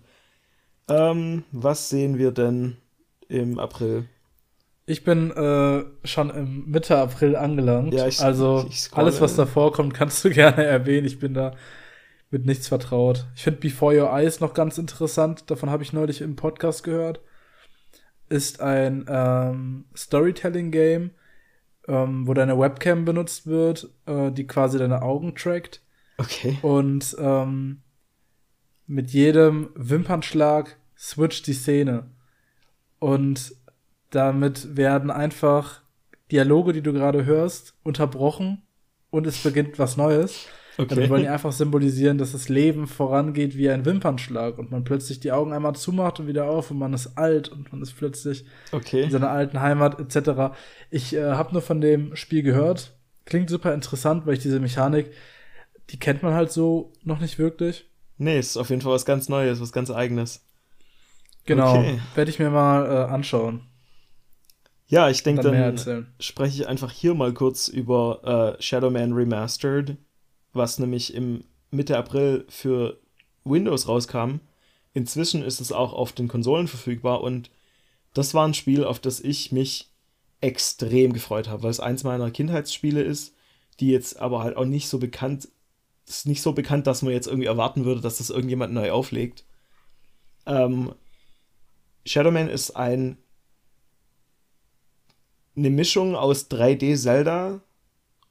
Ähm, 0.91 1.43
was 1.51 1.89
sehen 1.89 2.17
wir 2.17 2.31
denn 2.31 2.77
im 3.27 3.59
April? 3.59 4.05
Ich 4.85 5.03
bin 5.03 5.31
äh, 5.31 5.83
schon 6.05 6.29
im 6.31 6.69
Mitte 6.69 6.97
April 6.97 7.35
angelangt. 7.35 7.93
Ja, 7.93 8.07
ich, 8.07 8.21
also 8.21 8.65
ich 8.69 8.89
alles, 8.93 9.21
was 9.21 9.35
da 9.35 9.45
vorkommt, 9.45 9.93
kannst 9.93 10.23
du 10.25 10.29
gerne 10.31 10.65
erwähnen. 10.65 11.07
Ich 11.07 11.19
bin 11.19 11.33
da 11.33 11.55
mit 12.29 12.45
nichts 12.45 12.67
vertraut. 12.67 13.27
Ich 13.35 13.43
finde 13.43 13.59
Before 13.59 13.97
Your 13.97 14.09
Eyes 14.11 14.39
noch 14.39 14.53
ganz 14.53 14.77
interessant. 14.77 15.49
Davon 15.49 15.69
habe 15.69 15.83
ich 15.83 15.93
neulich 15.93 16.21
im 16.21 16.35
Podcast 16.35 16.83
gehört 16.83 17.21
ist 18.31 18.61
ein 18.61 19.05
ähm, 19.09 19.85
Storytelling-Game, 19.95 21.11
ähm, 21.87 22.27
wo 22.27 22.33
deine 22.33 22.57
Webcam 22.57 23.03
benutzt 23.05 23.45
wird, 23.45 23.89
äh, 24.05 24.31
die 24.31 24.47
quasi 24.47 24.79
deine 24.79 25.01
Augen 25.01 25.35
trackt. 25.35 25.81
Okay. 26.17 26.57
Und 26.61 27.15
ähm, 27.19 27.81
mit 28.87 29.11
jedem 29.11 29.69
Wimpernschlag 29.75 30.77
switcht 31.02 31.47
die 31.47 31.54
Szene. 31.54 32.06
Und 32.99 33.56
damit 34.12 34.78
werden 34.78 35.10
einfach 35.10 35.82
Dialoge, 36.32 36.74
die 36.74 36.84
du 36.84 36.93
gerade 36.93 37.26
hörst, 37.26 37.74
unterbrochen 37.84 38.62
und 39.10 39.26
es 39.26 39.41
beginnt 39.41 39.80
was 39.80 39.97
Neues. 39.97 40.45
Okay. 40.78 40.95
Dann 40.95 41.10
wollen 41.10 41.24
die 41.24 41.28
einfach 41.28 41.52
symbolisieren, 41.52 42.18
dass 42.18 42.32
das 42.32 42.47
Leben 42.47 42.88
vorangeht 42.88 43.58
wie 43.58 43.70
ein 43.70 43.84
Wimpernschlag 43.84 44.58
und 44.58 44.72
man 44.72 44.86
plötzlich 44.86 45.20
die 45.20 45.32
Augen 45.32 45.52
einmal 45.52 45.76
zumacht 45.76 46.20
und 46.20 46.28
wieder 46.28 46.45
auf 46.45 46.72
und 46.72 46.78
man 46.78 46.93
ist 46.93 47.18
alt 47.18 47.49
und 47.49 47.72
man 47.72 47.82
ist 47.82 47.97
plötzlich 47.97 48.45
okay. 48.72 49.04
in 49.04 49.12
seiner 49.12 49.30
alten 49.30 49.60
Heimat 49.60 49.99
etc. 49.99 50.56
Ich 50.89 51.14
äh, 51.14 51.32
habe 51.32 51.52
nur 51.52 51.62
von 51.62 51.82
dem 51.82 52.16
Spiel 52.16 52.41
gehört. 52.41 52.93
Klingt 53.26 53.49
super 53.49 53.74
interessant, 53.74 54.26
weil 54.26 54.36
ich 54.36 54.39
diese 54.39 54.60
Mechanik, 54.60 55.12
die 55.89 55.99
kennt 55.99 56.24
man 56.24 56.34
halt 56.34 56.52
so 56.52 56.93
noch 57.04 57.20
nicht 57.20 57.38
wirklich. 57.38 57.89
Nee, 58.18 58.39
ist 58.39 58.56
auf 58.56 58.70
jeden 58.70 58.82
Fall 58.82 58.93
was 58.93 59.06
ganz 59.06 59.28
Neues, 59.30 59.60
was 59.60 59.74
ganz 59.74 59.91
Eigenes. 59.91 60.41
Genau, 61.45 61.77
okay. 61.77 61.99
werde 62.15 62.31
ich 62.31 62.39
mir 62.39 62.49
mal 62.49 62.85
äh, 62.85 63.11
anschauen. 63.11 63.61
Ja, 64.87 65.09
ich 65.09 65.23
denke, 65.23 65.41
dann, 65.41 65.75
dann 65.75 66.07
spreche 66.19 66.61
ich 66.61 66.67
einfach 66.67 66.91
hier 66.91 67.13
mal 67.13 67.33
kurz 67.33 67.67
über 67.69 68.57
äh, 68.57 68.61
Shadow 68.61 68.89
Man 68.89 69.13
Remastered 69.13 69.97
was 70.53 70.79
nämlich 70.79 71.13
im 71.13 71.43
Mitte 71.69 71.97
April 71.97 72.45
für 72.49 72.99
Windows 73.43 73.87
rauskam. 73.87 74.39
Inzwischen 74.93 75.43
ist 75.43 75.61
es 75.61 75.71
auch 75.71 75.93
auf 75.93 76.11
den 76.11 76.27
Konsolen 76.27 76.67
verfügbar 76.67 77.21
und 77.21 77.49
das 78.13 78.33
war 78.33 78.45
ein 78.45 78.53
Spiel, 78.53 78.83
auf 78.83 78.99
das 78.99 79.21
ich 79.21 79.51
mich 79.51 79.89
extrem 80.41 81.13
gefreut 81.13 81.47
habe, 81.47 81.63
weil 81.63 81.72
es 81.72 81.80
eins 81.80 82.03
meiner 82.03 82.30
Kindheitsspiele 82.31 83.01
ist, 83.01 83.34
die 83.80 83.89
jetzt 83.89 84.19
aber 84.19 84.43
halt 84.43 84.57
auch 84.57 84.65
nicht 84.65 84.89
so 84.89 84.99
bekannt 84.99 85.47
ist 86.07 86.26
nicht 86.26 86.41
so 86.41 86.51
bekannt, 86.51 86.88
dass 86.88 87.03
man 87.03 87.13
jetzt 87.13 87.27
irgendwie 87.27 87.45
erwarten 87.45 87.85
würde, 87.85 88.01
dass 88.01 88.18
das 88.18 88.31
irgendjemand 88.31 88.73
neu 88.73 88.91
auflegt. 88.91 89.45
Ähm, 90.45 90.93
Shadowman 92.06 92.49
ist 92.49 92.72
ein 92.72 93.18
eine 95.56 95.69
Mischung 95.69 96.15
aus 96.15 96.49
3D 96.49 96.95
Zelda 96.95 97.61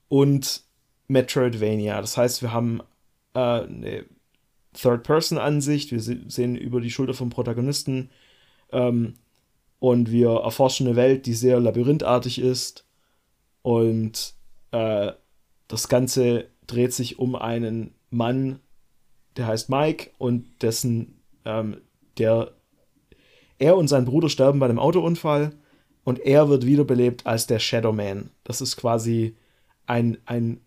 und 0.08 0.62
Metroidvania. 1.08 2.00
Das 2.00 2.16
heißt, 2.16 2.40
wir 2.42 2.52
haben 2.52 2.80
äh, 3.34 3.38
eine 3.38 4.06
Third-Person-Ansicht, 4.72 5.92
wir 5.92 6.00
sehen 6.00 6.56
über 6.56 6.80
die 6.80 6.90
Schulter 6.90 7.14
vom 7.14 7.30
Protagonisten 7.30 8.10
ähm, 8.72 9.14
und 9.78 10.10
wir 10.10 10.30
erforschen 10.30 10.86
eine 10.86 10.96
Welt, 10.96 11.26
die 11.26 11.34
sehr 11.34 11.60
labyrinthartig 11.60 12.40
ist 12.40 12.86
und 13.62 14.34
äh, 14.70 15.12
das 15.68 15.88
Ganze 15.88 16.48
dreht 16.66 16.92
sich 16.92 17.18
um 17.18 17.34
einen 17.34 17.94
Mann, 18.10 18.60
der 19.36 19.46
heißt 19.46 19.70
Mike 19.70 20.10
und 20.18 20.62
dessen, 20.62 21.20
ähm, 21.44 21.80
der, 22.18 22.52
er 23.60 23.76
und 23.76 23.88
sein 23.88 24.04
Bruder 24.04 24.28
sterben 24.28 24.58
bei 24.58 24.66
einem 24.66 24.78
Autounfall 24.78 25.54
und 26.04 26.18
er 26.18 26.48
wird 26.48 26.66
wiederbelebt 26.66 27.26
als 27.26 27.46
der 27.46 27.58
Shadow 27.58 27.92
Man. 27.92 28.30
Das 28.44 28.60
ist 28.60 28.76
quasi 28.76 29.36
ein, 29.86 30.18
ein 30.26 30.60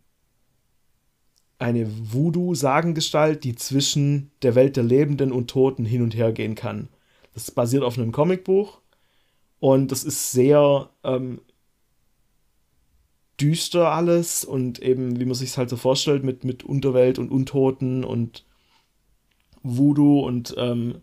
eine 1.60 1.88
Voodoo-Sagengestalt, 2.12 3.46
die 3.46 3.56
zwischen 3.56 4.32
der 4.42 4.54
Welt 4.56 4.76
der 4.76 4.84
Lebenden 4.84 5.32
und 5.32 5.50
Toten 5.50 5.86
hin 5.86 6.02
und 6.02 6.14
her 6.14 6.34
gehen 6.34 6.56
kann. 6.56 6.90
Das 7.34 7.52
basiert 7.52 7.84
auf 7.84 7.98
einem 7.98 8.12
Comicbuch 8.12 8.82
und 9.60 9.92
das 9.92 10.04
ist 10.04 10.34
sehr 10.34 10.90
ähm, 11.06 11.40
düster 13.40 13.92
alles 13.92 14.44
und 14.44 14.80
eben, 14.80 15.20
wie 15.20 15.26
man 15.26 15.36
sich 15.36 15.52
es 15.52 15.58
halt 15.58 15.70
so 15.70 15.78
vorstellt, 15.78 16.24
mit, 16.24 16.44
mit 16.44 16.64
Unterwelt 16.64 17.18
und 17.18 17.32
Untoten 17.32 18.04
und 18.04 18.46
Voodoo 19.64 20.20
und 20.20 20.54
ähm, 20.58 21.02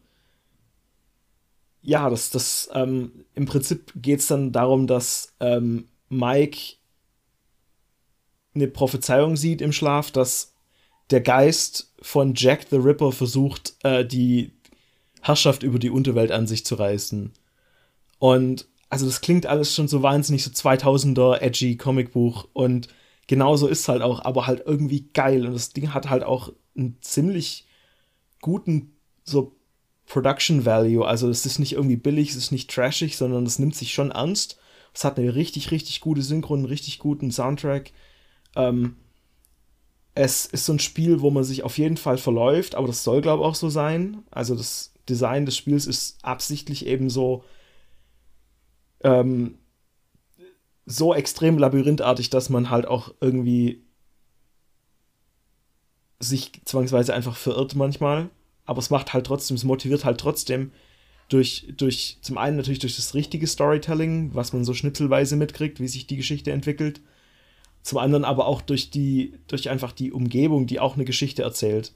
ja, 1.82 2.10
das, 2.10 2.30
das 2.30 2.68
ähm, 2.74 3.24
im 3.34 3.46
Prinzip 3.46 3.92
geht 3.96 4.20
es 4.20 4.26
dann 4.26 4.52
darum, 4.52 4.86
dass 4.86 5.34
ähm, 5.40 5.88
Mike 6.08 6.76
eine 8.54 8.68
Prophezeiung 8.68 9.36
sieht 9.36 9.62
im 9.62 9.72
Schlaf, 9.72 10.10
dass 10.10 10.54
der 11.10 11.20
Geist 11.20 11.92
von 12.02 12.34
Jack 12.34 12.66
the 12.70 12.76
Ripper 12.76 13.12
versucht, 13.12 13.74
äh, 13.82 14.04
die 14.04 14.52
Herrschaft 15.22 15.62
über 15.62 15.78
die 15.78 15.90
Unterwelt 15.90 16.32
an 16.32 16.46
sich 16.46 16.64
zu 16.64 16.74
reißen. 16.74 17.32
Und 18.18 18.66
also 18.88 19.06
das 19.06 19.20
klingt 19.20 19.46
alles 19.46 19.74
schon 19.74 19.88
so 19.88 20.02
wahnsinnig 20.02 20.42
so 20.44 20.50
2000er 20.50 21.40
edgy 21.40 21.76
Comicbuch 21.76 22.48
und 22.52 22.88
genauso 23.28 23.68
ist 23.68 23.80
es 23.80 23.88
halt 23.88 24.02
auch, 24.02 24.24
aber 24.24 24.46
halt 24.46 24.64
irgendwie 24.66 25.08
geil 25.14 25.46
und 25.46 25.52
das 25.52 25.72
Ding 25.72 25.94
hat 25.94 26.10
halt 26.10 26.24
auch 26.24 26.52
einen 26.76 26.98
ziemlich 27.00 27.66
guten 28.40 28.96
so 29.22 29.56
Production 30.10 30.64
Value, 30.64 31.06
also 31.06 31.30
es 31.30 31.46
ist 31.46 31.60
nicht 31.60 31.74
irgendwie 31.74 31.96
billig, 31.96 32.30
es 32.30 32.36
ist 32.36 32.50
nicht 32.50 32.68
trashig, 32.68 33.16
sondern 33.16 33.46
es 33.46 33.60
nimmt 33.60 33.76
sich 33.76 33.94
schon 33.94 34.10
ernst. 34.10 34.58
Es 34.92 35.04
hat 35.04 35.16
eine 35.16 35.36
richtig, 35.36 35.70
richtig 35.70 36.00
gute 36.00 36.22
Synchron, 36.22 36.58
einen 36.58 36.66
richtig 36.66 36.98
guten 36.98 37.30
Soundtrack. 37.30 37.92
Ähm, 38.56 38.96
es 40.16 40.46
ist 40.46 40.66
so 40.66 40.72
ein 40.72 40.80
Spiel, 40.80 41.20
wo 41.20 41.30
man 41.30 41.44
sich 41.44 41.62
auf 41.62 41.78
jeden 41.78 41.96
Fall 41.96 42.18
verläuft, 42.18 42.74
aber 42.74 42.88
das 42.88 43.04
soll, 43.04 43.20
glaube 43.20 43.44
ich, 43.44 43.48
auch 43.48 43.54
so 43.54 43.68
sein. 43.68 44.24
Also 44.32 44.56
das 44.56 44.92
Design 45.08 45.46
des 45.46 45.56
Spiels 45.56 45.86
ist 45.86 46.18
absichtlich 46.24 46.86
eben 46.86 47.08
so 47.08 47.44
ähm, 49.04 49.58
so 50.86 51.14
extrem 51.14 51.56
labyrinthartig, 51.56 52.30
dass 52.30 52.50
man 52.50 52.68
halt 52.70 52.86
auch 52.86 53.14
irgendwie 53.20 53.84
sich 56.18 56.50
zwangsweise 56.64 57.14
einfach 57.14 57.36
verirrt 57.36 57.76
manchmal. 57.76 58.28
Aber 58.70 58.78
es 58.78 58.88
macht 58.88 59.12
halt 59.12 59.26
trotzdem, 59.26 59.56
es 59.56 59.64
motiviert 59.64 60.04
halt 60.04 60.20
trotzdem 60.20 60.70
durch, 61.28 61.66
durch, 61.76 62.18
zum 62.20 62.38
einen 62.38 62.56
natürlich 62.56 62.78
durch 62.78 62.94
das 62.94 63.14
richtige 63.14 63.48
Storytelling, 63.48 64.32
was 64.32 64.52
man 64.52 64.64
so 64.64 64.74
schnipselweise 64.74 65.34
mitkriegt, 65.34 65.80
wie 65.80 65.88
sich 65.88 66.06
die 66.06 66.16
Geschichte 66.16 66.52
entwickelt. 66.52 67.00
Zum 67.82 67.98
anderen 67.98 68.24
aber 68.24 68.46
auch 68.46 68.60
durch 68.60 68.88
die, 68.88 69.34
durch 69.48 69.68
einfach 69.68 69.90
die 69.90 70.12
Umgebung, 70.12 70.68
die 70.68 70.78
auch 70.78 70.94
eine 70.94 71.04
Geschichte 71.04 71.42
erzählt. 71.42 71.92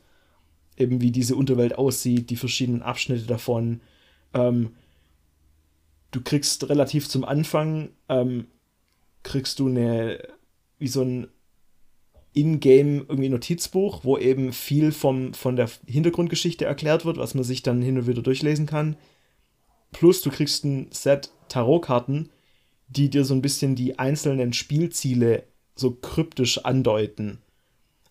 Eben 0.77 1.01
wie 1.01 1.13
diese 1.13 1.37
Unterwelt 1.37 1.79
aussieht, 1.79 2.31
die 2.31 2.37
verschiedenen 2.37 2.83
Abschnitte 2.83 3.29
davon. 3.29 3.81
Ähm, 4.35 4.73
du 6.11 6.23
kriegst 6.23 6.69
relativ 6.69 7.09
zum 7.09 7.25
Anfang, 7.25 7.91
ähm, 8.09 8.49
kriegst 9.23 9.61
du 9.61 9.69
eine, 9.69 10.27
wie 10.81 10.89
so 10.89 11.03
ein 11.03 11.29
in-game 12.35 13.07
irgendwie 13.09 13.29
Notizbuch, 13.29 14.05
wo 14.05 14.19
eben 14.19 14.53
viel 14.53 14.93
vom, 14.93 15.33
von 15.35 15.57
der 15.57 15.71
Hintergrundgeschichte 15.87 16.65
erklärt 16.65 17.05
wird, 17.05 17.17
was 17.17 17.35
man 17.35 17.45
sich 17.45 17.63
dann 17.63 17.81
hin 17.81 17.97
und 17.97 18.07
wieder 18.07 18.23
durchlesen 18.23 18.67
kann. 18.67 18.97
Plus 19.93 20.21
du 20.21 20.31
kriegst 20.31 20.65
ein 20.65 20.89
Set 20.91 21.31
Tarotkarten, 21.49 22.31
die 22.89 23.09
dir 23.09 23.25
so 23.25 23.35
ein 23.35 23.43
bisschen 23.43 23.77
die 23.77 23.99
einzelnen 23.99 24.53
Spielziele 24.53 25.45
so 25.77 25.93
kryptisch 25.93 26.65
andeuten. 26.65 27.39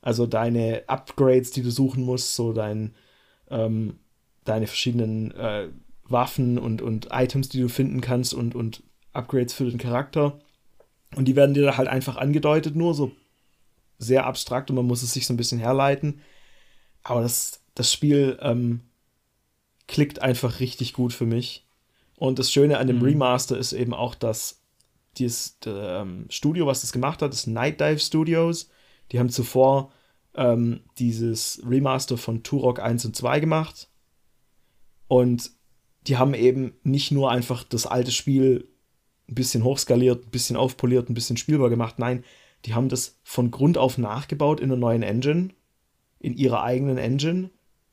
Also 0.02 0.26
deine 0.26 0.84
Upgrades, 0.88 1.52
die 1.52 1.62
du 1.62 1.70
suchen 1.70 2.04
musst, 2.04 2.36
so 2.36 2.54
dein, 2.54 2.94
ähm, 3.50 4.00
deine 4.46 4.68
verschiedenen 4.68 5.32
äh, 5.32 5.68
Waffen 6.06 6.58
und, 6.58 6.82
und 6.82 7.10
Items, 7.12 7.50
die 7.50 7.60
du 7.60 7.68
finden 7.68 8.00
kannst 8.00 8.34
und, 8.34 8.56
und 8.56 8.84
Upgrades 9.12 9.54
für 9.54 9.66
den 9.66 9.78
Charakter. 9.78 10.40
Und 11.16 11.28
die 11.28 11.36
werden 11.36 11.54
dir 11.54 11.78
halt 11.78 11.88
einfach 11.88 12.16
angedeutet, 12.16 12.76
nur 12.76 12.94
so 12.94 13.12
sehr 14.04 14.26
abstrakt 14.26 14.70
und 14.70 14.76
man 14.76 14.86
muss 14.86 15.04
es 15.04 15.14
sich 15.14 15.26
so 15.26 15.34
ein 15.34 15.38
bisschen 15.38 15.60
herleiten. 15.60 16.22
Aber 17.04 17.22
das, 17.22 17.62
das 17.76 17.92
Spiel 17.92 18.38
ähm, 18.42 18.82
klickt 19.88 20.22
einfach 20.22 20.60
richtig 20.60 20.94
gut 20.94 21.14
für 21.14 21.26
mich. 21.26 21.66
Und 22.18 22.40
das 22.40 22.52
Schöne 22.52 22.78
an 22.78 22.88
dem 22.88 22.98
mhm. 22.98 23.04
Remaster 23.04 23.58
ist 23.58 23.74
eben 23.74 23.94
auch, 23.94 24.16
dass 24.16 24.62
dieses 25.18 25.58
ähm, 25.66 26.26
Studio, 26.30 26.66
was 26.66 26.82
das 26.82 26.92
gemacht 26.92 27.22
hat, 27.22 27.34
ist 27.34 27.48
Night 27.48 27.80
Dive 27.82 28.00
Studios. 28.00 28.70
Die 29.12 29.20
haben 29.20 29.30
zuvor 29.30 29.92
ähm, 30.36 30.82
dieses 30.98 31.62
Remaster 31.68 32.18
von 32.18 32.44
Turok 32.44 32.80
1 32.80 33.06
und 33.06 33.16
2 33.16 33.40
gemacht. 33.40 33.90
Und 35.08 35.52
die 36.08 36.18
haben 36.18 36.34
eben 36.34 36.74
nicht 36.84 37.12
nur 37.12 37.32
einfach 37.32 37.64
das 37.64 37.86
alte 37.86 38.12
Spiel 38.12 38.68
ein 39.30 39.36
bisschen 39.36 39.64
hochskaliert, 39.64 40.26
ein 40.26 40.32
bisschen 40.32 40.58
aufpoliert, 40.58 41.10
ein 41.10 41.14
bisschen 41.14 41.38
spielbar 41.38 41.70
gemacht. 41.70 42.00
Nein, 42.00 42.24
die 42.66 42.74
haben 42.74 42.90
das 42.90 43.20
von 43.24 43.52
Grund 43.52 43.78
auf 43.78 43.98
nachgebaut 43.98 44.60
in 44.60 44.72
einer 44.72 44.80
neuen 44.80 45.04
Engine, 45.04 45.50
in 46.20 46.36
ihrer 46.36 46.64
eigenen 46.64 46.98
Engine 46.98 47.50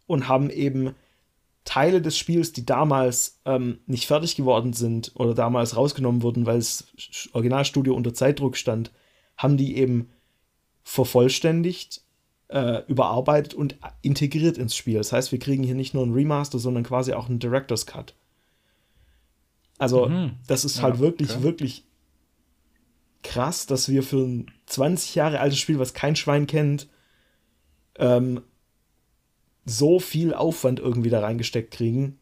und 0.06 0.28
haben 0.28 0.50
eben 0.50 0.94
Teile 1.64 2.00
des 2.00 2.16
Spiels, 2.16 2.52
die 2.52 2.64
damals 2.64 3.40
ähm, 3.44 3.80
nicht 3.86 4.06
fertig 4.06 4.36
geworden 4.36 4.72
sind 4.72 5.12
oder 5.14 5.34
damals 5.34 5.76
rausgenommen 5.76 6.22
wurden, 6.22 6.46
weil 6.46 6.58
das 6.58 6.88
Originalstudio 7.32 7.94
unter 7.94 8.14
Zeitdruck 8.14 8.56
stand, 8.56 8.90
haben 9.36 9.56
die 9.56 9.76
eben 9.76 10.10
vervollständigt 10.82 12.02
äh, 12.48 12.82
überarbeitet 12.86 13.54
und 13.54 13.76
integriert 14.02 14.58
ins 14.58 14.74
Spiel. 14.74 14.98
Das 14.98 15.12
heißt, 15.12 15.32
wir 15.32 15.38
kriegen 15.38 15.62
hier 15.62 15.74
nicht 15.74 15.94
nur 15.94 16.04
ein 16.04 16.12
Remaster, 16.12 16.58
sondern 16.58 16.82
quasi 16.82 17.12
auch 17.12 17.28
einen 17.28 17.38
Director's 17.38 17.86
Cut. 17.86 18.14
Also, 19.78 20.08
mhm. 20.08 20.32
das 20.46 20.64
ist 20.64 20.82
halt 20.82 20.96
ja, 20.96 21.00
wirklich, 21.00 21.30
okay. 21.30 21.42
wirklich 21.42 21.84
krass, 23.22 23.66
dass 23.66 23.88
wir 23.88 24.02
für 24.02 24.24
ein 24.24 24.50
20 24.66 25.14
Jahre 25.14 25.40
altes 25.40 25.58
Spiel, 25.58 25.78
was 25.78 25.94
kein 25.94 26.16
Schwein 26.16 26.46
kennt, 26.46 26.88
ähm, 27.96 28.42
so 29.64 30.00
viel 30.00 30.34
Aufwand 30.34 30.80
irgendwie 30.80 31.10
da 31.10 31.20
reingesteckt 31.20 31.72
kriegen. 31.72 32.18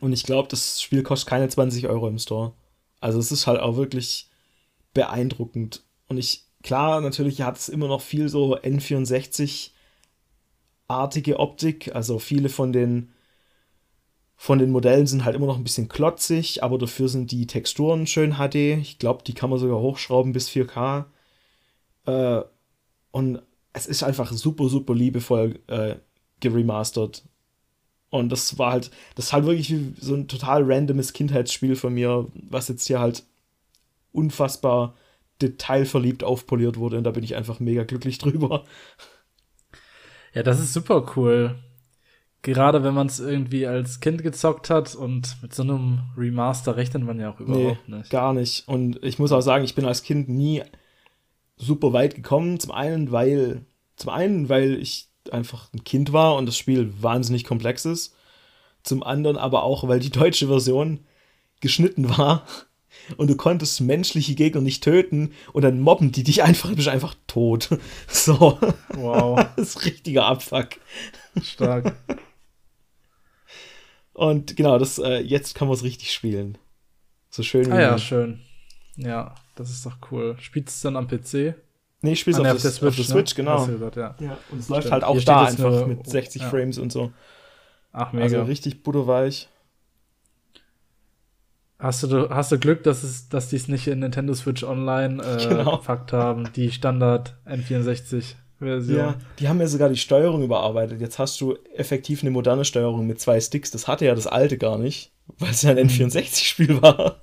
Und 0.00 0.12
ich 0.12 0.24
glaube, 0.24 0.48
das 0.48 0.80
Spiel 0.80 1.02
kostet 1.02 1.28
keine 1.28 1.48
20 1.48 1.88
Euro 1.88 2.08
im 2.08 2.18
Store. 2.18 2.54
Also 3.00 3.18
es 3.18 3.32
ist 3.32 3.46
halt 3.46 3.60
auch 3.60 3.76
wirklich 3.76 4.28
beeindruckend. 4.92 5.84
Und 6.06 6.18
ich 6.18 6.48
Klar, 6.62 7.00
natürlich 7.00 7.42
hat 7.42 7.56
es 7.56 7.68
immer 7.68 7.88
noch 7.88 8.00
viel 8.00 8.28
so 8.28 8.56
N64-artige 8.56 11.36
Optik. 11.36 11.94
Also 11.94 12.18
viele 12.18 12.48
von 12.48 12.72
den, 12.72 13.12
von 14.40 14.60
den 14.60 14.70
Modellen 14.70 15.08
sind 15.08 15.24
halt 15.24 15.34
immer 15.34 15.46
noch 15.46 15.56
ein 15.56 15.64
bisschen 15.64 15.88
klotzig, 15.88 16.62
aber 16.62 16.78
dafür 16.78 17.08
sind 17.08 17.32
die 17.32 17.48
Texturen 17.48 18.06
schön 18.06 18.34
HD. 18.36 18.78
Ich 18.80 19.00
glaube, 19.00 19.24
die 19.24 19.34
kann 19.34 19.50
man 19.50 19.58
sogar 19.58 19.80
hochschrauben 19.80 20.32
bis 20.32 20.48
4K. 20.48 21.06
Äh, 22.06 22.42
und 23.10 23.42
es 23.72 23.86
ist 23.86 24.04
einfach 24.04 24.30
super, 24.30 24.68
super 24.68 24.94
liebevoll 24.94 25.58
äh, 25.66 25.96
geremastert. 26.38 27.24
Und 28.10 28.30
das 28.30 28.56
war 28.58 28.70
halt, 28.70 28.92
das 29.16 29.26
ist 29.26 29.32
halt 29.32 29.44
wirklich 29.44 29.70
wie 29.70 29.94
so 30.00 30.14
ein 30.14 30.28
total 30.28 30.62
randomes 30.62 31.12
Kindheitsspiel 31.12 31.74
von 31.74 31.92
mir, 31.92 32.28
was 32.48 32.68
jetzt 32.68 32.86
hier 32.86 33.00
halt 33.00 33.24
unfassbar 34.12 34.94
detailverliebt 35.42 36.22
aufpoliert 36.22 36.76
wurde 36.76 36.98
und 36.98 37.04
da 37.04 37.10
bin 37.10 37.24
ich 37.24 37.34
einfach 37.34 37.58
mega 37.58 37.82
glücklich 37.82 38.18
drüber. 38.20 38.64
Ja, 40.32 40.44
das 40.44 40.60
ist 40.60 40.72
super 40.72 41.12
cool. 41.16 41.58
Gerade 42.42 42.84
wenn 42.84 42.94
man 42.94 43.08
es 43.08 43.18
irgendwie 43.18 43.66
als 43.66 44.00
Kind 44.00 44.22
gezockt 44.22 44.70
hat 44.70 44.94
und 44.94 45.36
mit 45.42 45.54
so 45.54 45.64
einem 45.64 46.00
Remaster 46.16 46.76
rechnet 46.76 47.02
man 47.02 47.18
ja 47.18 47.30
auch 47.30 47.40
überhaupt 47.40 47.88
nee, 47.88 47.96
nicht. 47.96 48.10
Gar 48.10 48.32
nicht. 48.32 48.66
Und 48.68 49.02
ich 49.02 49.18
muss 49.18 49.32
auch 49.32 49.40
sagen, 49.40 49.64
ich 49.64 49.74
bin 49.74 49.84
als 49.84 50.02
Kind 50.02 50.28
nie 50.28 50.62
super 51.56 51.92
weit 51.92 52.14
gekommen. 52.14 52.60
Zum 52.60 52.70
einen, 52.70 53.10
weil, 53.10 53.66
zum 53.96 54.10
einen, 54.10 54.48
weil 54.48 54.74
ich 54.74 55.08
einfach 55.32 55.72
ein 55.74 55.84
Kind 55.84 56.12
war 56.12 56.36
und 56.36 56.46
das 56.46 56.56
Spiel 56.56 56.92
wahnsinnig 57.00 57.44
komplex 57.44 57.84
ist. 57.84 58.14
Zum 58.84 59.02
anderen 59.02 59.36
aber 59.36 59.64
auch, 59.64 59.88
weil 59.88 60.00
die 60.00 60.10
deutsche 60.10 60.46
Version 60.46 61.00
geschnitten 61.60 62.16
war 62.16 62.44
und 63.16 63.28
du 63.28 63.36
konntest 63.36 63.80
menschliche 63.80 64.34
Gegner 64.34 64.60
nicht 64.60 64.82
töten 64.84 65.32
und 65.52 65.62
dann 65.62 65.80
mobben 65.80 66.12
die 66.12 66.22
dich 66.24 66.42
einfach, 66.42 66.70
du 66.70 66.76
bist 66.76 66.88
einfach 66.88 67.14
tot. 67.26 67.70
So. 68.08 68.58
Wow. 68.94 69.44
Das 69.56 69.70
ist 69.70 69.84
richtiger 69.84 70.26
Abfuck. 70.26 70.68
Stark. 71.42 71.96
Und 74.18 74.56
genau, 74.56 74.80
das, 74.80 74.98
äh, 74.98 75.20
jetzt 75.20 75.54
kann 75.54 75.68
man 75.68 75.76
es 75.76 75.84
richtig 75.84 76.12
spielen. 76.12 76.58
So 77.30 77.44
schön 77.44 77.66
wie 77.66 77.70
Ah 77.70 77.80
ja, 77.80 77.98
schön. 77.98 78.40
Ja, 78.96 79.36
das 79.54 79.70
ist 79.70 79.86
doch 79.86 79.96
cool. 80.10 80.34
Spielst 80.40 80.82
du 80.82 80.88
dann 80.88 80.96
am 80.96 81.06
PC? 81.06 81.54
Nee, 82.02 82.14
ich 82.14 82.18
spiele 82.18 82.36
ah, 82.38 82.52
auf, 82.52 82.60
der 82.60 82.72
Switch, 82.72 82.88
auf 82.88 82.96
der 82.96 83.04
Switch, 83.04 83.36
ne? 83.36 83.44
genau. 83.44 83.64
Gesagt, 83.64 83.94
ja. 83.94 84.16
ja. 84.18 84.36
und 84.50 84.58
es 84.58 84.68
läuft 84.68 84.90
halt 84.90 85.04
auch 85.04 85.20
da 85.22 85.44
einfach 85.44 85.86
mit 85.86 86.04
60 86.04 86.42
ja. 86.42 86.50
Frames 86.50 86.78
und 86.78 86.90
so. 86.90 87.12
Ach, 87.92 88.12
mega. 88.12 88.24
Also 88.24 88.42
richtig 88.42 88.82
butterweich. 88.82 89.48
Hast 91.78 92.02
du, 92.02 92.28
hast 92.28 92.50
du 92.50 92.58
Glück, 92.58 92.82
dass, 92.82 93.04
es, 93.04 93.28
dass 93.28 93.50
die 93.50 93.56
es 93.56 93.68
nicht 93.68 93.86
in 93.86 94.00
Nintendo 94.00 94.34
Switch 94.34 94.64
Online 94.64 95.22
äh, 95.22 95.48
genau. 95.48 95.76
gepackt 95.76 96.12
haben, 96.12 96.52
die 96.54 96.72
Standard 96.72 97.36
N64-Version. 98.60 98.98
Ja, 98.98 99.16
die 99.38 99.48
haben 99.48 99.60
ja 99.60 99.66
sogar 99.66 99.88
die 99.88 99.96
Steuerung 99.96 100.42
überarbeitet. 100.42 101.00
Jetzt 101.00 101.18
hast 101.18 101.40
du 101.40 101.56
effektiv 101.74 102.22
eine 102.22 102.30
moderne 102.30 102.64
Steuerung 102.64 103.06
mit 103.06 103.20
zwei 103.20 103.40
Sticks. 103.40 103.70
Das 103.70 103.88
hatte 103.88 104.04
ja 104.04 104.14
das 104.14 104.26
alte 104.26 104.58
gar 104.58 104.78
nicht, 104.78 105.12
weil 105.38 105.50
es 105.50 105.62
ja 105.62 105.70
ein 105.70 105.78
N64-Spiel 105.78 106.82
war. 106.82 107.20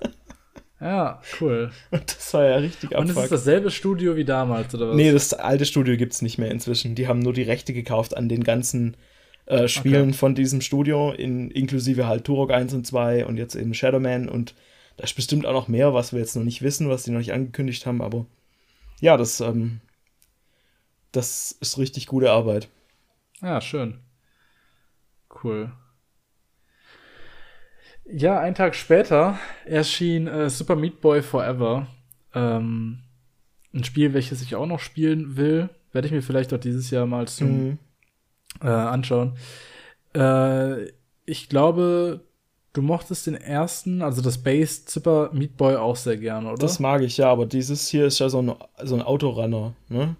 Ja, 0.80 1.22
cool. 1.40 1.72
Und 1.91 2.16
das 2.16 2.34
war 2.34 2.45
ja 2.45 2.56
richtig 2.57 2.95
Und 2.95 3.10
es 3.10 3.18
ist 3.18 3.32
dasselbe 3.32 3.72
Studio 3.72 4.16
wie 4.16 4.26
damals, 4.26 4.76
oder 4.76 4.90
was? 4.90 4.95
Nee, 4.95 5.12
das 5.12 5.34
alte 5.34 5.66
Studio 5.66 5.95
gibt 5.98 6.14
es 6.14 6.22
nicht 6.22 6.38
mehr 6.38 6.52
inzwischen. 6.52 6.95
Die 6.95 7.07
haben 7.07 7.20
nur 7.20 7.34
die 7.34 7.44
Rechte 7.44 7.74
gekauft 7.74 8.16
an 8.16 8.30
den 8.30 8.44
ganzen 8.44 8.98
äh, 9.45 9.68
Spielen 9.68 10.10
okay. 10.10 10.18
von 10.18 10.36
diesem 10.36 10.62
Studio, 10.62 11.12
in, 11.12 11.52
inklusive 11.52 12.07
halt 12.07 12.26
Turok 12.26 12.52
1 12.52 12.74
und 12.74 12.86
2 12.86 13.26
und 13.26 13.38
jetzt 13.38 13.56
eben 13.56 13.74
Shadowman 13.74 14.28
und 14.28 14.56
da 14.98 15.03
ist 15.03 15.16
bestimmt 15.16 15.45
auch 15.45 15.53
noch 15.53 15.68
mehr, 15.68 15.94
was 15.94 16.14
wir 16.14 16.20
jetzt 16.20 16.36
noch 16.36 16.44
nicht 16.44 16.62
wissen, 16.62 16.90
was 16.90 17.03
die 17.03 17.12
noch 17.12 17.20
nicht 17.20 17.34
angekündigt 17.34 17.86
haben, 17.86 18.02
aber 18.02 18.26
ja, 19.02 19.18
das, 19.18 19.41
ähm, 19.41 19.82
das 21.16 21.52
ist 21.54 21.78
richtig 21.78 22.08
gute 22.08 22.32
Arbeit. 22.32 22.70
Ja, 23.42 23.62
schön. 23.62 24.00
Cool. 25.44 25.72
Ja, 28.06 28.40
einen 28.40 28.56
Tag 28.56 28.76
später 28.76 29.40
erschien 29.66 30.28
äh, 30.28 30.50
Super 30.50 30.76
Meat 30.76 31.02
Boy 31.02 31.22
Forever. 31.22 31.88
Ähm, 32.34 33.00
ein 33.74 33.84
Spiel, 33.84 34.14
welches 34.14 34.42
ich 34.42 34.56
auch 34.56 34.68
noch 34.68 34.80
spielen 34.80 35.38
will. 35.38 35.70
Werde 35.92 36.08
ich 36.08 36.14
mir 36.14 36.22
vielleicht 36.22 36.54
auch 36.54 36.60
dieses 36.60 36.92
Jahr 36.92 37.06
mal 37.06 37.28
zum 37.28 37.48
Mhm. 37.70 37.80
äh, 38.62 38.68
anschauen. 38.68 39.38
Äh, 40.16 40.92
ich 41.26 41.50
glaube, 41.50 42.22
du 42.74 42.82
mochtest 42.82 43.26
den 43.28 43.36
ersten, 43.36 44.02
also 44.02 44.22
das 44.22 44.38
Base 44.44 44.84
Super 44.88 45.32
Meat 45.34 45.58
Boy 45.58 45.76
auch 45.76 45.96
sehr 45.96 46.18
gerne, 46.18 46.50
oder? 46.50 46.58
Das 46.58 46.80
mag 46.80 47.02
ich 47.02 47.18
ja, 47.18 47.30
aber 47.32 47.46
dieses 47.46 47.88
hier 47.88 48.06
ist 48.06 48.20
ja 48.20 48.30
so 48.30 48.42
ein, 48.42 48.54
so 48.84 48.96
ein 48.96 49.02
Autorunner, 49.02 49.74
ne? 49.90 50.16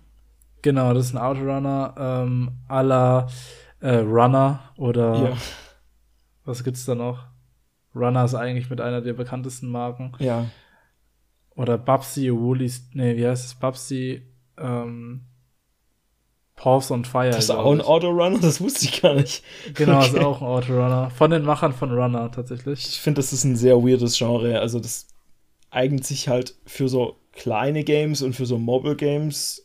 Genau, 0.66 0.94
das 0.94 1.06
ist 1.06 1.14
ein 1.16 1.18
Autorunner 1.22 1.94
ähm, 1.98 2.52
à 2.68 2.82
la 2.82 3.28
äh, 3.80 3.96
Runner 4.00 4.60
oder 4.78 5.30
Ja. 5.30 5.38
was 6.44 6.64
gibt's 6.64 6.84
da 6.86 6.96
noch? 6.96 7.26
Runner 7.96 8.26
ist 8.26 8.36
eigentlich 8.36 8.70
mit 8.70 8.82
einer 8.82 9.00
der 9.02 9.14
bekanntesten 9.14 9.70
Marken. 9.70 10.12
Ja. 10.20 10.48
Oder 11.56 11.78
Babsy, 11.78 12.30
Woolies, 12.34 12.90
nee, 12.94 13.16
wie 13.16 13.26
heißt 13.26 13.46
es? 13.46 13.56
Babsy, 13.56 14.24
ähm, 14.58 15.22
Paws 16.58 16.90
on 16.92 17.06
Fire. 17.06 17.30
Das 17.30 17.46
ist 17.46 17.50
auch 17.52 17.72
ein. 17.72 17.82
Autorunner, 17.82 18.40
das 18.40 18.60
wusste 18.62 18.86
ich 18.86 19.02
gar 19.02 19.14
nicht. 19.14 19.44
Genau, 19.76 20.00
ist 20.02 20.14
Okay. 20.14 20.24
auch 20.26 20.42
ein 20.42 20.48
Autorunner. 20.48 21.10
Von 21.12 21.32
den 21.32 21.44
Machern 21.44 21.74
von 21.74 21.92
Runner 21.92 22.32
tatsächlich. 22.32 22.88
Ich 22.88 23.00
finde, 23.02 23.20
das 23.20 23.32
ist 23.34 23.44
ein 23.44 23.56
sehr 23.56 23.78
weirdes 23.78 24.18
Genre. 24.18 24.60
Also, 24.60 24.80
das 24.80 25.08
eignet 25.70 26.06
sich 26.06 26.28
halt 26.30 26.56
für 26.66 26.88
so 26.90 27.18
kleine 27.34 27.84
Games 27.84 28.22
und 28.22 28.34
für 28.34 28.46
so 28.46 28.58
Mobile 28.58 28.96
Games. 28.96 29.65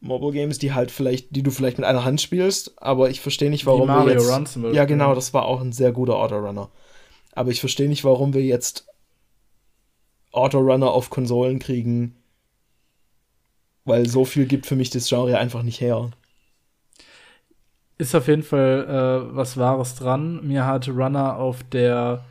Mobile 0.00 0.32
Games, 0.32 0.58
die 0.58 0.72
halt 0.72 0.90
vielleicht, 0.90 1.34
die 1.34 1.42
du 1.42 1.50
vielleicht 1.50 1.78
mit 1.78 1.86
einer 1.86 2.04
Hand 2.04 2.20
spielst, 2.20 2.80
aber 2.82 3.10
ich 3.10 3.20
verstehe 3.20 3.50
nicht, 3.50 3.66
warum 3.66 3.82
Wie 3.82 3.86
Mario 3.92 4.06
wir 4.06 4.14
jetzt. 4.14 4.30
Run 4.30 4.46
zum 4.46 4.62
Beispiel. 4.62 4.76
Ja, 4.76 4.84
genau, 4.84 5.14
das 5.14 5.32
war 5.34 5.44
auch 5.46 5.60
ein 5.60 5.72
sehr 5.72 5.92
guter 5.92 6.16
Autorunner. 6.16 6.70
Aber 7.32 7.50
ich 7.50 7.60
verstehe 7.60 7.88
nicht, 7.88 8.04
warum 8.04 8.34
wir 8.34 8.42
jetzt 8.42 8.86
Autorunner 10.32 10.90
auf 10.90 11.10
Konsolen 11.10 11.58
kriegen, 11.58 12.14
weil 13.84 14.08
so 14.08 14.24
viel 14.24 14.46
gibt 14.46 14.66
für 14.66 14.76
mich 14.76 14.90
das 14.90 15.08
Genre 15.08 15.38
einfach 15.38 15.62
nicht 15.62 15.80
her. 15.80 16.10
Ist 17.98 18.14
auf 18.14 18.28
jeden 18.28 18.42
Fall 18.42 18.84
äh, 19.30 19.34
was 19.34 19.56
Wahres 19.56 19.94
dran. 19.94 20.46
Mir 20.46 20.66
hat 20.66 20.88
Runner 20.88 21.36
auf 21.36 21.62
der 21.62 22.26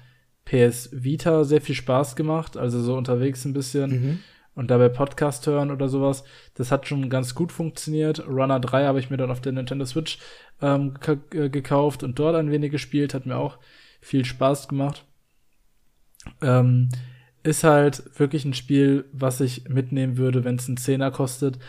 PS 0.46 0.90
Vita 0.92 1.44
sehr 1.44 1.62
viel 1.62 1.74
Spaß 1.74 2.16
gemacht, 2.16 2.56
also 2.56 2.82
so 2.82 2.96
unterwegs 2.96 3.46
ein 3.46 3.54
bisschen 3.54 3.90
Mhm. 3.90 4.20
Und 4.56 4.72
dabei 4.72 4.90
Podcast 4.90 5.46
hören 5.48 5.70
oder 5.70 5.90
sowas. 5.90 6.24
Das 6.56 6.72
hat 6.72 6.88
schon 6.88 7.10
ganz 7.10 7.36
gut 7.36 7.52
funktioniert. 7.52 8.28
Runner 8.28 8.60
3 8.60 8.86
habe 8.86 9.00
ich 9.00 9.10
mir 9.10 9.18
dann 9.18 9.32
auf 9.32 9.42
der 9.42 9.52
Nintendo 9.52 9.86
Switch 9.86 10.18
ähm, 10.62 10.94
äh, 11.34 11.50
gekauft 11.50 12.04
und 12.04 12.18
dort 12.18 12.36
ein 12.36 12.52
wenig 12.52 12.72
gespielt, 12.72 13.14
hat 13.14 13.26
mir 13.26 13.38
auch 13.38 13.58
viel 14.02 14.26
Spaß 14.26 14.68
gemacht. 14.68 15.06
Ähm, 16.42 16.90
ist 17.44 17.64
halt 17.64 18.04
wirklich 18.20 18.46
ein 18.46 18.54
Spiel, 18.54 19.06
was 19.12 19.40
ich 19.42 19.70
mitnehmen 19.70 20.18
würde, 20.18 20.44
wenn 20.44 20.56
es 20.56 20.68
einen 20.68 20.78
Zehner 20.78 21.12
kostet, 21.12 21.60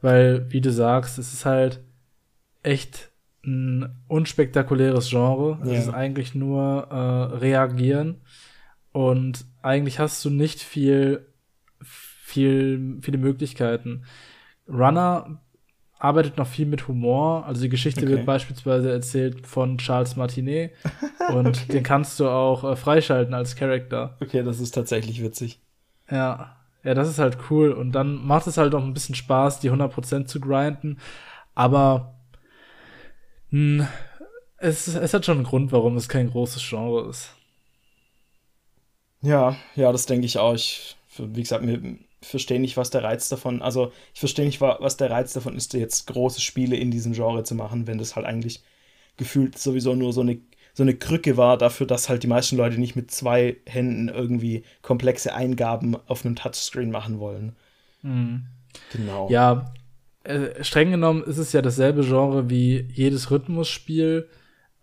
weil, 0.00 0.50
wie 0.50 0.62
du 0.62 0.72
sagst, 0.72 1.18
es 1.18 1.32
ist 1.32 1.44
halt 1.44 1.80
echt 2.62 3.10
ein 3.44 4.02
unspektakuläres 4.08 5.10
Genre. 5.10 5.58
Ja. 5.64 5.72
Es 5.72 5.86
ist 5.86 5.94
eigentlich 5.94 6.34
nur 6.34 6.88
äh, 6.90 7.36
reagieren 7.36 8.22
und 8.92 9.44
eigentlich 9.62 9.98
hast 9.98 10.24
du 10.24 10.30
nicht 10.30 10.60
viel, 10.60 11.25
viel, 12.26 12.98
viele 13.02 13.18
Möglichkeiten. 13.18 14.04
Runner 14.68 15.40
arbeitet 15.98 16.38
noch 16.38 16.46
viel 16.48 16.66
mit 16.66 16.88
Humor. 16.88 17.46
Also 17.46 17.62
die 17.62 17.68
Geschichte 17.68 18.04
Okay. 18.04 18.10
wird 18.10 18.26
beispielsweise 18.26 18.90
erzählt 18.92 19.46
von 19.46 19.78
Charles 19.78 20.16
Martinet 20.16 20.72
und 21.26 21.68
den 21.72 21.82
kannst 21.84 22.20
du 22.20 22.28
auch 22.28 22.64
äh, 22.64 22.76
freischalten 22.76 23.34
als 23.34 23.56
Charakter. 23.56 24.16
Okay, 24.20 24.42
das 24.42 24.60
ist 24.60 24.72
tatsächlich 24.72 25.22
witzig. 25.22 25.60
Ja, 26.10 26.56
ja, 26.84 26.94
das 26.94 27.08
ist 27.08 27.18
halt 27.18 27.38
cool. 27.50 27.72
Und 27.72 27.92
dann 27.92 28.24
macht 28.26 28.46
es 28.46 28.56
halt 28.58 28.74
auch 28.74 28.82
ein 28.82 28.94
bisschen 28.94 29.14
Spaß, 29.14 29.60
die 29.60 29.70
100% 29.70 30.28
zu 30.28 30.40
grinden. 30.40 30.98
Aber 31.54 32.14
mh, 33.50 33.88
es, 34.58 34.88
es 34.88 35.14
hat 35.14 35.24
schon 35.26 35.38
einen 35.38 35.46
Grund, 35.46 35.72
warum 35.72 35.96
es 35.96 36.08
kein 36.08 36.30
großes 36.30 36.62
Genre 36.68 37.08
ist. 37.08 37.34
Ja, 39.22 39.56
ja, 39.74 39.92
das 39.92 40.06
denke 40.06 40.26
ich 40.26 40.38
auch. 40.38 40.54
Ich, 40.54 40.96
wie 41.18 41.42
gesagt, 41.42 41.64
mir 41.64 41.80
verstehe 42.28 42.60
nicht, 42.60 42.76
was 42.76 42.90
der 42.90 43.02
Reiz 43.04 43.28
davon, 43.28 43.62
also 43.62 43.92
ich 44.14 44.20
verstehe 44.20 44.44
nicht, 44.46 44.60
wa- 44.60 44.78
was 44.80 44.96
der 44.96 45.10
Reiz 45.10 45.32
davon 45.32 45.56
ist, 45.56 45.72
jetzt 45.74 46.06
große 46.06 46.40
Spiele 46.40 46.76
in 46.76 46.90
diesem 46.90 47.12
Genre 47.12 47.42
zu 47.44 47.54
machen, 47.54 47.86
wenn 47.86 47.98
das 47.98 48.16
halt 48.16 48.26
eigentlich 48.26 48.62
gefühlt 49.16 49.58
sowieso 49.58 49.94
nur 49.94 50.12
so 50.12 50.20
eine, 50.20 50.38
so 50.74 50.82
eine 50.82 50.94
Krücke 50.94 51.36
war 51.36 51.56
dafür, 51.56 51.86
dass 51.86 52.08
halt 52.08 52.22
die 52.22 52.26
meisten 52.28 52.56
Leute 52.56 52.78
nicht 52.78 52.96
mit 52.96 53.10
zwei 53.10 53.56
Händen 53.66 54.08
irgendwie 54.08 54.64
komplexe 54.82 55.34
Eingaben 55.34 55.96
auf 56.06 56.24
einem 56.24 56.36
Touchscreen 56.36 56.90
machen 56.90 57.18
wollen. 57.18 57.56
Genau. 58.92 59.30
Ja, 59.30 59.72
äh, 60.24 60.62
streng 60.62 60.90
genommen 60.90 61.24
ist 61.24 61.38
es 61.38 61.52
ja 61.52 61.62
dasselbe 61.62 62.02
Genre 62.04 62.50
wie 62.50 62.88
jedes 62.92 63.30
Rhythmusspiel. 63.30 64.28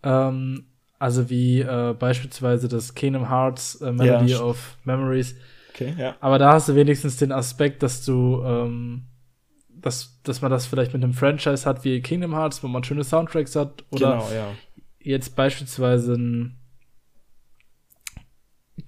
Ähm, 0.02 0.66
also 0.98 1.30
wie 1.30 1.60
äh, 1.60 1.94
beispielsweise 1.98 2.68
das 2.68 2.94
Kingdom 2.94 3.28
Hearts 3.28 3.80
äh, 3.80 3.92
Melody 3.92 4.32
Ja. 4.32 4.40
of 4.40 4.76
Memories. 4.84 5.36
Okay, 5.74 5.94
ja. 5.98 6.14
Aber 6.20 6.38
da 6.38 6.52
hast 6.52 6.68
du 6.68 6.76
wenigstens 6.76 7.16
den 7.16 7.32
Aspekt, 7.32 7.82
dass 7.82 8.04
du, 8.04 8.42
ähm, 8.44 9.06
dass, 9.68 10.20
dass 10.22 10.40
man 10.40 10.50
das 10.50 10.66
vielleicht 10.66 10.92
mit 10.92 11.02
einem 11.02 11.14
Franchise 11.14 11.68
hat 11.68 11.84
wie 11.84 12.00
Kingdom 12.00 12.34
Hearts, 12.34 12.62
wo 12.62 12.68
man 12.68 12.84
schöne 12.84 13.02
Soundtracks 13.02 13.56
hat. 13.56 13.84
Oder 13.90 14.12
genau, 14.12 14.28
ja. 14.32 14.46
jetzt 15.00 15.34
beispielsweise 15.34 16.14
ein 16.14 16.58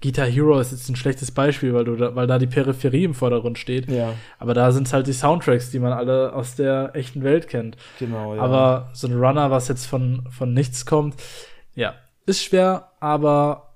Guitar 0.01 0.27
Hero 0.27 0.59
ist 0.59 0.71
jetzt 0.71 0.89
ein 0.89 0.95
schlechtes 0.95 1.31
Beispiel, 1.31 1.73
weil, 1.73 1.85
du 1.85 1.95
da, 1.95 2.15
weil 2.15 2.27
da 2.27 2.37
die 2.37 2.47
Peripherie 2.47 3.03
im 3.03 3.13
Vordergrund 3.13 3.57
steht. 3.57 3.89
Ja, 3.89 4.13
Aber 4.37 4.53
da 4.53 4.71
sind 4.71 4.91
halt 4.93 5.07
die 5.07 5.13
Soundtracks, 5.13 5.71
die 5.71 5.79
man 5.79 5.91
alle 5.91 6.33
aus 6.33 6.55
der 6.55 6.91
echten 6.93 7.23
Welt 7.23 7.47
kennt. 7.47 7.77
genau, 7.99 8.35
ja. 8.35 8.41
Aber 8.41 8.89
so 8.93 9.07
ein 9.07 9.13
Runner, 9.13 9.49
was 9.49 9.67
jetzt 9.67 9.85
von, 9.85 10.27
von 10.29 10.53
nichts 10.53 10.85
kommt, 10.85 11.15
ja, 11.73 11.95
ist 12.25 12.43
schwer, 12.43 12.91
aber 12.99 13.73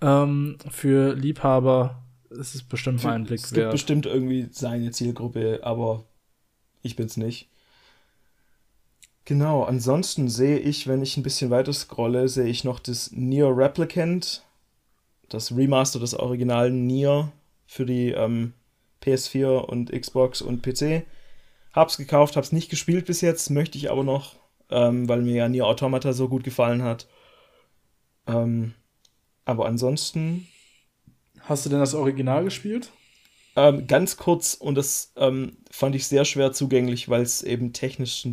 ähm, 0.00 0.58
für 0.70 1.14
Liebhaber 1.14 2.02
ist 2.36 2.54
es 2.54 2.62
bestimmt 2.62 3.02
mal 3.02 3.14
ein 3.14 3.24
Blick 3.24 3.40
es 3.40 3.50
gibt 3.50 3.56
wert. 3.56 3.72
bestimmt 3.72 4.06
irgendwie 4.06 4.48
seine 4.50 4.90
Zielgruppe, 4.90 5.60
aber 5.62 6.04
ich 6.82 6.96
bin's 6.96 7.16
nicht. 7.16 7.48
Genau, 9.24 9.64
ansonsten 9.64 10.28
sehe 10.28 10.58
ich, 10.58 10.86
wenn 10.86 11.02
ich 11.02 11.16
ein 11.16 11.24
bisschen 11.24 11.50
weiter 11.50 11.72
scrolle, 11.72 12.28
sehe 12.28 12.46
ich 12.46 12.62
noch 12.62 12.78
das 12.78 13.10
Nier 13.10 13.48
Replicant, 13.48 14.44
das 15.28 15.56
Remaster 15.56 15.98
des 15.98 16.14
originalen 16.14 16.86
Nier 16.86 17.32
für 17.66 17.84
die 17.84 18.12
ähm, 18.12 18.52
PS4 19.02 19.58
und 19.64 19.90
Xbox 19.90 20.42
und 20.42 20.62
PC. 20.62 21.04
Hab's 21.72 21.96
gekauft, 21.96 22.36
hab's 22.36 22.52
nicht 22.52 22.70
gespielt 22.70 23.06
bis 23.06 23.20
jetzt, 23.20 23.50
möchte 23.50 23.78
ich 23.78 23.90
aber 23.90 24.04
noch, 24.04 24.36
ähm, 24.70 25.08
weil 25.08 25.22
mir 25.22 25.34
ja 25.34 25.48
Nier 25.48 25.66
Automata 25.66 26.12
so 26.12 26.28
gut 26.28 26.44
gefallen 26.44 26.82
hat. 26.82 27.08
Ähm, 28.28 28.74
aber 29.44 29.66
ansonsten 29.66 30.46
Hast 31.48 31.64
du 31.64 31.70
denn 31.70 31.80
das 31.80 31.94
Original 31.94 32.44
gespielt? 32.44 32.90
Ähm, 33.54 33.86
ganz 33.86 34.16
kurz, 34.16 34.54
und 34.54 34.74
das 34.74 35.12
ähm, 35.16 35.56
fand 35.70 35.94
ich 35.94 36.06
sehr 36.06 36.24
schwer 36.24 36.52
zugänglich, 36.52 37.08
weil 37.08 37.22
es 37.22 37.42
eben 37.42 37.72
technisch 37.72 38.28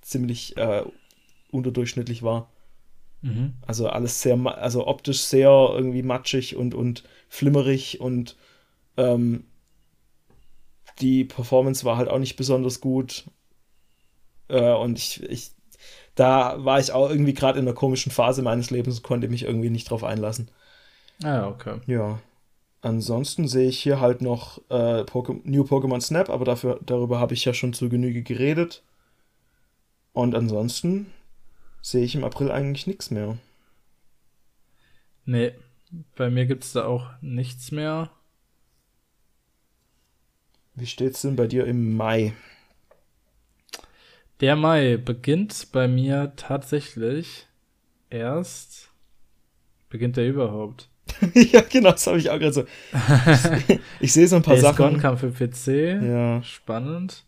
ziemlich 0.00 0.56
äh, 0.56 0.82
unterdurchschnittlich 1.50 2.22
war. 2.22 2.50
Mhm. 3.22 3.54
Also 3.66 3.88
alles 3.88 4.22
sehr, 4.22 4.38
also 4.58 4.86
optisch 4.86 5.20
sehr 5.20 5.50
irgendwie 5.50 6.02
matschig 6.02 6.56
und, 6.56 6.74
und 6.74 7.04
flimmerig 7.28 8.00
und 8.00 8.36
ähm, 8.96 9.44
die 11.00 11.24
Performance 11.24 11.84
war 11.84 11.96
halt 11.96 12.08
auch 12.08 12.18
nicht 12.18 12.36
besonders 12.36 12.80
gut. 12.80 13.24
Äh, 14.48 14.72
und 14.72 14.98
ich, 14.98 15.22
ich, 15.24 15.50
da 16.14 16.64
war 16.64 16.80
ich 16.80 16.92
auch 16.92 17.10
irgendwie 17.10 17.34
gerade 17.34 17.58
in 17.58 17.66
einer 17.66 17.74
komischen 17.74 18.12
Phase 18.12 18.42
meines 18.42 18.70
Lebens 18.70 18.98
und 18.98 19.02
konnte 19.02 19.28
mich 19.28 19.42
irgendwie 19.42 19.70
nicht 19.70 19.90
drauf 19.90 20.04
einlassen. 20.04 20.50
Ah, 21.22 21.48
okay. 21.48 21.80
Ja. 21.86 22.18
Ansonsten 22.86 23.48
sehe 23.48 23.68
ich 23.68 23.82
hier 23.82 23.98
halt 23.98 24.22
noch 24.22 24.58
äh, 24.68 25.02
Poké 25.02 25.40
New 25.42 25.64
Pokémon 25.64 26.00
Snap, 26.00 26.30
aber 26.30 26.44
dafür, 26.44 26.78
darüber 26.86 27.18
habe 27.18 27.34
ich 27.34 27.44
ja 27.44 27.52
schon 27.52 27.72
zu 27.72 27.88
Genüge 27.88 28.22
geredet. 28.22 28.84
Und 30.12 30.36
ansonsten 30.36 31.12
sehe 31.82 32.04
ich 32.04 32.14
im 32.14 32.22
April 32.22 32.48
eigentlich 32.52 32.86
nichts 32.86 33.10
mehr. 33.10 33.38
Nee, 35.24 35.52
bei 36.14 36.30
mir 36.30 36.46
gibt's 36.46 36.74
da 36.74 36.86
auch 36.86 37.10
nichts 37.20 37.72
mehr. 37.72 38.12
Wie 40.76 40.86
steht's 40.86 41.22
denn 41.22 41.34
bei 41.34 41.48
dir 41.48 41.66
im 41.66 41.96
Mai? 41.96 42.34
Der 44.38 44.54
Mai 44.54 44.96
beginnt 44.96 45.72
bei 45.72 45.88
mir 45.88 46.34
tatsächlich 46.36 47.48
erst. 48.10 48.92
Beginnt 49.88 50.16
der 50.16 50.28
überhaupt? 50.28 50.88
ja, 51.34 51.60
genau, 51.62 51.92
das 51.92 52.06
habe 52.06 52.18
ich 52.18 52.30
auch 52.30 52.38
gerade 52.38 52.52
so. 52.52 52.64
Ich, 53.68 53.78
ich 54.00 54.12
sehe 54.12 54.26
so 54.28 54.36
ein 54.36 54.42
paar 54.42 54.54
Days 54.54 54.62
Gone 54.76 54.98
Sachen. 54.98 54.98
kam 55.00 55.18
für 55.18 55.30
PC. 55.30 56.02
Ja, 56.02 56.42
Spannend. 56.42 57.24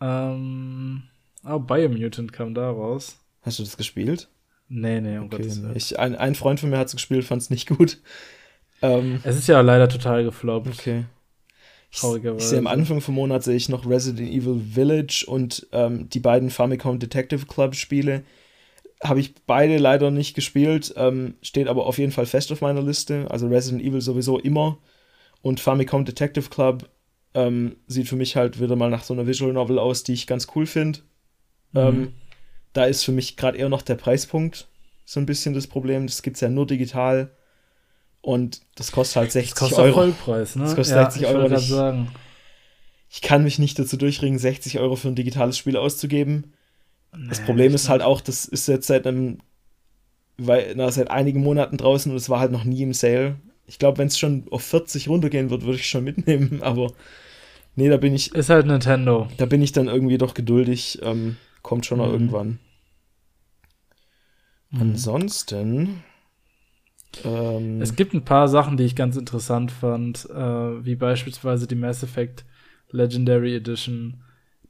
Ähm, 0.00 1.02
oh, 1.44 1.58
Biomutant 1.58 2.32
kam 2.32 2.54
da 2.54 2.70
raus. 2.70 3.18
Hast 3.42 3.58
du 3.58 3.62
das 3.64 3.76
gespielt? 3.76 4.28
Nee, 4.68 5.00
nee, 5.00 5.18
um 5.18 5.26
Okay, 5.26 5.38
Gottes 5.38 5.62
Willen. 5.62 5.76
ich, 5.76 5.98
ein, 5.98 6.14
ein 6.14 6.34
Freund 6.34 6.60
von 6.60 6.70
mir 6.70 6.78
hat 6.78 6.88
es 6.88 6.92
gespielt, 6.94 7.24
fand 7.24 7.42
es 7.42 7.50
nicht 7.50 7.68
gut. 7.68 7.98
Ähm, 8.82 9.20
Es 9.24 9.36
ist 9.36 9.48
ja 9.48 9.60
leider 9.60 9.88
total 9.88 10.24
gefloppt. 10.24 10.68
okay. 10.68 11.04
Ich, 11.90 12.00
Traurigerweise. 12.00 12.44
ich 12.44 12.48
sehe 12.50 12.58
am 12.58 12.66
Anfang 12.66 13.00
vom 13.00 13.14
Monat 13.14 13.42
sehe 13.42 13.56
ich 13.56 13.70
noch 13.70 13.88
Resident 13.88 14.28
Evil 14.30 14.60
Village 14.74 15.24
und 15.26 15.66
ähm, 15.72 16.08
die 16.10 16.20
beiden 16.20 16.50
Famicom 16.50 16.98
Detective 16.98 17.46
Club 17.46 17.74
Spiele. 17.74 18.24
Habe 19.02 19.20
ich 19.20 19.34
beide 19.46 19.78
leider 19.78 20.10
nicht 20.10 20.34
gespielt, 20.34 20.92
ähm, 20.96 21.34
steht 21.40 21.68
aber 21.68 21.86
auf 21.86 21.98
jeden 21.98 22.10
Fall 22.12 22.26
fest 22.26 22.50
auf 22.50 22.60
meiner 22.60 22.82
Liste. 22.82 23.26
Also 23.30 23.46
Resident 23.46 23.82
Evil 23.82 24.00
sowieso 24.00 24.38
immer. 24.38 24.78
Und 25.40 25.60
Famicom 25.60 26.04
Detective 26.04 26.48
Club 26.50 26.88
ähm, 27.34 27.76
sieht 27.86 28.08
für 28.08 28.16
mich 28.16 28.34
halt 28.34 28.60
wieder 28.60 28.74
mal 28.74 28.90
nach 28.90 29.04
so 29.04 29.14
einer 29.14 29.26
Visual 29.26 29.52
Novel 29.52 29.78
aus, 29.78 30.02
die 30.02 30.14
ich 30.14 30.26
ganz 30.26 30.48
cool 30.56 30.66
finde. 30.66 31.00
Mhm. 31.72 31.78
Ähm, 31.80 32.12
da 32.72 32.86
ist 32.86 33.04
für 33.04 33.12
mich 33.12 33.36
gerade 33.36 33.56
eher 33.58 33.68
noch 33.68 33.82
der 33.82 33.94
Preispunkt 33.94 34.66
so 35.04 35.20
ein 35.20 35.26
bisschen 35.26 35.54
das 35.54 35.66
Problem. 35.68 36.06
Das 36.06 36.22
gibt 36.22 36.36
es 36.36 36.40
ja 36.40 36.48
nur 36.48 36.66
digital. 36.66 37.30
Und 38.20 38.62
das 38.74 38.90
kostet 38.90 39.16
halt 39.16 39.32
60 39.32 39.50
Das 39.52 39.58
kostet 39.60 39.78
Euro. 39.78 39.94
Vollpreis, 39.94 40.56
ne? 40.56 40.64
Das 40.64 40.74
kostet 40.74 40.96
ja, 40.96 41.04
60 41.10 41.22
ich 41.22 41.28
Euro. 41.28 41.54
Ich- 41.54 41.68
sagen. 41.68 42.10
Ich 43.10 43.22
kann 43.22 43.42
mich 43.42 43.58
nicht 43.58 43.78
dazu 43.78 43.96
durchringen, 43.96 44.38
60 44.38 44.80
Euro 44.80 44.94
für 44.96 45.08
ein 45.08 45.14
digitales 45.14 45.56
Spiel 45.56 45.78
auszugeben. 45.78 46.52
Das 47.28 47.40
Nee, 47.40 47.40
Problem 47.40 47.74
ist 47.74 47.88
halt 47.88 48.02
auch, 48.02 48.20
das 48.20 48.44
ist 48.46 48.68
jetzt 48.68 48.86
seit 48.86 49.06
einem, 49.06 49.38
weil, 50.38 50.74
na, 50.76 50.90
seit 50.90 51.10
einigen 51.10 51.42
Monaten 51.42 51.76
draußen 51.76 52.10
und 52.12 52.16
es 52.18 52.30
war 52.30 52.40
halt 52.40 52.52
noch 52.52 52.64
nie 52.64 52.82
im 52.82 52.94
Sale. 52.94 53.36
Ich 53.66 53.78
glaube, 53.78 53.98
wenn 53.98 54.08
es 54.08 54.18
schon 54.18 54.46
auf 54.50 54.62
40 54.62 55.08
runtergehen 55.08 55.50
wird, 55.50 55.62
würde 55.64 55.78
ich 55.78 55.88
schon 55.88 56.04
mitnehmen, 56.04 56.62
aber 56.62 56.92
nee, 57.76 57.88
da 57.90 57.98
bin 57.98 58.14
ich, 58.14 58.34
Ist 58.34 58.48
halt 58.50 58.66
Nintendo. 58.66 59.28
da 59.38 59.46
bin 59.46 59.62
ich 59.62 59.72
dann 59.72 59.88
irgendwie 59.88 60.18
doch 60.18 60.34
geduldig. 60.34 61.00
Ähm, 61.02 61.36
kommt 61.62 61.86
schon 61.86 61.98
noch 61.98 62.08
Mhm. 62.08 62.12
irgendwann. 62.12 62.58
Mhm. 64.70 64.80
Ansonsten. 64.80 66.02
Ähm, 67.24 67.78
Es 67.78 67.94
gibt 67.96 68.12
ein 68.14 68.24
paar 68.24 68.48
Sachen, 68.48 68.76
die 68.76 68.84
ich 68.84 68.96
ganz 68.96 69.16
interessant 69.16 69.70
fand, 69.70 70.28
äh, 70.30 70.84
wie 70.84 70.96
beispielsweise 70.96 71.66
die 71.66 71.74
Mass 71.76 72.02
Effect 72.02 72.44
Legendary 72.90 73.54
Edition. 73.56 74.22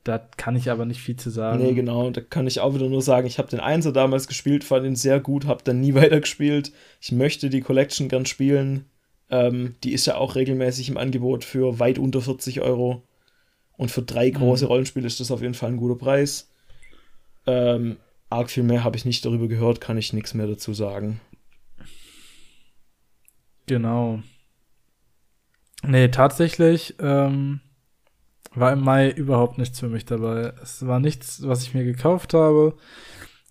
Da 0.08 0.16
kann 0.38 0.56
ich 0.56 0.70
aber 0.70 0.86
nicht 0.86 1.02
viel 1.02 1.16
zu 1.16 1.28
sagen. 1.28 1.62
Nee, 1.62 1.74
genau, 1.74 2.08
da 2.10 2.22
kann 2.22 2.46
ich 2.46 2.60
auch 2.60 2.74
wieder 2.74 2.88
nur 2.88 3.02
sagen, 3.02 3.26
ich 3.26 3.36
habe 3.36 3.50
den 3.50 3.60
Einser 3.60 3.92
damals 3.92 4.26
gespielt, 4.26 4.64
fand 4.64 4.86
ihn 4.86 4.96
sehr 4.96 5.20
gut, 5.20 5.44
habe 5.44 5.62
dann 5.62 5.82
nie 5.82 5.92
weitergespielt. 5.94 6.72
Ich 6.98 7.12
möchte 7.12 7.50
die 7.50 7.60
Collection 7.60 8.08
gern 8.08 8.24
spielen. 8.24 8.86
Ähm, 9.28 9.74
die 9.84 9.92
ist 9.92 10.06
ja 10.06 10.16
auch 10.16 10.34
regelmäßig 10.34 10.88
im 10.88 10.96
Angebot 10.96 11.44
für 11.44 11.78
weit 11.78 11.98
unter 11.98 12.22
40 12.22 12.62
Euro. 12.62 13.02
Und 13.76 13.90
für 13.90 14.00
drei 14.00 14.30
große 14.30 14.64
Mhm. 14.64 14.68
Rollenspiele 14.70 15.06
ist 15.06 15.20
das 15.20 15.30
auf 15.30 15.42
jeden 15.42 15.52
Fall 15.52 15.72
ein 15.72 15.76
guter 15.76 15.98
Preis. 15.98 16.50
Ähm, 17.46 17.98
arg 18.30 18.48
viel 18.50 18.62
mehr 18.62 18.84
habe 18.84 18.96
ich 18.96 19.04
nicht 19.04 19.26
darüber 19.26 19.46
gehört, 19.46 19.82
kann 19.82 19.98
ich 19.98 20.14
nichts 20.14 20.32
mehr 20.32 20.46
dazu 20.46 20.72
sagen. 20.72 21.20
Genau. 23.66 24.20
Nee, 25.82 26.08
tatsächlich 26.08 26.94
ähm, 26.98 27.60
war 28.54 28.72
im 28.72 28.80
Mai 28.80 29.10
überhaupt 29.10 29.58
nichts 29.58 29.80
für 29.80 29.88
mich 29.88 30.04
dabei. 30.04 30.52
Es 30.62 30.86
war 30.86 31.00
nichts, 31.00 31.46
was 31.46 31.62
ich 31.62 31.74
mir 31.74 31.84
gekauft 31.84 32.34
habe. 32.34 32.74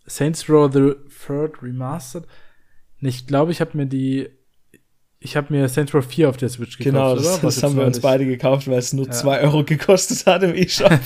Saints 0.06 0.50
Row 0.50 0.72
the 0.72 0.94
Third 1.26 1.62
Remastered. 1.62 2.26
Ich 3.02 3.28
glaube, 3.28 3.52
ich 3.52 3.62
habe 3.62 3.76
mir 3.78 3.86
die. 3.86 4.30
Ich 5.20 5.36
habe 5.36 5.52
mir 5.54 5.68
Saints 5.68 5.94
Row 5.94 6.06
4 6.06 6.30
auf 6.30 6.38
der 6.38 6.50
Switch 6.50 6.78
gekauft. 6.78 6.94
genau, 6.94 7.16
das, 7.16 7.42
das 7.42 7.64
haben 7.64 7.76
wir 7.76 7.86
uns 7.86 8.00
beide 8.00 8.26
gekauft, 8.26 8.68
weil 8.68 8.78
es 8.78 8.94
nur 8.94 9.08
Ja. 9.08 9.12
2 9.12 9.42
Euro 9.42 9.64
gekostet 9.64 10.26
hat 10.28 10.44
im 10.44 10.56
E-Shop. 10.56 10.92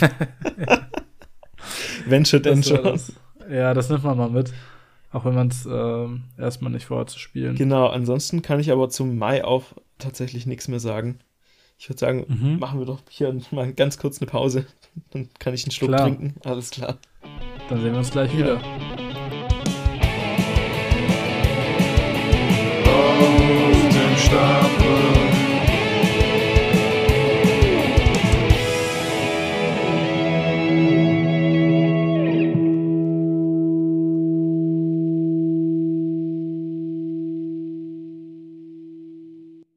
Wenn 2.06 2.26
schon, 2.26 2.44
denn 2.44 2.64
schon. 2.64 3.00
Ja, 3.50 3.74
das 3.74 3.90
nimmt 3.90 4.04
man 4.04 4.18
mal 4.18 4.30
mit. 4.30 4.54
Auch 5.12 5.26
wenn 5.26 5.36
man 5.36 5.50
es 5.50 5.66
ähm, 5.66 6.24
erstmal 6.38 6.72
nicht 6.72 6.86
vorhat 6.86 7.10
zu 7.10 7.20
spielen. 7.20 7.56
Genau, 7.56 7.88
ansonsten 7.88 8.42
kann 8.42 8.62
ich 8.62 8.72
aber 8.72 8.90
zum 8.90 9.18
Mai 9.18 9.44
auch 9.44 9.66
tatsächlich 9.98 10.46
nichts 10.46 10.70
mehr 10.70 10.80
sagen. 10.80 11.20
Ich 11.82 11.90
würde 11.90 11.98
sagen, 12.00 12.26
Mhm. 12.28 12.60
machen 12.60 12.78
wir 12.78 12.86
doch 12.86 13.00
hier 13.10 13.36
mal 13.50 13.74
ganz 13.74 13.98
kurz 13.98 14.22
eine 14.22 14.30
Pause. 14.30 14.68
Dann 15.10 15.30
kann 15.40 15.56
ich 15.56 15.64
einen 15.64 15.72
Schluck 15.72 15.90
Klar. 15.90 16.02
trinken. 16.04 16.36
Alles 16.46 16.70
klar. 16.70 17.00
Dann 17.70 17.82
sehen 17.82 17.92
wir 17.94 17.98
uns 17.98 18.12
gleich 18.12 18.32
Ja. 18.34 18.38
wieder. 18.38 18.62
Auf 22.86 23.90
dem 23.90 24.18
Stapel. 24.18 25.21